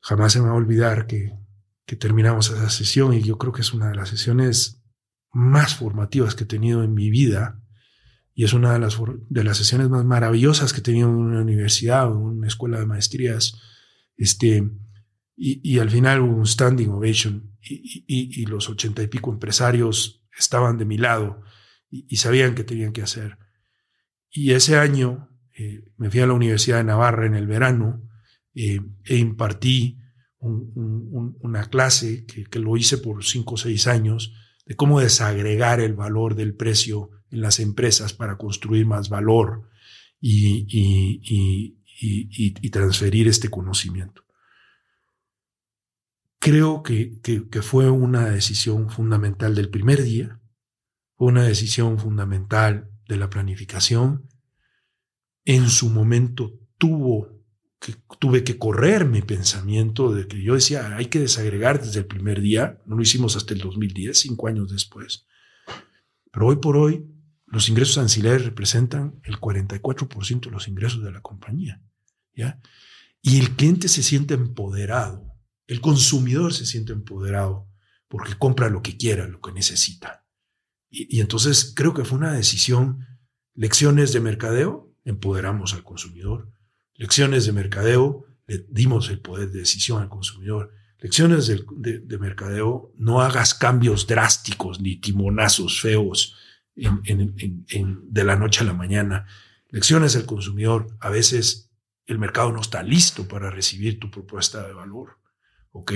Jamás 0.00 0.32
se 0.32 0.40
me 0.40 0.46
va 0.46 0.52
a 0.52 0.56
olvidar 0.56 1.06
que, 1.06 1.38
que 1.84 1.96
terminamos 1.96 2.50
esa 2.50 2.70
sesión 2.70 3.12
y 3.12 3.22
yo 3.22 3.38
creo 3.38 3.52
que 3.52 3.60
es 3.60 3.72
una 3.72 3.88
de 3.88 3.94
las 3.94 4.08
sesiones 4.08 4.82
más 5.36 5.74
formativas 5.74 6.34
que 6.34 6.44
he 6.44 6.46
tenido 6.46 6.82
en 6.82 6.94
mi 6.94 7.10
vida 7.10 7.60
y 8.34 8.44
es 8.44 8.54
una 8.54 8.72
de 8.72 8.78
las, 8.78 8.98
de 9.28 9.44
las 9.44 9.58
sesiones 9.58 9.90
más 9.90 10.02
maravillosas 10.02 10.72
que 10.72 10.80
he 10.80 10.82
tenido 10.82 11.10
en 11.10 11.14
una 11.14 11.42
universidad 11.42 12.10
o 12.10 12.16
en 12.16 12.38
una 12.38 12.48
escuela 12.48 12.80
de 12.80 12.86
maestrías. 12.86 13.60
Este, 14.16 14.66
y, 15.36 15.60
y 15.62 15.78
al 15.78 15.90
final 15.90 16.22
hubo 16.22 16.36
un 16.36 16.46
standing 16.46 16.88
ovation 16.88 17.54
y, 17.60 18.04
y, 18.06 18.46
los 18.46 18.70
ochenta 18.70 19.02
y 19.02 19.08
pico 19.08 19.30
empresarios 19.30 20.22
estaban 20.38 20.78
de 20.78 20.86
mi 20.86 20.96
lado 20.96 21.42
y, 21.90 22.16
sabían 22.16 22.54
qué 22.54 22.64
tenían 22.64 22.94
que 22.94 23.02
hacer. 23.02 23.36
Y 24.30 24.52
ese 24.52 24.78
año 24.78 25.28
eh, 25.52 25.84
me 25.98 26.10
fui 26.10 26.20
a 26.20 26.26
la 26.26 26.32
Universidad 26.32 26.78
de 26.78 26.84
Navarra 26.84 27.26
en 27.26 27.34
el 27.34 27.46
verano 27.46 28.08
eh, 28.54 28.80
e 29.04 29.16
impartí 29.16 29.98
un, 30.38 30.72
un, 30.74 31.36
una 31.40 31.68
clase 31.68 32.24
que, 32.24 32.44
que, 32.44 32.58
lo 32.58 32.76
hice 32.78 32.96
por 32.96 33.22
cinco 33.22 33.54
o 33.54 33.58
seis 33.58 33.86
años 33.86 34.32
de 34.66 34.76
cómo 34.76 35.00
desagregar 35.00 35.80
el 35.80 35.94
valor 35.94 36.34
del 36.34 36.54
precio 36.54 37.10
en 37.30 37.40
las 37.40 37.60
empresas 37.60 38.12
para 38.12 38.36
construir 38.36 38.84
más 38.84 39.08
valor 39.08 39.70
y, 40.20 40.66
y, 40.68 41.76
y 41.98 42.70
transferir 42.70 43.28
este 43.28 43.48
conocimiento. 43.48 44.24
Creo 46.38 46.82
que, 46.82 47.20
que, 47.22 47.48
que, 47.48 47.62
fue 47.62 47.90
una 47.90 48.28
decisión 48.28 48.90
fundamental 48.90 49.54
del 49.54 49.70
primer 49.70 50.02
día, 50.02 50.40
fue 51.16 51.28
una 51.28 51.44
decisión 51.44 51.98
fundamental 51.98 52.90
de 53.08 53.16
la 53.16 53.30
planificación. 53.30 54.28
En 55.44 55.68
su 55.68 55.88
momento 55.88 56.58
tuvo 56.76 57.35
que 57.78 57.94
tuve 58.18 58.42
que 58.42 58.58
correr 58.58 59.04
mi 59.04 59.22
pensamiento 59.22 60.12
de 60.12 60.26
que 60.26 60.42
yo 60.42 60.54
decía, 60.54 60.96
hay 60.96 61.06
que 61.06 61.20
desagregar 61.20 61.82
desde 61.82 62.00
el 62.00 62.06
primer 62.06 62.40
día, 62.40 62.80
no 62.86 62.96
lo 62.96 63.02
hicimos 63.02 63.36
hasta 63.36 63.54
el 63.54 63.60
2010, 63.60 64.18
cinco 64.18 64.48
años 64.48 64.70
después. 64.70 65.26
Pero 66.32 66.46
hoy 66.46 66.56
por 66.56 66.76
hoy, 66.76 67.06
los 67.46 67.68
ingresos 67.68 67.98
ancilares 67.98 68.44
representan 68.44 69.20
el 69.24 69.38
44% 69.38 70.46
de 70.46 70.50
los 70.50 70.68
ingresos 70.68 71.02
de 71.02 71.12
la 71.12 71.20
compañía. 71.20 71.82
¿ya? 72.34 72.60
Y 73.22 73.38
el 73.38 73.50
cliente 73.56 73.88
se 73.88 74.02
siente 74.02 74.34
empoderado, 74.34 75.34
el 75.66 75.80
consumidor 75.80 76.54
se 76.54 76.66
siente 76.66 76.92
empoderado 76.92 77.68
porque 78.08 78.38
compra 78.38 78.70
lo 78.70 78.82
que 78.82 78.96
quiera, 78.96 79.26
lo 79.26 79.40
que 79.40 79.52
necesita. 79.52 80.24
Y 80.88 81.20
entonces 81.20 81.72
creo 81.74 81.92
que 81.92 82.04
fue 82.04 82.16
una 82.16 82.32
decisión, 82.32 83.04
lecciones 83.54 84.12
de 84.12 84.20
mercadeo, 84.20 84.94
empoderamos 85.04 85.74
al 85.74 85.82
consumidor 85.82 86.52
Lecciones 86.96 87.46
de 87.46 87.52
mercadeo, 87.52 88.26
le 88.46 88.64
dimos 88.68 89.08
el 89.10 89.20
poder 89.20 89.50
de 89.50 89.60
decisión 89.60 90.02
al 90.02 90.08
consumidor. 90.08 90.72
Lecciones 90.98 91.46
de, 91.46 92.18
mercadeo, 92.18 92.92
no 92.96 93.20
hagas 93.20 93.54
cambios 93.54 94.06
drásticos 94.06 94.80
ni 94.80 94.96
timonazos 94.96 95.80
feos 95.80 96.36
de 96.74 98.24
la 98.24 98.36
noche 98.36 98.62
a 98.62 98.66
la 98.66 98.72
mañana. 98.72 99.26
Lecciones 99.68 100.14
del 100.14 100.26
consumidor, 100.26 100.96
a 101.00 101.10
veces 101.10 101.70
el 102.06 102.18
mercado 102.18 102.52
no 102.52 102.60
está 102.60 102.82
listo 102.82 103.28
para 103.28 103.50
recibir 103.50 104.00
tu 104.00 104.10
propuesta 104.10 104.66
de 104.66 104.72
valor. 104.72 105.18
¿Ok? 105.72 105.92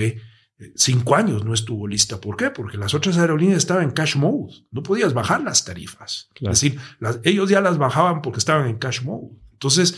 Cinco 0.75 1.15
años 1.15 1.43
no 1.43 1.55
estuvo 1.55 1.87
lista. 1.87 2.21
¿Por 2.21 2.37
qué? 2.37 2.51
Porque 2.51 2.77
las 2.77 2.93
otras 2.93 3.17
aerolíneas 3.17 3.57
estaban 3.57 3.83
en 3.83 3.91
cash 3.91 4.15
mode. 4.15 4.53
No 4.69 4.83
podías 4.83 5.13
bajar 5.13 5.41
las 5.41 5.65
tarifas. 5.65 6.29
Es 6.39 6.47
decir, 6.47 6.79
ellos 7.23 7.49
ya 7.49 7.61
las 7.61 7.79
bajaban 7.79 8.21
porque 8.21 8.37
estaban 8.37 8.67
en 8.67 8.77
cash 8.77 9.01
mode. 9.01 9.29
Entonces, 9.53 9.97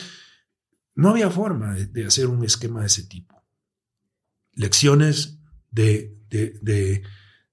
no 0.96 1.10
había 1.10 1.30
forma 1.30 1.74
de, 1.74 2.06
hacer 2.06 2.28
un 2.28 2.44
esquema 2.44 2.82
de 2.82 2.88
ese 2.88 3.04
tipo. 3.04 3.44
Lecciones 4.54 5.40
de, 5.72 6.16
de, 6.30 7.04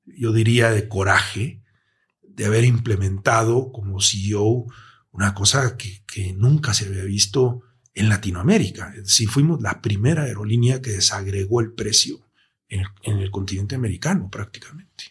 yo 0.04 0.32
diría, 0.32 0.70
de 0.70 0.88
coraje, 0.88 1.62
de 2.22 2.44
haber 2.46 2.64
implementado 2.64 3.72
como 3.72 4.00
CEO 4.00 4.66
una 5.12 5.34
cosa 5.34 5.76
que, 5.76 6.00
nunca 6.36 6.74
se 6.74 6.86
había 6.86 7.04
visto 7.04 7.62
en 7.94 8.08
Latinoamérica. 8.08 8.90
Decir, 8.90 9.28
fuimos 9.28 9.60
la 9.60 9.80
primera 9.80 10.24
aerolínea 10.24 10.80
que 10.80 10.92
desagregó 10.92 11.60
el 11.60 11.72
precio 11.72 12.28
en 12.68 12.80
el, 12.80 12.86
en 13.02 13.18
el 13.18 13.30
continente 13.30 13.74
americano 13.74 14.30
prácticamente. 14.30 15.04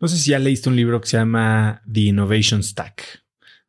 No 0.00 0.08
sé 0.08 0.18
si 0.18 0.30
ya 0.30 0.38
leíste 0.38 0.68
un 0.68 0.76
libro 0.76 1.00
que 1.00 1.08
se 1.08 1.16
llama 1.16 1.80
The 1.90 2.00
Innovation 2.00 2.62
Stack 2.62 3.21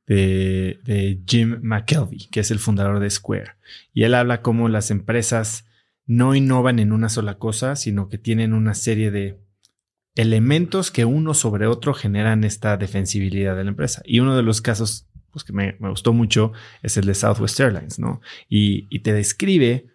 de, 0.07 1.21
Jim 1.25 1.59
McKelvey, 1.61 2.27
que 2.31 2.41
es 2.41 2.51
el 2.51 2.59
fundador 2.59 2.99
de 2.99 3.09
Square. 3.09 3.55
Y 3.93 4.03
él 4.03 4.13
habla 4.13 4.41
cómo 4.41 4.69
las 4.69 4.91
empresas 4.91 5.65
no 6.05 6.35
innovan 6.35 6.79
en 6.79 6.91
una 6.91 7.09
sola 7.09 7.37
cosa, 7.37 7.75
sino 7.75 8.09
que 8.09 8.17
tienen 8.17 8.53
una 8.53 8.73
serie 8.73 9.11
de 9.11 9.39
elementos 10.15 10.91
que 10.91 11.05
uno 11.05 11.33
sobre 11.33 11.65
otro 11.65 11.93
generan 11.93 12.43
esta 12.43 12.77
defensibilidad 12.77 13.55
de 13.55 13.63
la 13.63 13.69
empresa. 13.69 14.01
Y 14.05 14.19
uno 14.19 14.35
de 14.35 14.43
los 14.43 14.61
casos 14.61 15.07
pues, 15.31 15.43
que 15.43 15.53
me, 15.53 15.75
gustó 15.79 16.13
mucho 16.13 16.51
es 16.81 16.97
el 16.97 17.05
de 17.05 17.15
Southwest 17.15 17.59
Airlines, 17.59 17.99
¿no? 17.99 18.21
Y, 18.49 18.87
y 18.89 18.99
te 18.99 19.13
describe, 19.13 19.87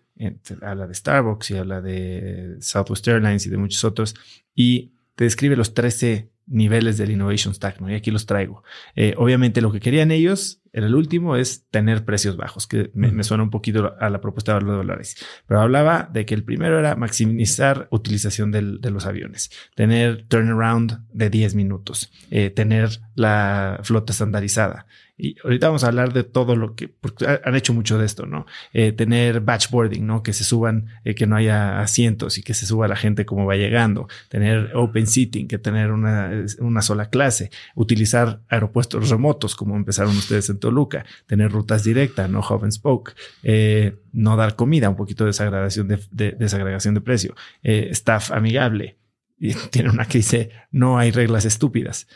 habla 0.63 0.87
de 0.87 0.95
Starbucks 0.95 1.51
y 1.51 1.57
habla 1.57 1.81
de 1.81 2.57
Southwest 2.61 3.07
Airlines 3.07 3.47
y 3.47 3.51
de 3.51 3.59
muchos 3.59 3.85
otros, 3.85 4.17
y 4.55 4.93
te 5.15 5.25
describe 5.25 5.57
los 5.57 5.75
13 5.75 6.31
niveles 6.49 6.99
del 6.99 7.11
Innovation 7.11 7.55
Stack, 7.55 7.81
¿no? 7.81 7.91
Y 7.91 7.95
aquí 7.95 8.11
los 8.11 8.27
traigo. 8.27 8.63
Eh, 8.97 9.15
obviamente 9.17 9.61
lo 9.61 9.73
que 9.73 9.81
querían 9.81 10.11
ellos, 10.11 10.61
era 10.73 10.87
el 10.87 10.95
último, 10.95 11.37
es 11.37 11.67
tener 11.71 12.05
precios 12.05 12.37
bajos, 12.37 12.67
que 12.67 12.91
me, 12.95 13.23
suena 13.25 13.43
un 13.43 13.51
poquito 13.51 13.95
a 13.99 14.11
la 14.11 14.21
propuesta 14.21 14.53
de 14.53 14.59
valor 14.61 14.71
de 14.73 14.77
dólares. 14.77 15.17
Pero 15.47 15.61
hablaba 15.61 16.09
de 16.13 16.27
que 16.27 16.35
el 16.35 16.45
primero 16.45 16.79
era 16.79 16.95
maximizar 16.95 17.89
utilización 17.91 18.51
de 18.53 18.91
los 18.91 19.07
aviones, 19.07 19.51
tener 19.75 20.27
turnaround 20.29 21.05
de 21.13 21.31
10 21.31 21.55
minutos, 21.55 22.13
eh, 22.31 22.51
tener 22.51 23.01
la 23.15 23.81
flota 23.83 24.13
estandarizada, 24.13 24.87
y 25.19 25.37
ahorita 25.43 25.67
vamos 25.67 25.83
a 25.83 25.89
hablar 25.89 26.13
de 26.13 26.23
todo 26.23 26.55
lo 26.55 26.77
que, 26.77 26.87
porque 26.87 27.27
han 27.27 27.57
hecho 27.57 27.75
mucho 27.75 27.99
de 27.99 28.07
esto, 28.07 28.25
¿no? 28.25 28.47
Eh, 28.73 28.93
tener 28.93 29.41
batchboarding, 29.41 30.07
¿no? 30.07 30.23
Que 30.23 30.33
se 30.33 30.45
suban, 30.45 30.87
eh, 31.05 31.17
que 31.17 31.27
no 31.27 31.35
haya 31.35 31.81
asientos 31.81 32.39
y 32.39 32.43
que 32.43 32.55
se 32.55 32.67
suba 32.67 32.87
la 32.87 32.95
gente 32.95 33.27
como 33.27 33.45
va 33.45 33.57
llegando. 33.57 34.07
Tener 34.29 34.71
open 34.77 35.09
seating, 35.09 35.49
que 35.49 35.59
tener 35.59 35.91
una, 35.91 36.31
una 36.61 36.83
sola 36.83 37.11
clase. 37.11 37.51
Utilizar 37.75 38.41
aeropuertos 38.49 39.11
remotos, 39.11 39.57
como 39.57 39.75
empezaron 39.75 40.17
ustedes 40.17 40.49
en 40.51 40.61
Toluca. 40.61 41.05
Tener 41.27 41.51
rutas 41.51 41.83
directas, 41.83 42.31
no 42.31 42.39
hub 42.39 42.71
spoke. 42.71 43.15
Eh, 43.43 43.97
no 44.13 44.37
dar 44.37 44.55
comida, 44.55 44.89
un 44.89 44.97
poquito 44.97 45.25
de 45.25 45.31
desagregación 45.31 45.89
de, 45.89 45.99
de 46.13 46.33
desagregación 46.33 46.95
de 46.95 47.01
precio. 47.01 47.35
staff 47.63 48.31
amigable. 48.31 48.97
Tiene 49.71 49.91
una 49.91 50.07
que 50.07 50.19
dice, 50.19 50.51
no 50.71 50.99
hay 50.99 51.11
reglas 51.11 51.45
estúpidas. 51.45 52.09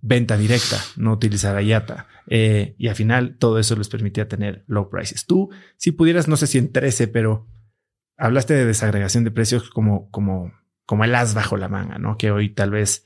venta 0.00 0.36
directa, 0.36 0.78
no 0.96 1.12
utilizar 1.12 1.56
ayata. 1.56 2.06
Eh, 2.26 2.74
y 2.78 2.88
al 2.88 2.94
final 2.94 3.36
todo 3.38 3.58
eso 3.58 3.74
les 3.76 3.88
permitía 3.88 4.28
tener 4.28 4.64
low 4.66 4.90
prices. 4.90 5.26
Tú, 5.26 5.50
si 5.76 5.92
pudieras, 5.92 6.28
no 6.28 6.36
sé 6.36 6.46
si 6.46 6.58
en 6.58 6.72
13, 6.72 7.08
pero 7.08 7.48
hablaste 8.16 8.54
de 8.54 8.66
desagregación 8.66 9.24
de 9.24 9.30
precios 9.30 9.70
como, 9.70 10.10
como, 10.10 10.52
como 10.84 11.04
el 11.04 11.14
as 11.14 11.34
bajo 11.34 11.56
la 11.56 11.68
manga, 11.68 11.98
¿no? 11.98 12.18
Que 12.18 12.30
hoy 12.30 12.50
tal 12.50 12.70
vez 12.70 13.04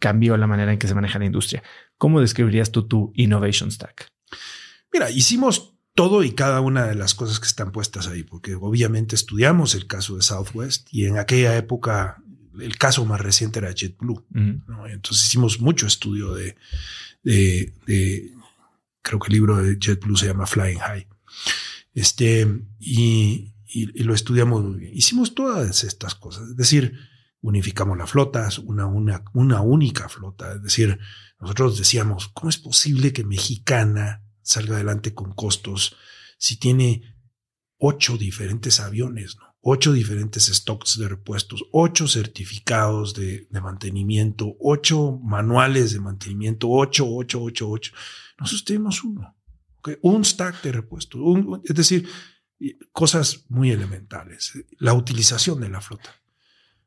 cambió 0.00 0.36
la 0.36 0.46
manera 0.46 0.72
en 0.72 0.78
que 0.78 0.88
se 0.88 0.94
maneja 0.94 1.18
la 1.18 1.26
industria. 1.26 1.62
¿Cómo 1.96 2.20
describirías 2.20 2.72
tú 2.72 2.86
tu 2.86 3.12
innovation 3.14 3.70
stack? 3.70 4.08
Mira, 4.92 5.10
hicimos 5.10 5.74
todo 5.94 6.22
y 6.24 6.32
cada 6.32 6.60
una 6.60 6.86
de 6.86 6.94
las 6.94 7.14
cosas 7.14 7.38
que 7.38 7.46
están 7.46 7.70
puestas 7.70 8.08
ahí, 8.08 8.22
porque 8.22 8.54
obviamente 8.54 9.14
estudiamos 9.14 9.74
el 9.74 9.86
caso 9.86 10.16
de 10.16 10.22
Southwest 10.22 10.88
y 10.90 11.06
en 11.06 11.18
aquella 11.18 11.56
época 11.56 12.21
el 12.60 12.76
caso 12.76 13.04
más 13.04 13.20
reciente 13.20 13.58
era 13.58 13.72
JetBlue. 13.72 14.26
Entonces 14.34 15.26
hicimos 15.26 15.60
mucho 15.60 15.86
estudio 15.86 16.34
de, 16.34 16.56
de, 17.22 18.32
creo 19.02 19.18
que 19.18 19.28
el 19.28 19.34
libro 19.34 19.56
de 19.56 19.78
JetBlue 19.78 20.16
se 20.16 20.26
llama 20.26 20.46
Flying 20.46 20.78
High. 20.78 21.08
Este, 21.94 22.46
y, 22.78 23.52
y, 23.66 24.02
lo 24.02 24.14
estudiamos 24.14 24.62
muy 24.64 24.78
bien. 24.78 24.92
Hicimos 24.94 25.34
todas 25.34 25.84
estas 25.84 26.14
cosas. 26.14 26.48
Es 26.50 26.56
decir, 26.56 26.98
unificamos 27.40 27.98
las 27.98 28.10
flotas, 28.10 28.58
una, 28.58 28.86
una, 28.86 29.24
una 29.34 29.60
única 29.60 30.08
flota. 30.08 30.54
Es 30.54 30.62
decir, 30.62 30.98
nosotros 31.40 31.78
decíamos, 31.78 32.28
¿cómo 32.28 32.50
es 32.50 32.58
posible 32.58 33.12
que 33.12 33.24
Mexicana 33.24 34.24
salga 34.42 34.76
adelante 34.76 35.14
con 35.14 35.32
costos 35.34 35.96
si 36.38 36.56
tiene 36.56 37.16
ocho 37.78 38.16
diferentes 38.16 38.80
aviones, 38.80 39.36
¿no? 39.36 39.51
Ocho 39.62 39.92
diferentes 39.92 40.46
stocks 40.46 40.98
de 40.98 41.08
repuestos, 41.08 41.64
ocho 41.70 42.08
certificados 42.08 43.14
de, 43.14 43.46
mantenimiento, 43.62 44.56
ocho 44.60 45.18
manuales 45.22 45.92
de 45.92 46.00
mantenimiento, 46.00 46.68
ocho, 46.68 47.06
ocho, 47.08 47.40
ocho, 47.40 47.70
ocho. 47.70 47.92
Nosotros 48.38 48.64
tenemos 48.64 49.04
uno, 49.04 49.36
un 50.02 50.24
stack 50.24 50.62
de 50.62 50.72
repuestos, 50.72 51.20
es 51.64 51.74
decir, 51.76 52.08
cosas 52.90 53.44
muy 53.48 53.70
elementales. 53.70 54.52
La 54.78 54.94
utilización 54.94 55.60
de 55.60 55.68
la 55.68 55.80
flota. 55.80 56.10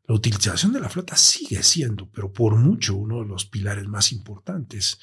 La 0.07 0.13
utilización 0.13 0.73
de 0.73 0.81
la 0.81 0.89
flota 0.89 1.15
sigue 1.15 1.63
siendo, 1.63 2.11
pero 2.11 2.31
por 2.31 2.57
mucho, 2.57 2.95
uno 2.95 3.21
de 3.21 3.27
los 3.27 3.45
pilares 3.45 3.87
más 3.87 4.11
importantes. 4.11 4.99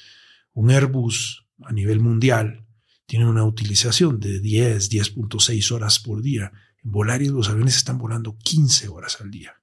Un 0.53 0.69
Airbus 0.69 1.47
a 1.63 1.73
nivel 1.73 1.99
mundial 1.99 2.65
tiene 3.07 3.27
una 3.27 3.43
utilización 3.43 4.19
de 4.19 4.39
10, 4.39 4.91
10.6 4.91 5.71
horas 5.71 5.99
por 5.99 6.21
día 6.21 6.51
Volaris 6.83 7.31
los 7.31 7.49
aviones 7.49 7.75
están 7.75 7.97
volando 7.97 8.37
15 8.37 8.89
horas 8.89 9.19
al 9.21 9.31
día. 9.31 9.55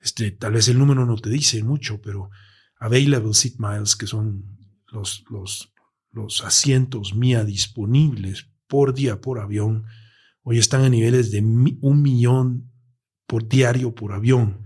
Este, 0.00 0.30
tal 0.30 0.52
vez 0.52 0.68
el 0.68 0.78
número 0.78 1.06
no 1.06 1.16
te 1.16 1.30
dice 1.30 1.62
mucho, 1.62 2.00
pero 2.00 2.30
available 2.78 3.34
seat 3.34 3.54
miles, 3.58 3.96
que 3.96 4.06
son 4.06 4.58
los, 4.88 5.24
los, 5.30 5.72
los 6.10 6.44
asientos 6.44 7.14
mía 7.14 7.44
disponibles 7.44 8.48
por 8.66 8.94
día 8.94 9.20
por 9.20 9.38
avión, 9.38 9.86
hoy 10.42 10.58
están 10.58 10.84
a 10.84 10.88
niveles 10.88 11.30
de 11.30 11.40
un 11.40 12.02
millón 12.02 12.72
por 13.26 13.48
diario 13.48 13.94
por 13.94 14.12
avión, 14.12 14.64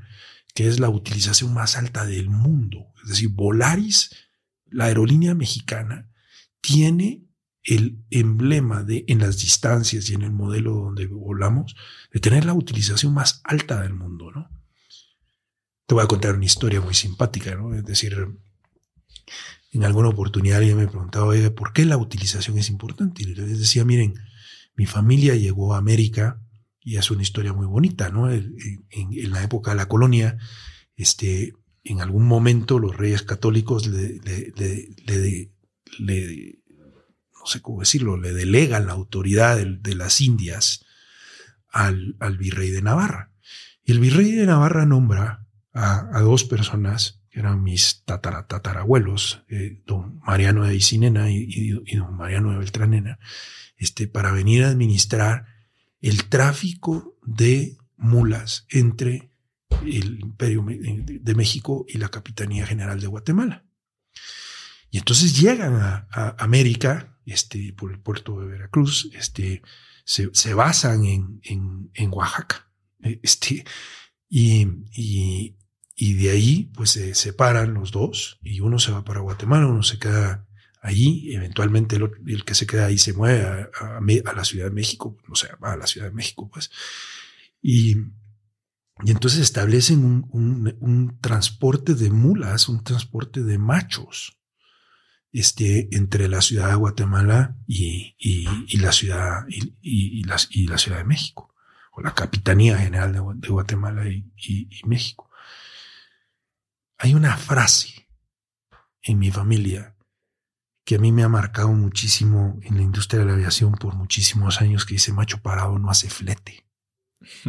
que 0.54 0.66
es 0.66 0.80
la 0.80 0.88
utilización 0.88 1.52
más 1.52 1.76
alta 1.76 2.06
del 2.06 2.30
mundo. 2.30 2.92
Es 3.02 3.10
decir, 3.10 3.28
Volaris, 3.28 4.10
la 4.64 4.86
aerolínea 4.86 5.34
mexicana, 5.34 6.10
tiene 6.60 7.25
el 7.66 7.98
emblema 8.10 8.84
de 8.84 9.04
en 9.08 9.18
las 9.18 9.38
distancias 9.38 10.08
y 10.08 10.14
en 10.14 10.22
el 10.22 10.30
modelo 10.30 10.72
donde 10.72 11.06
volamos, 11.08 11.74
de 12.12 12.20
tener 12.20 12.44
la 12.44 12.54
utilización 12.54 13.12
más 13.12 13.40
alta 13.44 13.82
del 13.82 13.92
mundo, 13.92 14.30
¿no? 14.30 14.48
Te 15.86 15.94
voy 15.94 16.04
a 16.04 16.08
contar 16.08 16.36
una 16.36 16.44
historia 16.44 16.80
muy 16.80 16.94
simpática, 16.94 17.56
¿no? 17.56 17.74
Es 17.74 17.84
decir, 17.84 18.16
en 19.72 19.84
alguna 19.84 20.08
oportunidad 20.08 20.58
alguien 20.58 20.76
me 20.76 20.86
preguntaba, 20.86 21.26
oye, 21.26 21.50
¿por 21.50 21.72
qué 21.72 21.84
la 21.84 21.96
utilización 21.96 22.56
es 22.58 22.70
importante? 22.70 23.22
Y 23.22 23.34
les 23.34 23.58
decía, 23.58 23.84
miren, 23.84 24.14
mi 24.76 24.86
familia 24.86 25.34
llegó 25.34 25.74
a 25.74 25.78
América 25.78 26.40
y 26.80 26.96
es 26.96 27.10
una 27.10 27.22
historia 27.22 27.52
muy 27.52 27.66
bonita, 27.66 28.10
¿no? 28.10 28.30
En, 28.30 28.54
la 29.30 29.42
época 29.42 29.72
de 29.72 29.76
la 29.76 29.88
colonia, 29.88 30.38
este, 30.94 31.54
en 31.82 32.00
algún 32.00 32.26
momento 32.26 32.78
los 32.78 32.96
reyes 32.96 33.22
católicos 33.22 33.88
le, 33.88 34.20
le 35.98 36.62
no 37.46 37.50
sé 37.52 37.62
cómo 37.62 37.78
decirlo, 37.78 38.16
le 38.16 38.32
delegan 38.32 38.86
la 38.86 38.92
autoridad 38.92 39.56
de, 39.56 39.94
las 39.94 40.20
Indias 40.20 40.84
al, 41.70 42.16
virrey 42.36 42.70
de 42.70 42.82
Navarra. 42.82 43.30
Y 43.84 43.92
el 43.92 44.00
virrey 44.00 44.32
de 44.32 44.46
Navarra 44.46 44.84
nombra 44.84 45.46
a, 45.72 46.20
dos 46.22 46.42
personas 46.42 47.20
que 47.30 47.38
eran 47.38 47.62
mis 47.62 48.02
tatarabuelos, 48.04 49.44
eh, 49.48 49.80
don 49.86 50.18
Mariano 50.26 50.64
de 50.64 50.74
Isinena 50.74 51.30
y, 51.30 51.70
don 51.94 52.16
Mariano 52.16 52.50
de 52.50 52.58
Beltranena, 52.58 53.20
este, 53.76 54.08
para 54.08 54.32
venir 54.32 54.64
a 54.64 54.70
administrar 54.70 55.46
el 56.00 56.24
tráfico 56.24 57.16
de 57.22 57.76
mulas 57.96 58.66
entre 58.70 59.30
el 59.82 60.18
Imperio 60.18 60.66
de 60.66 61.34
México 61.36 61.84
y 61.88 61.98
la 61.98 62.08
Capitanía 62.08 62.66
General 62.66 63.00
de 63.00 63.06
Guatemala. 63.06 63.64
Y 64.90 64.98
entonces 64.98 65.38
llegan 65.38 65.76
a 65.76 66.34
América 66.40 67.15
este, 67.26 67.72
por 67.72 67.90
el 67.90 67.98
puerto 67.98 68.40
de 68.40 68.46
Veracruz, 68.46 69.10
este, 69.14 69.62
se, 70.04 70.54
basan 70.54 71.04
en, 71.04 72.10
Oaxaca. 72.12 72.70
Eh, 73.02 73.20
este, 73.22 73.64
y, 74.28 74.64
de 75.98 76.30
ahí 76.30 76.70
pues 76.74 76.90
se 76.90 77.14
separan 77.14 77.74
los 77.74 77.90
dos 77.90 78.38
y 78.42 78.60
uno 78.60 78.78
se 78.78 78.92
va 78.92 79.04
para 79.04 79.20
Guatemala, 79.20 79.66
uno 79.66 79.82
se 79.82 79.98
queda 79.98 80.46
allí, 80.80 81.34
eventualmente 81.34 81.96
el, 81.96 82.44
que 82.44 82.54
se 82.54 82.66
queda 82.66 82.86
ahí 82.86 82.98
se 82.98 83.12
mueve 83.12 83.68
a, 83.80 84.00
la 84.00 84.44
Ciudad 84.44 84.66
de 84.66 84.74
México, 84.74 85.18
o 85.28 85.34
sea, 85.34 85.58
a 85.62 85.76
la 85.76 85.86
Ciudad 85.86 86.08
de 86.08 86.14
México, 86.14 86.48
pues. 86.48 86.70
Y, 87.60 87.96
entonces 89.04 89.40
establecen 89.40 90.24
un, 90.30 91.18
transporte 91.20 91.94
de 91.94 92.10
mulas, 92.10 92.68
un 92.68 92.82
transporte 92.82 93.42
de 93.42 93.58
machos 93.58 94.38
este, 95.38 95.94
entre 95.94 96.28
la 96.28 96.40
ciudad 96.40 96.70
de 96.70 96.76
Guatemala 96.76 97.56
y, 97.66 98.16
la 98.78 98.90
ciudad 98.90 99.44
y, 99.48 100.24
la, 100.24 100.38
ciudad 100.78 100.96
de 100.96 101.04
México, 101.04 101.54
o 101.92 102.00
la 102.00 102.14
Capitanía 102.14 102.78
General 102.78 103.12
de, 103.12 103.48
Guatemala 103.48 104.08
y, 104.08 104.80
México. 104.86 105.28
Hay 106.96 107.12
una 107.12 107.36
frase 107.36 108.08
en 109.02 109.18
mi 109.18 109.30
familia 109.30 109.94
que 110.86 110.94
a 110.94 110.98
mí 110.98 111.12
me 111.12 111.22
ha 111.22 111.28
marcado 111.28 111.68
muchísimo 111.68 112.58
en 112.62 112.76
la 112.76 112.82
industria 112.82 113.20
de 113.20 113.26
la 113.26 113.34
aviación 113.34 113.72
por 113.72 113.94
muchísimos 113.94 114.62
años 114.62 114.86
que 114.86 114.94
dice 114.94 115.12
macho 115.12 115.42
parado 115.42 115.78
no 115.78 115.90
hace 115.90 116.08
flete. 116.08 116.66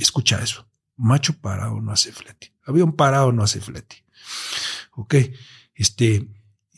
Escucha 0.00 0.42
eso. 0.42 0.68
Macho 0.96 1.34
parado 1.38 1.80
no 1.80 1.92
hace 1.92 2.10
flete. 2.10 2.52
Avión 2.64 2.96
parado 2.96 3.30
no 3.30 3.44
hace 3.44 3.60
flete. 3.60 4.04
Ok. 4.90 5.14
Este, 5.74 6.28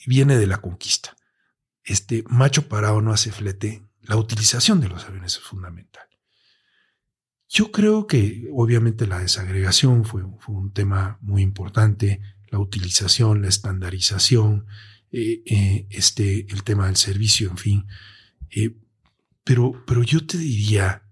viene 0.06 0.36
de 0.36 0.46
la 0.46 0.58
conquista. 0.58 1.16
Este 1.82 2.24
macho 2.28 2.68
parado 2.68 3.00
no 3.00 3.12
hace 3.12 3.32
flete. 3.32 3.82
La 4.02 4.16
utilización 4.16 4.80
de 4.80 4.88
los 4.88 5.04
aviones 5.04 5.36
es 5.36 5.42
fundamental. 5.42 6.06
Yo 7.48 7.70
creo 7.70 8.06
que 8.06 8.48
obviamente 8.52 9.06
la 9.06 9.20
desagregación 9.20 10.04
fue, 10.04 10.24
un 10.48 10.72
tema 10.72 11.18
muy 11.20 11.42
importante, 11.42 12.20
la 12.50 12.58
utilización, 12.58 13.42
la 13.42 13.48
estandarización, 13.48 14.66
eh, 15.12 15.42
eh, 15.46 15.86
este, 15.90 16.46
el 16.52 16.64
tema 16.64 16.86
del 16.86 16.96
servicio, 16.96 17.50
en 17.50 17.58
fin. 17.58 17.86
Eh, 18.50 18.76
pero, 19.44 19.84
pero 19.86 20.02
yo 20.02 20.26
te 20.26 20.38
diría 20.38 21.04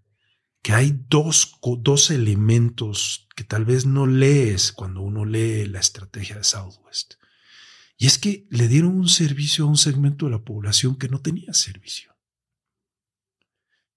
que 0.62 0.72
hay 0.72 1.04
dos, 1.08 1.58
dos 1.78 2.10
elementos 2.10 3.28
que 3.36 3.44
tal 3.44 3.64
vez 3.64 3.84
no 3.84 4.06
lees 4.06 4.72
cuando 4.72 5.02
uno 5.02 5.24
lee 5.24 5.66
la 5.66 5.80
estrategia 5.80 6.36
de 6.36 6.44
Southwest. 6.44 7.14
Y 8.02 8.06
es 8.06 8.18
que 8.18 8.48
le 8.50 8.66
dieron 8.66 8.96
un 8.96 9.08
servicio 9.08 9.64
a 9.64 9.68
un 9.68 9.76
segmento 9.76 10.24
de 10.24 10.32
la 10.32 10.42
población 10.42 10.98
que 10.98 11.08
no 11.08 11.20
tenía 11.20 11.54
servicio. 11.54 12.12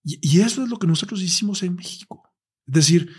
Y, 0.04 0.42
eso 0.42 0.62
es 0.62 0.70
lo 0.70 0.78
que 0.78 0.86
nosotros 0.86 1.24
hicimos 1.24 1.64
en 1.64 1.74
México. 1.74 2.32
Es 2.68 2.74
decir, 2.76 3.10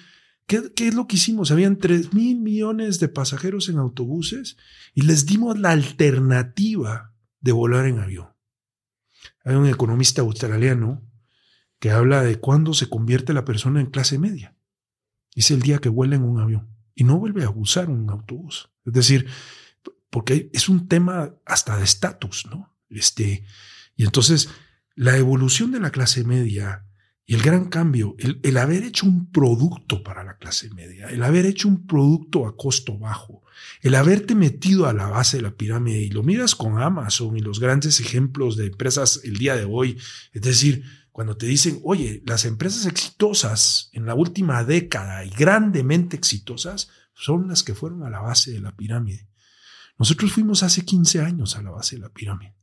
¿qué, 0.47 0.71
es 0.77 0.95
lo 0.95 1.09
que 1.09 1.17
hicimos? 1.17 1.51
Habían 1.51 1.79
3 1.79 2.15
mil 2.15 2.39
millones 2.39 3.01
de 3.01 3.09
pasajeros 3.09 3.69
en 3.69 3.79
autobuses 3.79 4.59
y 4.95 5.03
les 5.03 5.27
dimos 5.27 5.59
la 5.59 5.73
alternativa 5.73 7.13
de 7.41 7.51
volar 7.51 7.87
en 7.87 7.99
avión. 7.99 8.29
Hay 9.45 9.57
un 9.57 9.67
economista 9.67 10.23
australiano 10.23 11.03
que 11.81 11.91
habla 11.91 12.23
de 12.23 12.39
cuándo 12.39 12.75
se 12.75 12.89
convierte 12.89 13.35
la 13.35 13.45
persona 13.45 13.81
en 13.81 13.91
clase 13.91 14.21
media. 14.21 14.57
Es 15.35 15.51
el 15.51 15.63
día 15.63 15.79
que 15.79 15.89
vuela 15.89 16.15
en 16.15 16.23
un 16.23 16.39
avión 16.39 16.69
y 16.95 17.03
no 17.03 17.19
vuelve 17.19 17.43
a 17.43 17.51
usar 17.51 17.91
un 17.91 18.09
autobús. 18.09 18.71
Es 18.85 18.93
decir, 18.93 19.27
porque 20.17 20.49
es 20.55 20.71
un 20.71 20.89
tema 20.89 21.35
hasta 21.45 21.77
de 21.77 21.85
estatus, 21.85 22.47
¿no? 22.51 22.75
Este, 22.89 23.45
y 23.97 24.05
entonces 24.05 24.49
la 24.95 25.15
evolución 25.19 25.73
de 25.73 25.79
la 25.79 25.91
clase 25.91 26.25
media 26.25 26.87
y 27.27 27.35
el 27.35 27.43
gran 27.43 27.67
cambio, 27.67 28.17
el, 28.19 28.41
el, 28.43 28.57
haber 28.57 28.83
hecho 28.83 29.05
un 29.05 29.31
producto 29.31 30.03
para 30.03 30.25
la 30.25 30.39
clase 30.39 30.71
media, 30.71 31.09
el 31.09 31.23
haber 31.23 31.45
hecho 31.45 31.69
un 31.69 31.87
producto 31.87 32.47
a 32.47 32.57
costo 32.57 32.97
bajo, 32.97 33.43
el 33.83 33.95
haberte 33.95 34.35
metido 34.35 34.87
a 34.87 34.95
la 34.95 35.07
base 35.09 35.37
de 35.37 35.43
la 35.43 35.55
pirámide 35.55 35.99
y 35.99 36.09
lo 36.09 36.23
miras 36.23 36.55
con 36.55 36.81
Amazon 36.81 37.37
y 37.37 37.41
los 37.41 37.61
grandes 37.61 38.01
ejemplos 38.01 38.57
de 38.57 38.69
empresas 38.69 39.21
el 39.23 39.37
día 39.37 39.55
de 39.55 39.67
hoy, 39.67 39.99
es 40.33 40.41
decir, 40.41 40.83
cuando 41.13 41.37
te 41.37 41.45
dicen, 41.45 41.79
oye, 41.85 42.23
las 42.25 42.47
empresas 42.47 42.87
exitosas 42.87 43.91
en 43.93 44.07
la 44.07 44.15
última 44.15 44.65
década 44.65 45.27
y 45.27 45.29
grandemente 45.29 46.17
exitosas 46.17 46.89
son 47.13 47.49
las 47.49 47.63
que 47.63 47.75
fueron 47.75 48.03
a 48.03 48.09
la 48.09 48.21
base 48.21 48.53
de 48.53 48.61
la 48.61 48.75
pirámide. 48.75 49.29
Nosotros 49.99 50.33
fuimos 50.33 50.63
hace 50.63 50.85
15 50.85 51.21
años 51.21 51.57
a 51.57 51.63
la 51.63 51.71
base 51.71 51.97
de 51.97 52.03
la 52.03 52.11
pirámide 52.11 52.55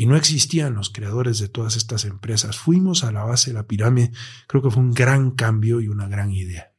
y 0.00 0.06
no 0.06 0.16
existían 0.16 0.74
los 0.74 0.88
creadores 0.88 1.38
de 1.40 1.48
todas 1.48 1.76
estas 1.76 2.06
empresas. 2.06 2.56
Fuimos 2.56 3.04
a 3.04 3.12
la 3.12 3.24
base 3.24 3.50
de 3.50 3.54
la 3.54 3.66
pirámide. 3.66 4.12
Creo 4.46 4.62
que 4.62 4.70
fue 4.70 4.82
un 4.82 4.92
gran 4.92 5.32
cambio 5.32 5.80
y 5.80 5.88
una 5.88 6.08
gran 6.08 6.32
idea. 6.32 6.72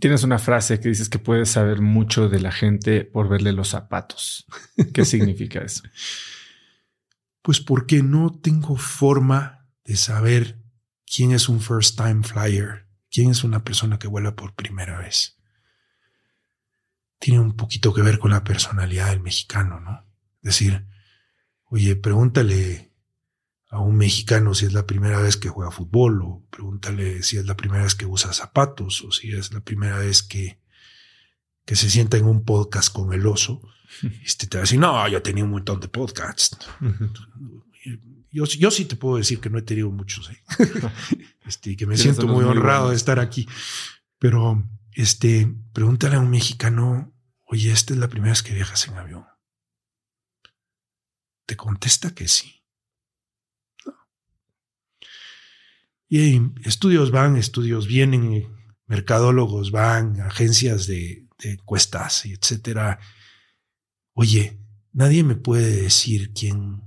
Tienes 0.00 0.24
una 0.24 0.40
frase 0.40 0.80
que 0.80 0.88
dices 0.88 1.08
que 1.08 1.20
puedes 1.20 1.50
saber 1.50 1.80
mucho 1.80 2.28
de 2.28 2.40
la 2.40 2.50
gente 2.50 3.04
por 3.04 3.28
verle 3.28 3.52
los 3.52 3.68
zapatos. 3.68 4.46
¿Qué 4.92 5.04
significa 5.04 5.60
eso? 5.60 5.84
Pues 7.40 7.60
porque 7.60 8.02
no 8.02 8.32
tengo 8.42 8.76
forma 8.76 9.68
de 9.84 9.96
saber 9.96 10.60
quién 11.06 11.30
es 11.30 11.48
un 11.48 11.60
first 11.60 11.96
time 11.96 12.24
flyer, 12.24 12.88
quién 13.12 13.30
es 13.30 13.44
una 13.44 13.62
persona 13.62 13.98
que 13.98 14.08
vuela 14.08 14.34
por 14.34 14.54
primera 14.54 14.98
vez. 14.98 15.33
Tiene 17.24 17.40
un 17.40 17.56
poquito 17.56 17.94
que 17.94 18.02
ver 18.02 18.18
con 18.18 18.32
la 18.32 18.44
personalidad 18.44 19.08
del 19.08 19.20
mexicano, 19.20 19.80
¿no? 19.80 20.04
Es 20.42 20.58
decir, 20.58 20.84
oye, 21.70 21.96
pregúntale 21.96 22.92
a 23.70 23.78
un 23.78 23.96
mexicano 23.96 24.52
si 24.52 24.66
es 24.66 24.74
la 24.74 24.86
primera 24.86 25.18
vez 25.18 25.38
que 25.38 25.48
juega 25.48 25.70
fútbol, 25.70 26.20
o 26.20 26.46
pregúntale 26.50 27.22
si 27.22 27.38
es 27.38 27.46
la 27.46 27.56
primera 27.56 27.82
vez 27.82 27.94
que 27.94 28.04
usa 28.04 28.34
zapatos, 28.34 29.00
o 29.04 29.10
si 29.10 29.32
es 29.32 29.54
la 29.54 29.60
primera 29.60 29.96
vez 29.96 30.22
que, 30.22 30.60
que 31.64 31.76
se 31.76 31.88
sienta 31.88 32.18
en 32.18 32.26
un 32.26 32.44
podcast 32.44 32.92
con 32.92 33.14
el 33.14 33.26
oso. 33.26 33.62
Este 34.22 34.46
te 34.46 34.58
va 34.58 34.60
a 34.60 34.64
decir, 34.64 34.78
no, 34.78 35.08
yo 35.08 35.22
tenía 35.22 35.44
un 35.44 35.50
montón 35.50 35.80
de 35.80 35.88
podcasts. 35.88 36.58
Yo, 38.30 38.44
yo 38.44 38.70
sí 38.70 38.84
te 38.84 38.96
puedo 38.96 39.16
decir 39.16 39.40
que 39.40 39.48
no 39.48 39.56
he 39.56 39.62
tenido 39.62 39.90
muchos, 39.90 40.28
¿eh? 40.28 40.42
este, 41.46 41.74
que 41.74 41.86
me 41.86 41.96
siento 41.96 42.26
muy 42.28 42.44
honrado 42.44 42.90
de 42.90 42.96
estar 42.96 43.18
aquí. 43.18 43.48
Pero, 44.18 44.62
este, 44.92 45.50
pregúntale 45.72 46.16
a 46.16 46.20
un 46.20 46.28
mexicano, 46.28 47.13
oye, 47.44 47.72
esta 47.72 47.94
es 47.94 48.00
la 48.00 48.08
primera 48.08 48.32
vez 48.32 48.42
que 48.42 48.54
viajas 48.54 48.88
en 48.88 48.96
avión. 48.96 49.26
Te 51.46 51.56
contesta 51.56 52.14
que 52.14 52.28
sí. 52.28 52.62
Y 56.08 56.40
estudios 56.64 57.10
van, 57.10 57.36
estudios 57.36 57.86
vienen, 57.86 58.54
mercadólogos 58.86 59.70
van, 59.70 60.20
agencias 60.20 60.86
de, 60.86 61.26
de 61.38 61.52
encuestas, 61.52 62.26
etcétera. 62.26 63.00
Oye, 64.12 64.60
nadie 64.92 65.24
me 65.24 65.34
puede 65.34 65.82
decir 65.82 66.32
quién 66.32 66.84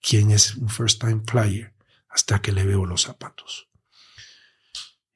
quién 0.00 0.30
es 0.30 0.54
un 0.56 0.68
first 0.68 1.00
time 1.00 1.22
flyer 1.26 1.74
hasta 2.08 2.40
que 2.40 2.52
le 2.52 2.64
veo 2.64 2.86
los 2.86 3.02
zapatos. 3.02 3.68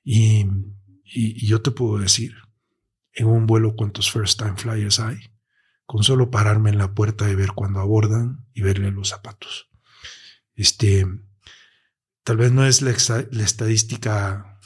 Y, 0.02 0.46
yo 1.04 1.62
te 1.62 1.70
puedo 1.70 1.98
decir, 1.98 2.34
en 3.14 3.26
un 3.26 3.46
vuelo 3.46 3.76
cuántos 3.76 4.10
first 4.10 4.38
time 4.38 4.56
flyers 4.56 5.00
hay, 5.00 5.18
con 5.86 6.02
solo 6.02 6.30
pararme 6.30 6.70
en 6.70 6.78
la 6.78 6.94
puerta 6.94 7.28
y 7.30 7.34
ver 7.34 7.52
cuando 7.52 7.80
abordan 7.80 8.46
y 8.52 8.62
verle 8.62 8.90
los 8.90 9.08
zapatos. 9.08 9.70
Este, 10.54 11.06
tal 12.22 12.36
vez 12.36 12.52
no 12.52 12.66
es 12.66 12.82
la, 12.82 12.90
estadística 12.90 14.60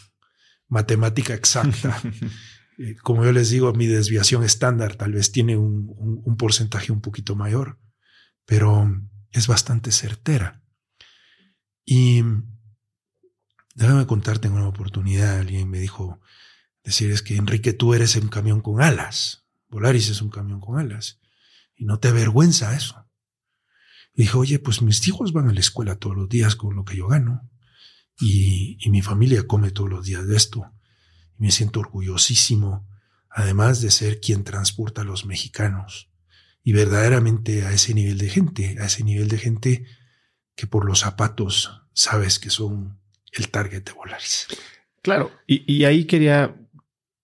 matemática 0.69 1.35
exacta. 1.35 2.01
Eh, 2.81 2.95
como 3.03 3.25
yo 3.25 3.33
les 3.33 3.51
digo, 3.51 3.73
mi 3.73 3.89
desviación 3.89 4.45
estándar 4.45 4.95
tal 4.95 5.11
vez 5.11 5.33
tiene 5.33 5.57
un, 5.57 6.23
un 6.25 6.37
porcentaje 6.37 6.93
un 6.93 7.01
poquito 7.01 7.35
mayor, 7.35 7.77
pero 8.47 8.89
es 9.33 9.49
bastante 9.49 9.91
certera. 9.91 10.63
Y 11.85 12.23
déjame 13.75 14.07
contarte 14.07 14.47
en 14.47 14.55
una 14.55 14.69
oportunidad, 14.69 15.39
alguien 15.39 15.69
me 15.69 15.81
dijo, 15.81 16.21
decir 16.89 17.11
es 17.11 17.23
que 17.23 17.37
Enrique, 17.37 17.73
tú 17.73 17.95
eres 17.95 18.17
un 18.17 18.29
camión 18.29 18.61
con 18.61 18.83
alas. 18.83 19.45
Volaris 19.69 20.09
es 20.09 20.23
un 20.23 20.31
camión 20.31 20.61
con 20.61 20.79
alas. 20.79 21.21
Y 21.77 21.85
no 21.85 21.99
te 21.99 22.09
avergüenza 22.09 22.75
eso. 22.77 23.07
Y 24.15 24.23
dijo, 24.23 24.41
oye, 24.41 24.59
pues 24.59 24.83
mis 24.83 25.07
hijos 25.07 25.33
van 25.33 25.49
a 25.49 25.53
la 25.53 25.61
escuela 25.61 25.97
todos 25.97 26.17
los 26.17 26.29
días 26.29 26.57
con 26.57 26.75
lo 26.75 26.85
que 26.85 26.97
yo 26.97 27.07
gano. 27.07 27.49
Y, 28.21 28.77
y 28.81 28.91
mi 28.91 29.03
familia 29.03 29.47
come 29.47 29.71
todos 29.71 29.91
los 29.91 30.05
días 30.05 30.27
de 30.27 30.37
esto. 30.37 30.73
Y 31.39 31.43
me 31.43 31.51
siento 31.51 31.81
orgullosísimo, 31.81 32.89
además 33.31 33.81
de 33.81 33.91
ser 33.91 34.21
quien 34.21 34.43
transporta 34.43 35.03
a 35.03 35.05
los 35.05 35.25
mexicanos 35.25 36.09
y 36.69 36.73
verdaderamente 36.73 37.65
a 37.65 37.73
ese 37.73 37.95
nivel 37.95 38.19
de 38.19 38.29
gente, 38.29 38.77
a 38.81 38.87
ese 38.87 39.03
nivel 39.03 39.29
de 39.29 39.39
gente 39.39 39.87
que 40.55 40.67
por 40.67 40.85
los 40.85 40.99
zapatos 41.01 41.83
sabes 41.95 42.39
que 42.39 42.51
son 42.51 43.01
el 43.33 43.49
target 43.49 43.85
de 43.85 43.93
Volaris. 43.93 44.49
Claro, 45.01 45.33
y, 45.47 45.85
ahí 45.85 46.05
quería 46.05 46.55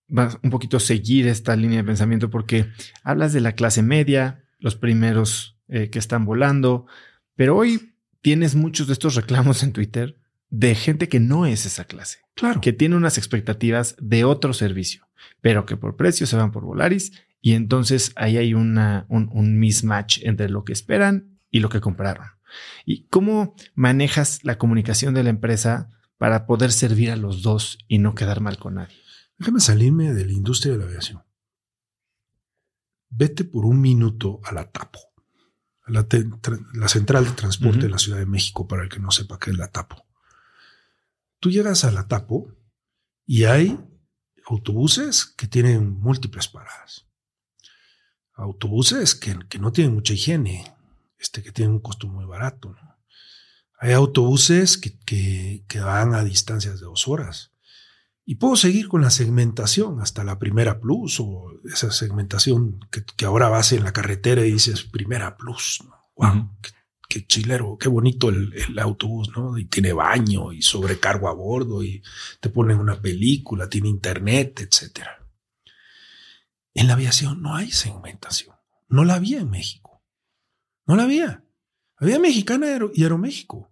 un 0.07 0.49
poquito 0.49 0.79
seguir 0.79 1.27
esta 1.27 1.55
línea 1.55 1.77
de 1.77 1.83
pensamiento 1.83 2.29
porque 2.29 2.67
hablas 3.03 3.33
de 3.33 3.41
la 3.41 3.53
clase 3.53 3.81
media, 3.81 4.43
los 4.59 4.75
primeros 4.75 5.57
eh, 5.67 5.89
que 5.89 5.99
están 5.99 6.25
volando, 6.25 6.85
pero 7.35 7.55
hoy 7.57 7.95
tienes 8.21 8.55
muchos 8.55 8.87
de 8.87 8.93
estos 8.93 9.15
reclamos 9.15 9.63
en 9.63 9.73
Twitter 9.73 10.17
de 10.49 10.75
gente 10.75 11.09
que 11.09 11.19
no 11.19 11.45
es 11.45 11.65
esa 11.65 11.85
clase. 11.85 12.19
Claro. 12.35 12.61
Que 12.61 12.73
tiene 12.73 12.95
unas 12.95 13.17
expectativas 13.17 13.95
de 13.99 14.23
otro 14.23 14.53
servicio, 14.53 15.07
pero 15.41 15.65
que 15.65 15.77
por 15.77 15.95
precio 15.95 16.27
se 16.27 16.35
van 16.35 16.51
por 16.51 16.63
Volaris 16.63 17.11
y 17.41 17.53
entonces 17.53 18.11
ahí 18.15 18.37
hay 18.37 18.53
una, 18.53 19.05
un, 19.09 19.59
mismatch 19.59 20.23
entre 20.23 20.49
lo 20.49 20.63
que 20.63 20.73
esperan 20.73 21.37
y 21.51 21.59
lo 21.59 21.69
que 21.69 21.81
compraron. 21.81 22.25
¿Y 22.85 23.03
cómo 23.09 23.55
manejas 23.75 24.43
la 24.43 24.57
comunicación 24.57 25.13
de 25.13 25.23
la 25.23 25.29
empresa 25.29 25.91
para 26.17 26.47
poder 26.47 26.71
servir 26.71 27.11
a 27.11 27.15
los 27.15 27.43
dos 27.43 27.77
y 27.87 27.99
no 27.99 28.15
quedar 28.15 28.41
mal 28.41 28.57
con 28.57 28.75
nadie? 28.75 28.95
Déjame 29.37 29.59
salirme 29.59 30.13
de 30.13 30.25
la 30.25 30.31
industria 30.31 30.73
de 30.73 30.79
la 30.79 30.85
aviación. 30.85 31.23
Vete 33.09 33.43
por 33.43 33.65
un 33.65 33.81
minuto 33.81 34.39
a 34.43 34.53
la 34.53 34.71
TAPO, 34.71 34.99
a 35.83 35.91
la, 35.91 36.87
central 36.87 37.25
de 37.25 37.31
transporte 37.31 37.83
de 37.83 37.89
la 37.89 37.99
Ciudad 37.99 38.19
de 38.19 38.25
México, 38.25 38.67
para 38.67 38.83
el 38.83 38.89
que 38.89 38.99
no 38.99 39.11
sepa 39.11 39.39
qué 39.39 39.51
es 39.51 39.57
la 39.57 39.71
TAPO. 39.71 40.05
Tú 41.39 41.51
llegas 41.51 41.83
a 41.83 41.91
la 41.91 42.07
TAPO 42.07 42.51
y 43.25 43.43
hay 43.43 43.79
autobuses 44.47 45.25
que 45.25 45.47
tienen 45.47 45.99
múltiples 45.99 46.47
paradas 46.47 47.05
autobuses 48.35 49.15
que, 49.15 49.37
no 49.59 49.71
tienen 49.71 49.93
mucha 49.93 50.13
higiene, 50.13 50.75
este, 51.17 51.41
que 51.41 51.51
tienen 51.51 51.75
un 51.75 51.79
costo 51.79 52.07
muy 52.07 52.25
barato. 52.25 52.75
Hay 53.79 53.93
autobuses 53.93 54.77
que, 54.77 54.97
que, 55.67 55.79
van 55.79 56.13
a 56.13 56.23
distancias 56.23 56.79
de 56.79 56.85
dos 56.85 57.07
horas. 57.07 57.51
Y 58.27 58.35
puedo 58.35 58.55
seguir 58.55 58.87
con 58.87 59.01
la 59.01 59.11
segmentación 59.11 60.01
hasta 60.01 60.23
la 60.23 60.39
primera 60.39 60.79
plus 60.79 61.19
o 61.19 61.51
esa 61.65 61.91
segmentación 61.91 62.79
que, 62.89 63.25
ahora 63.25 63.49
vas 63.49 63.71
en 63.71 63.83
la 63.83 63.93
carretera 63.93 64.43
y 64.43 64.51
dices 64.51 64.83
primera 64.83 65.37
plus. 65.37 65.83
Wow, 66.15 66.49
qué, 67.07 67.27
chilero, 67.27 67.77
qué 67.77 67.87
bonito 67.87 68.29
el, 68.29 68.51
el, 68.53 68.79
autobús, 68.79 69.29
¿no? 69.35 69.59
Y 69.59 69.65
tiene 69.65 69.93
baño 69.93 70.53
y 70.53 70.63
sobrecargo 70.63 71.29
a 71.29 71.33
bordo 71.33 71.83
y 71.83 72.01
te 72.39 72.49
ponen 72.49 72.79
una 72.79 72.99
película, 72.99 73.69
tiene 73.69 73.89
internet, 73.89 74.59
etcétera. 74.61 75.19
En 76.73 76.87
la 76.87 76.93
aviación 76.93 77.43
no 77.43 77.55
hay 77.55 77.71
segmentación. 77.71 78.55
No 78.87 79.03
la 79.03 79.15
había 79.15 79.39
en 79.39 79.51
México. 79.51 80.03
No 80.87 80.95
la 80.95 81.03
había. 81.03 81.43
Había 81.97 82.19
Mexicana 82.19 82.67
y 82.93 83.03
Aeroméxico. 83.03 83.71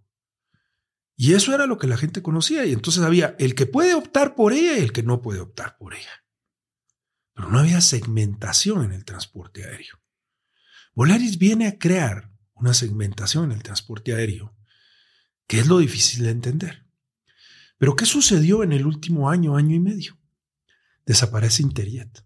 Y 1.16 1.34
eso 1.34 1.54
era 1.54 1.68
lo 1.68 1.78
que 1.78 1.88
la 1.88 1.98
gente 1.98 2.22
conocía. 2.22 2.66
Y 2.66 2.74
entonces 2.74 3.04
había 3.04 3.36
el 3.40 3.56
que 3.56 3.66
puede 3.66 3.94
optar 3.94 4.36
por 4.36 4.54
ella 4.54 4.78
y 4.78 4.82
el 4.82 4.92
que 4.92 5.04
no 5.04 5.22
puede 5.22 5.40
optar 5.40 5.78
por 5.78 5.94
ella. 5.94 6.24
Pero 7.34 7.50
no 7.50 7.60
había 7.60 7.82
segmentación 7.82 8.84
en 8.84 8.92
el 8.92 9.06
transporte 9.06 9.64
aéreo. 9.64 10.02
Volaris 10.94 11.38
viene 11.38 11.68
a 11.68 11.80
crear 11.80 12.32
una 12.54 12.74
segmentación 12.74 13.46
en 13.46 13.52
el 13.54 13.64
transporte 13.64 14.14
aéreo, 14.14 14.56
que 15.48 15.60
es 15.60 15.68
lo 15.68 15.80
difícil 15.80 16.24
de 16.24 16.32
entender. 16.32 16.86
Pero 17.78 17.96
¿qué 17.96 18.06
sucedió 18.06 18.64
en 18.64 18.72
el 18.72 18.86
último 18.86 19.30
año, 19.30 19.58
año 19.58 19.76
y 19.76 19.80
medio? 19.80 20.18
Desaparece 21.06 21.64
Interjet. 21.64 22.24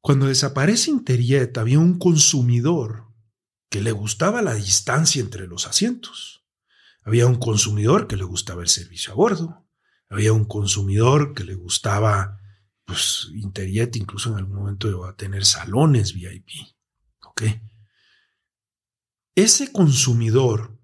Cuando 0.00 0.26
desaparece 0.26 0.90
Interjet 0.90 1.56
había 1.58 1.78
un 1.78 1.98
consumidor 1.98 3.12
que 3.68 3.80
le 3.80 3.92
gustaba 3.92 4.42
la 4.42 4.54
distancia 4.54 5.20
entre 5.20 5.46
los 5.48 5.66
asientos. 5.66 6.35
Había 7.06 7.28
un 7.28 7.36
consumidor 7.36 8.08
que 8.08 8.16
le 8.16 8.24
gustaba 8.24 8.62
el 8.62 8.68
servicio 8.68 9.12
a 9.12 9.16
bordo. 9.16 9.64
Había 10.10 10.32
un 10.32 10.44
consumidor 10.44 11.34
que 11.34 11.44
le 11.44 11.54
gustaba, 11.54 12.40
pues, 12.84 13.28
Interjet 13.32 13.94
incluso 13.94 14.30
en 14.30 14.38
algún 14.38 14.56
momento 14.56 14.90
iba 14.90 15.08
a 15.08 15.14
tener 15.14 15.44
salones 15.44 16.12
VIP. 16.14 16.50
¿Ok? 17.24 17.42
Ese 19.36 19.70
consumidor, 19.70 20.76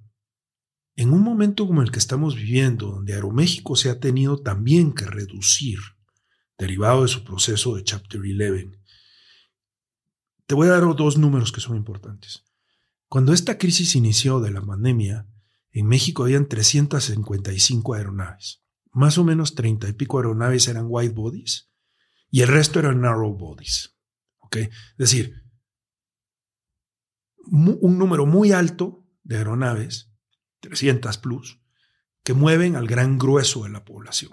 en 0.95 1.13
un 1.13 1.23
momento 1.23 1.67
como 1.67 1.83
el 1.83 1.91
que 1.91 1.99
estamos 1.99 2.37
viviendo, 2.37 2.93
donde 2.93 3.15
Aeroméxico 3.15 3.75
se 3.75 3.91
ha 3.91 3.99
tenido 3.99 4.43
también 4.43 4.93
que 4.93 5.07
reducir, 5.07 5.81
derivado 6.57 7.03
de 7.03 7.09
su 7.09 7.25
proceso 7.25 7.75
de 7.75 7.83
Chapter 7.83 8.21
11, 8.21 8.79
te 10.47 10.55
voy 10.55 10.69
a 10.69 10.73
dar 10.73 10.83
dos 10.95 11.19
números 11.19 11.51
que 11.51 11.61
son 11.61 11.77
importantes. 11.77 12.45
Cuando 13.09 13.33
esta 13.33 13.59
crisis 13.59 13.97
inició 13.97 14.39
de 14.39 14.53
la 14.53 14.63
pandemia, 14.63 15.27
en 15.73 15.87
México 15.87 16.25
habían 16.25 16.47
355 16.47 17.95
aeronaves. 17.95 18.63
Más 18.93 19.17
o 19.19 19.25
menos 19.25 19.55
30 19.55 19.89
y 19.89 19.93
pico 19.95 20.19
aeronaves 20.19 20.69
eran 20.69 20.87
wide 20.89 21.15
bodies 21.15 21.71
y 22.31 22.43
el 22.43 22.49
resto 22.49 22.79
eran 22.79 23.01
narrow 23.01 23.35
bodies. 23.35 23.97
Es 24.61 24.71
decir, 24.99 25.43
un 27.47 27.99
número 27.99 28.27
muy 28.27 28.53
alto 28.53 29.07
de 29.23 29.39
aeronaves, 29.39 30.13
300 30.61 31.19
plus, 31.19 31.61
que 32.23 32.35
mueven 32.35 32.77
al 32.77 32.87
gran 32.87 33.19
grueso 33.19 33.65
de 33.65 33.71
la 33.71 33.85
población. 33.85 34.33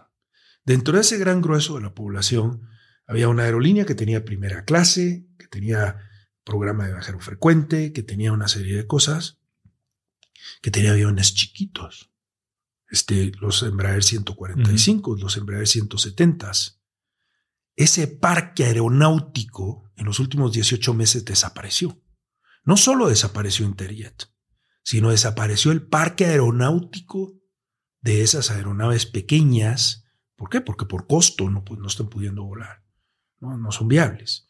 Dentro 0.63 0.95
de 0.95 1.01
ese 1.01 1.17
gran 1.17 1.41
grueso 1.41 1.75
de 1.75 1.81
la 1.81 1.95
población 1.95 2.67
había 3.07 3.29
una 3.29 3.43
aerolínea 3.43 3.85
que 3.85 3.95
tenía 3.95 4.25
primera 4.25 4.65
clase, 4.65 5.27
que 5.37 5.47
tenía 5.47 5.97
programa 6.43 6.85
de 6.85 6.93
viajero 6.93 7.19
frecuente, 7.19 7.93
que 7.93 8.03
tenía 8.03 8.31
una 8.31 8.47
serie 8.47 8.75
de 8.75 8.85
cosas, 8.85 9.38
que 10.61 10.71
tenía 10.71 10.91
aviones 10.91 11.33
chiquitos, 11.33 12.11
este, 12.89 13.31
los 13.39 13.63
Embraer 13.63 14.03
145, 14.03 15.15
los 15.17 15.37
Embraer 15.37 15.67
170. 15.67 16.51
ese 17.75 18.07
parque 18.07 18.65
aeronáutico 18.65 19.91
en 19.95 20.05
los 20.05 20.19
últimos 20.19 20.51
18 20.51 20.93
meses 20.93 21.23
desapareció. 21.23 22.01
No 22.63 22.77
solo 22.77 23.07
desapareció 23.07 23.65
Interjet, 23.65 24.31
sino 24.83 25.11
desapareció 25.11 25.71
el 25.71 25.87
parque 25.87 26.25
aeronáutico 26.25 27.39
de 28.01 28.21
esas 28.21 28.51
aeronaves 28.51 29.05
pequeñas. 29.05 30.05
¿Por 30.35 30.49
qué? 30.49 30.61
Porque 30.61 30.85
por 30.85 31.07
costo 31.07 31.49
no, 31.49 31.63
pues, 31.63 31.79
no 31.79 31.87
están 31.87 32.09
pudiendo 32.09 32.43
volar. 32.43 32.83
No, 33.39 33.57
no 33.57 33.71
son 33.71 33.87
viables. 33.87 34.47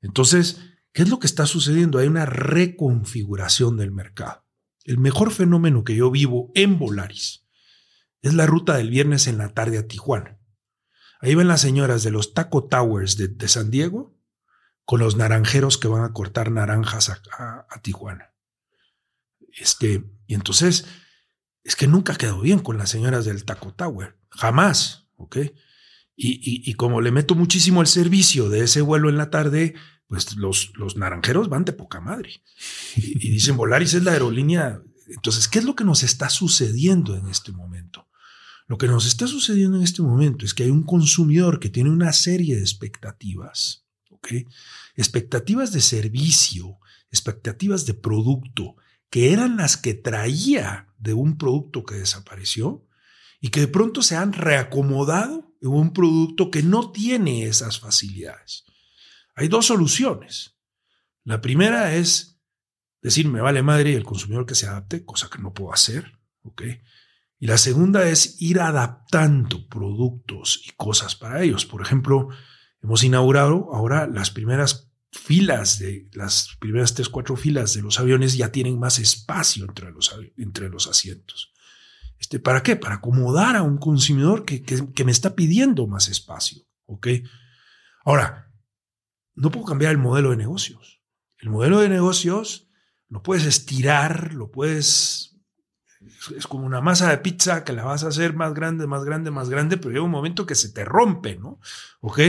Entonces, 0.00 0.60
¿qué 0.92 1.02
es 1.02 1.08
lo 1.08 1.18
que 1.18 1.26
está 1.26 1.46
sucediendo? 1.46 1.98
Hay 1.98 2.08
una 2.08 2.26
reconfiguración 2.26 3.76
del 3.76 3.90
mercado. 3.90 4.43
El 4.84 4.98
mejor 4.98 5.32
fenómeno 5.32 5.82
que 5.82 5.96
yo 5.96 6.10
vivo 6.10 6.52
en 6.54 6.78
Volaris 6.78 7.46
es 8.20 8.34
la 8.34 8.46
ruta 8.46 8.76
del 8.76 8.90
viernes 8.90 9.26
en 9.26 9.38
la 9.38 9.48
tarde 9.54 9.78
a 9.78 9.86
Tijuana. 9.86 10.38
Ahí 11.20 11.34
ven 11.34 11.48
las 11.48 11.62
señoras 11.62 12.02
de 12.02 12.10
los 12.10 12.34
Taco 12.34 12.64
Towers 12.64 13.16
de, 13.16 13.48
San 13.48 13.70
Diego 13.70 14.14
con 14.84 15.00
los 15.00 15.16
naranjeros 15.16 15.78
que 15.78 15.88
van 15.88 16.04
a 16.04 16.12
cortar 16.12 16.50
naranjas 16.50 17.08
a, 17.08 17.80
Tijuana. 17.82 18.34
Este, 19.52 20.04
y 20.26 20.34
entonces, 20.34 20.86
es 21.62 21.76
que 21.76 21.86
nunca 21.86 22.16
quedó 22.16 22.40
bien 22.40 22.58
con 22.58 22.76
las 22.76 22.90
señoras 22.90 23.24
del 23.24 23.46
Taco 23.46 23.72
Tower. 23.72 24.18
Jamás. 24.28 25.08
¿Ok? 25.16 25.38
Y, 26.16 26.70
y, 26.70 26.74
como 26.74 27.00
le 27.00 27.10
meto 27.10 27.34
muchísimo 27.34 27.80
el 27.80 27.86
servicio 27.86 28.48
de 28.48 28.64
ese 28.64 28.82
vuelo 28.82 29.08
en 29.08 29.16
la 29.16 29.30
tarde, 29.30 29.74
pues 30.08 30.36
los, 30.36 30.72
los 30.76 30.96
naranjeros 30.96 31.48
van 31.48 31.64
de 31.64 31.72
poca 31.72 32.00
madre. 32.00 32.42
Y, 32.96 33.28
y 33.28 33.30
dicen, 33.30 33.56
Volaris 33.56 33.94
es 33.94 34.02
la 34.02 34.12
aerolínea. 34.12 34.80
Entonces, 35.08 35.48
¿qué 35.48 35.58
es 35.58 35.64
lo 35.64 35.74
que 35.74 35.84
nos 35.84 36.02
está 36.02 36.28
sucediendo 36.28 37.16
en 37.16 37.28
este 37.28 37.52
momento? 37.52 38.08
Lo 38.66 38.78
que 38.78 38.86
nos 38.86 39.06
está 39.06 39.26
sucediendo 39.26 39.76
en 39.76 39.82
este 39.82 40.02
momento 40.02 40.44
es 40.44 40.54
que 40.54 40.62
hay 40.62 40.70
un 40.70 40.84
consumidor 40.84 41.60
que 41.60 41.68
tiene 41.68 41.90
una 41.90 42.12
serie 42.12 42.56
de 42.56 42.62
expectativas, 42.62 43.84
¿ok? 44.10 44.28
Expectativas 44.96 45.72
de 45.72 45.82
servicio, 45.82 46.78
expectativas 47.10 47.84
de 47.84 47.94
producto, 47.94 48.76
que 49.10 49.32
eran 49.32 49.58
las 49.58 49.76
que 49.76 49.94
traía 49.94 50.88
de 50.98 51.12
un 51.12 51.36
producto 51.36 51.84
que 51.84 51.96
desapareció 51.96 52.86
y 53.40 53.50
que 53.50 53.60
de 53.60 53.68
pronto 53.68 54.00
se 54.00 54.16
han 54.16 54.32
reacomodado 54.32 55.54
en 55.60 55.68
un 55.68 55.92
producto 55.92 56.50
que 56.50 56.62
no 56.62 56.90
tiene 56.90 57.44
esas 57.44 57.78
facilidades. 57.78 58.63
Hay 59.34 59.48
dos 59.48 59.66
soluciones. 59.66 60.56
La 61.24 61.40
primera 61.40 61.94
es 61.94 62.40
decir, 63.00 63.28
me 63.28 63.40
vale 63.40 63.62
madre 63.62 63.90
y 63.90 63.94
el 63.94 64.04
consumidor 64.04 64.46
que 64.46 64.54
se 64.54 64.66
adapte, 64.66 65.04
cosa 65.04 65.28
que 65.30 65.38
no 65.38 65.52
puedo 65.52 65.72
hacer, 65.72 66.18
¿ok? 66.42 66.62
Y 67.38 67.46
la 67.46 67.58
segunda 67.58 68.08
es 68.08 68.40
ir 68.40 68.60
adaptando 68.60 69.68
productos 69.68 70.62
y 70.66 70.70
cosas 70.70 71.14
para 71.14 71.42
ellos. 71.42 71.66
Por 71.66 71.82
ejemplo, 71.82 72.28
hemos 72.82 73.04
inaugurado 73.04 73.74
ahora 73.74 74.06
las 74.06 74.30
primeras 74.30 74.90
filas 75.12 75.78
de 75.78 76.08
las 76.12 76.56
primeras 76.58 76.94
tres, 76.94 77.08
cuatro 77.08 77.36
filas 77.36 77.74
de 77.74 77.82
los 77.82 78.00
aviones 78.00 78.36
ya 78.36 78.50
tienen 78.50 78.78
más 78.78 78.98
espacio 78.98 79.64
entre 79.64 79.90
los, 79.90 80.18
entre 80.38 80.68
los 80.70 80.86
asientos. 80.86 81.52
Este, 82.18 82.40
¿Para 82.40 82.62
qué? 82.62 82.76
Para 82.76 82.96
acomodar 82.96 83.56
a 83.56 83.62
un 83.62 83.76
consumidor 83.76 84.44
que, 84.44 84.62
que 84.62 85.04
me 85.04 85.12
está 85.12 85.34
pidiendo 85.34 85.86
más 85.86 86.08
espacio. 86.08 86.62
Ahora, 88.04 88.43
no 89.34 89.50
puedo 89.50 89.66
cambiar 89.66 89.92
el 89.92 89.98
modelo 89.98 90.30
de 90.30 90.36
negocios. 90.36 91.02
El 91.38 91.50
modelo 91.50 91.80
de 91.80 91.88
negocios 91.88 92.68
lo 93.08 93.22
puedes 93.22 93.44
estirar, 93.44 94.34
lo 94.34 94.50
puedes 94.50 95.34
es 96.36 96.46
como 96.46 96.66
una 96.66 96.80
masa 96.80 97.10
de 97.10 97.18
pizza 97.18 97.64
que 97.64 97.72
la 97.72 97.84
vas 97.84 98.04
a 98.04 98.08
hacer 98.08 98.34
más 98.34 98.54
grande, 98.54 98.86
más 98.86 99.04
grande, 99.04 99.30
más 99.30 99.48
grande, 99.48 99.76
pero 99.76 99.90
llega 99.90 100.04
un 100.04 100.10
momento 100.10 100.46
que 100.46 100.54
se 100.54 100.70
te 100.70 100.84
rompe, 100.84 101.36
¿no? 101.36 101.60
¿Ok? 102.00 102.20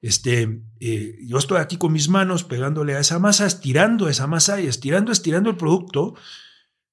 Este, 0.00 0.62
eh, 0.80 1.18
yo 1.26 1.38
estoy 1.38 1.58
aquí 1.58 1.76
con 1.76 1.92
mis 1.92 2.08
manos 2.08 2.44
pegándole 2.44 2.94
a 2.94 3.00
esa 3.00 3.18
masa, 3.18 3.46
estirando 3.46 4.08
esa 4.08 4.26
masa 4.26 4.60
y 4.60 4.66
estirando, 4.66 5.12
estirando 5.12 5.50
el 5.50 5.56
producto, 5.56 6.14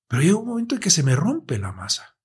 pero 0.07 0.21
llega 0.21 0.37
un 0.37 0.47
momento 0.47 0.75
en 0.75 0.81
que 0.81 0.89
se 0.89 1.03
me 1.03 1.15
rompe 1.15 1.57
la 1.57 1.71
masa 1.71 2.17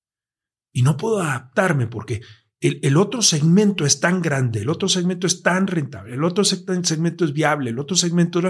y 0.73 0.83
no 0.83 0.97
puedo 0.97 1.21
adaptarme 1.21 1.87
porque 1.87 2.23
el, 2.65 2.97
otro 2.97 3.21
segmento 3.21 3.85
es 3.85 4.01
tan 4.01 4.23
grande, 4.23 4.63
el 4.63 4.71
otro 4.71 4.89
segmento 4.89 5.27
es 5.27 5.43
tan 5.43 5.67
rentable, 5.67 6.15
el 6.15 6.25
otro 6.25 6.45
segmento 6.45 7.25
es 7.25 7.33
viable, 7.33 7.71
el 7.71 7.79
otro 7.79 7.97
segmento 7.97 8.41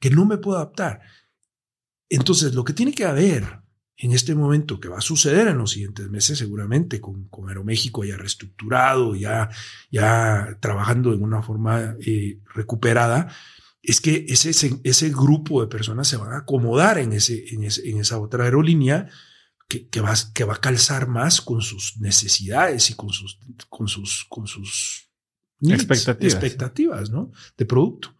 que 0.00 0.10
no 0.10 0.24
me 0.24 0.38
puedo 0.38 0.56
adaptar. 0.58 1.00
Entonces, 2.08 2.54
lo 2.54 2.64
que 2.64 2.72
tiene 2.72 2.92
que 2.92 3.04
haber 3.04 3.60
en 3.96 4.12
este 4.12 4.34
momento 4.34 4.80
que 4.80 4.88
va 4.88 4.98
a 4.98 5.02
suceder 5.02 5.46
en 5.46 5.58
los 5.58 5.72
siguientes 5.72 6.08
meses, 6.08 6.38
seguramente 6.38 7.00
con, 7.00 7.28
con 7.28 7.48
Aeroméxico 7.48 8.02
ya 8.02 8.16
reestructurado, 8.16 9.14
ya, 9.14 9.50
ya 9.90 10.56
trabajando 10.60 11.12
en 11.12 11.22
una 11.22 11.42
forma 11.42 11.94
eh, 12.04 12.40
recuperada, 12.54 13.28
es 13.82 14.00
que 14.00 14.26
ese, 14.28 14.50
ese, 14.82 15.10
grupo 15.10 15.60
de 15.60 15.68
personas 15.68 16.08
se 16.08 16.16
van 16.16 16.32
a 16.32 16.38
acomodar 16.38 16.98
en, 16.98 17.12
ese, 17.12 17.44
en, 17.54 17.62
esa 17.64 18.18
otra 18.18 18.44
aerolínea 18.44 19.08
que, 19.70 19.86
que, 19.88 20.00
va, 20.00 20.12
que 20.34 20.42
va 20.42 20.54
a 20.54 20.60
calzar 20.60 21.06
más 21.06 21.40
con 21.40 21.62
sus 21.62 21.96
necesidades 21.98 22.90
y 22.90 22.94
con 22.94 23.10
sus, 23.10 23.38
con 23.68 23.86
sus, 23.86 24.26
con 24.28 24.48
sus 24.48 25.08
expectativas. 25.62 26.34
expectativas 26.34 27.10
¿no? 27.10 27.30
de 27.56 27.64
producto. 27.64 28.16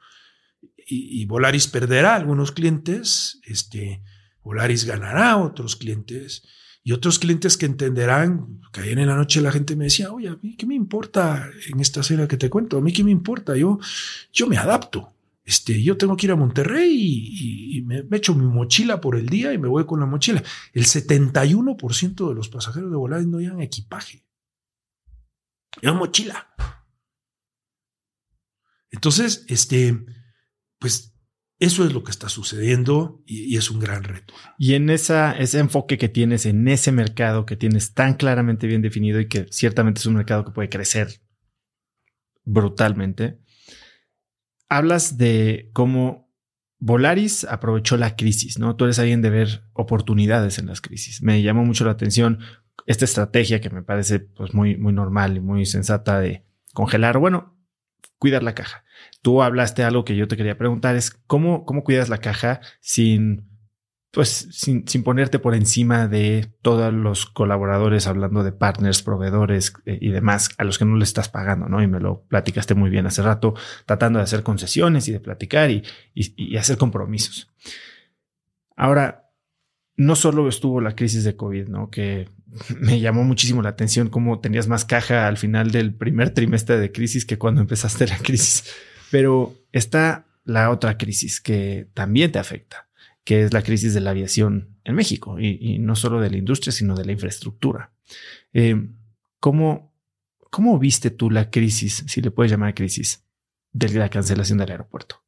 Y, 0.77 1.21
y 1.21 1.27
Volaris 1.27 1.67
perderá 1.67 2.15
algunos 2.15 2.53
clientes, 2.53 3.41
este, 3.43 4.01
Volaris 4.45 4.85
ganará 4.85 5.39
otros 5.39 5.75
clientes 5.75 6.45
y 6.85 6.93
otros 6.93 7.19
clientes 7.19 7.57
que 7.57 7.67
entenderán 7.67 8.61
que 8.73 8.83
ayer 8.83 9.01
en 9.01 9.09
la 9.09 9.17
noche 9.17 9.41
la 9.41 9.51
gente 9.51 9.75
me 9.75 9.85
decía, 9.85 10.13
oye, 10.13 10.29
¿a 10.29 10.39
mí 10.41 10.57
qué 10.57 10.67
me 10.67 10.77
importa 10.77 11.51
en 11.67 11.81
esta 11.81 12.05
cena 12.05 12.29
que 12.29 12.37
te 12.37 12.49
cuento? 12.49 12.79
¿A 12.79 12.81
mí 12.81 12.93
qué 12.93 13.03
me 13.03 13.11
importa? 13.11 13.57
Yo, 13.57 13.81
yo 14.33 14.47
me 14.47 14.57
adapto. 14.57 15.13
Este, 15.45 15.83
yo 15.83 15.97
tengo 15.97 16.17
que 16.17 16.27
ir 16.27 16.33
a 16.33 16.37
Monterrey 16.37 16.91
y, 16.93 17.83
me, 17.83 18.05
echo 18.13 18.35
mi 18.35 18.45
mochila 18.47 19.01
por 19.01 19.17
el 19.17 19.27
día 19.27 19.53
y 19.53 19.59
me 19.59 19.69
voy 19.69 19.87
con 19.87 20.01
la 20.01 20.07
mochila. 20.07 20.43
El 20.73 20.85
71% 20.85 22.29
de 22.29 22.35
los 22.35 22.49
pasajeros 22.49 22.91
de 22.91 22.97
Volaris 22.97 23.27
no 23.27 23.41
llevan 23.41 23.61
equipaje. 23.61 24.25
Llevan 25.81 25.99
mochila. 25.99 26.55
Entonces, 28.91 29.45
este, 29.49 30.05
pues 30.79 31.15
eso 31.61 31.85
es 31.85 31.93
lo 31.93 32.03
que 32.03 32.11
está 32.11 32.31
sucediendo 32.31 33.23
y, 33.27 33.57
es 33.57 33.71
un 33.71 33.81
gran 33.81 34.03
reto. 34.03 34.33
Y 34.59 34.75
en 34.75 34.89
ese 34.89 35.37
enfoque 35.59 35.99
que 35.99 36.09
tienes 36.09 36.47
en 36.47 36.67
ese 36.69 36.91
mercado 36.91 37.45
que 37.45 37.57
tienes 37.57 37.93
tan 37.93 38.15
claramente 38.15 38.67
bien 38.67 38.81
definido 38.81 39.21
y 39.21 39.29
que 39.29 39.47
ciertamente 39.51 40.01
es 40.01 40.07
un 40.07 40.15
mercado 40.15 40.45
que 40.45 40.53
puede 40.53 40.71
crecer 40.71 41.21
brutalmente, 42.45 43.41
hablas 44.71 45.19
de 45.19 45.69
cómo 45.75 46.31
Volaris 46.79 47.45
aprovechó 47.45 47.99
la 47.99 48.17
crisis, 48.17 48.59
¿no? 48.59 48.77
Tú 48.77 48.85
eres 48.85 48.99
alguien 48.99 49.21
de 49.21 49.29
ver 49.29 49.65
oportunidades 49.75 50.59
en 50.59 50.67
las 50.67 50.81
crisis. 50.81 51.23
Me 51.23 51.43
llamó 51.43 51.65
mucho 51.65 51.85
la 51.85 51.91
atención 51.91 52.39
esta 52.87 53.05
estrategia 53.05 53.61
que 53.61 53.69
me 53.69 53.83
parece 53.83 54.21
pues 54.21 54.55
muy, 54.55 54.79
muy 54.79 54.95
normal 54.95 55.37
y 55.37 55.41
muy 55.41 55.67
sensata 55.67 56.19
de 56.19 56.47
congelar, 56.73 57.19
bueno, 57.19 57.55
cuidar 58.19 58.43
la 58.43 58.55
caja. 58.55 58.85
Tú 59.21 59.43
hablaste 59.43 59.83
algo 59.83 60.05
que 60.05 60.17
yo 60.17 60.29
te 60.29 60.37
quería 60.37 60.57
preguntar, 60.57 60.97
es 60.97 61.11
cómo, 61.11 61.67
cómo 61.67 61.85
cuidas 61.85 62.09
la 62.09 62.19
caja 62.19 62.61
sin, 62.81 63.50
pues, 64.11 64.49
sin, 64.51 64.87
sin 64.89 65.03
ponerte 65.03 65.39
por 65.39 65.55
encima 65.55 66.09
de 66.09 66.53
todos 66.63 66.93
los 66.93 67.27
colaboradores, 67.27 68.07
hablando 68.07 68.43
de 68.43 68.53
partners, 68.53 69.03
proveedores 69.03 69.73
eh, 69.87 69.99
y 70.01 70.11
demás, 70.11 70.51
a 70.59 70.65
los 70.65 70.79
que 70.79 70.85
no 70.85 70.97
le 70.97 71.05
estás 71.05 71.29
pagando, 71.29 71.69
¿no? 71.69 71.83
Y 71.83 71.87
me 71.87 72.01
lo 72.01 72.23
platicaste 72.23 72.75
muy 72.75 72.91
bien 72.91 73.07
hace 73.07 73.23
rato, 73.23 73.55
tratando 73.87 74.19
de 74.19 74.25
hacer 74.25 74.43
concesiones 74.43 75.07
y 75.09 75.13
de 75.13 75.21
platicar 75.21 75.71
y, 75.71 75.83
y 76.15 76.57
hacer 76.57 76.77
compromisos. 76.77 77.51
Ahora, 78.77 79.31
no 79.97 80.17
solo 80.17 80.49
estuvo 80.49 80.81
la 80.81 80.97
crisis 80.97 81.25
de 81.25 81.37
COVID, 81.37 81.69
¿no? 81.69 81.91
Que 81.91 82.29
me 82.81 83.01
llamó 83.01 83.25
muchísimo 83.25 83.63
la 83.63 83.71
atención 83.71 84.09
cómo 84.09 84.41
tenías 84.41 84.69
más 84.69 84.85
caja 84.85 85.29
al 85.29 85.37
final 85.37 85.71
del 85.71 85.95
primer 85.95 86.31
trimestre 86.31 86.79
de 86.79 86.93
crisis 86.93 87.27
que 87.27 87.39
cuando 87.39 87.61
empezaste 87.61 88.07
la 88.07 88.19
crisis. 88.19 88.65
Pero 89.11 89.55
está 89.73 90.27
la 90.45 90.71
otra 90.71 90.97
crisis 90.97 91.41
que 91.41 91.89
también 91.95 92.33
te 92.33 92.39
afecta, 92.39 92.89
que 93.25 93.45
es 93.45 93.53
la 93.53 93.63
crisis 93.63 93.95
de 93.95 94.01
la 94.01 94.11
aviación 94.11 94.79
en 94.85 94.95
México 94.95 95.39
y, 95.39 95.79
no 95.79 95.95
solo 95.97 96.21
de 96.21 96.31
la 96.31 96.37
industria, 96.37 96.73
sino 96.73 96.95
de 96.97 97.05
la 97.05 97.13
infraestructura. 97.13 97.93
Eh, 98.53 98.91
¿cómo, 99.39 99.95
¿Cómo 100.51 100.79
viste 100.79 101.11
tú 101.11 101.31
la 101.31 101.51
crisis, 101.51 102.05
si 102.07 102.21
le 102.21 102.31
puedes 102.31 102.51
llamar 102.51 102.75
crisis, 102.75 103.25
de 103.73 103.89
la 103.91 104.09
cancelación 104.09 104.59
del 104.59 104.71
aeropuerto? 104.71 105.23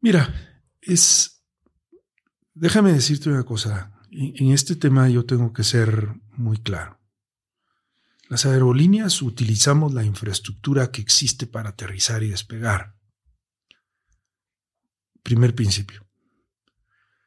Mira, 0.00 0.34
es... 0.80 1.44
Déjame 2.54 2.92
decirte 2.92 3.30
una 3.30 3.44
cosa. 3.44 3.98
En 4.10 4.52
este 4.52 4.76
tema 4.76 5.08
yo 5.08 5.24
tengo 5.24 5.52
que 5.52 5.64
ser 5.64 6.08
muy 6.32 6.58
claro. 6.58 7.00
Las 8.28 8.46
aerolíneas 8.46 9.22
utilizamos 9.22 9.94
la 9.94 10.04
infraestructura 10.04 10.90
que 10.90 11.00
existe 11.00 11.46
para 11.46 11.70
aterrizar 11.70 12.22
y 12.22 12.28
despegar. 12.28 12.91
Primer 15.22 15.54
principio. 15.54 16.06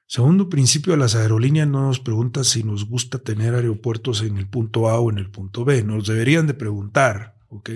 Segundo 0.07 0.49
principio, 0.49 0.95
las 0.97 1.15
aerolíneas 1.15 1.67
no 1.67 1.87
nos 1.87 1.99
preguntan 1.99 2.45
si 2.45 2.63
nos 2.63 2.85
gusta 2.87 3.19
tener 3.19 3.55
aeropuertos 3.55 4.21
en 4.21 4.37
el 4.37 4.47
punto 4.47 4.87
A 4.89 4.99
o 4.99 5.09
en 5.09 5.17
el 5.17 5.31
punto 5.31 5.65
B. 5.65 5.83
Nos 5.83 6.07
deberían 6.07 6.45
de 6.45 6.53
preguntar, 6.53 7.35
¿ok? 7.49 7.71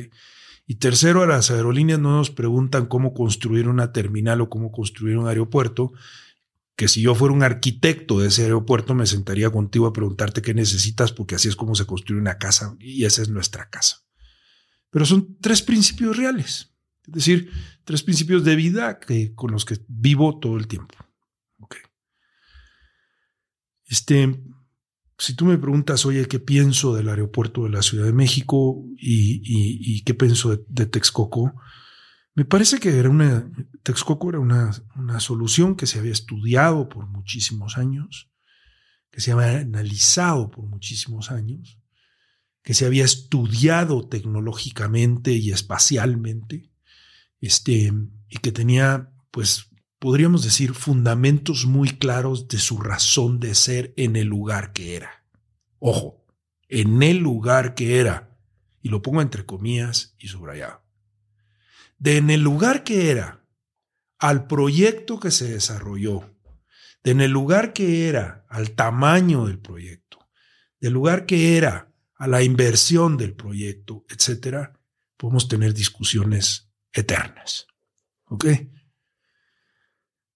Y 0.68 0.76
tercero, 0.76 1.24
a 1.24 1.28
las 1.28 1.50
aerolíneas 1.50 2.00
no 2.00 2.18
nos 2.18 2.30
preguntan 2.30 2.86
cómo 2.86 3.16
construir 3.16 3.68
una 3.68 3.92
terminal 3.92 4.42
o 4.42 4.50
cómo 4.50 4.72
construir 4.72 5.18
un 5.18 5.28
aeropuerto, 5.28 5.92
que 6.76 6.88
si 6.88 7.02
yo 7.02 7.16
fuera 7.16 7.34
un 7.34 7.42
arquitecto 7.42 8.20
de 8.20 8.28
ese 8.28 8.44
aeropuerto 8.44 8.94
me 8.94 9.08
sentaría 9.08 9.50
contigo 9.50 9.88
a 9.88 9.94
preguntarte 9.94 10.44
qué 10.44 10.54
necesitas, 10.54 11.12
porque 11.12 11.34
así 11.34 11.48
es 11.48 11.56
como 11.56 11.74
se 11.74 11.88
construye 11.88 12.22
una 12.22 12.38
casa 12.38 12.76
y 12.80 13.04
esa 13.06 13.24
es 13.24 13.30
nuestra 13.30 13.70
casa. 13.70 14.06
Pero 14.92 15.06
son 15.06 15.38
tres 15.42 15.64
principios 15.64 16.16
reales, 16.16 16.69
es 17.10 17.26
decir, 17.26 17.52
tres 17.84 18.04
principios 18.04 18.44
de 18.44 18.56
vida 18.56 19.00
que, 19.00 19.34
con 19.36 19.52
los 19.52 19.66
que 19.66 19.78
vivo 19.88 20.40
todo 20.40 20.58
el 20.58 20.68
tiempo. 20.68 20.96
Este, 23.90 24.40
si 25.18 25.34
tú 25.34 25.46
me 25.46 25.58
preguntas, 25.58 26.06
oye, 26.06 26.28
¿qué 26.28 26.40
pienso 26.40 26.96
del 26.96 27.10
aeropuerto 27.10 27.64
de 27.64 27.72
la 27.72 27.82
Ciudad 27.82 28.06
de 28.06 28.14
México 28.14 28.86
y, 28.98 30.04
qué 30.04 30.14
pienso 30.14 30.56
de, 30.56 30.86
Texcoco? 30.86 31.56
Me 32.36 32.46
parece 32.46 32.80
que 32.80 32.98
era 32.98 33.10
una, 33.10 33.50
Texcoco 33.82 34.30
era 34.30 34.40
una, 34.40 34.72
una, 34.96 35.20
solución 35.20 35.76
que 35.76 35.88
se 35.88 35.98
había 35.98 36.12
estudiado 36.12 36.88
por 36.88 37.08
muchísimos 37.08 37.80
años, 37.80 38.30
que 39.10 39.22
se 39.22 39.32
había 39.32 39.62
analizado 39.62 40.52
por 40.52 40.66
muchísimos 40.66 41.32
años, 41.32 41.80
que 42.62 42.76
se 42.76 42.86
había 42.86 43.06
estudiado 43.06 44.08
tecnológicamente 44.08 45.32
y 45.32 45.50
espacialmente, 45.50 46.69
este, 47.42 47.92
y 48.30 48.38
que 48.38 48.52
tenía, 48.52 49.12
pues, 49.32 49.70
podríamos 50.00 50.44
decir, 50.44 50.74
fundamentos 50.74 51.66
muy 51.66 51.90
claros 51.90 52.48
de 52.48 52.58
su 52.58 52.80
razón 52.80 53.40
de 53.40 53.56
ser 53.56 53.94
en 53.98 54.16
el 54.16 54.28
lugar 54.28 54.72
que 54.74 54.96
era. 54.96 55.26
Ojo, 55.80 56.26
en 56.68 57.04
el 57.04 57.18
lugar 57.18 57.76
que 57.76 58.00
era. 58.00 58.38
Y 58.82 58.90
lo 58.90 59.02
pongo 59.02 59.22
entre 59.22 59.46
comillas 59.46 60.16
y 60.18 60.28
subrayado. 60.28 60.82
De 61.98 62.18
en 62.18 62.30
el 62.30 62.42
lugar 62.42 62.84
que 62.84 63.12
era 63.12 63.44
al 64.20 64.48
proyecto 64.48 65.20
que 65.20 65.32
se 65.32 65.52
desarrolló, 65.52 66.34
de 67.04 67.12
en 67.12 67.22
el 67.22 67.32
lugar 67.32 67.74
que 67.74 68.08
era 68.08 68.46
al 68.50 68.72
tamaño 68.72 69.46
del 69.46 69.60
proyecto, 69.60 70.30
del 70.80 70.94
lugar 70.94 71.26
que 71.26 71.58
era 71.58 71.92
a 72.16 72.28
la 72.28 72.44
inversión 72.44 73.18
del 73.18 73.34
proyecto, 73.34 74.06
etcétera, 74.10 74.80
podemos 75.18 75.48
tener 75.48 75.74
discusiones 75.74 76.69
eternas. 76.94 77.68
¿Ok? 78.26 78.46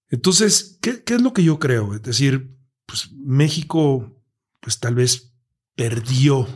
Entonces, 0.09 0.77
¿qué, 0.81 1.03
es 1.05 1.21
lo 1.21 1.33
que 1.33 1.43
yo 1.43 1.57
creo? 1.57 1.95
Es 1.95 2.03
decir, 2.03 2.55
pues 2.85 3.11
México, 3.13 4.23
pues 4.59 4.79
tal 4.79 4.95
vez 4.95 5.33
perdió 5.75 6.47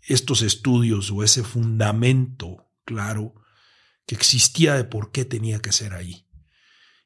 estos 0.00 0.42
estudios 0.42 1.10
o 1.10 1.22
ese 1.22 1.42
fundamento 1.42 2.72
claro 2.84 3.34
que 4.06 4.14
existía 4.14 4.74
de 4.74 4.84
por 4.84 5.12
qué 5.12 5.24
tenía 5.24 5.60
que 5.60 5.72
ser 5.72 5.92
ahí. 5.92 6.26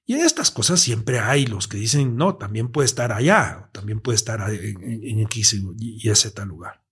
Y 0.07 0.15
en 0.15 0.21
estas 0.21 0.51
cosas 0.51 0.81
siempre 0.81 1.19
hay 1.19 1.47
los 1.47 1.67
que 1.67 1.79
dicen, 1.79 2.17
no, 2.17 2.37
también 2.37 2.71
puede 2.71 2.87
estar 2.87 3.11
allá, 3.11 3.71
también 3.73 4.01
puede 4.01 4.17
estar 4.17 4.49
en, 4.51 5.19
X 5.21 5.57
y, 5.79 6.09
ese 6.09 6.31
tal 6.31 6.49
lugar. 6.49 6.85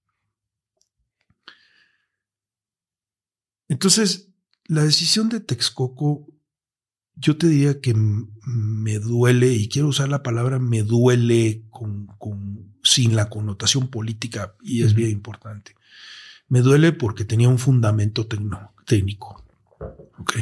Entonces, 3.69 4.32
la 4.67 4.85
decisión 4.85 5.29
de 5.29 5.41
Texcoco 5.41 6.33
yo 7.15 7.37
te 7.37 7.47
diría 7.47 7.81
que 7.81 7.95
me 7.95 8.99
duele, 8.99 9.53
y 9.53 9.69
quiero 9.69 9.89
usar 9.89 10.09
la 10.09 10.23
palabra 10.23 10.59
me 10.59 10.83
duele 10.83 11.65
con, 11.71 12.09
sin 12.83 13.15
la 13.15 13.29
connotación 13.29 13.89
política, 13.89 14.55
y 14.63 14.83
es 14.83 14.95
bien 14.95 15.11
importante. 15.11 15.75
Me 16.49 16.61
duele 16.61 16.93
porque 16.93 17.25
tenía 17.25 17.49
un 17.49 17.59
fundamento 17.59 18.27
técnico. 18.87 19.45
Ok. 20.19 20.37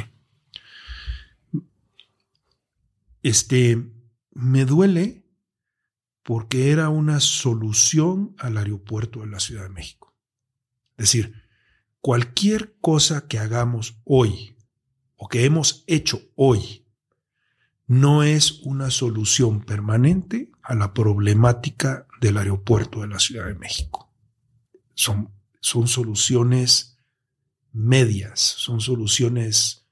Este, 3.23 3.91
me 4.31 4.65
duele 4.65 5.23
porque 6.23 6.71
era 6.71 6.89
una 6.89 7.19
solución 7.19 8.35
al 8.37 8.57
aeropuerto 8.57 9.21
de 9.21 9.27
la 9.27 9.39
Ciudad 9.39 9.63
de 9.63 9.69
México. 9.69 10.13
Es 10.97 11.05
decir, 11.05 11.40
cualquier 12.01 12.75
cosa 12.81 13.27
que 13.27 13.39
hagamos 13.39 14.01
hoy 14.03 14.57
o 15.15 15.27
que 15.27 15.45
hemos 15.45 15.83
hecho 15.87 16.21
hoy 16.35 16.85
no 17.87 18.23
es 18.23 18.61
una 18.63 18.89
solución 18.89 19.61
permanente 19.61 20.51
a 20.63 20.75
la 20.75 20.93
problemática 20.93 22.07
del 22.19 22.37
aeropuerto 22.37 23.01
de 23.01 23.07
la 23.07 23.19
Ciudad 23.19 23.47
de 23.47 23.55
México. 23.55 24.11
Son, 24.93 25.31
son 25.59 25.87
soluciones 25.87 26.97
medias, 27.73 28.39
son 28.39 28.81
soluciones 28.81 29.85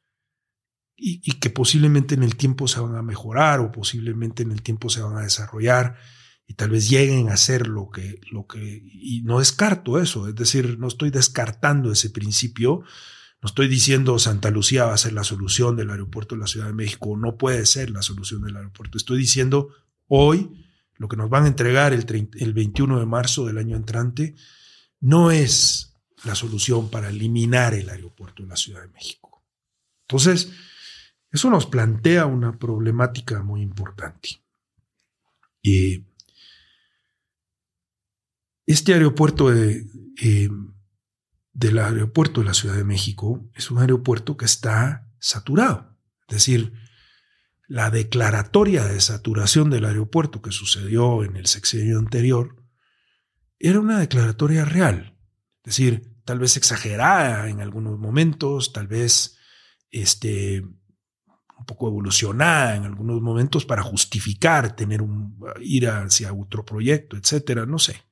y, 0.96 1.40
que 1.40 1.50
posiblemente 1.50 2.16
en 2.16 2.24
el 2.24 2.36
tiempo 2.36 2.68
se 2.68 2.80
van 2.80 2.96
a 2.96 3.02
mejorar 3.02 3.60
o 3.62 3.72
posiblemente 3.72 4.44
en 4.44 4.52
el 4.52 4.62
tiempo 4.62 4.90
se 4.90 5.02
van 5.02 5.18
a 5.18 5.22
desarrollar 5.22 5.98
y 6.50 6.56
tal 6.56 6.72
vez 6.72 6.90
lleguen 6.90 7.30
a 7.30 7.38
ser 7.38 7.68
lo 7.68 7.92
que, 7.92 8.20
lo 8.32 8.48
que, 8.48 8.82
y 8.84 9.22
no 9.22 9.38
descarto 9.38 10.00
eso, 10.00 10.28
es 10.28 10.34
decir, 10.34 10.80
no 10.80 10.88
estoy 10.88 11.12
descartando 11.12 11.92
ese 11.92 12.10
principio, 12.10 12.82
no 13.40 13.48
estoy 13.48 13.68
diciendo 13.68 14.18
Santa 14.18 14.50
Lucía 14.50 14.86
va 14.86 14.96
a 14.96 14.98
ser 14.98 15.14
la 15.14 15.24
solución 15.24 15.76
del 15.76 15.92
aeropuerto 15.92 16.34
de 16.34 16.42
la 16.42 16.48
Ciudad 16.48 16.66
de 16.66 16.74
México, 16.74 17.16
no 17.16 17.38
puede 17.38 17.68
ser 17.68 17.92
la 17.92 18.02
solución 18.02 18.42
del 18.42 18.58
aeropuerto. 18.58 18.98
Estoy 18.98 19.20
diciendo 19.20 19.70
hoy 20.08 20.66
lo 20.96 21.08
que 21.08 21.18
nos 21.18 21.30
van 21.30 21.44
a 21.44 21.50
entregar 21.50 21.94
el, 21.94 22.04
el 22.34 22.54
21 22.54 23.00
de 23.00 23.06
marzo 23.06 23.46
del 23.46 23.60
año 23.60 23.78
entrante 23.78 24.34
no 25.00 25.30
es 25.30 25.94
la 26.26 26.34
solución 26.34 26.90
para 26.90 27.10
eliminar 27.10 27.76
el 27.76 27.92
aeropuerto 27.92 28.42
de 28.42 28.50
la 28.50 28.58
Ciudad 28.58 28.82
de 28.82 28.90
México. 28.90 29.46
Entonces, 30.08 30.52
eso 31.30 31.52
nos 31.52 31.68
plantea 31.68 32.26
una 32.26 32.58
problemática 32.58 33.44
muy 33.44 33.62
importante. 33.62 34.42
Y 35.62 36.09
este 38.74 38.94
aeropuerto 38.94 39.50
de, 39.50 39.88
eh, 40.22 40.48
del 41.54 41.80
aeropuerto 41.80 42.42
de 42.42 42.46
la 42.46 42.54
Ciudad 42.54 42.76
de 42.76 42.84
México 42.84 43.50
es 43.56 43.72
un 43.72 43.80
aeropuerto 43.80 44.38
que 44.38 44.46
está 44.46 45.10
saturado. 45.18 45.98
Es 46.28 46.36
decir, 46.36 46.74
la 47.68 47.90
declaratoria 47.90 48.86
de 48.86 49.02
saturación 49.02 49.72
del 49.72 49.86
aeropuerto 49.86 50.44
que 50.44 50.52
sucedió 50.52 51.24
en 51.24 51.36
el 51.36 51.48
sexenio 51.48 51.98
anterior 51.98 52.64
era 53.58 53.80
una 53.80 54.00
declaratoria 54.00 54.66
real. 54.66 55.18
Es 55.64 55.76
decir, 55.76 56.14
tal 56.24 56.38
vez 56.38 56.56
exagerada 56.56 57.50
en 57.50 57.62
algunos 57.62 57.98
momentos, 57.98 58.72
tal 58.72 58.86
vez 58.86 59.36
este, 59.90 60.62
un 60.62 61.66
poco 61.66 61.88
evolucionada 61.88 62.76
en 62.76 62.84
algunos 62.86 63.20
momentos 63.20 63.66
para 63.66 63.82
justificar 63.82 64.76
tener 64.76 65.02
un 65.02 65.40
ir 65.60 65.90
hacia 65.90 66.32
otro 66.34 66.64
proyecto, 66.64 67.18
etcétera, 67.18 67.66
no 67.66 67.80
sé. 67.80 68.09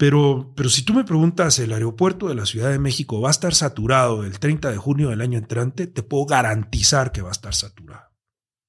Pero, 0.00 0.54
pero 0.56 0.70
si 0.70 0.82
tú 0.82 0.94
me 0.94 1.04
preguntas, 1.04 1.58
¿el 1.58 1.74
aeropuerto 1.74 2.28
de 2.28 2.34
la 2.34 2.46
Ciudad 2.46 2.70
de 2.70 2.78
México 2.78 3.20
va 3.20 3.28
a 3.28 3.32
estar 3.32 3.54
saturado 3.54 4.24
el 4.24 4.38
30 4.38 4.70
de 4.70 4.78
junio 4.78 5.10
del 5.10 5.20
año 5.20 5.36
entrante? 5.36 5.86
Te 5.86 6.02
puedo 6.02 6.24
garantizar 6.24 7.12
que 7.12 7.20
va 7.20 7.28
a 7.28 7.32
estar 7.32 7.54
saturado. 7.54 8.08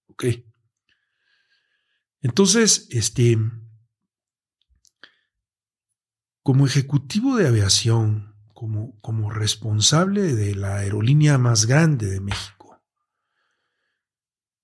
¿Ok? 0.07 0.25
Entonces, 2.19 2.85
este, 2.89 3.37
como 6.43 6.67
ejecutivo 6.67 7.37
de 7.37 7.47
aviación, 7.47 8.35
como, 8.53 8.99
como 8.99 9.29
responsable 9.29 10.35
de 10.35 10.53
la 10.53 10.79
aerolínea 10.79 11.37
más 11.37 11.65
grande 11.65 12.07
de 12.07 12.19
México, 12.19 12.83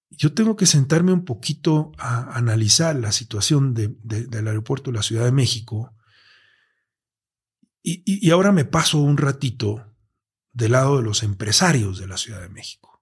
yo 0.10 0.34
tengo 0.34 0.58
que 0.58 0.66
sentarme 0.66 1.14
un 1.14 1.24
poquito 1.24 1.94
a 1.98 2.38
analizar 2.38 2.94
la 2.98 3.14
situación 3.14 3.74
del 3.74 4.48
aeropuerto 4.50 4.92
de 4.92 4.98
la 4.98 5.04
Ciudad 5.04 5.24
de 5.24 5.32
México 5.32 5.94
y, 7.90 8.30
ahora 8.32 8.52
me 8.52 8.66
paso 8.66 9.00
un 9.00 9.16
ratito 9.16 9.96
del 10.52 10.74
lado 10.74 10.98
de 10.98 11.04
los 11.04 11.24
empresarios 11.24 11.98
de 11.98 12.08
la 12.08 12.18
Ciudad 12.18 12.42
de 12.42 12.50
México. 12.50 13.02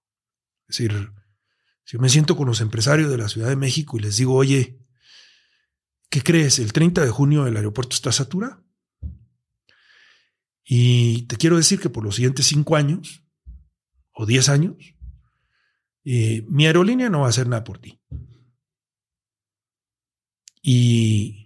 Es 0.68 0.78
decir, 0.78 1.12
si 1.84 1.98
yo 1.98 2.00
me 2.00 2.10
siento 2.10 2.38
con 2.38 2.46
los 2.46 2.62
empresarios 2.62 3.10
de 3.10 3.18
la 3.18 3.28
Ciudad 3.28 3.50
de 3.50 3.56
México 3.56 3.98
y 3.98 4.02
les 4.02 4.18
digo, 4.18 4.36
oye, 4.36 4.80
¿qué 6.10 6.22
crees? 6.22 6.60
El 6.60 6.72
30 6.72 7.04
de 7.04 7.10
junio 7.10 7.48
el 7.48 7.58
aeropuerto 7.58 7.96
está 7.96 8.12
saturado. 8.12 8.64
Y 10.64 11.24
te 11.24 11.38
quiero 11.38 11.58
decir 11.58 11.80
que 11.80 11.90
por 11.90 12.04
los 12.04 12.16
siguientes 12.16 12.46
cinco 12.46 12.76
años 12.76 13.24
o 14.12 14.28
diez 14.28 14.50
años, 14.50 14.76
eh, 16.04 16.46
mi 16.48 16.68
aerolínea 16.68 17.10
no 17.10 17.22
va 17.22 17.28
a 17.28 17.30
hacer 17.30 17.48
nada 17.48 17.64
por 17.64 17.80
ti. 17.80 18.00
Y 20.62 21.45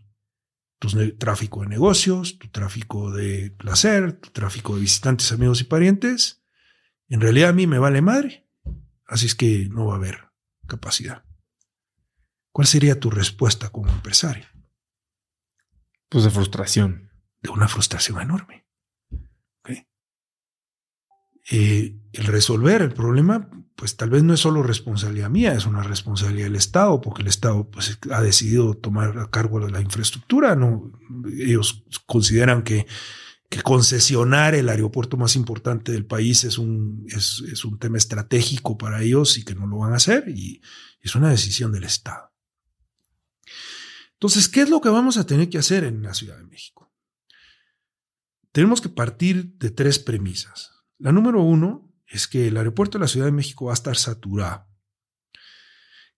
tu 0.80 1.18
tráfico 1.18 1.62
de 1.62 1.68
negocios, 1.68 2.40
tu 2.40 2.48
tráfico 2.48 3.12
de 3.12 3.52
placer, 3.52 4.14
tu 4.14 4.30
tráfico 4.30 4.76
de 4.76 4.82
visitantes, 4.82 5.32
amigos 5.32 5.62
y 5.62 5.66
parientes, 5.66 6.42
en 7.10 7.22
realidad 7.22 7.50
a 7.50 7.54
mí 7.54 7.68
me 7.68 7.80
vale 7.80 8.02
madre. 8.02 8.48
Así 9.06 9.26
es 9.26 9.36
que 9.36 9.68
no 9.70 9.88
va 9.88 9.94
a 9.94 9.98
haber 9.98 10.30
capacidad. 10.68 11.26
¿Cuál 12.52 12.68
sería 12.68 13.00
tu 13.00 13.10
respuesta 13.10 13.70
como 13.70 13.92
empresario? 13.92 14.46
Pues 16.08 16.24
de 16.24 16.30
frustración. 16.30 17.12
De 17.42 17.50
una 17.50 17.68
frustración 17.68 18.22
enorme. 18.22 18.66
eh, 21.52 22.00
el 22.14 22.26
resolver 22.26 22.82
el 22.82 22.94
problema, 22.94 23.50
pues 23.80 23.96
tal 23.96 24.10
vez 24.10 24.24
no 24.24 24.34
es 24.34 24.42
solo 24.42 24.62
responsabilidad 24.62 25.30
mía, 25.30 25.54
es 25.54 25.66
una 25.66 25.82
responsabilidad 25.82 26.48
del 26.48 26.58
Estado, 26.58 27.00
porque 27.00 27.22
el 27.22 27.30
Estado 27.30 27.72
pues, 27.72 27.98
ha 28.12 28.22
decidido 28.22 28.74
tomar 28.74 29.18
a 29.18 29.30
cargo 29.30 29.62
de 29.62 29.72
la 29.72 29.80
infraestructura. 29.80 30.54
¿no? 30.58 30.92
Ellos 31.32 31.86
consideran 32.06 32.64
que, 32.64 32.88
que 33.48 33.62
concesionar 33.62 34.54
el 34.54 34.68
aeropuerto 34.68 35.16
más 35.16 35.38
importante 35.38 35.94
del 35.94 36.06
país 36.06 36.44
es 36.44 36.58
un, 36.58 37.06
es, 37.08 37.42
es 37.50 37.64
un 37.64 37.80
tema 37.80 37.98
estratégico 37.98 38.78
para 38.78 39.02
ellos 39.02 39.38
y 39.38 39.46
que 39.46 39.56
no 39.56 39.66
lo 39.66 39.78
van 39.78 39.94
a 39.94 39.96
hacer, 39.96 40.28
y 40.28 40.62
es 41.00 41.16
una 41.16 41.30
decisión 41.30 41.72
del 41.72 41.86
Estado. 41.86 42.34
Entonces, 44.16 44.50
¿qué 44.50 44.60
es 44.60 44.70
lo 44.70 44.82
que 44.82 44.90
vamos 44.90 45.16
a 45.16 45.26
tener 45.26 45.50
que 45.50 45.58
hacer 45.58 45.86
en 45.86 46.04
la 46.04 46.14
Ciudad 46.14 46.38
de 46.38 46.44
México? 46.44 46.92
Tenemos 48.52 48.82
que 48.82 48.90
partir 48.90 49.54
de 49.54 49.70
tres 49.70 50.00
premisas. 50.00 50.74
La 50.98 51.14
número 51.14 51.42
uno 51.42 51.89
es 52.10 52.27
que 52.27 52.48
el 52.48 52.57
aeropuerto 52.57 52.98
de 52.98 53.03
la 53.03 53.07
Ciudad 53.07 53.27
de 53.27 53.31
México 53.31 53.65
va 53.65 53.72
a 53.72 53.76
estar 53.76 53.95
saturado. 53.95 54.68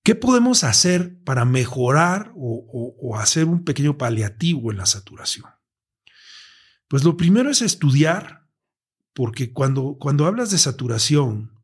¿Qué 0.04 0.16
podemos 0.16 0.64
hacer 0.64 1.22
para 1.24 1.46
mejorar 1.46 2.32
o, 2.36 3.16
hacer 3.18 3.46
un 3.46 3.64
pequeño 3.64 3.98
paliativo 3.98 4.72
en 4.72 4.78
la 4.78 4.88
saturación? 4.88 5.46
Pues 6.88 7.04
lo 7.04 7.18
primero 7.18 7.52
es 7.52 7.62
estudiar, 7.62 8.48
porque 9.14 9.54
cuando, 9.54 9.98
cuando 10.00 10.26
hablas 10.26 10.50
de 10.50 10.58
saturación, 10.58 11.61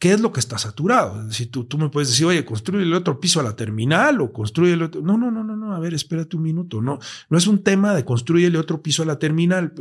¿qué 0.00 0.14
es 0.14 0.20
lo 0.20 0.32
que 0.32 0.40
está 0.40 0.56
saturado? 0.58 1.20
Es 1.20 1.28
decir, 1.28 1.50
tú, 1.50 1.64
tú 1.66 1.76
me 1.76 1.90
puedes 1.90 2.08
decir, 2.08 2.24
oye, 2.24 2.44
construye 2.44 2.92
otro 2.94 3.20
piso 3.20 3.38
a 3.38 3.42
la 3.42 3.54
terminal 3.54 4.22
o 4.22 4.32
construye 4.32 4.72
el 4.72 4.82
otro. 4.82 5.02
No, 5.02 5.18
no, 5.18 5.30
no, 5.30 5.44
no, 5.44 5.54
no, 5.54 5.74
a 5.74 5.78
ver, 5.78 5.92
espérate 5.92 6.36
un 6.36 6.42
minuto. 6.42 6.80
No, 6.80 6.98
no 7.28 7.38
es 7.38 7.46
un 7.46 7.62
tema 7.62 7.94
de 7.94 8.04
construirle 8.04 8.58
otro 8.58 8.82
piso 8.82 9.02
a 9.02 9.06
la 9.06 9.18
terminal 9.18 9.74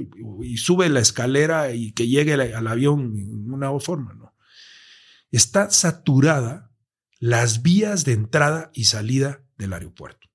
y 0.43 0.57
sube 0.57 0.89
la 0.89 0.99
escalera 0.99 1.73
y 1.73 1.93
que 1.93 2.07
llegue 2.07 2.33
al 2.33 2.67
avión 2.67 3.17
en 3.17 3.51
una 3.51 3.71
forma, 3.79 4.13
no. 4.13 4.35
Está 5.31 5.69
saturada 5.69 6.69
las 7.19 7.61
vías 7.61 8.03
de 8.03 8.11
entrada 8.11 8.71
y 8.73 8.85
salida 8.85 9.45
del 9.57 9.71
aeropuerto. 9.71 10.27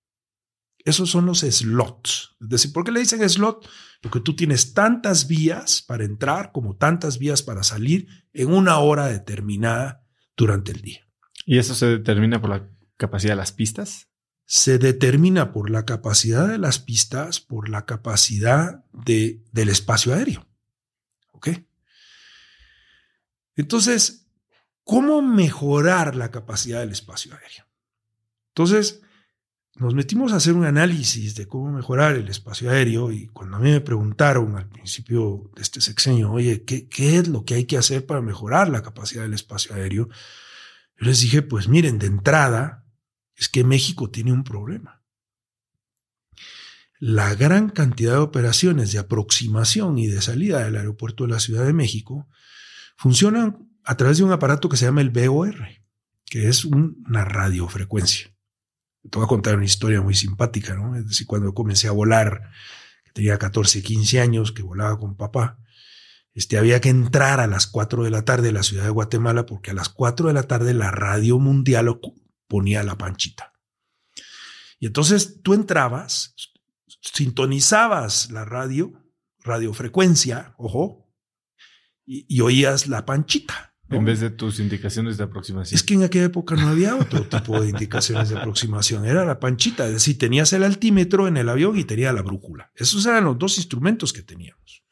Esos 0.79 1.11
son 1.11 1.27
los 1.27 1.41
slots. 1.41 2.37
Es 2.41 2.49
decir, 2.49 2.73
¿por 2.73 2.85
qué 2.85 2.93
le 2.93 3.01
dicen 3.01 3.29
slot? 3.29 3.69
Porque 4.05 4.21
tú 4.21 4.37
tienes 4.37 4.75
tantas 4.75 5.29
vías 5.29 5.81
para 5.81 6.05
entrar 6.05 6.53
como 6.53 6.77
tantas 6.77 7.19
vías 7.19 7.43
para 7.43 7.63
salir 7.63 8.07
en 8.35 8.53
una 8.53 8.79
hora 8.79 9.07
determinada 9.07 10.05
durante 10.37 10.73
el 10.73 10.83
día. 10.83 11.09
¿Y 11.47 11.57
eso 11.57 11.75
se 11.75 11.87
determina 11.87 12.39
por 12.39 12.51
la 12.51 12.69
capacidad 12.99 13.33
de 13.33 13.39
las 13.39 13.53
pistas? 13.53 14.11
Se 14.45 14.77
determina 14.77 15.55
por 15.55 15.71
la 15.71 15.87
capacidad 15.87 16.47
de 16.47 16.59
las 16.59 16.81
pistas, 16.81 17.41
por 17.41 17.71
la 17.71 17.87
capacidad 17.87 18.85
de, 18.93 19.43
del 19.53 19.71
espacio 19.71 20.13
aéreo. 20.13 20.47
¿Ok? 21.33 21.49
Entonces, 23.57 24.29
¿cómo 24.83 25.23
mejorar 25.23 26.15
la 26.15 26.31
capacidad 26.31 26.81
del 26.81 26.93
espacio 26.93 27.33
aéreo? 27.33 27.65
Entonces, 28.49 29.01
nos 29.77 29.95
metimos 29.95 30.33
a 30.33 30.37
hacer 30.37 30.53
un 30.53 30.65
análisis 30.65 31.35
de 31.35 31.49
cómo 31.49 31.73
mejorar 31.73 32.15
el 32.15 32.29
espacio 32.29 32.71
aéreo 32.71 33.11
y 33.11 33.27
cuando 33.27 33.57
a 33.57 33.61
mí 33.61 33.71
me 33.71 33.81
preguntaron 33.81 34.57
al 34.57 34.69
principio 34.69 35.51
de 35.57 35.63
este 35.63 35.81
sexenio, 35.81 36.31
oye, 36.31 36.65
¿qué, 36.65 36.89
¿qué, 36.89 37.19
es 37.19 37.29
lo 37.29 37.45
que 37.45 37.55
hay 37.55 37.65
que 37.65 37.77
hacer 37.77 38.07
para 38.07 38.21
mejorar 38.21 38.69
la 38.69 38.83
capacidad 38.83 39.23
del 39.23 39.35
espacio 39.35 39.75
aéreo? 39.75 40.09
Yo 40.99 41.07
les 41.07 41.21
dije, 41.21 41.43
pues 41.43 41.69
miren, 41.69 41.99
de 41.99 42.07
entrada 42.07 42.85
es 43.35 43.49
que 43.49 43.65
México 43.65 44.11
tiene 44.11 44.33
un 44.33 44.45
problema. 44.45 45.03
La 47.01 47.35
gran 47.35 47.69
cantidad 47.69 48.13
de 48.13 48.19
operaciones 48.19 48.93
de 48.93 49.01
aproximación 49.01 49.99
y 49.99 50.07
de 50.07 50.23
salida 50.23 50.65
del 50.65 50.77
aeropuerto 50.77 51.25
de 51.25 51.33
la 51.33 51.41
Ciudad 51.41 51.67
de 51.67 51.73
México 51.73 52.29
funcionan 52.97 53.69
a 53.83 53.97
través 53.97 54.19
de 54.19 54.25
un 54.25 54.33
aparato 54.33 54.69
que 54.69 54.77
se 54.77 54.87
llama 54.87 55.01
el 55.01 55.11
BOR, 55.11 55.57
que 56.27 56.49
es 56.49 56.65
una 56.65 57.25
radiofrecuencia. 57.25 58.34
Te 59.11 59.19
voy 59.19 59.25
a 59.25 59.29
contar 59.29 59.57
una 59.57 59.65
historia 59.65 60.01
muy 60.01 60.15
simpática, 60.15 60.75
¿no? 60.75 60.97
Es 60.97 61.07
decir, 61.07 61.27
cuando 61.27 61.53
comencé 61.53 61.89
a 61.89 61.93
volar, 61.93 62.51
tenía 63.13 63.39
14, 63.39 63.83
15 63.83 64.21
años, 64.21 64.53
que 64.53 64.63
volaba 64.63 64.99
con 64.99 65.17
papá, 65.17 65.59
este, 66.35 66.59
había 66.59 66.81
que 66.81 66.89
entrar 66.89 67.39
a 67.39 67.47
las 67.47 67.67
4 67.67 68.03
de 68.03 68.11
la 68.11 68.25
tarde 68.25 68.49
a 68.49 68.53
la 68.53 68.63
ciudad 68.63 68.85
de 68.85 68.91
Guatemala 68.91 69.47
porque 69.47 69.71
a 69.71 69.75
las 69.75 69.89
4 69.89 70.29
de 70.29 70.35
la 70.35 70.43
tarde 70.43 70.75
la 70.75 70.91
radio 70.91 71.39
mundial 71.39 72.01
ponía 72.49 72.83
la 72.83 72.99
panchita. 72.99 73.53
Y 74.81 74.87
entonces 74.87 75.41
tú 75.43 75.55
entrabas, 75.55 76.35
sintonizabas 77.01 78.31
la 78.31 78.45
radio, 78.45 78.93
radiofrecuencia, 79.39 80.55
ojo, 80.59 81.09
y 82.05 82.41
oías 82.41 82.89
la 82.89 83.07
panchita. 83.07 83.74
En 83.91 84.05
vez 84.05 84.21
de 84.21 84.31
tus 84.31 84.61
indicaciones 84.61 85.19
de 85.19 85.25
aproximación. 85.25 85.77
Es 85.77 85.83
que 85.83 85.95
en 85.95 86.03
aquella 86.05 86.25
época 86.25 86.57
no 86.57 86.69
había 86.69 86.97
otro 86.97 87.27
tipo 87.29 87.61
de 87.61 87.69
indicaciones 87.69 88.31
de 88.31 88.39
aproximación. 88.39 89.05
Era 89.05 89.25
la 89.25 89.39
panchita. 89.39 89.87
Es 89.87 89.93
decir, 89.93 90.19
tenías 90.19 90.53
el 90.53 90.65
altímetro 90.65 91.29
en 91.29 91.37
el 91.37 91.49
avión 91.49 91.79
y 91.79 91.85
tenía 91.85 92.13
la 92.13 92.23
brújula. 92.23 92.73
Esos 92.75 93.05
eran 93.07 93.25
los 93.25 93.39
dos 93.39 93.59
instrumentos 93.59 94.13
que 94.13 94.23
teníamos. 94.23 94.85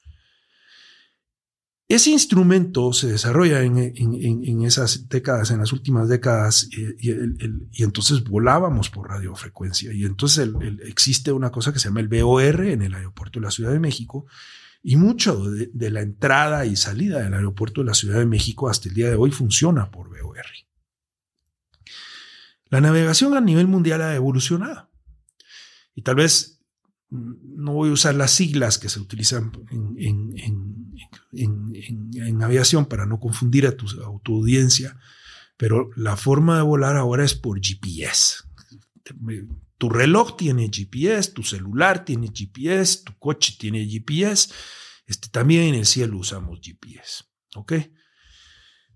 Ese 1.88 2.10
instrumento 2.10 2.94
se 2.94 3.08
desarrolla 3.08 3.62
en, 3.62 4.62
esas 4.64 5.10
décadas, 5.10 5.50
en 5.50 5.58
las 5.58 5.74
últimas 5.74 6.08
décadas, 6.08 6.66
y, 6.70 7.10
y, 7.10 7.82
entonces 7.82 8.24
volábamos 8.24 8.88
por 8.88 9.10
radiofrecuencia. 9.10 9.92
Y 9.92 10.04
entonces 10.04 10.48
existe 10.86 11.32
una 11.32 11.50
cosa 11.50 11.70
que 11.70 11.78
se 11.78 11.88
llama 11.88 12.00
el 12.00 12.08
BOR 12.08 12.64
en 12.64 12.80
el 12.80 12.94
aeropuerto 12.94 13.40
de 13.40 13.44
la 13.44 13.50
Ciudad 13.50 13.72
de 13.72 13.80
México, 13.80 14.24
y 14.82 14.96
mucho 14.96 15.44
de, 15.50 15.90
la 15.90 16.00
entrada 16.00 16.66
y 16.66 16.74
salida 16.74 17.20
del 17.20 17.34
aeropuerto 17.34 17.82
de 17.82 17.86
la 17.86 17.94
Ciudad 17.94 18.18
de 18.18 18.26
México 18.26 18.68
hasta 18.68 18.88
el 18.88 18.94
día 18.94 19.08
de 19.08 19.14
hoy 19.14 19.30
funciona 19.30 19.90
por 19.90 20.08
BOR. 20.08 20.44
La 22.68 22.80
navegación 22.80 23.36
a 23.36 23.40
nivel 23.40 23.68
mundial 23.68 24.02
ha 24.02 24.14
evolucionado. 24.14 24.90
Y 25.94 26.02
tal 26.02 26.16
vez 26.16 26.58
no 27.10 27.74
voy 27.74 27.90
a 27.90 27.92
usar 27.92 28.14
las 28.14 28.30
siglas 28.32 28.78
que 28.78 28.88
se 28.88 28.98
utilizan 28.98 29.52
en, 29.98 30.32
aviación 32.42 32.86
para 32.86 33.06
no 33.06 33.20
confundir 33.20 33.66
a 33.66 33.76
tu, 33.76 33.86
a 33.86 34.20
tu 34.22 34.36
audiencia, 34.36 34.98
pero 35.56 35.90
la 35.94 36.16
forma 36.16 36.56
de 36.56 36.62
volar 36.62 36.96
ahora 36.96 37.24
es 37.24 37.34
por 37.34 37.60
GPS. 37.60 38.38
Tu 39.82 39.88
reloj 39.88 40.36
tiene 40.36 40.70
GPS, 40.70 41.32
tu 41.32 41.42
celular 41.42 42.04
tiene 42.04 42.28
GPS, 42.28 43.02
tu 43.02 43.18
coche 43.18 43.56
tiene 43.58 43.84
GPS. 43.84 44.48
Este, 45.06 45.28
también 45.28 45.64
en 45.64 45.74
el 45.74 45.86
cielo 45.86 46.18
usamos 46.18 46.60
GPS. 46.60 47.24
¿Ok? 47.56 47.72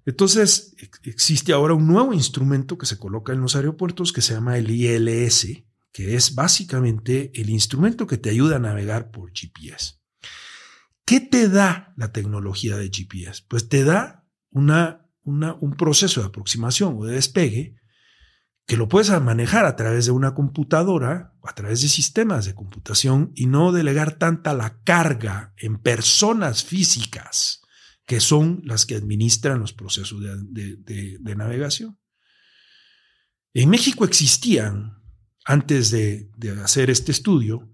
Entonces, 0.04 0.76
existe 1.02 1.52
ahora 1.52 1.74
un 1.74 1.88
nuevo 1.88 2.14
instrumento 2.14 2.78
que 2.78 2.86
se 2.86 3.00
coloca 3.00 3.32
en 3.32 3.40
los 3.40 3.56
aeropuertos 3.56 4.12
que 4.12 4.22
se 4.22 4.34
llama 4.34 4.58
el 4.58 4.70
ILS, 4.70 5.64
que 5.90 6.14
es 6.14 6.36
básicamente 6.36 7.32
el 7.34 7.50
instrumento 7.50 8.06
que 8.06 8.18
te 8.18 8.30
ayuda 8.30 8.54
a 8.54 8.60
navegar 8.60 9.10
por 9.10 9.32
GPS. 9.32 9.94
¿Qué 11.04 11.18
te 11.18 11.48
da 11.48 11.94
la 11.96 12.12
tecnología 12.12 12.76
de 12.76 12.92
GPS? 12.92 13.42
Pues 13.48 13.68
te 13.68 13.82
da 13.82 14.24
una, 14.50 15.08
un 15.24 15.74
proceso 15.76 16.20
de 16.20 16.28
aproximación 16.28 16.94
o 16.96 17.06
de 17.06 17.16
despegue 17.16 17.74
que 18.66 18.76
lo 18.76 18.88
puedes 18.88 19.10
manejar 19.22 19.64
a 19.64 19.76
través 19.76 20.06
de 20.06 20.10
una 20.10 20.34
computadora, 20.34 21.34
a 21.44 21.54
través 21.54 21.82
de 21.82 21.88
sistemas 21.88 22.46
de 22.46 22.54
computación 22.54 23.32
y 23.36 23.46
no 23.46 23.70
delegar 23.70 24.18
tanta 24.18 24.54
la 24.54 24.82
carga 24.82 25.54
en 25.56 25.78
personas 25.78 26.64
físicas 26.64 27.62
que 28.06 28.20
son 28.20 28.62
las 28.64 28.86
que 28.86 28.94
administran 28.94 29.60
los 29.60 29.72
procesos 29.72 30.20
de, 30.20 31.18
navegación. 31.36 31.98
En 33.52 33.68
México 33.68 34.04
existían, 34.04 35.02
antes 35.44 35.90
de, 35.90 36.30
hacer 36.62 36.88
este 36.90 37.10
estudio, 37.12 37.72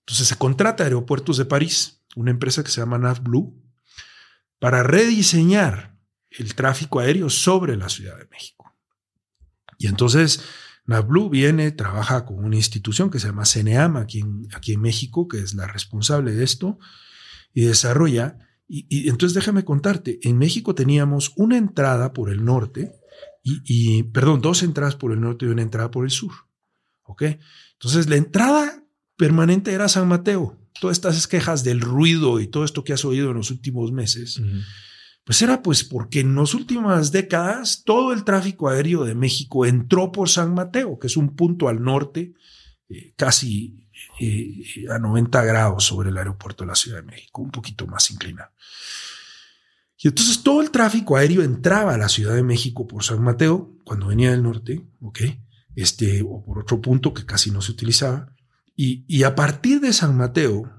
entonces 0.00 0.26
se 0.26 0.36
contrata 0.36 0.84
Aeropuertos 0.84 1.36
de 1.36 1.44
París, 1.44 2.04
una 2.16 2.30
empresa 2.30 2.64
que 2.64 2.70
se 2.70 2.80
llama 2.80 2.98
NavBlue, 2.98 3.54
para 4.58 4.82
rediseñar 4.82 5.96
el 6.30 6.54
tráfico 6.54 6.98
aéreo 6.98 7.30
sobre 7.30 7.76
la 7.76 7.88
Ciudad 7.88 8.18
de 8.18 8.26
México. 8.26 8.67
Y 9.78 9.86
entonces 9.86 10.42
NavBlue 10.86 11.30
viene, 11.30 11.70
trabaja 11.70 12.24
con 12.24 12.44
una 12.44 12.56
institución 12.56 13.10
que 13.10 13.20
se 13.20 13.28
llama 13.28 13.44
CNEAM 13.44 13.96
aquí 13.96 14.20
en, 14.20 14.48
aquí 14.54 14.76
México, 14.76 15.28
que 15.28 15.38
es 15.38 15.54
la 15.54 15.66
responsable 15.66 16.32
de 16.32 16.44
esto, 16.44 16.78
y 17.54 17.62
desarrolla. 17.62 18.38
Y, 18.66 19.08
entonces 19.08 19.34
déjame 19.34 19.64
contarte, 19.64 20.18
en 20.22 20.36
México 20.36 20.74
teníamos 20.74 21.32
una 21.36 21.56
entrada 21.56 22.12
por 22.12 22.30
el 22.30 22.44
norte, 22.44 22.92
y, 23.42 24.02
perdón, 24.02 24.42
dos 24.42 24.62
entradas 24.62 24.94
por 24.96 25.10
el 25.10 25.20
norte 25.20 25.46
y 25.46 25.48
una 25.48 25.62
entrada 25.62 25.90
por 25.90 26.04
el 26.04 26.10
sur. 26.10 26.32
¿Ok? 27.02 27.22
Entonces 27.74 28.08
la 28.08 28.16
entrada 28.16 28.84
permanente 29.16 29.72
era 29.72 29.88
San 29.88 30.06
Mateo. 30.06 30.58
Todas 30.80 30.98
estas 30.98 31.26
quejas 31.26 31.64
del 31.64 31.80
ruido 31.80 32.40
y 32.40 32.46
todo 32.46 32.64
esto 32.64 32.84
que 32.84 32.92
has 32.92 33.06
oído 33.06 33.30
en 33.30 33.38
los 33.38 33.50
últimos 33.50 33.90
meses. 33.90 34.42
Pues 35.28 35.42
era 35.42 35.62
pues 35.62 35.84
porque 35.84 36.20
en 36.20 36.34
las 36.34 36.54
últimas 36.54 37.12
décadas 37.12 37.82
todo 37.84 38.14
el 38.14 38.24
tráfico 38.24 38.70
aéreo 38.70 39.04
de 39.04 39.14
México 39.14 39.66
entró 39.66 40.10
por 40.10 40.30
San 40.30 40.54
Mateo, 40.54 40.98
que 40.98 41.06
es 41.06 41.18
un 41.18 41.36
punto 41.36 41.68
al 41.68 41.82
norte, 41.82 42.32
eh, 42.88 43.12
casi 43.14 43.86
eh, 44.20 44.86
a 44.88 44.98
90 44.98 45.44
grados 45.44 45.84
sobre 45.84 46.08
el 46.08 46.16
aeropuerto 46.16 46.64
de 46.64 46.68
la 46.68 46.74
Ciudad 46.74 47.02
de 47.02 47.10
México, 47.10 47.42
un 47.42 47.50
poquito 47.50 47.86
más 47.86 48.10
inclinado. 48.10 48.52
Y 49.98 50.08
entonces 50.08 50.42
todo 50.42 50.62
el 50.62 50.70
tráfico 50.70 51.18
aéreo 51.18 51.42
entraba 51.42 51.92
a 51.92 51.98
la 51.98 52.08
Ciudad 52.08 52.34
de 52.34 52.42
México 52.42 52.86
por 52.86 53.04
San 53.04 53.22
Mateo 53.22 53.76
cuando 53.84 54.06
venía 54.06 54.30
del 54.30 54.42
norte, 54.42 54.82
¿ok? 55.02 55.20
Este, 55.76 56.22
o 56.26 56.42
por 56.42 56.60
otro 56.60 56.80
punto 56.80 57.12
que 57.12 57.26
casi 57.26 57.50
no 57.50 57.60
se 57.60 57.72
utilizaba. 57.72 58.34
Y, 58.74 59.04
y 59.06 59.24
a 59.24 59.34
partir 59.34 59.80
de 59.80 59.92
San 59.92 60.16
Mateo, 60.16 60.77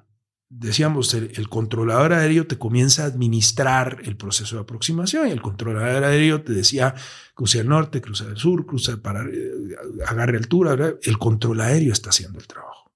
decíamos, 0.50 1.14
el, 1.14 1.48
controlador 1.48 2.12
aéreo 2.14 2.48
te 2.48 2.58
comienza 2.58 3.04
a 3.04 3.08
administrar 3.08 4.00
el 4.04 4.18
proceso 4.18 4.56
de 4.56 4.64
aproximación 4.64 5.28
y 5.28 5.32
el 5.32 5.42
controlador 5.42 6.04
aéreo 6.04 6.42
te 6.42 6.54
decía, 6.54 6.96
cruce 7.36 7.60
al 7.60 7.70
norte, 7.70 8.02
cruce 8.02 8.26
al 8.26 8.38
sur, 8.38 8.66
cruce 8.66 8.98
para, 8.98 9.24
eh, 9.24 9.52
agarre 10.08 10.38
altura, 10.38 10.96
el 11.02 11.18
control 11.20 11.62
aéreo 11.62 11.94
está 11.94 12.10
haciendo 12.10 12.40
el 12.40 12.48
trabajo. 12.48 12.92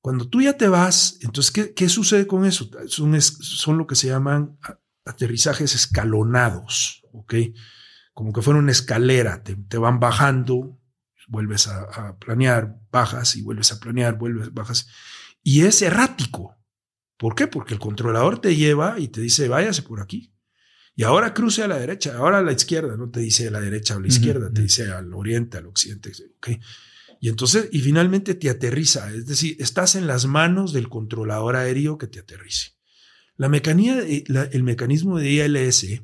Cuando 0.00 0.28
tú 0.28 0.40
ya 0.40 0.56
te 0.56 0.68
vas, 0.68 1.18
entonces, 1.20 1.52
¿qué, 1.52 1.74
qué 1.74 1.88
sucede 1.88 2.26
con 2.26 2.44
eso? 2.44 2.70
Son, 2.88 3.20
son 3.20 3.78
lo 3.78 3.86
que 3.86 3.94
se 3.94 4.08
llaman 4.08 4.58
aterrizajes 5.04 5.74
escalonados, 5.74 7.02
¿ok? 7.12 7.34
Como 8.14 8.32
que 8.32 8.42
fuera 8.42 8.60
una 8.60 8.72
escalera, 8.72 9.42
te, 9.42 9.56
te 9.56 9.76
van 9.76 10.00
bajando, 10.00 10.78
vuelves 11.28 11.68
a, 11.68 11.82
a 11.82 12.18
planear, 12.18 12.76
bajas 12.90 13.36
y 13.36 13.42
vuelves 13.42 13.72
a 13.72 13.80
planear, 13.80 14.16
vuelves, 14.16 14.52
bajas 14.52 14.88
y 15.44 15.60
es 15.60 15.80
errático. 15.82 16.56
¿Por 17.16 17.36
qué? 17.36 17.46
Porque 17.46 17.74
el 17.74 17.80
controlador 17.80 18.40
te 18.40 18.56
lleva 18.56 18.98
y 18.98 19.08
te 19.08 19.20
dice, 19.20 19.46
váyase 19.46 19.82
por 19.82 20.00
aquí. 20.00 20.32
Y 20.96 21.04
ahora 21.04 21.34
cruce 21.34 21.62
a 21.62 21.68
la 21.68 21.78
derecha, 21.78 22.16
ahora 22.16 22.38
a 22.38 22.42
la 22.42 22.52
izquierda, 22.52 22.96
no 22.96 23.10
te 23.10 23.20
dice 23.20 23.48
a 23.48 23.50
la 23.50 23.60
derecha 23.60 23.94
o 23.94 23.98
a 23.98 24.00
la 24.00 24.08
izquierda, 24.08 24.50
te 24.52 24.62
dice 24.62 24.90
al 24.90 25.12
oriente, 25.12 25.58
al 25.58 25.66
occidente. 25.66 26.12
¿okay? 26.38 26.60
Y 27.20 27.28
entonces, 27.28 27.68
y 27.72 27.80
finalmente 27.80 28.34
te 28.34 28.48
aterriza, 28.48 29.12
es 29.12 29.26
decir, 29.26 29.56
estás 29.60 29.96
en 29.96 30.06
las 30.06 30.26
manos 30.26 30.72
del 30.72 30.88
controlador 30.88 31.56
aéreo 31.56 31.98
que 31.98 32.06
te 32.06 32.20
aterrice. 32.20 32.72
La 33.36 33.48
mecanía, 33.48 33.98
el 34.00 34.62
mecanismo 34.62 35.18
de 35.18 35.30
ILS 35.30 36.02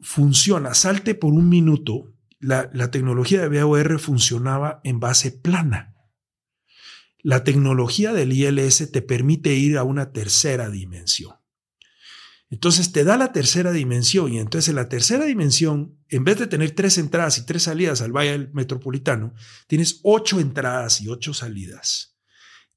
funciona, 0.00 0.74
salte 0.74 1.14
por 1.14 1.32
un 1.32 1.48
minuto, 1.48 2.12
la, 2.40 2.70
la 2.72 2.90
tecnología 2.90 3.48
de 3.48 3.62
BOR 3.62 3.98
funcionaba 3.98 4.80
en 4.84 5.00
base 5.00 5.30
plana. 5.30 5.97
La 7.22 7.44
tecnología 7.44 8.12
del 8.12 8.32
ILS 8.32 8.92
te 8.92 9.02
permite 9.02 9.54
ir 9.54 9.76
a 9.76 9.84
una 9.84 10.12
tercera 10.12 10.70
dimensión. 10.70 11.34
Entonces 12.50 12.92
te 12.92 13.04
da 13.04 13.18
la 13.18 13.32
tercera 13.32 13.72
dimensión 13.72 14.32
y 14.32 14.38
entonces 14.38 14.70
en 14.70 14.76
la 14.76 14.88
tercera 14.88 15.26
dimensión, 15.26 15.98
en 16.08 16.24
vez 16.24 16.38
de 16.38 16.46
tener 16.46 16.70
tres 16.70 16.96
entradas 16.96 17.36
y 17.38 17.44
tres 17.44 17.64
salidas 17.64 18.00
al 18.00 18.12
Valle 18.12 18.48
Metropolitano, 18.54 19.34
tienes 19.66 20.00
ocho 20.02 20.40
entradas 20.40 21.00
y 21.00 21.08
ocho 21.08 21.34
salidas. 21.34 22.16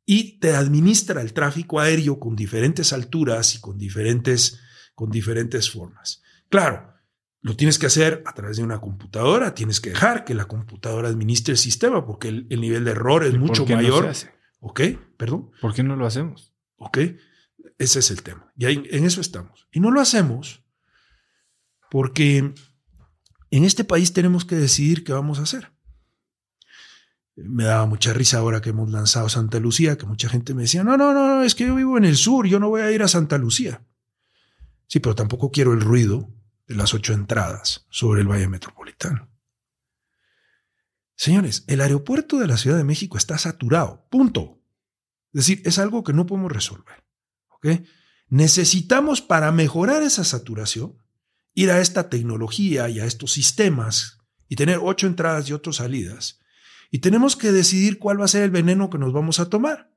Y 0.05 0.39
te 0.39 0.55
administra 0.55 1.22
el 1.22 1.31
tráfico 1.31 1.80
aéreo 1.80 2.19
con 2.19 2.35
diferentes 2.35 2.91
alturas 2.91 3.55
y 3.55 3.61
con 3.61 3.77
diferentes, 3.77 4.59
con 4.93 5.09
diferentes 5.09 5.69
formas. 5.69 6.22
Claro, 6.49 6.93
lo 7.41 7.55
tienes 7.55 7.80
que 7.80 7.88
hacer 7.88 8.23
a 8.26 8.34
través 8.34 8.57
de 8.57 8.63
una 8.63 8.80
computadora, 8.80 9.55
tienes 9.55 9.81
que 9.81 9.89
dejar 9.89 10.26
que 10.26 10.35
la 10.35 10.45
computadora 10.45 11.09
administre 11.09 11.53
el 11.53 11.57
sistema 11.57 12.05
porque 12.05 12.27
el, 12.27 12.47
nivel 12.61 12.85
de 12.85 12.91
error 12.91 13.23
es 13.23 13.38
mucho 13.38 13.65
mayor. 13.65 14.05
No 14.05 14.13
se 14.13 14.27
hace? 14.27 14.41
¿Ok? 14.59 14.81
¿Perdón? 15.18 15.51
¿Por 15.59 15.73
qué 15.73 15.81
no 15.84 15.95
lo 15.95 16.05
hacemos? 16.05 16.53
¿Ok? 16.77 16.99
Ese 17.80 17.99
es 17.99 18.11
el 18.11 18.22
tema. 18.22 18.53
Y 18.55 18.65
en 18.65 19.05
eso 19.05 19.22
estamos. 19.22 19.68
Y 19.72 19.80
no 19.80 19.89
lo 19.89 20.01
hacemos 20.01 20.63
porque 21.89 22.53
en 23.49 23.63
este 23.63 23.84
país 23.84 24.13
tenemos 24.13 24.45
que 24.45 24.55
decidir 24.55 25.03
qué 25.03 25.13
vamos 25.13 25.39
a 25.39 25.43
hacer. 25.43 25.73
Me 27.35 27.63
daba 27.63 27.88
mucha 27.88 28.13
risa 28.13 28.38
ahora 28.38 28.61
que 28.61 28.69
hemos 28.69 28.91
lanzado 28.91 29.30
Santa 29.30 29.59
Lucía, 29.59 29.97
que 29.97 30.05
mucha 30.05 30.30
gente 30.30 30.53
me 30.53 30.63
decía, 30.63 30.84
no, 30.84 30.95
no, 30.95 31.13
no, 31.13 31.43
es 31.43 31.55
que 31.55 31.65
yo 31.65 31.76
vivo 31.76 31.97
en 31.97 32.05
el 32.05 32.18
sur, 32.18 32.45
yo 32.45 32.59
no 32.59 32.69
voy 32.69 32.81
a 32.81 32.91
ir 32.91 33.01
a 33.01 33.07
Santa 33.07 33.39
Lucía. 33.39 33.84
Sí, 34.85 34.99
pero 34.99 35.15
tampoco 35.15 35.49
quiero 35.49 35.73
el 35.73 35.81
ruido 35.81 36.30
las 36.76 36.93
ocho 36.93 37.14
entradas 37.14 37.85
sobre 37.89 38.22
el 38.22 38.27
Valle 38.27 38.48
Metropolitano. 38.48 39.30
Señores, 41.15 41.64
el 41.68 41.81
aeropuerto 41.81 42.39
de 42.39 42.48
la 42.48 42.57
Ciudad 42.57 42.77
de 42.77 42.84
México 42.84 43.18
está 43.18 43.38
saturado, 43.38 44.07
punto. 44.10 44.61
Es 45.34 45.45
decir, 45.45 45.61
es 45.65 45.77
algo 45.77 46.03
que 46.03 46.14
no 46.14 46.26
podemos 46.26 46.52
resolver. 46.52 47.03
Necesitamos 48.27 49.22
para 49.22 49.52
mejorar 49.52 50.03
esa 50.03 50.23
saturación 50.23 50.98
ir 51.53 51.69
a 51.69 51.80
esta 51.80 52.10
tecnología 52.10 52.89
y 52.89 52.99
a 52.99 53.06
estos 53.06 53.34
sistemas 53.34 54.19
y 54.48 54.56
tener 54.56 54.80
ocho 54.81 55.07
entradas 55.07 55.49
y 55.49 55.53
ocho 55.53 55.73
salidas. 55.73 56.39
Y 56.89 56.99
tenemos 56.99 57.35
que 57.35 57.52
decidir 57.52 57.99
cuál 57.99 58.19
va 58.19 58.26
a 58.26 58.30
ser 58.30 58.43
el 58.43 58.52
veneno 58.52 58.89
que 58.89 58.98
nos 58.98 59.14
vamos 59.14 59.39
a 59.39 59.49
tomar. 59.49 59.95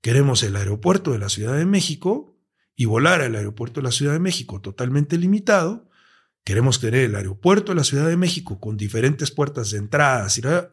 Queremos 0.00 0.42
el 0.42 0.56
aeropuerto 0.56 1.12
de 1.12 1.18
la 1.18 1.28
Ciudad 1.28 1.56
de 1.56 1.66
México 1.66 2.38
y 2.74 2.84
volar 2.84 3.20
al 3.20 3.34
aeropuerto 3.34 3.80
de 3.80 3.84
la 3.84 3.92
Ciudad 3.92 4.12
de 4.12 4.18
México 4.18 4.60
totalmente 4.60 5.18
limitado. 5.18 5.85
Queremos 6.46 6.78
tener 6.78 7.00
el 7.00 7.16
aeropuerto 7.16 7.72
de 7.72 7.76
la 7.76 7.82
Ciudad 7.82 8.06
de 8.06 8.16
México 8.16 8.60
con 8.60 8.76
diferentes 8.76 9.32
puertas 9.32 9.72
de 9.72 9.78
entrada 9.78 10.28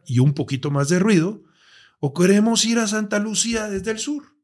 y 0.06 0.20
un 0.20 0.32
poquito 0.32 0.70
más 0.70 0.88
de 0.88 1.00
ruido. 1.00 1.42
O 1.98 2.14
queremos 2.14 2.64
ir 2.64 2.78
a 2.78 2.86
Santa 2.86 3.18
Lucía 3.18 3.68
desde 3.68 3.90
el 3.90 3.98
sur. 3.98 4.36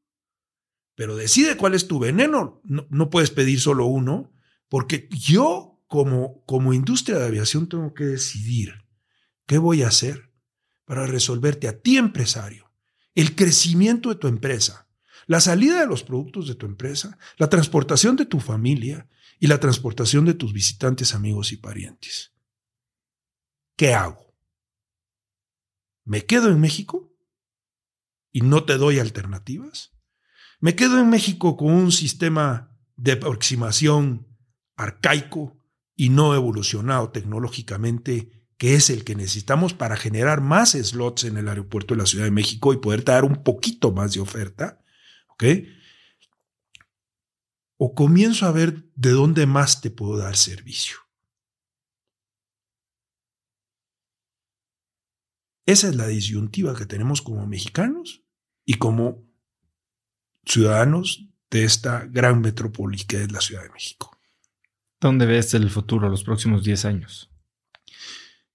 Pero 0.97 1.15
decide 1.15 1.57
cuál 1.57 1.75
es 1.75 1.87
tu 1.87 2.01
veneno. 2.01 2.61
No, 2.65 3.11
puedes 3.11 3.31
pedir 3.31 3.61
solo 3.61 3.87
uno, 3.87 4.33
porque 4.69 5.09
yo 5.09 5.81
como, 5.87 6.45
como 6.47 6.73
industria 6.73 7.19
de 7.19 7.27
aviación 7.27 7.69
tengo 7.69 7.95
que 7.95 8.07
decidir 8.07 8.85
qué 9.47 9.59
voy 9.59 9.85
a 9.85 9.89
hacer 9.89 10.33
para 10.85 11.07
resolverte 11.07 11.69
a 11.69 11.81
ti 11.81 11.97
empresario 11.97 12.73
el 13.15 13.37
crecimiento 13.37 14.09
de 14.09 14.17
tu 14.17 14.27
empresa 14.27 14.91
la 15.31 15.39
salida 15.39 15.79
de 15.79 15.87
los 15.87 16.03
productos 16.03 16.49
de 16.49 16.57
tu 16.57 16.67
empresa, 16.67 17.17
la 17.37 17.49
transportación 17.49 18.17
de 18.17 18.27
tu 18.27 18.41
familia 18.41 19.07
y 19.41 19.47
la 19.47 19.59
transportación 19.59 20.27
de 20.27 20.35
tus 20.35 20.53
visitantes, 20.53 21.15
amigos 21.15 21.51
y 21.51 21.57
parientes. 21.57 22.33
¿Qué 23.75 23.95
hago? 23.95 24.37
¿Me 26.05 26.27
quedo 26.27 26.51
en 26.51 26.61
México 26.61 27.11
y 28.31 28.43
no 28.43 28.65
te 28.65 28.77
doy 28.77 28.99
alternativas? 28.99 29.93
¿Me 30.61 30.77
quedo 30.77 31.01
en 31.01 31.09
México 31.09 31.57
con 31.57 31.73
un 31.73 31.91
sistema 31.91 32.79
de 32.97 33.13
aproximación 33.13 34.29
arcaico 34.77 35.57
y 35.97 36.11
no 36.11 36.35
evolucionado 36.35 37.11
tecnológicamente 37.11 38.47
que 38.59 38.75
es 38.75 38.91
el 38.91 39.05
que 39.05 39.15
necesitamos 39.15 39.73
para 39.73 39.97
generar 39.97 40.43
más 40.43 40.73
slots 40.73 41.25
en 41.25 41.39
el 41.39 41.49
aeropuerto 41.49 41.95
de 41.95 41.99
la 42.01 42.07
Ciudad 42.07 42.27
de 42.27 42.31
México 42.31 42.75
y 42.75 42.77
poder 42.77 43.05
dar 43.05 43.25
un 43.25 43.43
poquito 43.43 43.91
más 43.91 44.13
de 44.13 44.21
oferta? 44.21 44.85
O 47.83 47.95
comienzo 47.95 48.45
a 48.45 48.53
ver 48.53 48.85
de 48.95 49.11
dónde 49.11 49.47
más 49.47 49.81
te 49.81 49.91
puedo 49.91 50.19
dar 50.19 50.37
servicio. 50.37 50.99
Esa 55.65 55.89
es 55.89 55.97
la 55.97 56.07
disyuntiva 56.07 56.77
que 56.77 56.85
tenemos 56.85 57.23
como 57.23 57.47
mexicanos 57.47 58.23
y 58.67 58.75
como 58.75 59.27
ciudadanos 60.45 61.27
de 61.51 61.65
esta 61.65 62.05
gran 62.05 62.43
metrópoli 62.43 62.99
que 63.05 63.23
es 63.23 63.33
la 63.33 63.41
Ciudad 63.41 63.63
de 63.63 63.71
México. 63.71 64.15
¿Dónde 65.01 65.25
ves 65.25 65.55
el 65.55 65.71
futuro, 65.71 66.11
los 66.11 66.23
próximos 66.23 66.63
10 66.65 66.85
años? 66.85 67.31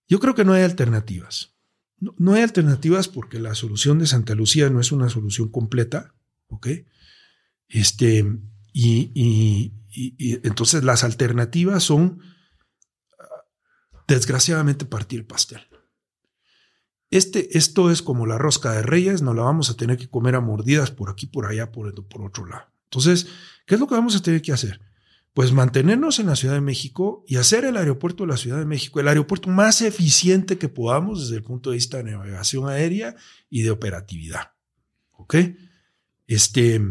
Yo 0.08 0.20
creo 0.20 0.36
que 0.36 0.46
no 0.46 0.54
hay 0.54 0.62
alternativas. 0.62 1.56
No, 1.98 2.14
no, 2.20 2.34
hay 2.34 2.44
alternativas 2.44 3.08
porque 3.08 3.40
la 3.40 3.56
solución 3.56 3.98
de 3.98 4.06
Santa 4.06 4.36
Lucía 4.36 4.70
no 4.70 4.80
es 4.80 4.92
una 4.92 5.10
solución 5.10 5.50
completa. 5.50 6.14
¿ok? 6.48 6.68
Este, 7.68 8.24
y, 8.78 9.72
entonces 10.44 10.84
las 10.84 11.06
alternativas 11.06 11.82
son, 11.82 12.20
desgraciadamente, 14.06 14.84
partir 14.84 15.26
pastel. 15.26 15.62
Este, 17.10 17.58
esto 17.58 17.90
es 17.90 18.02
como 18.02 18.26
la 18.26 18.38
rosca 18.38 18.74
de 18.74 18.82
reyes, 18.82 19.22
no 19.22 19.34
la 19.34 19.44
vamos 19.44 19.70
a 19.70 19.78
tener 19.78 19.98
que 19.98 20.10
comer 20.10 20.36
a 20.36 20.42
mordidas 20.42 20.92
por 20.92 21.10
aquí, 21.10 21.26
por 21.26 21.46
allá, 21.46 21.72
por, 21.72 21.94
por 22.10 22.24
otro 22.24 22.46
lado. 22.46 22.66
Entonces, 22.84 23.28
¿qué 23.66 23.76
es 23.76 23.80
lo 23.80 23.88
que 23.88 23.96
vamos 23.96 24.18
a 24.18 24.22
tener 24.22 24.42
que 24.42 24.52
hacer? 24.52 24.82
Pues 25.34 25.54
mantenernos 25.54 26.20
en 26.20 26.26
la 26.26 26.36
Ciudad 26.36 26.56
de 26.56 26.62
México 26.62 27.24
y 27.28 27.38
hacer 27.38 27.64
el 27.64 27.78
aeropuerto 27.78 28.26
de 28.26 28.32
la 28.32 28.38
Ciudad 28.38 28.58
de 28.58 28.66
México 28.66 29.00
el 29.00 29.08
aeropuerto 29.08 29.50
más 29.50 29.82
eficiente 29.82 30.58
que 30.58 30.68
podamos 30.68 31.22
desde 31.22 31.38
el 31.38 31.44
punto 31.44 31.70
de 31.70 31.78
vista 31.78 31.98
de 31.98 32.12
navegación 32.12 32.68
aérea 32.68 33.16
y 33.50 33.62
de 33.62 33.72
operatividad. 33.72 34.52
¿Ok? 35.12 35.36
Este, 36.28 36.82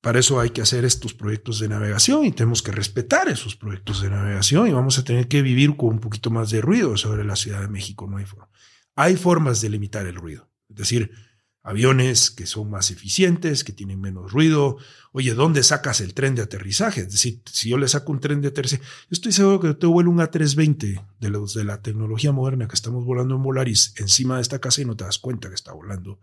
para 0.00 0.18
eso 0.18 0.40
hay 0.40 0.50
que 0.50 0.62
hacer 0.62 0.84
estos 0.84 1.12
proyectos 1.12 1.60
de 1.60 1.68
navegación 1.68 2.24
y 2.24 2.32
tenemos 2.32 2.62
que 2.62 2.72
respetar 2.72 3.28
esos 3.28 3.54
proyectos 3.54 4.00
de 4.00 4.10
navegación 4.10 4.66
y 4.66 4.72
vamos 4.72 4.98
a 4.98 5.04
tener 5.04 5.28
que 5.28 5.42
vivir 5.42 5.76
con 5.76 5.90
un 5.90 6.00
poquito 6.00 6.30
más 6.30 6.50
de 6.50 6.60
ruido 6.60 6.96
sobre 6.96 7.24
la 7.24 7.36
Ciudad 7.36 7.60
de 7.60 7.68
México. 7.68 8.06
No 8.08 8.16
hay 8.16 8.24
forma. 8.24 8.48
Hay 8.96 9.16
formas 9.16 9.60
de 9.60 9.68
limitar 9.68 10.06
el 10.06 10.14
ruido. 10.14 10.48
Es 10.68 10.76
decir, 10.76 11.10
aviones 11.62 12.30
que 12.30 12.46
son 12.46 12.70
más 12.70 12.90
eficientes, 12.90 13.64
que 13.64 13.72
tienen 13.72 14.00
menos 14.00 14.32
ruido. 14.32 14.78
Oye, 15.12 15.34
¿dónde 15.34 15.62
sacas 15.62 16.00
el 16.00 16.14
tren 16.14 16.34
de 16.34 16.42
aterrizaje? 16.42 17.02
Es 17.02 17.12
decir, 17.12 17.42
si 17.50 17.68
yo 17.68 17.76
le 17.76 17.88
saco 17.88 18.12
un 18.12 18.20
tren 18.20 18.40
de 18.40 18.48
aterrizaje, 18.48 18.82
yo 18.82 19.08
estoy 19.10 19.32
seguro 19.32 19.60
que 19.60 19.74
te 19.74 19.86
vuelo 19.86 20.10
un 20.10 20.18
A320 20.18 21.04
de 21.18 21.28
los 21.28 21.54
de 21.54 21.64
la 21.64 21.82
tecnología 21.82 22.32
moderna 22.32 22.66
que 22.66 22.74
estamos 22.74 23.04
volando 23.04 23.34
en 23.34 23.42
Volaris 23.42 23.92
encima 23.96 24.36
de 24.36 24.42
esta 24.42 24.58
casa 24.58 24.80
y 24.80 24.86
no 24.86 24.96
te 24.96 25.04
das 25.04 25.18
cuenta 25.18 25.48
que 25.48 25.54
está 25.54 25.72
volando. 25.72 26.20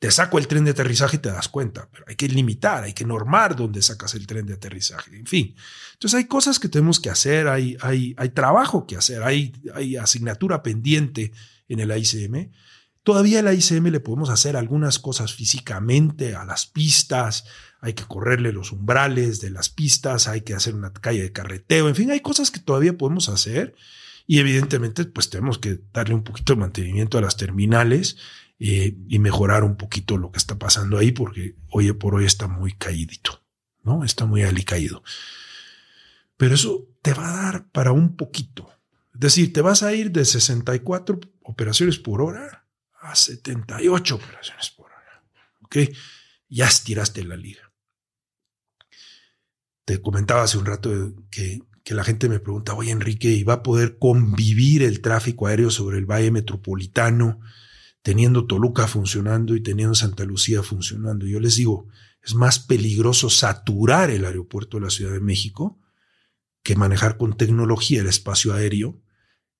Te 0.00 0.10
saco 0.10 0.38
el 0.38 0.48
tren 0.48 0.64
de 0.64 0.70
aterrizaje 0.70 1.16
y 1.16 1.20
te 1.20 1.28
das 1.28 1.48
cuenta, 1.48 1.88
pero 1.92 2.06
hay 2.08 2.16
que 2.16 2.26
limitar, 2.26 2.84
hay 2.84 2.94
que 2.94 3.04
normar 3.04 3.54
dónde 3.54 3.82
sacas 3.82 4.14
el 4.14 4.26
tren 4.26 4.46
de 4.46 4.54
aterrizaje. 4.54 5.14
En 5.14 5.26
fin, 5.26 5.54
entonces 5.92 6.16
hay 6.16 6.24
cosas 6.24 6.58
que 6.58 6.70
tenemos 6.70 6.98
que 6.98 7.10
hacer, 7.10 7.48
hay, 7.48 7.76
hay, 7.82 8.14
hay 8.16 8.30
trabajo 8.30 8.86
que 8.86 8.96
hacer, 8.96 9.22
hay, 9.22 9.52
hay 9.74 9.96
asignatura 9.96 10.62
pendiente 10.62 11.32
en 11.68 11.80
el 11.80 11.96
ICM 11.96 12.50
Todavía 13.02 13.40
la 13.40 13.54
ICM 13.54 13.86
le 13.86 14.00
podemos 14.00 14.28
hacer 14.28 14.56
algunas 14.56 14.98
cosas 14.98 15.32
físicamente 15.32 16.34
a 16.34 16.44
las 16.44 16.66
pistas, 16.66 17.44
hay 17.80 17.94
que 17.94 18.04
correrle 18.04 18.52
los 18.52 18.72
umbrales 18.72 19.40
de 19.40 19.50
las 19.50 19.70
pistas, 19.70 20.28
hay 20.28 20.42
que 20.42 20.52
hacer 20.52 20.74
una 20.74 20.92
calle 20.92 21.22
de 21.22 21.32
carreteo, 21.32 21.88
en 21.88 21.94
fin, 21.94 22.10
hay 22.10 22.20
cosas 22.20 22.50
que 22.50 22.60
todavía 22.60 22.98
podemos 22.98 23.30
hacer 23.30 23.74
y 24.26 24.38
evidentemente 24.38 25.06
pues 25.06 25.30
tenemos 25.30 25.58
que 25.58 25.80
darle 25.94 26.14
un 26.14 26.24
poquito 26.24 26.52
de 26.52 26.60
mantenimiento 26.60 27.16
a 27.16 27.22
las 27.22 27.38
terminales 27.38 28.18
eh, 28.58 28.94
y 29.08 29.18
mejorar 29.18 29.64
un 29.64 29.76
poquito 29.76 30.18
lo 30.18 30.30
que 30.30 30.38
está 30.38 30.58
pasando 30.58 30.98
ahí 30.98 31.12
porque 31.12 31.56
hoy 31.70 31.90
por 31.92 32.14
hoy 32.14 32.26
está 32.26 32.48
muy 32.48 32.74
caídito, 32.74 33.42
¿no? 33.82 34.04
Está 34.04 34.26
muy 34.26 34.42
alicaído. 34.42 35.02
Pero 36.36 36.54
eso 36.54 36.86
te 37.00 37.14
va 37.14 37.30
a 37.30 37.42
dar 37.42 37.70
para 37.70 37.92
un 37.92 38.16
poquito. 38.16 38.70
Es 39.14 39.20
decir, 39.20 39.52
te 39.54 39.62
vas 39.62 39.82
a 39.82 39.94
ir 39.94 40.12
de 40.12 40.26
64 40.26 41.18
operaciones 41.42 41.98
por 41.98 42.20
hora 42.20 42.59
a 43.00 43.14
78 43.14 44.14
operaciones 44.14 44.70
por 44.70 44.86
hora. 44.86 45.22
¿Ok? 45.62 45.76
Ya 46.48 46.66
estiraste 46.66 47.24
la 47.24 47.36
liga. 47.36 47.72
Te 49.84 50.00
comentaba 50.00 50.42
hace 50.42 50.58
un 50.58 50.66
rato 50.66 51.14
que, 51.30 51.60
que 51.82 51.94
la 51.94 52.04
gente 52.04 52.28
me 52.28 52.40
pregunta, 52.40 52.74
oye 52.74 52.90
Enrique, 52.92 53.28
¿y 53.28 53.42
va 53.42 53.54
a 53.54 53.62
poder 53.62 53.98
convivir 53.98 54.82
el 54.82 55.00
tráfico 55.00 55.46
aéreo 55.46 55.70
sobre 55.70 55.98
el 55.98 56.06
Valle 56.06 56.30
Metropolitano 56.30 57.40
teniendo 58.02 58.46
Toluca 58.46 58.86
funcionando 58.86 59.54
y 59.54 59.62
teniendo 59.62 59.94
Santa 59.94 60.24
Lucía 60.24 60.62
funcionando? 60.62 61.26
Yo 61.26 61.40
les 61.40 61.56
digo, 61.56 61.88
es 62.22 62.34
más 62.34 62.58
peligroso 62.58 63.30
saturar 63.30 64.10
el 64.10 64.24
aeropuerto 64.24 64.76
de 64.76 64.84
la 64.84 64.90
Ciudad 64.90 65.12
de 65.12 65.20
México 65.20 65.78
que 66.62 66.76
manejar 66.76 67.16
con 67.16 67.36
tecnología 67.36 68.00
el 68.00 68.06
espacio 68.06 68.52
aéreo 68.52 69.00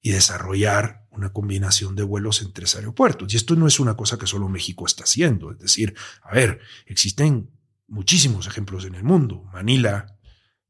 y 0.03 0.11
desarrollar 0.11 1.00
una 1.11 1.33
combinación 1.33 1.97
de 1.97 2.03
vuelos 2.03 2.43
en 2.43 2.53
tres 2.53 2.77
aeropuertos. 2.77 3.33
Y 3.33 3.37
esto 3.37 3.57
no 3.57 3.67
es 3.67 3.81
una 3.81 3.97
cosa 3.97 4.19
que 4.19 4.27
solo 4.27 4.49
México 4.49 4.87
está 4.87 5.05
haciendo. 5.05 5.53
Es 5.53 5.59
decir, 5.59 5.95
a 6.23 6.35
ver, 6.35 6.61
existen 6.87 7.51
muchísimos 7.89 8.47
ejemplos 8.47 8.85
en 8.85 8.95
el 8.95 9.03
mundo. 9.03 9.45
Manila, 9.53 10.19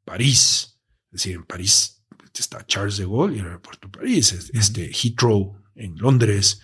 París, 0.05 0.79
es 1.07 1.23
decir, 1.23 1.37
en 1.37 1.45
París 1.45 2.01
está 2.41 2.67
Charles 2.67 2.97
de 2.97 3.05
Gaulle 3.05 3.37
y 3.37 3.39
el 3.41 3.47
aeropuerto 3.47 3.89
de 3.89 3.99
París, 3.99 4.51
este 4.53 4.91
Heathrow 4.93 5.57
en 5.75 5.97
Londres. 5.97 6.61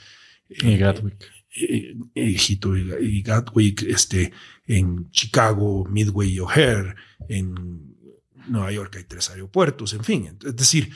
Y 0.49 0.73
eh, 0.73 0.79
Gatwick. 0.79 1.25
Eh, 1.55 1.95
Heathrow 2.15 2.77
y 2.77 3.23
Gatwick, 3.23 3.83
este, 3.83 4.33
en 4.67 5.11
Chicago, 5.11 5.85
Midway 5.85 6.33
y 6.33 6.41
O'Hare, 6.41 6.95
en 7.29 7.95
Nueva 8.49 8.73
York 8.73 8.97
hay 8.97 9.05
tres 9.05 9.31
aeropuertos, 9.31 9.93
en 9.93 10.05
fin. 10.05 10.39
Es 10.45 10.57
decir, 10.57 10.91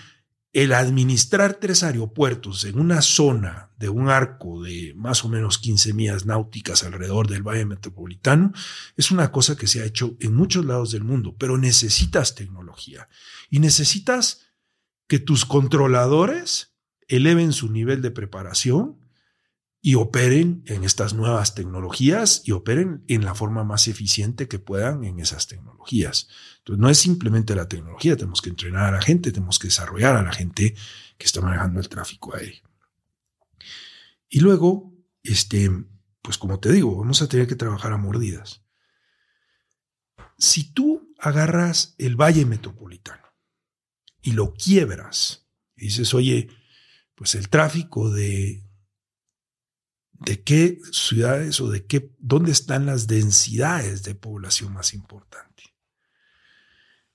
el 0.52 0.72
administrar 0.72 1.54
tres 1.54 1.84
aeropuertos 1.84 2.64
en 2.64 2.78
una 2.78 3.02
zona 3.02 3.70
de 3.78 3.88
un 3.88 4.08
arco 4.08 4.62
de 4.62 4.94
más 4.96 5.24
o 5.24 5.28
menos 5.28 5.58
15 5.58 5.92
millas 5.94 6.26
náuticas 6.26 6.82
alrededor 6.82 7.28
del 7.28 7.44
Valle 7.46 7.66
Metropolitano 7.66 8.52
es 8.96 9.12
una 9.12 9.30
cosa 9.30 9.56
que 9.56 9.68
se 9.68 9.80
ha 9.80 9.86
hecho 9.86 10.16
en 10.18 10.34
muchos 10.34 10.64
lados 10.64 10.90
del 10.90 11.04
mundo, 11.04 11.36
pero 11.38 11.56
necesitas 11.56 12.34
tecnología 12.34 13.08
y 13.48 13.60
necesitas 13.60 14.46
que 15.06 15.20
tus 15.20 15.44
controladores 15.44 16.74
eleven 17.06 17.52
su 17.52 17.70
nivel 17.70 18.02
de 18.02 18.10
preparación 18.10 18.98
y 19.82 19.94
operen 19.94 20.62
en 20.66 20.84
estas 20.84 21.14
nuevas 21.14 21.54
tecnologías 21.54 22.42
y 22.44 22.52
operen 22.52 23.02
en 23.08 23.24
la 23.24 23.34
forma 23.34 23.64
más 23.64 23.88
eficiente 23.88 24.46
que 24.46 24.58
puedan 24.58 25.04
en 25.04 25.20
esas 25.20 25.46
tecnologías. 25.46 26.28
No 26.78 26.88
es 26.88 26.98
simplemente 26.98 27.54
la 27.54 27.68
tecnología, 27.68 28.16
tenemos 28.16 28.42
que 28.42 28.50
entrenar 28.50 28.86
a 28.86 28.90
la 28.92 29.02
gente, 29.02 29.32
tenemos 29.32 29.58
que 29.58 29.68
desarrollar 29.68 30.16
a 30.16 30.22
la 30.22 30.32
gente 30.32 30.74
que 31.18 31.26
está 31.26 31.40
manejando 31.40 31.80
el 31.80 31.88
tráfico 31.88 32.34
aéreo. 32.34 32.62
Y 34.28 34.40
luego, 34.40 34.92
este, 35.22 35.70
pues 36.22 36.38
como 36.38 36.60
te 36.60 36.72
digo, 36.72 36.96
vamos 36.96 37.22
a 37.22 37.28
tener 37.28 37.46
que 37.46 37.56
trabajar 37.56 37.92
a 37.92 37.98
mordidas. 37.98 38.62
Si 40.38 40.72
tú 40.72 41.14
agarras 41.18 41.94
el 41.98 42.16
Valle 42.16 42.46
Metropolitano 42.46 43.26
y 44.22 44.32
lo 44.32 44.54
quiebras 44.54 45.46
y 45.76 45.86
dices, 45.86 46.14
oye, 46.14 46.48
pues 47.14 47.34
el 47.34 47.48
tráfico 47.48 48.10
de 48.10 48.62
de 50.20 50.42
qué 50.42 50.78
ciudades 50.92 51.60
o 51.60 51.70
de 51.70 51.86
qué, 51.86 52.14
dónde 52.18 52.52
están 52.52 52.86
las 52.86 53.06
densidades 53.06 54.02
de 54.02 54.14
población 54.14 54.72
más 54.72 54.92
importante. 54.92 55.49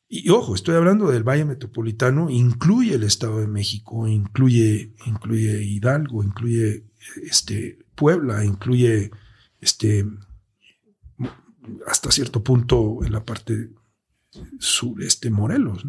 Y 0.08 0.30
ojo, 0.30 0.54
estoy 0.54 0.76
hablando 0.76 1.10
del 1.10 1.24
Valle 1.24 1.46
Metropolitano, 1.46 2.30
incluye 2.30 2.94
el 2.94 3.04
Estado 3.04 3.40
de 3.40 3.48
México, 3.48 4.08
incluye, 4.08 4.94
incluye 5.06 5.64
Hidalgo, 5.64 6.24
incluye 6.24 6.86
este, 7.24 7.80
Puebla, 7.96 8.46
incluye 8.46 9.10
este, 9.60 10.06
hasta 11.88 12.12
cierto 12.12 12.44
punto 12.44 13.00
en 13.04 13.14
la 13.14 13.26
parte 13.26 13.72
sureste 14.60 15.30
Morelos. 15.32 15.86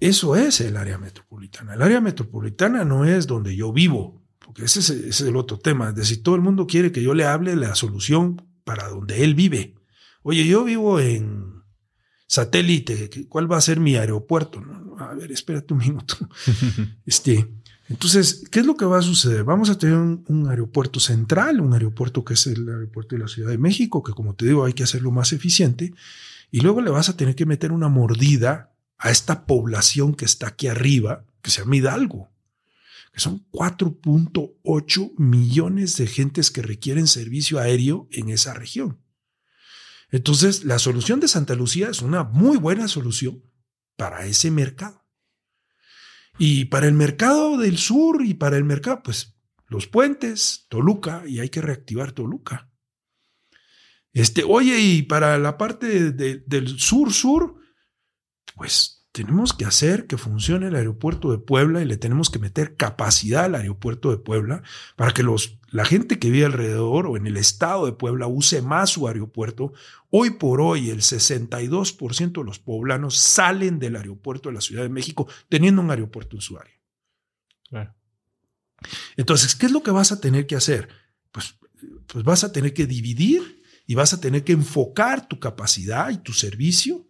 Eso 0.00 0.34
es 0.34 0.60
el 0.60 0.76
área 0.76 0.98
metropolitana. 0.98 1.74
El 1.74 1.82
área 1.82 2.00
metropolitana 2.00 2.84
no 2.84 3.04
es 3.04 3.28
donde 3.28 3.54
yo 3.54 3.72
vivo, 3.72 4.20
porque 4.40 4.64
ese 4.64 4.80
es, 5.08 5.20
el 5.20 5.36
otro 5.36 5.58
tema. 5.58 5.90
Es 5.90 5.94
decir, 5.94 6.24
todo 6.24 6.34
el 6.34 6.40
mundo 6.40 6.66
quiere 6.66 6.90
que 6.90 7.02
yo 7.02 7.14
le 7.14 7.24
hable 7.24 7.54
la 7.54 7.76
solución 7.76 8.42
para 8.64 8.88
donde 8.88 9.22
él 9.22 9.36
vive. 9.36 9.76
Oye, 10.22 10.44
yo 10.46 10.64
vivo 10.64 10.98
en 10.98 11.51
satélite, 12.32 13.26
¿cuál 13.28 13.50
va 13.50 13.58
a 13.58 13.60
ser 13.60 13.78
mi 13.78 13.94
aeropuerto? 13.94 14.64
a 14.98 15.12
ver, 15.12 15.30
espérate 15.30 15.74
un 15.74 15.80
minuto. 15.80 16.16
este, 17.06 17.46
entonces, 17.90 18.44
¿qué 18.50 18.60
es 18.60 18.66
lo 18.66 18.74
que 18.74 18.86
va 18.86 19.00
a 19.00 19.02
suceder? 19.02 19.44
Vamos 19.44 19.68
a 19.68 19.76
tener 19.76 19.96
un, 19.96 20.46
aeropuerto 20.48 20.98
central, 20.98 21.60
un 21.60 21.74
aeropuerto 21.74 22.24
que 22.24 22.32
es 22.32 22.46
el 22.46 22.66
aeropuerto 22.66 23.16
de 23.16 23.20
la 23.20 23.28
Ciudad 23.28 23.50
de 23.50 23.58
México, 23.58 24.02
que 24.02 24.12
como 24.12 24.34
te 24.34 24.46
digo, 24.46 24.64
hay 24.64 24.72
que 24.72 24.82
hacerlo 24.82 25.10
más 25.10 25.34
eficiente, 25.34 25.92
y 26.50 26.60
luego 26.60 26.80
le 26.80 26.90
vas 26.90 27.10
a 27.10 27.18
tener 27.18 27.34
que 27.34 27.44
meter 27.44 27.70
una 27.70 27.88
mordida 27.88 28.72
a 28.96 29.10
esta 29.10 29.44
población 29.44 30.14
que 30.14 30.24
está 30.24 30.48
aquí 30.48 30.68
arriba, 30.68 31.26
que 31.42 31.50
se 31.50 31.60
llama 31.60 31.76
Hidalgo 31.76 32.30
que 33.12 33.20
son 33.20 33.44
4.8 33.52 35.12
millones 35.18 35.98
de 35.98 36.06
gentes 36.06 36.50
que 36.50 36.62
requieren 36.62 37.06
servicio 37.06 37.58
aéreo 37.58 38.08
en 38.10 38.30
esa 38.30 38.54
región. 38.54 39.02
Entonces, 40.12 40.64
la 40.64 40.78
solución 40.78 41.20
de 41.20 41.26
Santa 41.26 41.54
Lucía 41.54 41.88
es 41.88 42.02
una 42.02 42.22
muy 42.22 42.58
buena 42.58 42.86
solución 42.86 43.42
para 43.96 44.26
ese 44.26 44.50
mercado. 44.50 45.08
Y 46.38 46.66
para 46.66 46.86
el 46.86 46.92
mercado 46.92 47.56
del 47.56 47.78
sur 47.78 48.22
y 48.24 48.34
para 48.34 48.58
el 48.58 48.64
mercado, 48.64 49.02
pues 49.02 49.34
los 49.68 49.86
puentes, 49.86 50.66
Toluca, 50.68 51.24
y 51.26 51.40
hay 51.40 51.48
que 51.48 51.62
reactivar 51.62 52.12
Toluca. 52.12 52.70
Este, 54.12 54.44
oye, 54.44 54.78
y 54.78 55.02
para 55.02 55.38
la 55.38 55.56
parte 55.56 56.12
del 56.12 56.78
sur-sur, 56.78 57.56
pues 58.54 59.01
tenemos 59.12 59.52
que 59.52 59.66
hacer 59.66 60.06
que 60.06 60.16
funcione 60.16 60.68
el 60.68 60.74
aeropuerto 60.74 61.30
de 61.30 61.38
Puebla 61.38 61.82
y 61.82 61.84
le 61.84 61.98
tenemos 61.98 62.30
que 62.30 62.38
meter 62.38 62.76
capacidad 62.76 63.44
al 63.44 63.54
aeropuerto 63.54 64.10
de 64.10 64.16
Puebla 64.16 64.62
para 64.96 65.12
que 65.12 65.22
los, 65.22 65.58
la 65.70 65.84
gente 65.84 66.18
que 66.18 66.30
vive 66.30 66.46
alrededor 66.46 67.06
o 67.06 67.18
en 67.18 67.26
el 67.26 67.36
estado 67.36 67.84
de 67.84 67.92
Puebla 67.92 68.26
use 68.26 68.62
más 68.62 68.88
su 68.90 69.06
aeropuerto. 69.06 69.74
Hoy 70.08 70.30
por 70.30 70.62
hoy 70.62 70.88
el 70.88 71.02
62% 71.02 72.32
de 72.32 72.44
los 72.44 72.58
poblanos 72.58 73.18
salen 73.18 73.78
del 73.78 73.96
aeropuerto 73.96 74.48
de 74.48 74.54
la 74.54 74.62
Ciudad 74.62 74.82
de 74.82 74.88
México 74.88 75.28
teniendo 75.50 75.82
un 75.82 75.90
aeropuerto 75.90 76.36
en 76.36 76.42
su 76.42 76.58
área. 76.58 76.74
Entonces, 79.16 79.54
¿qué 79.54 79.66
es 79.66 79.72
lo 79.72 79.82
que 79.82 79.90
vas 79.90 80.10
a 80.10 80.20
tener 80.20 80.46
que 80.46 80.56
hacer? 80.56 80.88
Pues, 81.30 81.56
pues 82.06 82.24
vas 82.24 82.44
a 82.44 82.52
tener 82.52 82.72
que 82.72 82.86
dividir 82.86 83.62
y 83.86 83.94
vas 83.94 84.14
a 84.14 84.20
tener 84.20 84.42
que 84.42 84.52
enfocar 84.52 85.28
tu 85.28 85.38
capacidad 85.38 86.10
y 86.10 86.16
tu 86.16 86.32
servicio 86.32 87.06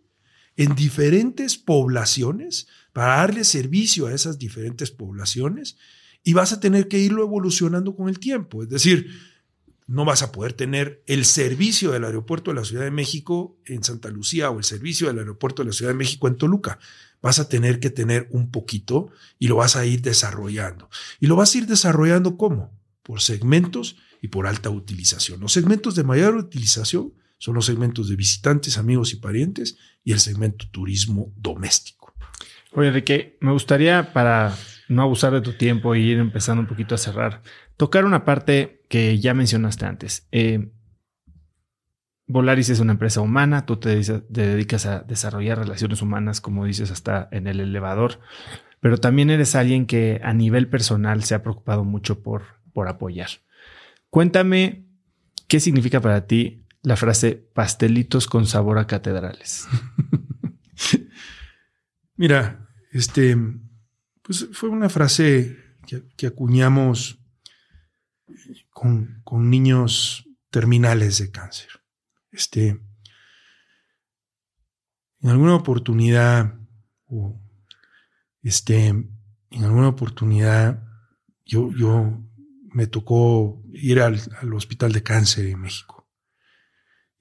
en 0.56 0.74
diferentes 0.74 1.56
poblaciones 1.56 2.68
para 2.92 3.16
darle 3.16 3.44
servicio 3.44 4.06
a 4.06 4.12
esas 4.12 4.38
diferentes 4.38 4.90
poblaciones 4.90 5.76
y 6.22 6.34
vas 6.34 6.52
a 6.52 6.60
tener 6.60 6.88
que 6.88 6.98
irlo 6.98 7.22
evolucionando 7.22 7.96
con 7.96 8.08
el 8.08 8.18
tiempo. 8.18 8.62
Es 8.62 8.68
decir, 8.68 9.08
no 9.86 10.04
vas 10.04 10.22
a 10.22 10.30
poder 10.30 10.52
tener 10.52 11.02
el 11.06 11.24
servicio 11.24 11.90
del 11.90 12.04
aeropuerto 12.04 12.50
de 12.50 12.56
la 12.56 12.64
Ciudad 12.64 12.84
de 12.84 12.90
México 12.90 13.58
en 13.66 13.82
Santa 13.82 14.10
Lucía 14.10 14.50
o 14.50 14.58
el 14.58 14.64
servicio 14.64 15.08
del 15.08 15.18
aeropuerto 15.18 15.62
de 15.62 15.68
la 15.68 15.72
Ciudad 15.72 15.92
de 15.92 15.98
México 15.98 16.28
en 16.28 16.36
Toluca. 16.36 16.78
Vas 17.20 17.38
a 17.38 17.48
tener 17.48 17.80
que 17.80 17.90
tener 17.90 18.28
un 18.30 18.50
poquito 18.50 19.10
y 19.38 19.48
lo 19.48 19.56
vas 19.56 19.76
a 19.76 19.86
ir 19.86 20.02
desarrollando. 20.02 20.88
¿Y 21.20 21.26
lo 21.26 21.36
vas 21.36 21.54
a 21.54 21.58
ir 21.58 21.66
desarrollando 21.66 22.36
cómo? 22.36 22.82
por 23.02 23.20
segmentos 23.20 23.96
y 24.20 24.28
por 24.28 24.46
alta 24.46 24.70
utilización. 24.70 25.40
Los 25.40 25.52
segmentos 25.52 25.94
de 25.94 26.04
mayor 26.04 26.36
utilización 26.36 27.12
son 27.43 27.56
los 27.56 27.66
segmentos 27.66 28.09
de 28.09 28.14
visitantes, 28.14 28.78
amigos 28.78 29.12
y 29.14 29.16
parientes 29.16 29.77
y 30.05 30.12
el 30.12 30.20
segmento 30.20 30.66
turismo 30.70 31.32
doméstico. 31.35 32.14
Oye, 32.70 32.86
Enrique, 32.86 33.36
me 33.40 33.51
gustaría, 33.51 34.12
para 34.12 34.55
no 34.89 35.02
abusar 35.02 35.32
de 35.32 35.40
tu 35.40 35.55
tiempo 35.55 35.97
y 35.97 36.02
ir 36.02 36.19
empezando 36.19 36.60
un 36.60 36.69
poquito 36.69 36.94
a 36.94 36.98
cerrar, 36.98 37.43
tocar 37.77 38.05
una 38.05 38.24
parte 38.24 38.85
que 38.89 39.19
ya 39.19 39.35
mencionaste 39.35 39.85
antes. 39.85 40.28
Eh, 40.31 40.70
Volaris 42.28 42.69
es 42.69 42.78
una 42.78 42.93
empresa 42.93 43.20
humana, 43.20 43.66
tú 43.66 43.77
te, 43.77 44.01
dedicas 44.28 44.86
a 44.86 45.01
desarrollar 45.01 45.59
relaciones 45.59 46.01
humanas, 46.01 46.40
como 46.40 46.64
dices, 46.64 46.93
hasta 46.93 47.28
en 47.32 47.48
el 47.48 47.59
elevador, 47.59 48.20
pero 48.78 48.98
también 48.98 49.31
eres 49.31 49.56
alguien 49.56 49.86
que 49.86 50.20
a 50.23 50.32
nivel 50.32 50.69
personal 50.69 51.24
se 51.24 51.35
ha 51.35 51.43
preocupado 51.43 51.82
mucho 51.82 52.23
por, 52.23 52.44
por 52.73 52.86
apoyar. 52.86 53.31
Cuéntame 54.10 54.85
qué 55.48 55.59
significa 55.59 56.01
para 56.01 56.28
ti 56.28 56.61
la 56.82 56.96
frase 56.96 57.36
pastelitos 57.54 58.26
con 58.26 58.46
sabor 58.46 58.78
a 58.78 58.86
catedrales? 58.86 59.68
Mira, 62.16 62.68
este, 62.90 63.36
pues 64.22 64.48
fue 64.52 64.68
una 64.68 64.88
frase 64.88 65.56
que, 66.16 66.26
acuñamos 66.26 67.18
con, 68.70 69.22
niños 69.50 70.28
terminales 70.50 71.18
de 71.18 71.30
cáncer. 71.30 71.68
Este, 72.30 72.80
en 75.20 75.28
alguna 75.28 75.54
oportunidad, 75.54 76.54
este, 78.42 78.88
en 78.88 79.64
alguna 79.64 79.88
oportunidad, 79.88 80.82
yo, 81.44 81.70
yo 81.72 82.22
me 82.72 82.86
tocó 82.86 83.62
ir 83.72 84.00
al 84.00 84.54
hospital 84.54 84.92
de 84.92 85.02
cáncer 85.02 85.46
en 85.46 85.60
México 85.60 86.01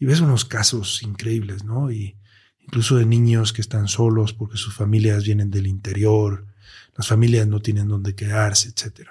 y 0.02 0.08
ves 0.08 0.20
unos 0.20 0.46
casos 0.46 1.04
increíbles, 1.04 1.64
¿no? 1.64 1.92
Y 1.92 2.18
incluso 2.58 2.96
de 2.96 3.06
niños 3.06 3.54
que 3.54 3.62
están 3.62 3.88
solos 3.88 4.34
porque 4.34 4.58
sus 4.58 4.74
familias 4.74 5.24
vienen 5.24 5.52
del 5.52 5.68
interior, 5.68 6.48
las 6.98 7.08
familias 7.08 7.46
no 7.46 7.62
tienen 7.62 7.88
dónde 7.88 8.16
quedarse, 8.16 8.70
etc. 8.70 9.10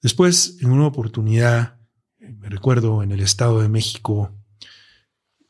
Después, 0.00 0.56
en 0.62 0.70
una 0.70 0.86
oportunidad, 0.86 1.78
eh, 2.18 2.32
me 2.32 2.48
recuerdo 2.48 3.02
en 3.02 3.12
el 3.12 3.20
Estado 3.20 3.60
de 3.60 3.68
México, 3.68 4.34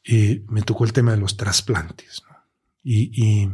eh, 0.03 0.45
me 0.49 0.63
tocó 0.63 0.85
el 0.85 0.93
tema 0.93 1.13
de 1.13 1.19
los 1.19 1.37
trasplantes. 1.37 2.25
Y, 2.83 3.25
y, 3.25 3.49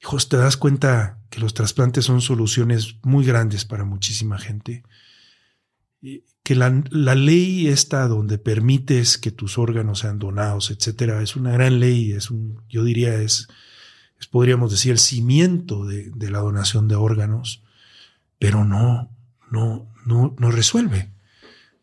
hijos, 0.00 0.30
te 0.30 0.38
das 0.38 0.56
cuenta 0.56 1.20
que 1.28 1.38
los 1.38 1.52
trasplantes 1.52 2.06
son 2.06 2.22
soluciones 2.22 2.96
muy 3.02 3.26
grandes 3.26 3.66
para 3.66 3.84
muchísima 3.84 4.38
gente 4.38 4.84
que 6.44 6.54
la, 6.54 6.68
ley 6.70 7.68
esta 7.68 8.06
donde 8.06 8.36
permites 8.36 9.16
que 9.16 9.30
tus 9.30 9.56
órganos 9.56 10.00
sean 10.00 10.18
donados, 10.18 10.70
etcétera, 10.70 11.22
es 11.22 11.36
una 11.36 11.52
gran 11.52 11.80
ley, 11.80 12.12
es 12.12 12.30
un, 12.30 12.60
yo 12.68 12.84
diría, 12.84 13.14
es, 13.14 13.48
es 14.20 14.26
podríamos 14.26 14.70
decir, 14.70 14.92
el 14.92 14.98
cimiento 14.98 15.86
de, 15.86 16.10
de, 16.14 16.30
la 16.30 16.40
donación 16.40 16.86
de 16.86 16.96
órganos, 16.96 17.62
pero 18.38 18.66
no, 18.66 19.10
no, 19.50 19.90
no, 20.04 20.36
no 20.38 20.50
resuelve, 20.50 21.10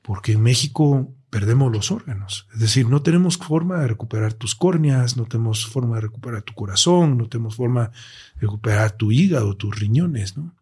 porque 0.03 0.33
en 0.33 0.43
México 0.43 1.11
perdemos 1.31 1.71
los 1.71 1.89
órganos, 1.89 2.47
es 2.53 2.59
decir, 2.59 2.87
no 2.87 3.01
tenemos 3.01 3.37
forma 3.37 3.79
de 3.79 3.87
recuperar 3.87 4.33
tus 4.35 4.53
córneas, 4.53 5.17
no 5.17 5.25
tenemos 5.25 5.65
forma 5.65 5.95
de 5.95 6.01
recuperar 6.01 6.43
tu 6.43 6.53
corazón, 6.53 7.17
no 7.17 7.27
tenemos 7.27 7.55
forma 7.55 7.87
de 8.35 8.41
recuperar 8.41 8.91
tu 8.91 9.11
hígado, 9.11 9.57
tus 9.57 9.79
riñones, 9.79 10.37
¿no? 10.37 10.53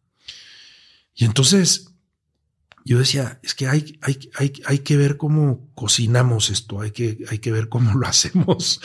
Y 1.13 1.25
entonces 1.25 1.88
yo 2.89 2.97
decía, 2.97 3.39
es 3.43 3.53
que 3.53 3.67
hay, 3.67 3.99
hay, 4.01 4.31
hay, 4.33 4.51
hay 4.65 4.79
que 4.79 4.97
ver 4.97 5.15
cómo 5.15 5.69
cocinamos 5.75 6.49
esto, 6.49 6.81
hay 6.81 6.89
que, 6.89 7.19
hay 7.29 7.37
que 7.37 7.51
ver 7.51 7.69
cómo 7.69 7.93
lo 7.93 8.07
hacemos 8.07 8.81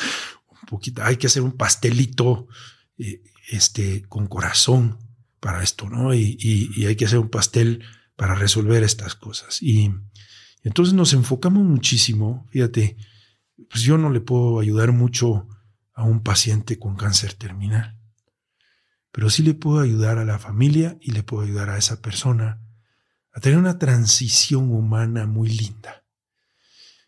un 0.46 0.68
poquito, 0.68 1.02
hay 1.02 1.16
que 1.16 1.26
hacer 1.26 1.40
un 1.40 1.52
pastelito 1.52 2.46
eh, 2.98 3.22
este, 3.48 4.02
con 4.02 4.26
corazón 4.26 4.98
para 5.40 5.62
esto, 5.62 5.88
¿no? 5.88 6.12
Y, 6.12 6.36
y, 6.38 6.84
hay 6.84 6.96
que 6.96 7.06
hacer 7.06 7.18
un 7.18 7.30
pastel 7.30 7.82
para 8.14 8.34
resolver 8.34 8.82
estas 8.82 9.14
cosas. 9.14 9.62
Y, 9.62 9.90
entonces 10.64 10.92
nos 10.92 11.14
enfocamos 11.14 11.64
muchísimo, 11.64 12.46
fíjate, 12.50 12.98
pues 13.70 13.84
yo 13.84 13.96
no 13.96 14.10
le 14.10 14.20
puedo 14.20 14.60
ayudar 14.60 14.92
mucho 14.92 15.48
a 15.94 16.04
un 16.04 16.22
paciente 16.22 16.78
con 16.78 16.96
cáncer 16.96 17.32
terminal, 17.32 17.98
pero 19.10 19.30
sí 19.30 19.42
le 19.42 19.54
puedo 19.54 19.80
ayudar 19.80 20.18
a 20.18 20.26
la 20.26 20.38
familia 20.38 20.98
y 21.00 21.12
le 21.12 21.22
puedo 21.22 21.42
ayudar 21.42 21.70
a 21.70 21.78
esa 21.78 22.02
persona 22.02 22.60
a 23.34 23.40
tener 23.40 23.58
una 23.58 23.78
transición 23.78 24.70
humana 24.70 25.26
muy 25.26 25.48
linda. 25.48 26.04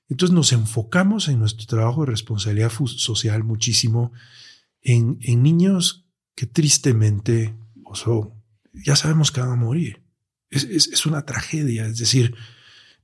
Entonces 0.09 0.35
nos 0.35 0.53
enfocamos 0.53 1.29
en 1.29 1.39
nuestro 1.39 1.67
trabajo 1.67 2.03
de 2.05 2.11
responsabilidad 2.11 2.71
social 2.71 3.45
muchísimo 3.45 4.13
en, 4.83 5.19
niños 5.43 6.07
que 6.35 6.47
tristemente, 6.47 7.57
o 7.85 8.37
ya 8.73 8.97
sabemos 8.97 9.31
que 9.31 9.41
van 9.41 9.51
a 9.51 9.57
morir. 9.57 10.03
Es, 10.51 11.07
una 11.07 11.25
tragedia. 11.25 11.87
Es 11.87 11.99
decir, 11.99 12.35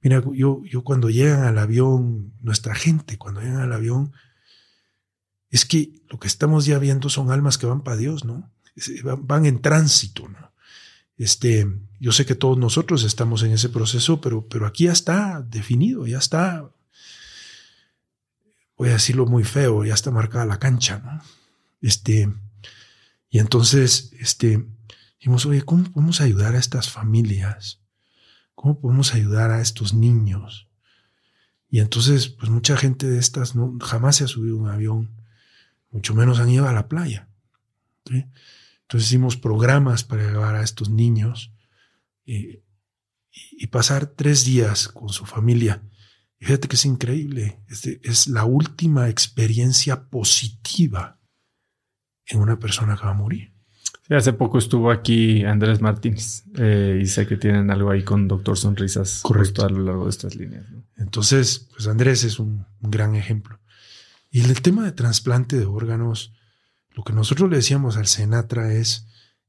mira, 0.00 0.22
yo, 0.34 0.62
yo 0.64 0.84
cuando 0.84 1.08
llegan 1.08 1.44
al 1.44 1.58
avión, 1.58 2.34
nuestra 2.40 2.74
gente, 2.74 3.18
cuando 3.18 3.40
llegan 3.40 3.60
al 3.60 3.72
avión, 3.72 4.12
es 5.48 5.64
que 5.64 6.02
lo 6.08 6.18
que 6.18 6.28
estamos 6.28 6.66
ya 6.66 6.78
viendo 6.78 7.08
son 7.08 7.30
almas 7.30 7.58
que 7.58 7.66
van 7.66 7.82
para 7.82 7.96
Dios, 7.96 8.24
¿no? 8.24 8.52
Van, 9.04 9.26
van 9.26 9.46
en 9.46 9.60
tránsito, 9.60 10.28
¿no? 10.28 10.51
Este, 11.16 11.66
yo 12.00 12.12
sé 12.12 12.26
que 12.26 12.34
todos 12.34 12.58
nosotros 12.58 13.04
estamos 13.04 13.42
en 13.42 13.52
ese 13.52 13.68
proceso, 13.68 14.20
pero, 14.20 14.48
pero 14.48 14.66
aquí 14.66 14.84
ya 14.84 14.92
está 14.92 15.42
definido, 15.42 16.06
ya 16.06 16.18
está, 16.18 16.70
voy 18.76 18.88
a 18.88 18.94
decirlo 18.94 19.26
muy 19.26 19.44
feo, 19.44 19.84
ya 19.84 19.94
está 19.94 20.10
marcada 20.10 20.46
la 20.46 20.58
cancha, 20.58 21.00
¿no? 21.04 21.22
Este, 21.80 22.32
y 23.28 23.38
entonces, 23.38 24.12
este, 24.18 24.66
dijimos, 25.18 25.46
oye, 25.46 25.62
¿cómo 25.62 25.84
podemos 25.84 26.20
ayudar 26.20 26.54
a 26.54 26.58
estas 26.58 26.90
familias? 26.90 27.80
¿Cómo 28.54 28.80
podemos 28.80 29.14
ayudar 29.14 29.50
a 29.50 29.60
estos 29.60 29.94
niños? 29.94 30.68
Y 31.68 31.80
entonces, 31.80 32.28
pues 32.28 32.50
mucha 32.50 32.76
gente 32.76 33.08
de 33.08 33.18
estas 33.18 33.54
no, 33.54 33.78
jamás 33.80 34.16
se 34.16 34.24
ha 34.24 34.28
subido 34.28 34.56
un 34.56 34.68
avión, 34.68 35.10
mucho 35.90 36.14
menos 36.14 36.38
han 36.38 36.50
ido 36.50 36.68
a 36.68 36.72
la 36.72 36.88
playa. 36.88 37.28
Entonces 38.82 39.08
hicimos 39.08 39.36
programas 39.36 40.04
para 40.04 40.26
llevar 40.26 40.54
a 40.56 40.62
estos 40.62 40.90
niños 40.90 41.52
y, 42.24 42.60
pasar 43.70 44.04
tres 44.04 44.44
días 44.44 44.88
con 44.88 45.08
su 45.08 45.24
familia. 45.24 45.82
Y 46.38 46.44
fíjate 46.44 46.68
que 46.68 46.76
es 46.76 46.84
increíble, 46.84 47.62
es, 47.68 47.86
es 47.86 48.28
la 48.28 48.44
última 48.44 49.08
experiencia 49.08 50.10
positiva 50.10 51.18
en 52.26 52.40
una 52.40 52.58
persona 52.58 52.96
que 52.96 53.04
va 53.04 53.10
a 53.10 53.14
morir. 53.14 53.52
hace 54.10 54.32
poco 54.32 54.58
estuvo 54.58 54.90
aquí 54.90 55.44
Andrés 55.44 55.80
Martínez 55.80 56.44
eh, 56.58 57.00
y 57.02 57.06
sé 57.06 57.26
que 57.26 57.36
tienen 57.36 57.70
algo 57.70 57.90
ahí 57.90 58.02
con 58.02 58.28
Doctor 58.28 58.58
Sonrisas 58.58 59.20
Correcto. 59.22 59.64
a 59.64 59.70
lo 59.70 59.82
largo 59.82 60.04
de 60.04 60.10
estas 60.10 60.34
líneas. 60.34 60.66
Entonces, 60.96 61.68
pues 61.72 61.86
Andrés 61.86 62.24
es 62.24 62.38
un, 62.38 62.66
un, 62.80 62.90
gran 62.90 63.14
ejemplo. 63.14 63.58
Y 64.30 64.40
el 64.40 64.60
tema 64.62 64.84
de 64.84 64.92
trasplante 64.92 65.58
de 65.58 65.66
órganos, 65.66 66.34
lo 66.94 67.04
que 67.04 67.12
nosotros 67.12 67.50
le 67.50 67.56
decíamos 67.56 67.96
al 67.96 68.06
Senatra 68.06 68.72
es, 68.72 69.06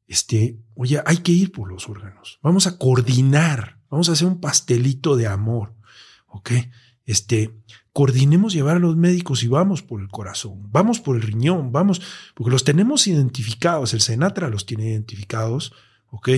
este, 0.07 0.60
oye, 0.76 1.02
hay 1.06 1.18
que 1.18 1.32
ir 1.32 1.52
por 1.52 1.70
los 1.70 1.90
órganos. 1.90 2.40
Vamos 2.41 2.68
a 2.68 2.78
coordinar, 2.78 3.80
vamos 3.90 4.10
a 4.10 4.14
hacer 4.14 4.28
un 4.28 4.40
pastelito 4.40 5.15
de 5.15 5.28
amor, 5.28 5.76
¿ok? 6.28 6.52
Este, 7.06 7.53
coordinemos 7.91 8.53
llevar 8.53 8.78
a 8.78 8.80
los 8.80 8.95
médicos 8.95 9.44
y 9.44 9.48
vamos 9.48 9.84
por 9.84 10.02
el 10.02 10.07
corazón, 10.07 10.72
vamos 10.72 10.99
por 10.99 11.15
el 11.15 11.22
riñón, 11.22 11.72
vamos, 11.72 12.02
porque 12.34 12.52
los 12.52 12.64
tenemos 12.64 13.07
identificados, 13.07 13.94
el 13.94 14.02
Senatra 14.02 14.49
los 14.49 14.65
tiene 14.65 14.90
identificados, 14.90 15.74
¿ok? 16.10 16.30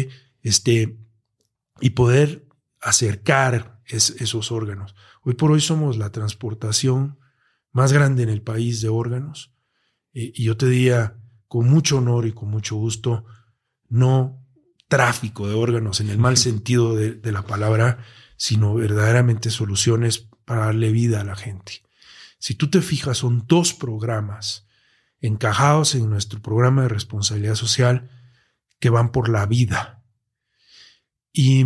Este, 0.42 0.98
y 1.82 1.92
poder 1.92 2.48
acercar 2.82 3.82
esos 3.88 4.52
órganos. 4.52 4.96
Hoy 5.22 5.36
por 5.36 5.52
hoy 5.52 5.62
somos 5.62 5.98
la 5.98 6.12
transportación 6.12 7.20
más 7.72 7.94
grande 7.94 8.24
en 8.24 8.30
el 8.30 8.42
país 8.42 8.82
de 8.82 8.90
órganos, 8.90 9.55
y 10.18 10.44
yo 10.44 10.58
te 10.58 10.68
diría 10.68 11.18
con 11.48 11.70
mucho 11.70 11.98
honor 11.98 12.26
y 12.26 12.32
con 12.32 12.50
mucho 12.50 12.76
gusto, 12.76 13.26
no 13.90 14.46
tráfico 14.88 15.48
de 15.48 15.56
órganos 15.56 16.00
en 16.00 16.10
el 16.10 16.18
mal 16.18 16.38
sentido 16.38 16.96
de, 16.96 17.32
la 17.32 17.42
palabra, 17.44 18.00
sino 18.38 18.76
verdaderamente 18.76 19.50
soluciones 19.50 20.30
para 20.46 20.66
darle 20.66 20.92
vida 20.92 21.22
a 21.22 21.24
la 21.24 21.36
gente. 21.36 21.82
Si 22.40 22.56
tú 22.56 22.70
te 22.70 22.82
fijas, 22.82 23.18
son 23.18 23.46
dos 23.48 23.74
programas 23.74 24.68
encajados 25.22 25.96
en 25.96 26.10
nuestro 26.10 26.42
programa 26.42 26.84
de 26.84 26.90
responsabilidad 26.90 27.56
social 27.56 28.10
que 28.80 28.90
van 28.90 29.12
por 29.12 29.30
la 29.30 29.46
vida. 29.46 30.04
Y 31.34 31.66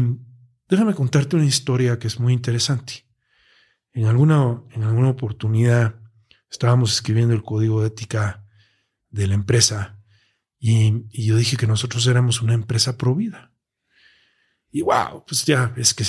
déjame 0.69 0.93
contarte 0.93 1.35
una 1.35 1.45
historia 1.45 1.99
que 1.99 2.07
es 2.07 2.19
muy 2.19 2.33
interesante. 2.33 3.05
En 3.91 4.05
alguna, 4.05 4.61
en 4.71 4.83
alguna 4.83 5.09
oportunidad 5.09 5.98
estábamos 6.49 6.93
escribiendo 6.93 7.33
el 7.33 7.43
código 7.43 7.81
de 7.81 7.87
ética 7.87 8.45
de 9.09 9.27
la 9.27 9.35
empresa 9.35 9.99
y, 10.59 11.05
yo 11.25 11.37
dije 11.37 11.57
que 11.57 11.67
nosotros 11.67 12.05
éramos 12.07 12.41
una 12.41 12.53
empresa 12.53 12.97
provida. 12.97 13.53
Y 14.71 14.81
wow, 14.81 15.23
pues 15.25 15.45
ya 15.45 15.73
es 15.77 15.93
que, 15.93 16.03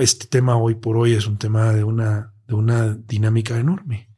este 0.00 0.26
tema 0.26 0.56
hoy 0.56 0.76
por 0.76 0.96
hoy 0.96 1.12
es 1.12 1.26
un 1.26 1.36
tema 1.36 1.72
de 1.72 1.84
una, 1.84 2.32
de 2.46 2.54
una 2.54 2.94
dinámica 2.94 3.58
enorme. 3.58 4.08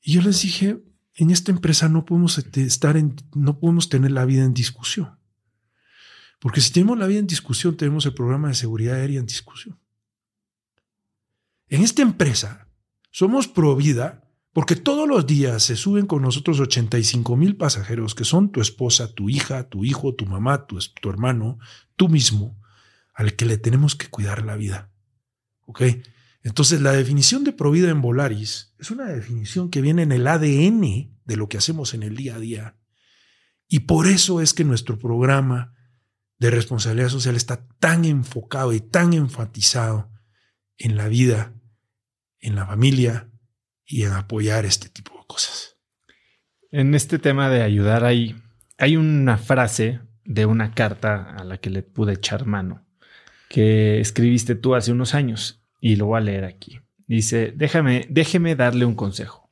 Y 0.00 0.12
yo 0.14 0.22
les 0.22 0.42
dije, 0.42 0.82
en 1.14 1.30
esta 1.30 1.52
empresa 1.52 1.88
no 1.88 2.04
podemos 2.04 2.38
estar 2.38 2.96
en, 2.96 3.16
no 3.34 3.60
podemos 3.60 3.88
tener 3.88 4.10
la 4.10 4.24
vida 4.24 4.44
en 4.44 4.54
discusión. 4.54 5.18
Porque 6.40 6.60
si 6.60 6.72
tenemos 6.72 6.98
la 6.98 7.06
vida 7.06 7.20
en 7.20 7.26
discusión, 7.26 7.76
tenemos 7.76 8.06
el 8.06 8.14
programa 8.14 8.48
de 8.48 8.54
seguridad 8.54 8.96
aérea 8.96 9.20
en 9.20 9.26
discusión. 9.26 9.78
En 11.68 11.82
esta 11.82 12.02
empresa 12.02 12.68
somos 13.10 13.46
pro 13.46 13.76
vida 13.76 14.23
porque 14.54 14.76
todos 14.76 15.08
los 15.08 15.26
días 15.26 15.64
se 15.64 15.74
suben 15.74 16.06
con 16.06 16.22
nosotros 16.22 16.60
85 16.60 17.36
mil 17.36 17.56
pasajeros 17.56 18.14
que 18.14 18.24
son 18.24 18.52
tu 18.52 18.60
esposa, 18.60 19.12
tu 19.12 19.28
hija, 19.28 19.68
tu 19.68 19.84
hijo, 19.84 20.14
tu 20.14 20.26
mamá, 20.26 20.68
tu, 20.68 20.78
hermano, 21.10 21.58
tú 21.96 22.08
mismo, 22.08 22.56
al 23.14 23.34
que 23.34 23.46
le 23.46 23.58
tenemos 23.58 23.96
que 23.96 24.06
cuidar 24.06 24.44
la 24.44 24.54
vida. 24.54 24.92
¿Ok? 25.62 25.82
Entonces, 26.44 26.80
la 26.80 26.92
definición 26.92 27.42
de 27.42 27.52
provida 27.52 27.90
en 27.90 28.00
Volaris 28.00 28.72
es 28.78 28.92
una 28.92 29.06
definición 29.06 29.70
que 29.70 29.80
viene 29.80 30.02
en 30.02 30.12
el 30.12 30.28
ADN 30.28 31.18
de 31.24 31.36
lo 31.36 31.48
que 31.48 31.58
hacemos 31.58 31.92
en 31.92 32.04
el 32.04 32.14
día 32.14 32.36
a 32.36 32.38
día. 32.38 32.76
Y 33.66 33.80
por 33.80 34.06
eso 34.06 34.40
es 34.40 34.54
que 34.54 34.62
nuestro 34.62 35.00
programa 35.00 35.74
de 36.38 36.50
responsabilidad 36.50 37.08
social 37.08 37.34
está 37.34 37.66
tan 37.80 38.04
enfocado 38.04 38.72
y 38.72 38.78
tan 38.78 39.14
enfatizado 39.14 40.12
en 40.78 40.96
la 40.96 41.08
vida, 41.08 41.54
en 42.38 42.54
la 42.54 42.66
familia 42.66 43.32
y 43.86 44.02
en 44.02 44.12
apoyar 44.12 44.64
este 44.64 44.88
tipo 44.88 45.12
de 45.18 45.26
cosas. 45.26 45.76
En 46.70 46.94
este 46.94 47.18
tema 47.18 47.50
de 47.50 47.62
ayudar 47.62 48.04
hay, 48.04 48.36
hay 48.78 48.96
una 48.96 49.38
frase 49.38 50.00
de 50.24 50.46
una 50.46 50.72
carta 50.72 51.36
a 51.36 51.44
la 51.44 51.58
que 51.58 51.70
le 51.70 51.82
pude 51.82 52.14
echar 52.14 52.46
mano 52.46 52.84
que 53.54 54.00
escribiste 54.00 54.56
tú 54.56 54.74
hace 54.74 54.90
unos 54.90 55.14
años 55.14 55.62
y 55.80 55.94
lo 55.94 56.06
voy 56.06 56.18
a 56.18 56.22
leer 56.22 56.44
aquí. 56.44 56.80
Dice, 57.06 57.52
déjame, 57.54 58.04
déjeme 58.10 58.56
darle 58.56 58.84
un 58.84 58.96
consejo. 58.96 59.48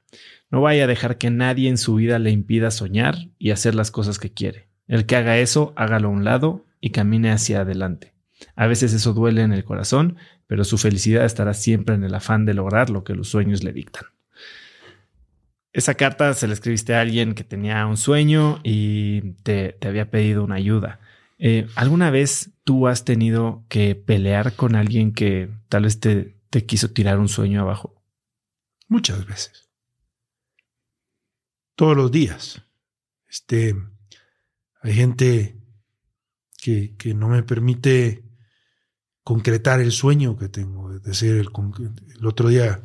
No 0.51 0.61
vaya 0.61 0.85
a 0.85 0.87
dejar 0.89 1.19
que 1.19 1.31
nadie 1.31 1.69
en 1.69 1.79
su 1.79 1.95
vida 1.95 2.19
le 2.19 2.33
impida 2.33 2.73
soñar 2.73 3.15
y 3.39 3.53
hacer 3.53 3.77
las 3.77 3.93
cosas 3.93 4.19
que 4.19 4.33
quiere. 4.33 4.67
El 4.89 5.07
que 5.07 5.15
haga 5.15 5.39
eso, 5.39 5.73
hágalo 5.77 6.09
a 6.09 6.11
un 6.11 6.25
lado 6.25 6.67
y 6.81 6.91
camine 6.91 7.31
hacia 7.31 7.61
adelante. 7.61 8.13
A 8.57 8.67
veces 8.67 8.93
eso 8.93 9.13
duele 9.13 9.43
en 9.43 9.53
el 9.53 9.63
corazón, 9.63 10.17
pero 10.49 10.65
su 10.65 10.79
felicidad 10.79 11.25
estará 11.25 11.55
siempre 11.55 11.95
en 11.95 12.03
el 12.03 12.17
afán 12.17 12.45
de 12.45 12.55
lograr 12.55 12.91
lo 12.91 13.05
que 13.05 13.15
los 13.15 13.29
sueños 13.29 13.63
le 13.63 13.73
dictan. 13.73 14.07
Esa 15.73 15.95
carta 15.95 16.35
se 16.35 16.47
la 16.47 16.53
escribiste 16.53 16.95
a 16.95 17.01
alguien 17.01 17.35
que 17.35 17.45
tenía 17.45 17.87
un 17.87 17.97
sueño 17.97 18.61
y 18.63 19.33
te, 19.43 19.79
había 19.81 20.11
pedido 20.11 20.45
una 20.45 20.57
ayuda. 20.57 21.01
Eh, 21.39 21.67
¿Alguna 21.77 22.11
vez 22.11 22.51
tú 22.63 22.89
has 22.89 23.05
tenido 23.05 23.65
que 23.69 23.95
pelear 23.95 24.55
con 24.55 24.77
alguien 24.77 25.13
que 25.13 25.49
tal 25.69 25.85
vez 25.85 25.99
te, 25.99 26.37
te 26.51 26.67
quiso 26.67 26.91
tirar 26.91 27.19
un 27.19 27.29
sueño 27.29 27.63
abajo? 27.63 28.03
Muchas 28.89 29.27
veces. 29.27 29.71
Todos 31.75 31.97
los 31.97 32.13
días. 32.13 32.63
Este, 33.27 33.75
hay 34.83 34.93
gente 34.93 35.57
que, 36.59 36.95
que 36.97 37.15
no 37.15 37.29
me 37.29 37.43
permite 37.43 38.23
concretar 39.25 39.81
el 39.81 39.91
sueño 39.91 40.37
que 40.37 40.51
tengo. 40.51 40.95
Es 40.95 41.03
decir, 41.03 41.37
el, 41.37 41.49
el 42.15 42.27
otro 42.27 42.49
día 42.49 42.83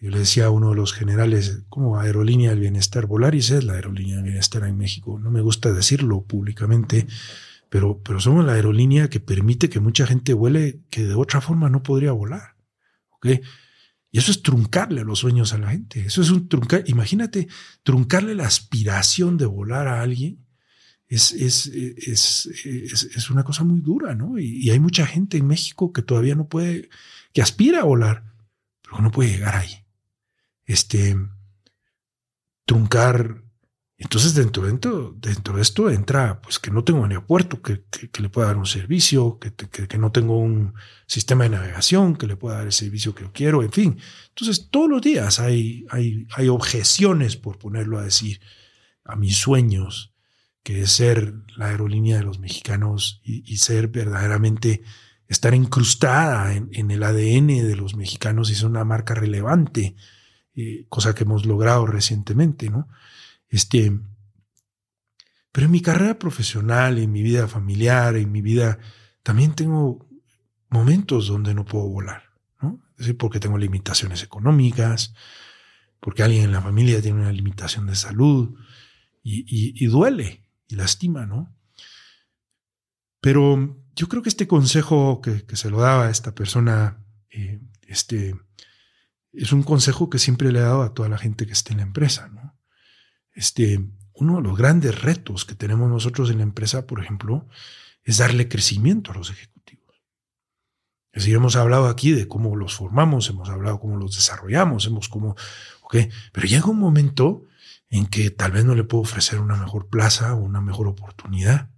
yo 0.00 0.10
le 0.10 0.20
decía 0.20 0.46
a 0.46 0.50
uno 0.50 0.70
de 0.70 0.76
los 0.76 0.94
generales, 0.94 1.62
como 1.68 1.98
aerolínea 1.98 2.50
del 2.50 2.60
bienestar, 2.60 3.06
Volaris 3.06 3.50
es 3.50 3.64
la 3.64 3.74
aerolínea 3.74 4.16
del 4.16 4.24
bienestar 4.24 4.64
en 4.64 4.78
México. 4.78 5.18
No 5.18 5.30
me 5.30 5.42
gusta 5.42 5.72
decirlo 5.72 6.22
públicamente, 6.22 7.06
pero, 7.68 8.00
pero 8.02 8.18
somos 8.18 8.46
la 8.46 8.54
aerolínea 8.54 9.10
que 9.10 9.20
permite 9.20 9.68
que 9.68 9.78
mucha 9.78 10.06
gente 10.06 10.32
vuele 10.32 10.80
que 10.88 11.04
de 11.04 11.14
otra 11.14 11.42
forma 11.42 11.68
no 11.68 11.82
podría 11.82 12.12
volar. 12.12 12.56
¿Ok? 13.10 13.26
Y 14.10 14.18
eso 14.18 14.30
es 14.30 14.42
truncarle 14.42 15.04
los 15.04 15.18
sueños 15.18 15.52
a 15.52 15.58
la 15.58 15.70
gente. 15.70 16.00
Eso 16.00 16.22
es 16.22 16.30
un 16.30 16.48
truncar. 16.48 16.82
Imagínate 16.86 17.48
truncarle 17.82 18.34
la 18.34 18.46
aspiración 18.46 19.36
de 19.36 19.44
volar 19.44 19.86
a 19.86 20.00
alguien. 20.00 20.46
Es, 21.08 21.32
es, 21.32 21.66
es, 21.66 22.46
es 22.46 23.30
una 23.30 23.44
cosa 23.44 23.64
muy 23.64 23.80
dura, 23.80 24.14
¿no? 24.14 24.38
Y, 24.38 24.66
y, 24.66 24.70
hay 24.70 24.78
mucha 24.78 25.06
gente 25.06 25.36
en 25.36 25.46
México 25.46 25.92
que 25.92 26.02
todavía 26.02 26.36
no 26.36 26.48
puede, 26.48 26.88
que 27.32 27.42
aspira 27.42 27.80
a 27.80 27.84
volar, 27.84 28.32
pero 28.82 29.02
no 29.02 29.10
puede 29.10 29.30
llegar 29.30 29.56
ahí. 29.56 29.84
Este, 30.70 31.16
truncar 32.64 33.42
entonces, 34.00 34.34
dentro, 34.34 34.62
dentro, 34.64 35.14
dentro 35.18 35.56
de 35.56 35.62
esto 35.62 35.90
entra, 35.90 36.40
pues 36.40 36.58
que 36.58 36.70
no 36.70 36.82
tengo 36.84 37.00
un 37.00 37.10
aeropuerto 37.10 37.60
que, 37.60 37.84
que, 37.90 38.22
le 38.22 38.30
pueda 38.30 38.46
dar 38.46 38.56
un 38.56 38.64
servicio, 38.64 39.38
que, 39.38 39.52
que, 39.52 39.98
no 39.98 40.10
tengo 40.10 40.38
un 40.38 40.72
sistema 41.06 41.44
de 41.44 41.50
navegación 41.50 42.16
que 42.16 42.26
le 42.26 42.34
pueda 42.34 42.56
dar 42.56 42.66
el 42.66 42.72
servicio 42.72 43.14
que 43.14 43.24
yo 43.24 43.32
quiero, 43.34 43.62
en 43.62 43.70
fin. 43.70 43.98
Entonces, 44.30 44.68
todos 44.70 44.88
los 44.88 45.02
días 45.02 45.38
hay, 45.38 45.84
hay, 45.90 46.26
hay 46.34 46.48
objeciones, 46.48 47.36
por 47.36 47.58
ponerlo 47.58 47.98
a 47.98 48.04
decir, 48.04 48.40
a 49.04 49.16
mis 49.16 49.36
sueños, 49.36 50.14
que 50.62 50.80
es 50.80 50.92
ser 50.92 51.34
la 51.58 51.66
aerolínea 51.66 52.16
de 52.16 52.24
los 52.24 52.38
mexicanos 52.38 53.20
y, 53.22 53.58
ser 53.58 53.88
verdaderamente, 53.88 54.82
estar 55.28 55.52
incrustada 55.52 56.54
en, 56.54 56.70
en, 56.72 56.90
el 56.90 57.02
ADN 57.02 57.48
de 57.48 57.76
los 57.76 57.96
mexicanos 57.96 58.50
y 58.50 58.54
ser 58.54 58.68
una 58.68 58.84
marca 58.84 59.14
relevante, 59.14 59.94
eh, 60.54 60.86
cosa 60.88 61.14
que 61.14 61.24
hemos 61.24 61.46
logrado 61.46 61.86
recientemente, 61.86 62.70
¿no? 62.70 62.88
Este, 63.48 63.98
pero 65.52 65.66
en 65.66 65.72
mi 65.72 65.80
carrera 65.80 66.18
profesional, 66.18 66.98
en 66.98 67.12
mi 67.12 67.22
vida 67.22 67.48
familiar, 67.48 68.16
en 68.16 68.30
mi 68.30 68.40
vida, 68.40 68.78
también 69.22 69.54
tengo 69.54 70.08
momentos 70.68 71.26
donde 71.26 71.54
no 71.54 71.64
puedo 71.64 71.88
volar, 71.88 72.30
¿no? 72.60 72.80
Es 72.92 72.98
decir, 72.98 73.16
porque 73.16 73.40
tengo 73.40 73.58
limitaciones 73.58 74.22
económicas, 74.22 75.14
porque 76.00 76.22
alguien 76.22 76.44
en 76.44 76.52
la 76.52 76.62
familia 76.62 77.02
tiene 77.02 77.20
una 77.20 77.32
limitación 77.32 77.86
de 77.86 77.94
salud 77.94 78.56
y, 79.22 79.86
duele 79.86 80.44
y 80.68 80.76
lastima, 80.76 81.26
¿no? 81.26 81.54
Pero 83.20 83.76
yo 83.94 84.08
creo 84.08 84.22
que 84.22 84.30
este 84.30 84.48
consejo 84.48 85.20
que, 85.20 85.44
se 85.56 85.70
lo 85.70 85.80
daba 85.80 86.06
a 86.06 86.10
esta 86.10 86.34
persona, 86.34 87.04
eh, 87.30 87.60
este, 87.86 88.34
es 89.32 89.52
un 89.52 89.62
consejo 89.62 90.10
que 90.10 90.18
siempre 90.18 90.52
le 90.52 90.58
he 90.58 90.62
dado 90.62 90.82
a 90.82 90.94
toda 90.94 91.08
la 91.08 91.18
gente 91.18 91.46
que 91.46 91.52
esté 91.52 91.72
en 91.72 91.78
la 91.78 91.84
empresa, 91.84 92.30
este, 93.32 93.80
uno 94.14 94.36
de 94.36 94.42
los 94.42 94.56
grandes 94.56 95.00
retos 95.00 95.44
que 95.44 95.54
tenemos 95.54 95.88
nosotros 95.88 96.30
en 96.30 96.38
la 96.38 96.42
empresa, 96.42 96.86
por 96.86 97.00
ejemplo, 97.00 97.48
es 98.02 98.18
darle 98.18 98.48
crecimiento 98.48 99.12
a 99.12 99.14
los 99.14 99.30
ejecutivos. 99.30 100.02
Es 101.12 101.22
decir, 101.22 101.36
hemos 101.36 101.56
hablado 101.56 101.86
aquí 101.86 102.12
de 102.12 102.28
cómo 102.28 102.54
los 102.56 102.74
formamos, 102.74 103.28
hemos 103.30 103.48
hablado 103.48 103.80
cómo 103.80 103.96
los 103.96 104.14
desarrollamos, 104.14 104.86
hemos 104.86 105.08
cómo, 105.08 105.36
pero 106.32 106.46
llega 106.46 106.66
un 106.66 106.78
momento 106.78 107.44
en 107.88 108.06
que 108.06 108.30
tal 108.30 108.52
vez 108.52 108.64
no 108.64 108.74
le 108.74 108.84
puedo 108.84 109.02
ofrecer 109.02 109.40
una 109.40 109.56
mejor 109.56 109.88
plaza 109.88 110.34
o 110.34 110.38
una 110.38 110.60
mejor 110.60 110.86
oportunidad. 110.86 111.70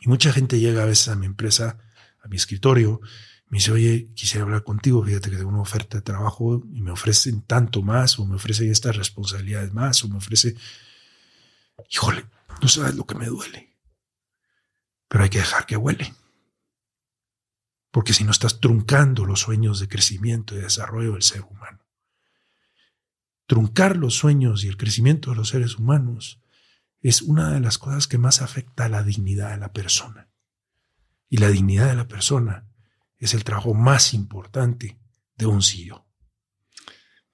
Y 0.00 0.08
mucha 0.08 0.32
gente 0.32 0.60
llega 0.60 0.82
a 0.82 0.86
veces 0.86 1.08
a 1.08 1.16
mi 1.16 1.26
empresa, 1.26 1.78
a 2.22 2.28
mi 2.28 2.36
escritorio, 2.36 3.00
me 3.48 3.58
dice, 3.58 3.72
oye, 3.72 4.10
quisiera 4.14 4.44
hablar 4.44 4.64
contigo, 4.64 5.04
fíjate 5.04 5.30
que 5.30 5.36
tengo 5.36 5.50
una 5.50 5.60
oferta 5.60 5.98
de 5.98 6.02
trabajo 6.02 6.62
y 6.72 6.80
me 6.80 6.90
ofrecen 6.90 7.42
tanto 7.42 7.82
más, 7.82 8.18
o 8.18 8.26
me 8.26 8.36
ofrecen 8.36 8.70
estas 8.70 8.96
responsabilidades 8.96 9.72
más, 9.72 10.02
o 10.02 10.08
me 10.08 10.16
ofrece, 10.16 10.56
híjole, 11.90 12.24
no 12.60 12.68
sabes 12.68 12.94
lo 12.94 13.06
que 13.06 13.14
me 13.14 13.26
duele, 13.26 13.76
pero 15.08 15.24
hay 15.24 15.30
que 15.30 15.38
dejar 15.38 15.66
que 15.66 15.76
huele. 15.76 16.14
Porque 17.90 18.12
si 18.12 18.24
no 18.24 18.32
estás 18.32 18.58
truncando 18.60 19.24
los 19.24 19.40
sueños 19.40 19.78
de 19.78 19.86
crecimiento 19.86 20.56
y 20.56 20.60
desarrollo 20.60 21.12
del 21.12 21.22
ser 21.22 21.42
humano. 21.42 21.78
Truncar 23.46 23.96
los 23.96 24.14
sueños 24.14 24.64
y 24.64 24.68
el 24.68 24.76
crecimiento 24.76 25.30
de 25.30 25.36
los 25.36 25.50
seres 25.50 25.78
humanos 25.78 26.40
es 27.02 27.22
una 27.22 27.52
de 27.52 27.60
las 27.60 27.78
cosas 27.78 28.08
que 28.08 28.18
más 28.18 28.42
afecta 28.42 28.86
a 28.86 28.88
la 28.88 29.04
dignidad 29.04 29.50
de 29.50 29.58
la 29.58 29.72
persona. 29.72 30.28
Y 31.28 31.36
la 31.36 31.50
dignidad 31.50 31.86
de 31.86 31.94
la 31.94 32.08
persona 32.08 32.66
es 33.18 33.34
el 33.34 33.44
trabajo 33.44 33.74
más 33.74 34.14
importante 34.14 34.98
de 35.36 35.46
un 35.46 35.62
CEO. 35.62 36.06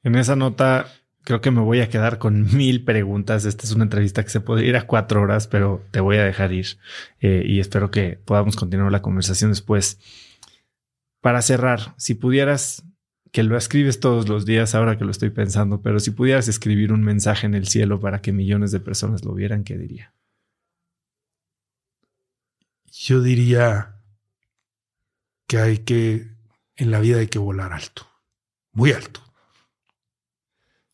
En 0.03 0.17
esa 0.17 0.37
nota, 0.37 0.87
creo 1.25 1.41
que 1.41 1.51
me 1.51 1.61
voy 1.61 1.81
a 1.81 1.89
quedar 1.89 2.19
con 2.19 2.43
mil 2.57 2.85
preguntas. 2.85 3.45
Esta 3.45 3.65
es 3.65 3.73
una 3.73 3.85
entrevista 3.85 4.23
que 4.23 4.31
se 4.31 4.41
puede 4.41 4.65
ir 4.67 4.77
a 4.77 4.87
cuatro 4.87 5.23
horas, 5.23 5.47
pero 5.47 5.85
te 5.91 6.01
voy 6.01 6.17
a 6.17 6.25
dejar 6.25 6.53
ir 6.53 6.79
eh, 7.21 7.43
y 7.47 7.61
espero 7.61 7.91
que 7.91 8.19
podamos 8.25 8.57
continuar 8.57 8.91
la 8.93 9.03
conversación 9.03 9.51
después. 9.51 9.99
Para 11.21 11.43
cerrar, 11.43 11.95
si 11.99 12.15
pudieras, 12.15 12.83
que 13.33 13.43
lo 13.43 13.57
escribes 13.57 14.01
todos 14.01 14.29
los 14.29 14.45
días 14.45 14.75
ahora 14.75 14.99
que 14.99 15.05
lo 15.05 15.11
estoy 15.11 15.31
pensando, 15.31 15.83
pero 15.83 16.01
si 16.01 16.11
pudieras 16.11 16.49
escribir 16.49 16.93
un 16.93 17.03
mensaje 17.03 17.47
en 17.47 17.55
el 17.55 17.69
cielo 17.69 18.01
para 18.01 18.21
que 18.21 18.33
millones 18.33 18.73
de 18.73 18.81
personas 18.81 19.25
lo 19.25 19.35
vieran, 19.35 19.63
¿qué 19.63 19.79
diría? 19.79 20.15
Yo 22.91 23.21
diría, 23.21 24.00
que 25.51 25.59
hay 25.59 25.79
que, 25.79 26.29
en 26.77 26.93
la 26.93 27.01
vida 27.01 27.19
hay 27.19 27.27
que 27.27 27.41
volar 27.41 27.73
alto, 27.73 28.07
muy 28.71 28.93
alto. 28.93 29.21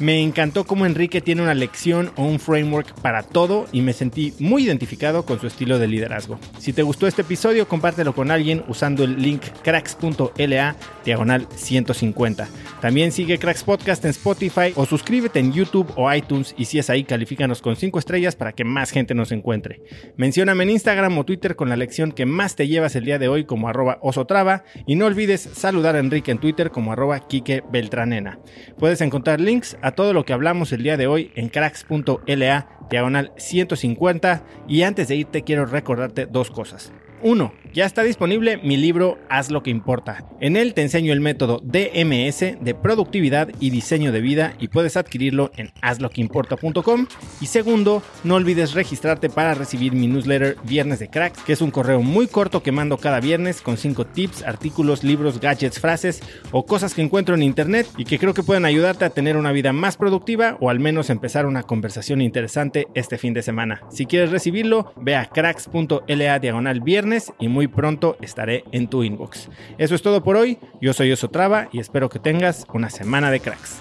Me 0.00 0.20
encantó 0.20 0.64
cómo 0.64 0.86
Enrique 0.86 1.20
tiene 1.20 1.42
una 1.42 1.54
lección 1.54 2.10
o 2.16 2.24
un 2.24 2.40
framework 2.40 3.00
para 3.00 3.22
todo 3.22 3.66
y 3.70 3.80
me 3.80 3.92
sentí 3.92 4.34
muy 4.40 4.64
identificado 4.64 5.24
con 5.24 5.38
su 5.38 5.46
estilo 5.46 5.78
de 5.78 5.86
liderazgo. 5.86 6.40
Si 6.58 6.72
te 6.72 6.82
gustó 6.82 7.06
este 7.06 7.22
episodio, 7.22 7.68
compártelo 7.68 8.12
con 8.12 8.32
alguien 8.32 8.64
usando 8.66 9.04
el 9.04 9.22
link 9.22 9.42
cracks.la 9.62 10.76
diagonal 11.04 11.46
150. 11.54 12.48
También 12.80 13.12
sigue 13.12 13.38
Cracks 13.38 13.62
Podcast 13.62 14.04
en 14.04 14.10
Spotify 14.10 14.72
o 14.74 14.84
suscríbete 14.84 15.38
en 15.38 15.52
YouTube 15.52 15.92
o 15.96 16.12
iTunes 16.12 16.54
y 16.58 16.64
si 16.64 16.80
es 16.80 16.90
ahí, 16.90 17.04
califícanos 17.04 17.62
con 17.62 17.76
5 17.76 17.98
estrellas 17.98 18.34
para 18.34 18.52
que 18.52 18.64
más 18.64 18.90
gente 18.90 19.14
nos 19.14 19.30
encuentre. 19.30 19.80
Mencióname 20.16 20.64
en 20.64 20.70
Instagram 20.70 21.16
o 21.18 21.24
Twitter 21.24 21.54
con 21.54 21.68
la 21.68 21.76
lección 21.76 22.10
que 22.10 22.26
más 22.26 22.56
te 22.56 22.66
llevas 22.66 22.96
el 22.96 23.04
día 23.04 23.20
de 23.20 23.28
hoy 23.28 23.44
como 23.44 23.68
arroba 23.68 23.98
osotrava 24.02 24.64
y 24.86 24.96
no 24.96 25.06
olvides 25.06 25.40
saludar 25.40 25.94
a 25.94 26.00
Enrique 26.00 26.32
en 26.32 26.38
Twitter 26.38 26.70
como 26.70 26.92
arroba 26.92 27.20
Kike 27.20 27.62
Beltranena. 27.70 28.40
Puedes 28.76 29.00
encontrar 29.00 29.40
links 29.40 29.76
a 29.84 29.92
todo 29.92 30.14
lo 30.14 30.24
que 30.24 30.32
hablamos 30.32 30.72
el 30.72 30.82
día 30.82 30.96
de 30.96 31.06
hoy 31.06 31.30
en 31.34 31.50
cracks.la 31.50 32.68
diagonal 32.88 33.32
150 33.36 34.42
y 34.66 34.80
antes 34.80 35.08
de 35.08 35.16
irte 35.16 35.44
quiero 35.44 35.66
recordarte 35.66 36.24
dos 36.24 36.50
cosas. 36.50 36.90
1. 37.24 37.52
Ya 37.72 37.86
está 37.86 38.02
disponible 38.02 38.58
mi 38.58 38.76
libro 38.76 39.18
Haz 39.30 39.50
lo 39.50 39.62
que 39.62 39.70
importa. 39.70 40.24
En 40.40 40.56
él 40.56 40.74
te 40.74 40.82
enseño 40.82 41.12
el 41.12 41.22
método 41.22 41.60
DMS 41.64 42.38
de 42.60 42.76
productividad 42.80 43.48
y 43.58 43.70
diseño 43.70 44.12
de 44.12 44.20
vida 44.20 44.54
y 44.60 44.68
puedes 44.68 44.98
adquirirlo 44.98 45.50
en 45.56 45.72
hazloqueimporta.com. 45.80 47.06
Y 47.40 47.46
segundo, 47.46 48.02
no 48.24 48.34
olvides 48.34 48.74
registrarte 48.74 49.30
para 49.30 49.54
recibir 49.54 49.94
mi 49.94 50.06
newsletter 50.06 50.58
Viernes 50.64 50.98
de 50.98 51.08
Cracks, 51.08 51.42
que 51.42 51.54
es 51.54 51.62
un 51.62 51.70
correo 51.70 52.02
muy 52.02 52.26
corto 52.26 52.62
que 52.62 52.72
mando 52.72 52.98
cada 52.98 53.20
viernes 53.20 53.62
con 53.62 53.78
5 53.78 54.04
tips, 54.08 54.42
artículos, 54.42 55.02
libros, 55.02 55.40
gadgets, 55.40 55.80
frases 55.80 56.22
o 56.52 56.66
cosas 56.66 56.92
que 56.92 57.00
encuentro 57.00 57.34
en 57.34 57.42
internet 57.42 57.88
y 57.96 58.04
que 58.04 58.18
creo 58.18 58.34
que 58.34 58.42
pueden 58.42 58.66
ayudarte 58.66 59.06
a 59.06 59.10
tener 59.10 59.38
una 59.38 59.50
vida 59.50 59.72
más 59.72 59.96
productiva 59.96 60.58
o 60.60 60.68
al 60.68 60.78
menos 60.78 61.08
empezar 61.08 61.46
una 61.46 61.62
conversación 61.62 62.20
interesante 62.20 62.86
este 62.92 63.16
fin 63.16 63.32
de 63.32 63.42
semana. 63.42 63.80
Si 63.90 64.04
quieres 64.04 64.30
recibirlo, 64.30 64.92
ve 65.00 65.16
a 65.16 65.24
cracks.la 65.24 66.38
diagonal 66.38 66.80
viernes 66.82 67.13
y 67.38 67.48
muy 67.48 67.68
pronto 67.68 68.16
estaré 68.20 68.64
en 68.72 68.88
tu 68.88 69.04
inbox. 69.04 69.48
Eso 69.78 69.94
es 69.94 70.02
todo 70.02 70.22
por 70.22 70.36
hoy. 70.36 70.58
Yo 70.80 70.92
soy 70.92 71.12
Osotrava 71.12 71.68
y 71.72 71.80
espero 71.80 72.08
que 72.08 72.18
tengas 72.18 72.66
una 72.72 72.90
semana 72.90 73.30
de 73.30 73.40
cracks. 73.40 73.78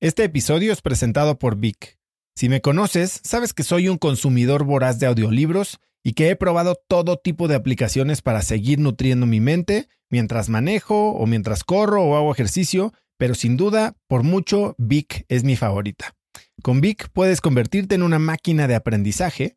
Este 0.00 0.24
episodio 0.24 0.72
es 0.72 0.80
presentado 0.80 1.38
por 1.38 1.56
Vic. 1.56 1.98
Si 2.36 2.48
me 2.48 2.60
conoces, 2.60 3.20
sabes 3.24 3.52
que 3.52 3.64
soy 3.64 3.88
un 3.88 3.98
consumidor 3.98 4.64
voraz 4.64 4.98
de 5.00 5.06
audiolibros 5.06 5.78
y 6.04 6.12
que 6.12 6.30
he 6.30 6.36
probado 6.36 6.76
todo 6.88 7.16
tipo 7.16 7.48
de 7.48 7.56
aplicaciones 7.56 8.22
para 8.22 8.42
seguir 8.42 8.78
nutriendo 8.78 9.26
mi 9.26 9.40
mente 9.40 9.88
mientras 10.08 10.48
manejo 10.48 11.10
o 11.10 11.26
mientras 11.26 11.64
corro 11.64 12.04
o 12.04 12.16
hago 12.16 12.32
ejercicio, 12.32 12.92
pero 13.16 13.34
sin 13.34 13.56
duda, 13.56 13.96
por 14.06 14.22
mucho, 14.22 14.74
Vic 14.78 15.24
es 15.28 15.44
mi 15.44 15.56
favorita. 15.56 16.14
Con 16.62 16.80
Vic 16.80 17.08
puedes 17.12 17.40
convertirte 17.40 17.94
en 17.94 18.02
una 18.02 18.18
máquina 18.18 18.68
de 18.68 18.74
aprendizaje 18.74 19.56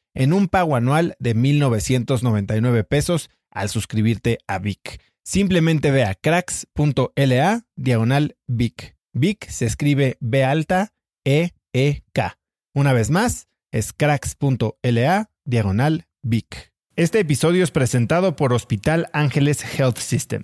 en 0.13 0.33
un 0.33 0.47
pago 0.47 0.75
anual 0.75 1.15
de 1.19 1.35
1.999 1.35 2.85
pesos 2.85 3.29
al 3.49 3.69
suscribirte 3.69 4.39
a 4.47 4.59
Vic. 4.59 5.01
Simplemente 5.23 5.91
ve 5.91 6.03
a 6.03 6.15
cracks.la 6.15 7.65
diagonal 7.75 8.35
Vic. 8.47 8.95
Vic 9.13 9.49
se 9.49 9.65
escribe 9.65 10.17
B 10.19 10.43
alta 10.43 10.93
E 11.23 11.51
E 11.73 12.03
K. 12.13 12.37
Una 12.73 12.93
vez 12.93 13.09
más, 13.09 13.47
es 13.71 13.93
cracks.la 13.93 15.29
diagonal 15.45 16.07
Vic. 16.21 16.71
Este 16.95 17.19
episodio 17.19 17.63
es 17.63 17.71
presentado 17.71 18.35
por 18.35 18.53
Hospital 18.53 19.09
Ángeles 19.13 19.63
Health 19.77 19.97
System. 19.97 20.43